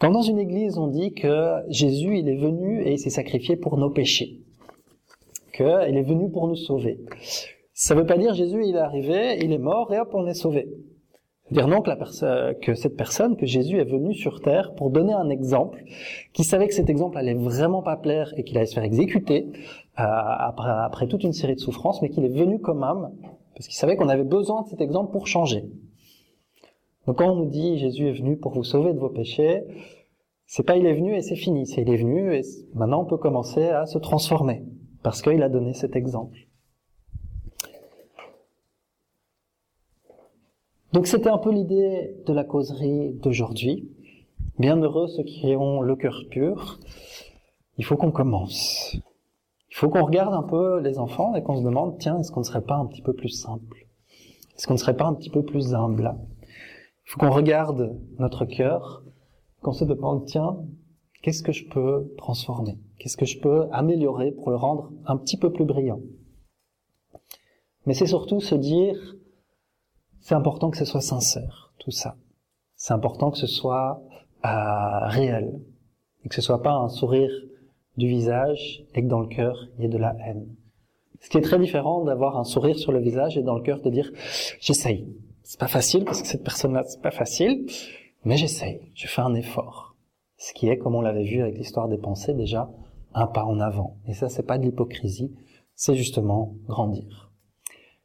Quand 0.00 0.10
dans 0.10 0.22
une 0.22 0.38
église 0.38 0.76
on 0.76 0.88
dit 0.88 1.12
que 1.12 1.56
Jésus 1.68 2.18
il 2.18 2.28
est 2.28 2.36
venu 2.36 2.82
et 2.82 2.92
il 2.92 2.98
s'est 2.98 3.10
sacrifié 3.10 3.56
pour 3.56 3.76
nos 3.76 3.90
péchés, 3.90 4.40
qu'il 5.54 5.66
est 5.66 6.02
venu 6.02 6.30
pour 6.30 6.48
nous 6.48 6.56
sauver, 6.56 6.98
ça 7.72 7.94
veut 7.94 8.06
pas 8.06 8.18
dire 8.18 8.34
Jésus 8.34 8.64
il 8.66 8.74
est 8.74 8.78
arrivé, 8.78 9.38
il 9.40 9.52
est 9.52 9.58
mort 9.58 9.92
et 9.94 10.00
hop 10.00 10.10
on 10.14 10.26
est 10.26 10.34
sauvé. 10.34 10.68
Dire 11.50 11.66
non 11.66 11.82
que, 11.82 11.90
la 11.90 12.54
que 12.54 12.74
cette 12.74 12.96
personne, 12.96 13.36
que 13.36 13.44
Jésus 13.44 13.78
est 13.78 13.84
venu 13.84 14.14
sur 14.14 14.40
terre 14.40 14.72
pour 14.74 14.90
donner 14.90 15.12
un 15.12 15.28
exemple, 15.30 15.82
qui 16.32 16.44
savait 16.44 16.68
que 16.68 16.74
cet 16.74 16.88
exemple 16.88 17.18
allait 17.18 17.34
vraiment 17.34 17.82
pas 17.82 17.96
plaire 17.96 18.32
et 18.36 18.44
qu'il 18.44 18.56
allait 18.56 18.66
se 18.66 18.74
faire 18.74 18.84
exécuter 18.84 19.48
euh, 19.98 20.02
après, 20.04 21.08
toute 21.08 21.24
une 21.24 21.32
série 21.32 21.56
de 21.56 21.60
souffrances, 21.60 22.02
mais 22.02 22.10
qu'il 22.10 22.24
est 22.24 22.28
venu 22.28 22.60
comme 22.60 22.84
âme 22.84 23.10
parce 23.54 23.66
qu'il 23.66 23.76
savait 23.76 23.96
qu'on 23.96 24.08
avait 24.08 24.24
besoin 24.24 24.62
de 24.62 24.68
cet 24.68 24.80
exemple 24.80 25.12
pour 25.12 25.26
changer. 25.26 25.64
Donc 27.06 27.18
quand 27.18 27.30
on 27.30 27.36
nous 27.36 27.50
dit 27.50 27.78
Jésus 27.78 28.08
est 28.08 28.12
venu 28.12 28.36
pour 28.36 28.52
vous 28.52 28.64
sauver 28.64 28.94
de 28.94 28.98
vos 28.98 29.10
péchés, 29.10 29.64
c'est 30.46 30.62
pas 30.62 30.76
il 30.76 30.86
est 30.86 30.94
venu 30.94 31.14
et 31.14 31.20
c'est 31.20 31.36
fini, 31.36 31.66
c'est 31.66 31.82
il 31.82 31.90
est 31.90 31.96
venu 31.96 32.32
et 32.34 32.42
maintenant 32.74 33.02
on 33.02 33.04
peut 33.04 33.18
commencer 33.18 33.64
à 33.64 33.86
se 33.86 33.98
transformer 33.98 34.62
parce 35.02 35.20
qu'il 35.20 35.42
a 35.42 35.48
donné 35.48 35.74
cet 35.74 35.96
exemple. 35.96 36.38
Donc 40.92 41.06
c'était 41.06 41.28
un 41.28 41.38
peu 41.38 41.52
l'idée 41.52 42.16
de 42.26 42.32
la 42.32 42.42
causerie 42.42 43.12
d'aujourd'hui. 43.12 43.88
Bienheureux 44.58 45.06
ceux 45.06 45.22
qui 45.22 45.54
ont 45.54 45.82
le 45.82 45.94
cœur 45.94 46.24
pur. 46.28 46.80
Il 47.78 47.84
faut 47.84 47.96
qu'on 47.96 48.10
commence. 48.10 48.96
Il 49.70 49.76
faut 49.76 49.88
qu'on 49.88 50.04
regarde 50.04 50.34
un 50.34 50.42
peu 50.42 50.80
les 50.80 50.98
enfants 50.98 51.36
et 51.36 51.44
qu'on 51.44 51.56
se 51.56 51.62
demande, 51.62 51.96
tiens, 51.98 52.18
est-ce 52.18 52.32
qu'on 52.32 52.40
ne 52.40 52.44
serait 52.44 52.64
pas 52.64 52.74
un 52.74 52.86
petit 52.86 53.02
peu 53.02 53.12
plus 53.12 53.28
simple? 53.28 53.86
Est-ce 54.56 54.66
qu'on 54.66 54.74
ne 54.74 54.78
serait 54.78 54.96
pas 54.96 55.06
un 55.06 55.14
petit 55.14 55.30
peu 55.30 55.44
plus 55.44 55.74
humble? 55.74 56.12
Il 57.06 57.10
faut 57.10 57.20
qu'on 57.20 57.30
regarde 57.30 57.96
notre 58.18 58.44
cœur, 58.44 59.04
qu'on 59.62 59.72
se 59.72 59.84
demande, 59.84 60.26
tiens, 60.26 60.56
qu'est-ce 61.22 61.44
que 61.44 61.52
je 61.52 61.68
peux 61.68 62.12
transformer? 62.18 62.78
Qu'est-ce 62.98 63.16
que 63.16 63.26
je 63.26 63.38
peux 63.38 63.68
améliorer 63.70 64.32
pour 64.32 64.50
le 64.50 64.56
rendre 64.56 64.90
un 65.06 65.16
petit 65.16 65.36
peu 65.36 65.52
plus 65.52 65.64
brillant? 65.64 66.00
Mais 67.86 67.94
c'est 67.94 68.06
surtout 68.06 68.40
se 68.40 68.56
dire, 68.56 69.14
c'est 70.20 70.34
important 70.34 70.70
que 70.70 70.76
ce 70.76 70.84
soit 70.84 71.00
sincère, 71.00 71.72
tout 71.78 71.90
ça. 71.90 72.16
C'est 72.76 72.94
important 72.94 73.30
que 73.30 73.38
ce 73.38 73.46
soit 73.46 74.02
euh, 74.44 75.06
réel. 75.06 75.60
Et 76.24 76.28
que 76.28 76.34
ce 76.34 76.42
soit 76.42 76.62
pas 76.62 76.72
un 76.72 76.88
sourire 76.88 77.30
du 77.96 78.06
visage 78.06 78.84
et 78.94 79.02
que 79.02 79.08
dans 79.08 79.20
le 79.20 79.26
cœur, 79.26 79.68
il 79.76 79.82
y 79.82 79.86
ait 79.86 79.90
de 79.90 79.98
la 79.98 80.14
haine. 80.24 80.46
Ce 81.20 81.28
qui 81.28 81.38
est 81.38 81.42
très 81.42 81.58
différent 81.58 82.04
d'avoir 82.04 82.38
un 82.38 82.44
sourire 82.44 82.78
sur 82.78 82.92
le 82.92 83.00
visage 83.00 83.36
et 83.36 83.42
dans 83.42 83.54
le 83.54 83.62
cœur 83.62 83.80
de 83.80 83.90
dire, 83.90 84.10
j'essaye. 84.60 85.06
C'est 85.42 85.60
pas 85.60 85.68
facile 85.68 86.04
parce 86.04 86.22
que 86.22 86.28
cette 86.28 86.44
personne-là, 86.44 86.84
c'est 86.86 87.02
pas 87.02 87.10
facile, 87.10 87.66
mais 88.24 88.36
j'essaye. 88.36 88.80
Je 88.94 89.06
fais 89.06 89.20
un 89.22 89.34
effort. 89.34 89.96
Ce 90.36 90.52
qui 90.54 90.68
est, 90.68 90.78
comme 90.78 90.94
on 90.94 91.02
l'avait 91.02 91.24
vu 91.24 91.42
avec 91.42 91.58
l'histoire 91.58 91.88
des 91.88 91.98
pensées, 91.98 92.32
déjà 92.32 92.70
un 93.14 93.26
pas 93.26 93.44
en 93.44 93.60
avant. 93.60 93.96
Et 94.06 94.14
ça, 94.14 94.28
c'est 94.28 94.46
pas 94.46 94.58
de 94.58 94.64
l'hypocrisie, 94.64 95.34
c'est 95.74 95.94
justement 95.94 96.54
grandir. 96.66 97.29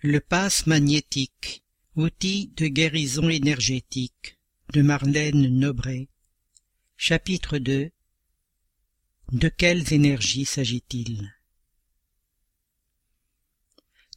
Le 0.00 0.20
passe 0.20 0.66
magnétique 0.66 1.62
Outils 1.94 2.52
de 2.56 2.66
guérison 2.66 3.28
énergétique 3.28 4.38
de 4.72 4.80
Marlène 4.82 5.58
Nobret 5.58 6.08
Chapitre 6.96 7.58
2 7.58 7.90
De 9.32 9.48
quelles 9.48 9.92
énergies 9.92 10.44
s'agit-il? 10.44 11.32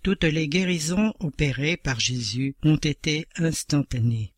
Toutes 0.01 0.23
les 0.23 0.47
guérisons 0.47 1.13
opérées 1.19 1.77
par 1.77 1.99
Jésus 1.99 2.55
ont 2.63 2.77
été 2.77 3.27
instantanées. 3.35 4.33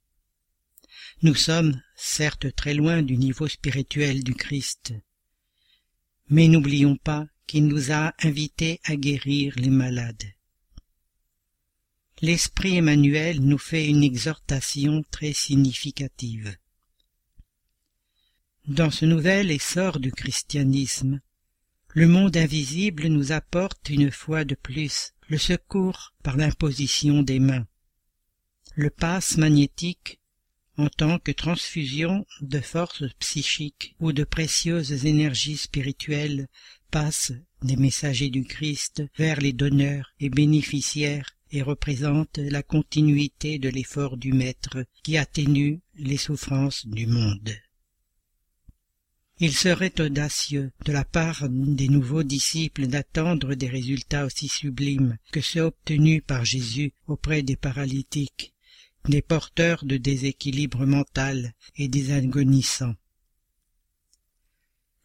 Nous 1.22 1.36
sommes 1.36 1.82
certes 1.96 2.54
très 2.56 2.74
loin 2.74 3.02
du 3.02 3.18
niveau 3.18 3.48
spirituel 3.48 4.24
du 4.24 4.34
Christ, 4.34 4.94
mais 6.30 6.48
n'oublions 6.48 6.98
pas 6.98 7.28
qu'il 7.48 7.68
nous 7.68 7.92
a 7.92 8.14
invités 8.24 8.80
à 8.86 8.96
guérir 8.96 9.54
les 9.58 9.70
malades 9.70 10.34
l'Esprit 12.22 12.78
Emmanuel 12.78 13.42
nous 13.42 13.58
fait 13.58 13.88
une 13.88 14.04
exhortation 14.04 15.04
très 15.10 15.34
significative. 15.34 16.56
Dans 18.68 18.92
ce 18.92 19.06
nouvel 19.06 19.50
essor 19.50 20.00
du 20.00 20.12
christianisme, 20.12 21.20
le 21.90 22.08
monde 22.08 22.38
invisible 22.38 23.08
nous 23.08 23.32
apporte 23.32 23.90
une 23.90 24.12
fois 24.12 24.46
de 24.46 24.54
plus 24.54 25.14
le 25.30 25.40
secours 25.40 26.14
par 26.22 26.38
l'imposition 26.38 27.24
des 27.24 27.40
mains. 27.40 27.66
Le 28.76 28.92
passe 28.92 29.38
magnétique, 29.38 30.20
en 30.78 30.90
tant 30.90 31.18
que 31.18 31.32
transfusion 31.32 32.24
de 32.42 32.60
forces 32.60 33.12
psychiques 33.18 33.96
ou 34.00 34.14
de 34.14 34.24
précieuses 34.24 35.08
énergies 35.08 35.58
spirituelles, 35.58 36.48
passe 36.92 37.34
des 37.64 37.78
messagers 37.78 38.30
du 38.30 38.44
Christ 38.44 39.04
vers 39.18 39.42
les 39.42 39.54
donneurs 39.54 40.14
et 40.20 40.30
bénéficiaires 40.30 41.36
et 41.50 41.64
représente 41.64 42.38
la 42.38 42.62
continuité 42.62 43.58
de 43.58 43.70
l'effort 43.70 44.18
du 44.18 44.34
Maître 44.34 44.86
qui 45.02 45.18
atténue 45.18 45.82
les 45.96 46.18
souffrances 46.18 46.86
du 46.86 47.08
monde. 47.08 47.52
Il 49.44 49.56
serait 49.56 50.00
audacieux 50.00 50.72
de 50.86 50.92
la 50.92 51.04
part 51.04 51.50
des 51.50 51.88
nouveaux 51.88 52.22
disciples 52.22 52.86
d'attendre 52.86 53.56
des 53.56 53.68
résultats 53.68 54.28
aussi 54.28 54.48
sublimes 54.48 55.18
que 55.32 55.42
ceux 55.42 55.62
obtenus 55.62 56.22
par 56.28 56.46
Jésus 56.46 56.94
auprès 57.08 57.42
des 57.42 57.56
paralytiques, 57.56 58.54
des 59.10 59.24
porteurs 59.24 59.84
de 59.84 59.98
déséquilibre 59.98 60.86
mental 60.86 61.56
et 61.76 61.88
des 61.88 62.12
agonissants. 62.12 62.94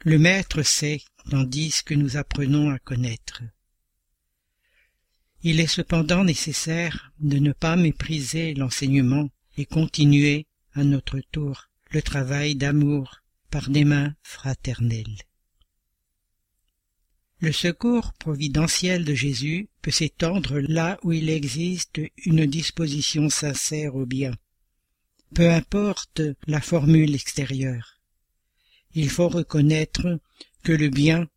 Le 0.01 0.19
Maître 0.19 0.63
sait, 0.63 1.01
tandis 1.31 1.83
que 1.83 1.95
nous 1.95 2.19
apprenons 2.19 2.69
à 2.69 2.79
connaître. 2.79 3.43
Il 5.45 5.61
est 5.61 5.67
cependant 5.67 6.25
nécessaire 6.25 7.11
de 7.21 7.39
ne 7.39 7.53
pas 7.53 7.77
mépriser 7.77 8.53
l'enseignement 8.53 9.31
et 9.57 9.65
continuer, 9.65 10.47
à 10.75 10.85
notre 10.85 11.21
tour, 11.33 11.71
le 11.91 12.03
travail 12.03 12.55
d'amour 12.55 13.23
par 13.51 13.71
des 13.71 13.85
mains 13.85 14.15
fraternelles. 14.23 15.19
Le 17.41 17.53
secours 17.53 18.15
providentiel 18.15 19.05
de 19.05 19.15
Jésus 19.15 19.69
peut 19.83 19.91
s'étendre 19.91 20.59
là 20.59 20.99
où 21.03 21.13
il 21.13 21.29
existe 21.29 22.01
une 22.25 22.47
disposition 22.47 23.29
sincère 23.29 23.95
au 23.95 24.07
bien. 24.07 24.33
Peu 25.35 25.51
importe 25.51 26.23
la 26.47 26.63
formule 26.63 27.15
extérieure. 27.15 28.01
Il 28.95 29.11
faut 29.11 29.29
reconnaître 29.29 30.19
que 30.63 30.73
le 30.73 30.89
bien 30.89 31.29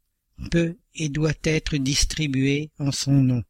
peut 0.51 0.77
et 0.95 1.09
doit 1.09 1.33
être 1.43 1.75
distribué 1.75 2.71
en 2.79 2.93
son 2.93 3.11
nom. 3.11 3.43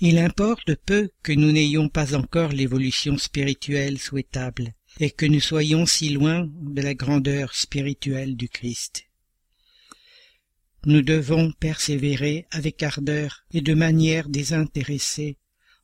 Il 0.00 0.18
importe 0.18 0.74
peu 0.74 1.10
que 1.22 1.32
nous 1.32 1.52
n'ayons 1.52 1.88
pas 1.88 2.14
encore 2.14 2.52
l'évolution 2.52 3.16
spirituelle 3.18 3.98
souhaitable, 3.98 4.74
et 4.98 5.10
que 5.10 5.26
nous 5.26 5.40
soyons 5.40 5.86
si 5.86 6.10
loin 6.10 6.48
de 6.52 6.82
la 6.82 6.94
grandeur 6.94 7.54
spirituelle 7.54 8.36
du 8.36 8.48
Christ. 8.48 9.04
Nous 10.84 11.02
devons 11.02 11.52
persévérer 11.52 12.46
avec 12.50 12.82
ardeur 12.82 13.44
et 13.52 13.60
de 13.60 13.74
manière 13.74 14.28
désintéressée 14.28 15.36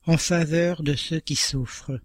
en 0.05 0.17
faveur 0.17 0.83
de 0.83 0.95
ceux 0.95 1.19
qui 1.19 1.35
souffrent. 1.35 1.99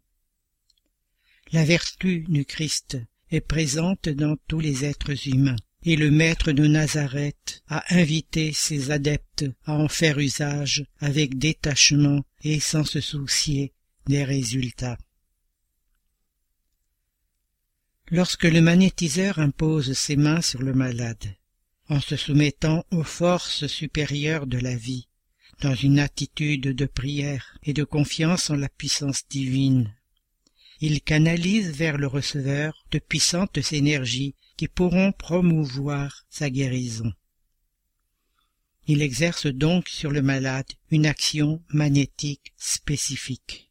La 1.52 1.64
vertu 1.64 2.24
du 2.28 2.44
Christ 2.44 2.98
est 3.30 3.40
présente 3.40 4.09
dans 4.09 4.36
tous 4.48 4.60
les 4.60 4.85
êtres 4.85 5.28
humains 5.28 5.56
et 5.85 5.97
le 5.97 6.10
maître 6.10 6.52
de 6.52 6.66
Nazareth 6.66 7.62
a 7.68 7.85
invité 7.94 8.52
ses 8.52 8.90
adeptes 8.90 9.47
à 9.64 9.74
en 9.74 9.89
faire 9.89 10.18
usage 10.18 10.85
avec 10.98 11.39
détachement 11.39 12.22
et 12.43 12.60
sans 12.60 12.85
se 12.85 13.01
soucier 13.01 13.72
des 14.06 14.24
résultats. 14.24 14.98
Lorsque 18.10 18.44
le 18.44 18.62
magnétiseur 18.62 19.39
impose 19.39 19.93
ses 19.93 20.16
mains 20.16 20.40
sur 20.40 20.62
le 20.62 20.72
malade, 20.72 21.36
en 21.90 22.01
se 22.01 22.16
soumettant 22.16 22.86
aux 22.90 23.02
forces 23.02 23.66
supérieures 23.66 24.47
de 24.47 24.56
la 24.56 24.74
vie, 24.74 25.09
dans 25.60 25.74
une 25.74 25.98
attitude 25.98 26.74
de 26.74 26.86
prière 26.86 27.59
et 27.64 27.74
de 27.74 27.85
confiance 27.85 28.48
en 28.48 28.56
la 28.56 28.70
puissance 28.70 29.28
divine, 29.28 29.94
il 30.80 31.02
canalise 31.02 31.70
vers 31.72 31.98
le 31.98 32.06
receveur 32.06 32.86
de 32.93 32.98
puissantes 32.98 33.72
énergies 33.72 34.35
qui 34.56 34.68
pourront 34.68 35.12
promouvoir 35.12 36.24
sa 36.30 36.48
guérison. 36.48 37.12
Il 38.86 39.02
exerce 39.02 39.47
donc 39.47 39.89
sur 39.89 40.10
le 40.10 40.22
malade 40.22 40.72
une 40.90 41.05
action 41.05 41.62
magnétique 41.68 42.55
spécifique. 42.56 43.68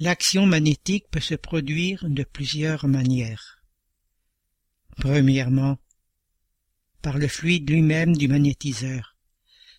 L'action 0.00 0.46
magnétique 0.46 1.08
peut 1.10 1.20
se 1.20 1.34
produire 1.34 2.04
de 2.08 2.22
plusieurs 2.22 2.86
manières. 2.86 3.62
Premièrement, 4.96 5.78
par 7.02 7.18
le 7.18 7.28
fluide 7.28 7.68
lui-même 7.70 8.16
du 8.16 8.28
magnétiseur. 8.28 9.16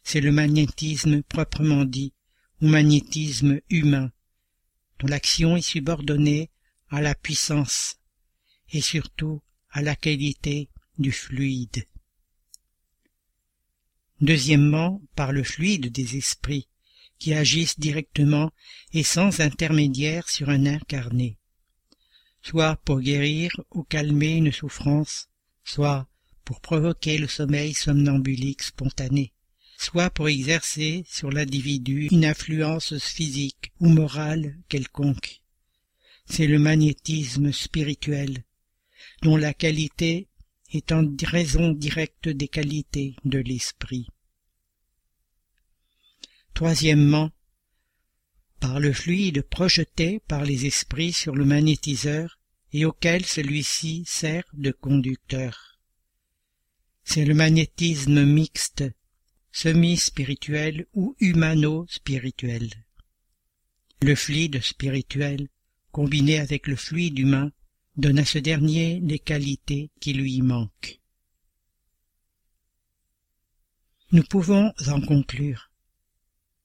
C'est 0.03 0.21
le 0.21 0.31
magnétisme 0.31 1.21
proprement 1.23 1.85
dit, 1.85 2.13
ou 2.61 2.67
magnétisme 2.67 3.59
humain, 3.69 4.11
dont 4.99 5.07
l'action 5.07 5.55
est 5.55 5.61
subordonnée 5.61 6.49
à 6.89 7.01
la 7.01 7.15
puissance 7.15 7.97
et 8.71 8.81
surtout 8.81 9.41
à 9.69 9.81
la 9.81 9.95
qualité 9.95 10.69
du 10.97 11.11
fluide. 11.11 11.85
Deuxièmement, 14.21 15.01
par 15.15 15.31
le 15.31 15.43
fluide 15.43 15.91
des 15.91 16.17
esprits, 16.17 16.68
qui 17.19 17.33
agissent 17.33 17.79
directement 17.79 18.51
et 18.93 19.03
sans 19.03 19.41
intermédiaire 19.41 20.27
sur 20.29 20.49
un 20.49 20.65
incarné, 20.65 21.37
soit 22.41 22.77
pour 22.77 23.01
guérir 23.01 23.51
ou 23.71 23.83
calmer 23.83 24.35
une 24.35 24.51
souffrance, 24.51 25.27
soit 25.63 26.07
pour 26.45 26.61
provoquer 26.61 27.17
le 27.17 27.27
sommeil 27.27 27.73
somnambulique 27.73 28.63
spontané, 28.63 29.33
soit 29.77 30.09
pour 30.09 30.29
exercer 30.29 31.03
sur 31.07 31.29
l'individu 31.29 32.07
une 32.11 32.25
influence 32.25 32.97
physique 32.97 33.71
ou 33.79 33.89
morale 33.89 34.57
quelconque. 34.67 35.41
C'est 36.25 36.47
le 36.47 36.59
magnétisme 36.59 37.51
spirituel, 37.51 38.43
dont 39.21 39.37
la 39.37 39.53
qualité 39.53 40.27
est 40.71 40.91
en 40.91 41.03
raison 41.23 41.71
directe 41.71 42.29
des 42.29 42.47
qualités 42.47 43.15
de 43.25 43.39
l'esprit. 43.39 44.07
Troisièmement, 46.53 47.31
par 48.59 48.79
le 48.79 48.91
fluide 48.91 49.41
projeté 49.41 50.19
par 50.27 50.43
les 50.43 50.65
esprits 50.65 51.13
sur 51.13 51.35
le 51.35 51.45
magnétiseur 51.45 52.39
et 52.73 52.85
auquel 52.85 53.25
celui-ci 53.25 54.03
sert 54.05 54.43
de 54.53 54.71
conducteur. 54.71 55.79
C'est 57.03 57.25
le 57.25 57.33
magnétisme 57.33 58.23
mixte, 58.25 58.83
semi-spirituel 59.51 60.85
ou 60.93 61.15
humano-spirituel. 61.19 62.69
Le 64.01 64.15
fluide 64.15 64.61
spirituel, 64.61 65.49
combiné 65.91 66.39
avec 66.39 66.67
le 66.67 66.75
fluide 66.75 67.17
humain, 67.17 67.51
donne 67.97 68.19
à 68.19 68.25
ce 68.25 68.37
dernier 68.37 68.99
les 69.01 69.19
qualités 69.19 69.89
qui 69.99 70.13
lui 70.13 70.41
manquent. 70.41 70.99
Nous 74.11 74.23
pouvons 74.23 74.71
en 74.87 75.01
conclure 75.01 75.68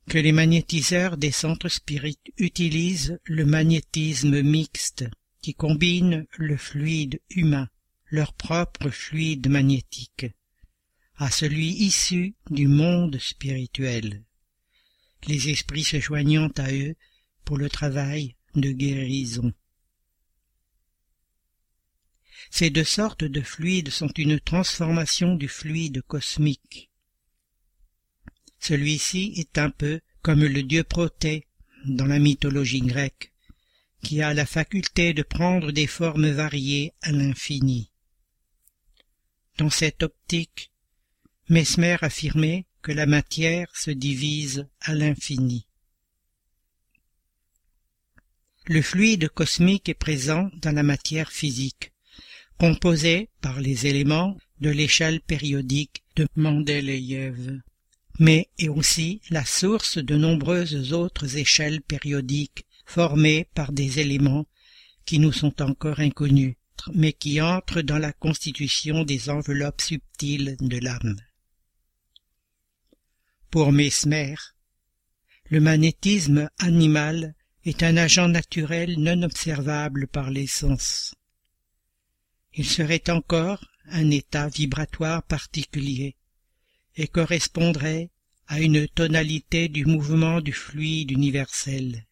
que 0.08 0.18
les 0.18 0.32
magnétiseurs 0.32 1.16
des 1.16 1.30
centres 1.30 1.68
spirites 1.68 2.32
utilisent 2.38 3.18
le 3.24 3.44
magnétisme 3.44 4.42
mixte 4.42 5.04
qui 5.40 5.54
combine 5.54 6.26
le 6.38 6.56
fluide 6.56 7.20
humain, 7.30 7.68
leur 8.10 8.32
propre 8.34 8.90
fluide 8.90 9.48
magnétique, 9.48 10.26
à 11.16 11.30
celui 11.30 11.68
issu 11.68 12.34
du 12.50 12.66
monde 12.66 13.18
spirituel, 13.18 14.24
les 15.26 15.48
esprits 15.48 15.84
se 15.84 16.00
joignant 16.00 16.50
à 16.56 16.72
eux 16.72 16.96
pour 17.44 17.56
le 17.56 17.68
travail 17.68 18.36
de 18.54 18.70
guérison. 18.72 19.52
Ces 22.50 22.70
deux 22.70 22.84
sortes 22.84 23.24
de 23.24 23.40
fluides 23.40 23.90
sont 23.90 24.12
une 24.16 24.38
transformation 24.38 25.34
du 25.34 25.48
fluide 25.48 26.02
cosmique. 26.02 26.90
Celui-ci 28.66 29.34
est 29.36 29.58
un 29.58 29.68
peu 29.68 30.00
comme 30.22 30.42
le 30.42 30.62
dieu 30.62 30.84
Protée 30.84 31.46
dans 31.84 32.06
la 32.06 32.18
mythologie 32.18 32.80
grecque, 32.80 33.34
qui 34.02 34.22
a 34.22 34.32
la 34.32 34.46
faculté 34.46 35.12
de 35.12 35.22
prendre 35.22 35.70
des 35.70 35.86
formes 35.86 36.30
variées 36.30 36.94
à 37.02 37.12
l'infini. 37.12 37.90
Dans 39.58 39.68
cette 39.68 40.02
optique, 40.02 40.72
Mesmer 41.50 41.98
affirmait 42.00 42.64
que 42.80 42.90
la 42.90 43.04
matière 43.04 43.68
se 43.76 43.90
divise 43.90 44.66
à 44.80 44.94
l'infini. 44.94 45.66
Le 48.66 48.80
fluide 48.80 49.28
cosmique 49.28 49.90
est 49.90 49.92
présent 50.08 50.50
dans 50.62 50.72
la 50.72 50.82
matière 50.82 51.30
physique, 51.30 51.92
composé 52.58 53.28
par 53.42 53.60
les 53.60 53.86
éléments 53.86 54.38
de 54.62 54.70
l'échelle 54.70 55.20
périodique 55.20 56.02
de 56.16 56.26
Mendeleïev, 56.34 57.60
mais 58.18 58.48
est 58.58 58.68
aussi 58.68 59.20
la 59.30 59.44
source 59.44 59.98
de 59.98 60.16
nombreuses 60.16 60.92
autres 60.92 61.36
échelles 61.36 61.82
périodiques 61.82 62.64
formées 62.86 63.48
par 63.54 63.72
des 63.72 64.00
éléments 64.00 64.46
qui 65.04 65.18
nous 65.18 65.32
sont 65.32 65.62
encore 65.62 66.00
inconnus, 66.00 66.54
mais 66.92 67.12
qui 67.12 67.40
entrent 67.40 67.82
dans 67.82 67.98
la 67.98 68.12
constitution 68.12 69.04
des 69.04 69.30
enveloppes 69.30 69.80
subtiles 69.80 70.56
de 70.60 70.78
l'âme. 70.78 71.16
Pour 73.50 73.72
Mesmer, 73.72 74.34
le 75.50 75.60
magnétisme 75.60 76.48
animal 76.58 77.34
est 77.64 77.82
un 77.82 77.96
agent 77.96 78.28
naturel 78.28 78.98
non 78.98 79.22
observable 79.22 80.06
par 80.06 80.30
les 80.30 80.46
sens 80.46 81.14
il 82.56 82.66
serait 82.68 83.10
encore 83.10 83.64
un 83.86 84.10
état 84.10 84.48
vibratoire 84.48 85.22
particulier 85.24 86.16
et 86.96 87.08
correspondrait 87.08 88.10
à 88.46 88.60
une 88.60 88.86
tonalité 88.88 89.68
du 89.68 89.84
mouvement 89.84 90.40
du 90.40 90.52
fluide 90.52 91.10
universel. 91.10 92.06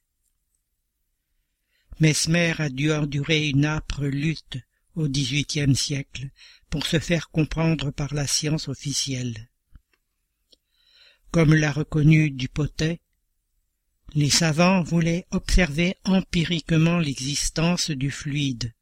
Mesmer 2.00 2.54
a 2.58 2.68
dû 2.68 2.90
endurer 2.92 3.48
une 3.48 3.64
âpre 3.64 4.04
lutte 4.04 4.58
au 4.94 5.08
XVIIIe 5.08 5.76
siècle 5.76 6.30
pour 6.70 6.86
se 6.86 6.98
faire 6.98 7.30
comprendre 7.30 7.90
par 7.90 8.14
la 8.14 8.26
science 8.26 8.68
officielle. 8.68 9.48
Comme 11.30 11.54
l'a 11.54 11.72
reconnu 11.72 12.30
Dupotet, 12.30 13.00
les 14.14 14.30
savants 14.30 14.82
voulaient 14.82 15.26
observer 15.30 15.96
empiriquement 16.04 16.98
l'existence 16.98 17.90
du 17.90 18.10
fluide, 18.10 18.74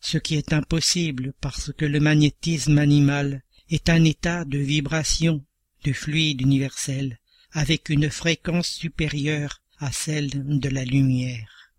ce 0.00 0.18
qui 0.18 0.36
est 0.36 0.52
impossible 0.52 1.32
parce 1.40 1.72
que 1.72 1.84
le 1.84 1.98
magnétisme 1.98 2.78
animal 2.78 3.42
est 3.70 3.88
un 3.88 4.04
état 4.04 4.44
de 4.44 4.58
vibration 4.58 5.44
du 5.82 5.94
fluide 5.94 6.40
universel 6.40 7.18
avec 7.52 7.88
une 7.88 8.10
fréquence 8.10 8.68
supérieure 8.68 9.62
à 9.78 9.92
celle 9.92 10.58
de 10.58 10.68
la 10.68 10.84
lumière. 10.84 11.72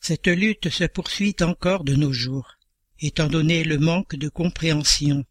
Cette 0.00 0.26
lutte 0.26 0.68
se 0.68 0.84
poursuit 0.84 1.36
encore 1.40 1.84
de 1.84 1.94
nos 1.94 2.12
jours, 2.12 2.58
étant 3.00 3.26
donné 3.26 3.64
le 3.64 3.78
manque 3.78 4.16
de 4.16 4.28
compréhension 4.28 5.24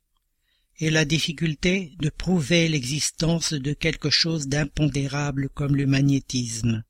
et 0.79 0.89
la 0.89 1.05
difficulté 1.05 1.93
de 1.99 2.09
prouver 2.09 2.67
l'existence 2.67 3.53
de 3.53 3.73
quelque 3.73 4.09
chose 4.09 4.47
d'impondérable 4.47 5.49
comme 5.49 5.75
le 5.75 5.85
magnétisme. 5.85 6.83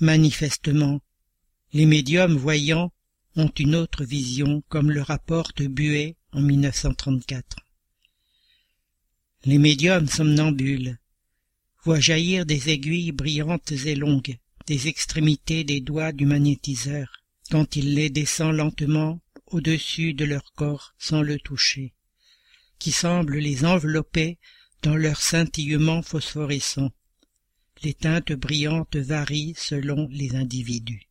Manifestement, 0.00 1.00
les 1.72 1.86
médiums 1.86 2.36
voyants 2.36 2.92
ont 3.36 3.52
une 3.58 3.74
autre 3.74 4.04
vision, 4.04 4.62
comme 4.68 4.90
le 4.90 5.02
rapporte 5.02 5.62
Buet 5.62 6.16
en 6.32 6.40
1934. 6.40 7.58
Les 9.44 9.58
médiums 9.58 10.08
somnambules 10.08 10.98
voient 11.84 12.00
jaillir 12.00 12.46
des 12.46 12.70
aiguilles 12.70 13.12
brillantes 13.12 13.72
et 13.72 13.94
longues 13.94 14.38
des 14.66 14.88
extrémités 14.88 15.62
des 15.62 15.80
doigts 15.80 16.12
du 16.12 16.26
magnétiseur, 16.26 17.22
quand 17.50 17.76
il 17.76 17.94
les 17.94 18.10
descend 18.10 18.54
lentement 18.54 19.20
au-dessus 19.46 20.12
de 20.12 20.24
leur 20.24 20.52
corps 20.54 20.94
sans 20.98 21.22
le 21.22 21.38
toucher, 21.38 21.94
qui 22.80 22.90
semble 22.90 23.38
les 23.38 23.64
envelopper 23.64 24.38
dans 24.82 24.96
leur 24.96 25.20
scintillement 25.20 26.02
phosphorescent. 26.02 26.90
Les 27.82 27.94
teintes 27.94 28.32
brillantes 28.32 28.96
varient 28.96 29.54
selon 29.56 30.08
les 30.10 30.34
individus. 30.34 31.05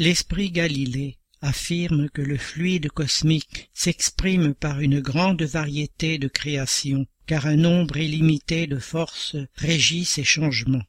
L'esprit 0.00 0.50
Galilée 0.50 1.18
affirme 1.42 2.08
que 2.08 2.22
le 2.22 2.38
fluide 2.38 2.88
cosmique 2.88 3.68
s'exprime 3.74 4.54
par 4.54 4.80
une 4.80 4.98
grande 4.98 5.42
variété 5.42 6.16
de 6.16 6.26
créations, 6.26 7.06
car 7.26 7.46
un 7.46 7.56
nombre 7.56 7.98
illimité 7.98 8.66
de 8.66 8.78
forces 8.78 9.36
régit 9.56 10.06
ces 10.06 10.24
changements. 10.24 10.86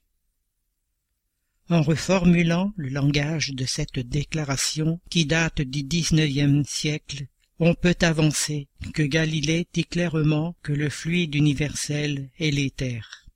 En 1.68 1.82
reformulant 1.82 2.72
le 2.78 2.88
langage 2.88 3.50
de 3.50 3.66
cette 3.66 4.00
déclaration 4.00 5.02
qui 5.10 5.26
date 5.26 5.62
du 5.62 5.84
XIXe 5.84 6.66
siècle, 6.66 7.28
on 7.60 7.74
peut 7.74 7.98
avancer 8.00 8.70
que 8.94 9.04
Galilée 9.04 9.68
dit 9.74 9.84
clairement 9.84 10.56
que 10.64 10.72
le 10.72 10.90
fluide 10.90 11.36
universel 11.36 12.30
est 12.40 12.52
l'éther. 12.52 13.28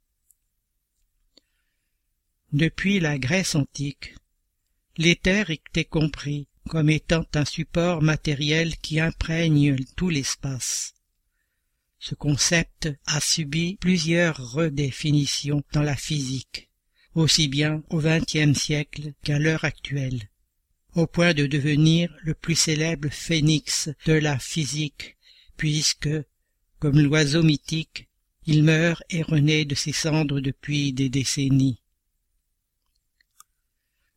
Depuis 2.54 3.02
la 3.02 3.18
Grèce 3.18 3.56
antique, 3.56 4.16
l'éther 4.98 5.50
était 5.50 5.86
compris 5.86 6.48
comme 6.70 6.90
étant 6.90 7.26
un 7.34 7.46
support 7.46 8.02
matériel 8.02 8.76
qui 8.78 9.00
imprègne 9.00 9.76
tout 9.96 10.10
l'espace. 10.10 10.94
Ce 12.00 12.16
concept 12.16 12.90
a 13.06 13.20
subi 13.20 13.78
plusieurs 13.80 14.52
redéfinitions 14.52 15.64
dans 15.74 15.82
la 15.82 15.96
physique, 15.96 16.70
aussi 17.14 17.48
bien 17.48 17.84
au 17.90 18.00
XXe 18.00 18.58
siècle 18.58 19.14
qu'à 19.24 19.40
l'heure 19.40 19.64
actuelle, 19.64 20.30
au 20.94 21.08
point 21.08 21.34
de 21.34 21.46
devenir 21.46 22.16
le 22.22 22.34
plus 22.34 22.56
célèbre 22.56 23.10
phénix 23.10 23.90
de 24.06 24.14
la 24.14 24.40
physique, 24.40 25.18
puisque, 25.58 26.10
comme 26.80 27.00
l'oiseau 27.00 27.44
mythique, 27.44 28.08
il 28.46 28.64
meurt 28.64 29.02
et 29.10 29.24
renaît 29.24 29.66
de 29.66 29.76
ses 29.76 29.92
cendres 29.92 30.40
depuis 30.40 30.94
des 30.94 31.10
décennies. 31.10 31.82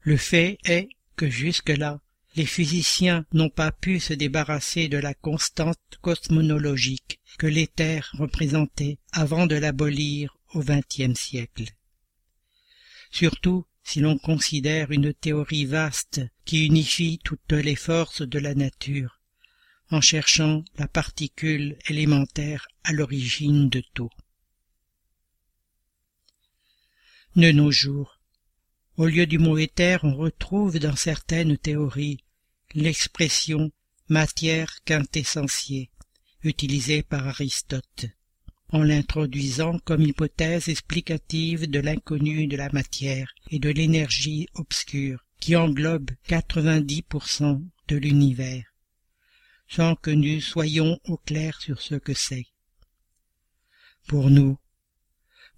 Le 0.01 0.17
fait 0.17 0.59
est 0.65 0.89
que 1.17 1.29
jusque-là, 1.29 2.01
les 2.37 2.47
physiciens 2.47 3.25
n'ont 3.33 3.51
pas 3.51 3.73
pu 3.73 3.99
se 3.99 4.13
débarrasser 4.15 4.89
de 4.89 4.99
la 4.99 5.15
constante 5.15 5.99
cosmonologique 6.01 7.21
que 7.39 7.47
l'éther 7.47 8.11
représentait 8.15 8.99
avant 9.13 9.47
de 9.47 9.57
l'abolir 9.57 10.39
au 10.55 10.63
XXe 10.63 11.19
siècle. 11.19 11.65
Surtout 13.11 13.67
si 13.83 14.01
l'on 14.01 14.19
considère 14.19 14.93
une 14.93 15.15
théorie 15.15 15.65
vaste 15.65 16.21
qui 16.45 16.67
unifie 16.67 17.19
toutes 17.25 17.53
les 17.53 17.77
forces 17.77 18.23
de 18.23 18.39
la 18.39 18.55
nature, 18.55 19.21
en 19.91 20.01
cherchant 20.01 20.63
la 20.77 20.87
particule 20.87 21.77
élémentaire 21.89 22.69
à 22.85 22.93
l'origine 22.93 23.69
de 23.69 23.83
tout. 23.95 24.11
De 27.35 27.51
nos 27.51 27.71
jours, 27.71 28.18
au 28.99 29.07
lieu 29.07 29.27
du 29.27 29.39
mot 29.39 29.57
éther, 29.57 30.01
on 30.03 30.17
retrouve 30.17 30.81
dans 30.81 30.97
certaines 30.97 31.57
théories 31.57 32.19
l'expression 32.75 33.71
matière 34.09 34.83
quintessentielle, 34.85 35.87
utilisée 36.43 37.05
par 37.05 37.29
Aristote, 37.29 38.07
en 38.71 38.83
l'introduisant 38.83 39.79
comme 39.79 40.03
hypothèse 40.03 40.69
explicative 40.69 41.71
de 41.71 41.79
l'inconnu 41.79 42.49
de 42.49 42.57
la 42.57 42.71
matière 42.73 43.33
et 43.51 43.61
de 43.61 43.71
l'énergie 43.71 44.49
obscure 44.55 45.25
qui 45.39 45.55
englobe 45.55 46.11
90% 46.29 47.63
de 47.87 47.97
l'univers, 47.97 48.65
sans 49.69 49.95
que 49.95 50.11
nous 50.11 50.41
soyons 50.41 50.99
au 51.05 51.19
clair 51.19 51.61
sur 51.61 51.81
ce 51.81 51.95
que 51.95 52.15
c'est. 52.15 52.47
Pour 54.09 54.29
nous, 54.29 54.59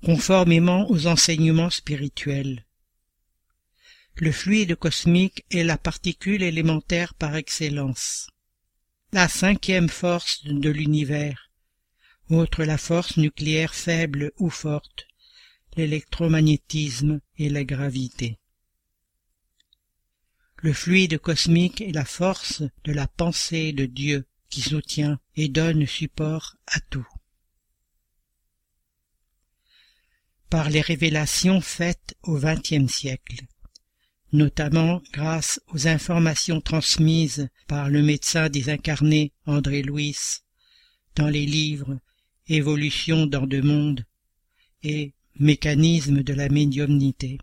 conformément 0.04 0.90
aux 0.90 1.06
enseignements 1.06 1.70
spirituels, 1.70 2.66
le 4.20 4.32
fluide 4.32 4.76
cosmique 4.76 5.46
est 5.50 5.64
la 5.64 5.78
particule 5.78 6.42
élémentaire 6.42 7.14
par 7.14 7.36
excellence, 7.36 8.28
la 9.12 9.28
cinquième 9.28 9.88
force 9.88 10.44
de 10.44 10.68
l'univers, 10.68 11.50
outre 12.28 12.64
la 12.64 12.76
force 12.76 13.16
nucléaire 13.16 13.74
faible 13.74 14.32
ou 14.38 14.50
forte, 14.50 15.06
l'électromagnétisme 15.74 17.22
et 17.38 17.48
la 17.48 17.64
gravité. 17.64 18.38
Le 20.56 20.74
fluide 20.74 21.16
cosmique 21.16 21.80
est 21.80 21.92
la 21.92 22.04
force 22.04 22.62
de 22.84 22.92
la 22.92 23.06
pensée 23.06 23.72
de 23.72 23.86
Dieu 23.86 24.26
qui 24.50 24.60
soutient 24.60 25.18
et 25.34 25.48
donne 25.48 25.86
support 25.86 26.56
à 26.66 26.78
tout. 26.90 27.08
Par 30.50 30.68
les 30.68 30.82
révélations 30.82 31.62
faites 31.62 32.18
au 32.22 32.38
XXe 32.38 32.92
siècle, 32.92 33.46
notamment 34.32 35.02
grâce 35.12 35.60
aux 35.68 35.88
informations 35.88 36.60
transmises 36.60 37.48
par 37.66 37.88
le 37.88 38.02
médecin 38.02 38.48
désincarné 38.48 39.32
André 39.46 39.82
Louis 39.82 40.16
dans 41.16 41.28
les 41.28 41.46
livres 41.46 41.98
Évolution 42.48 43.26
dans 43.26 43.46
deux 43.46 43.62
mondes 43.62 44.04
et 44.82 45.12
Mécanisme 45.38 46.22
de 46.22 46.34
la 46.34 46.48
médiumnité. 46.48 47.38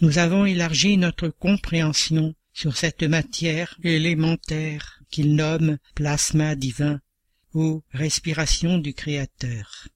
Nous 0.00 0.18
avons 0.18 0.44
élargi 0.44 0.96
notre 0.96 1.28
compréhension 1.28 2.34
sur 2.52 2.76
cette 2.76 3.02
matière 3.02 3.78
élémentaire 3.82 5.00
qu'il 5.10 5.34
nomme 5.34 5.78
plasma 5.94 6.54
divin 6.56 7.00
ou 7.54 7.82
respiration 7.92 8.78
du 8.78 8.92
Créateur 8.92 9.88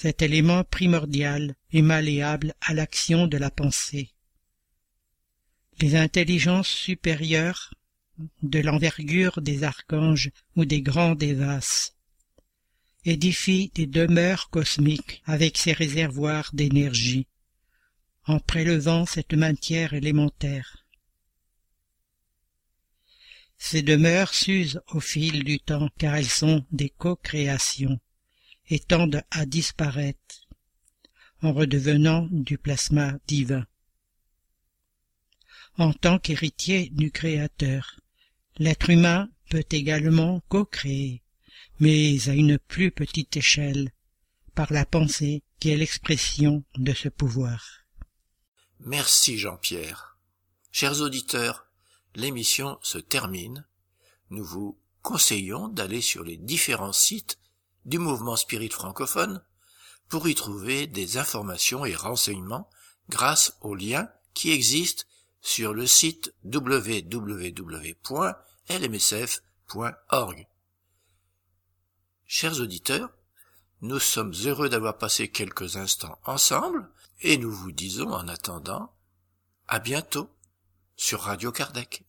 cet 0.00 0.22
élément 0.22 0.62
primordial 0.62 1.56
et 1.72 1.82
malléable 1.82 2.54
à 2.60 2.72
l'action 2.72 3.26
de 3.26 3.36
la 3.36 3.50
pensée. 3.50 4.12
Les 5.80 5.96
intelligences 5.96 6.68
supérieures, 6.68 7.74
de 8.42 8.60
l'envergure 8.60 9.40
des 9.42 9.64
archanges 9.64 10.30
ou 10.54 10.64
des 10.64 10.82
grands 10.82 11.16
dévas, 11.16 11.90
édifient 13.04 13.72
des 13.74 13.88
demeures 13.88 14.50
cosmiques 14.50 15.20
avec 15.26 15.58
ces 15.58 15.72
réservoirs 15.72 16.50
d'énergie, 16.52 17.26
en 18.24 18.38
prélevant 18.38 19.04
cette 19.04 19.34
matière 19.34 19.94
élémentaire. 19.94 20.86
Ces 23.56 23.82
demeures 23.82 24.32
s'usent 24.32 24.80
au 24.92 25.00
fil 25.00 25.42
du 25.42 25.58
temps 25.58 25.88
car 25.98 26.14
elles 26.14 26.30
sont 26.30 26.64
des 26.70 26.88
co-créations 26.88 27.98
et 28.68 28.78
tendent 28.78 29.22
à 29.30 29.46
disparaître 29.46 30.48
en 31.42 31.52
redevenant 31.52 32.26
du 32.30 32.58
plasma 32.58 33.14
divin. 33.26 33.66
En 35.76 35.92
tant 35.92 36.18
qu'héritier 36.18 36.90
du 36.90 37.12
Créateur, 37.12 38.00
l'être 38.58 38.90
humain 38.90 39.28
peut 39.48 39.64
également 39.70 40.40
co-créer, 40.48 41.22
mais 41.78 42.28
à 42.28 42.34
une 42.34 42.58
plus 42.58 42.90
petite 42.90 43.36
échelle, 43.36 43.92
par 44.54 44.72
la 44.72 44.84
pensée 44.84 45.44
qui 45.60 45.70
est 45.70 45.76
l'expression 45.76 46.64
de 46.76 46.92
ce 46.92 47.08
pouvoir. 47.08 47.64
Merci 48.80 49.38
Jean-Pierre. 49.38 50.18
Chers 50.72 51.00
auditeurs, 51.00 51.68
l'émission 52.16 52.78
se 52.82 52.98
termine. 52.98 53.64
Nous 54.30 54.44
vous 54.44 54.78
conseillons 55.02 55.68
d'aller 55.68 56.00
sur 56.00 56.24
les 56.24 56.36
différents 56.36 56.92
sites 56.92 57.38
du 57.88 57.98
mouvement 57.98 58.36
spirit 58.36 58.68
francophone 58.68 59.42
pour 60.08 60.28
y 60.28 60.34
trouver 60.34 60.86
des 60.86 61.16
informations 61.16 61.84
et 61.86 61.94
renseignements 61.94 62.68
grâce 63.08 63.56
aux 63.62 63.74
liens 63.74 64.10
qui 64.34 64.52
existent 64.52 65.04
sur 65.40 65.72
le 65.72 65.86
site 65.86 66.34
www.lmsf.org. 66.44 68.06
Chers 72.26 72.60
auditeurs, 72.60 73.10
nous 73.80 73.98
sommes 73.98 74.34
heureux 74.44 74.68
d'avoir 74.68 74.98
passé 74.98 75.30
quelques 75.30 75.76
instants 75.76 76.18
ensemble 76.24 76.90
et 77.20 77.38
nous 77.38 77.50
vous 77.50 77.72
disons 77.72 78.12
en 78.12 78.28
attendant 78.28 78.92
à 79.66 79.78
bientôt 79.78 80.28
sur 80.96 81.20
Radio 81.22 81.52
Kardec. 81.52 82.04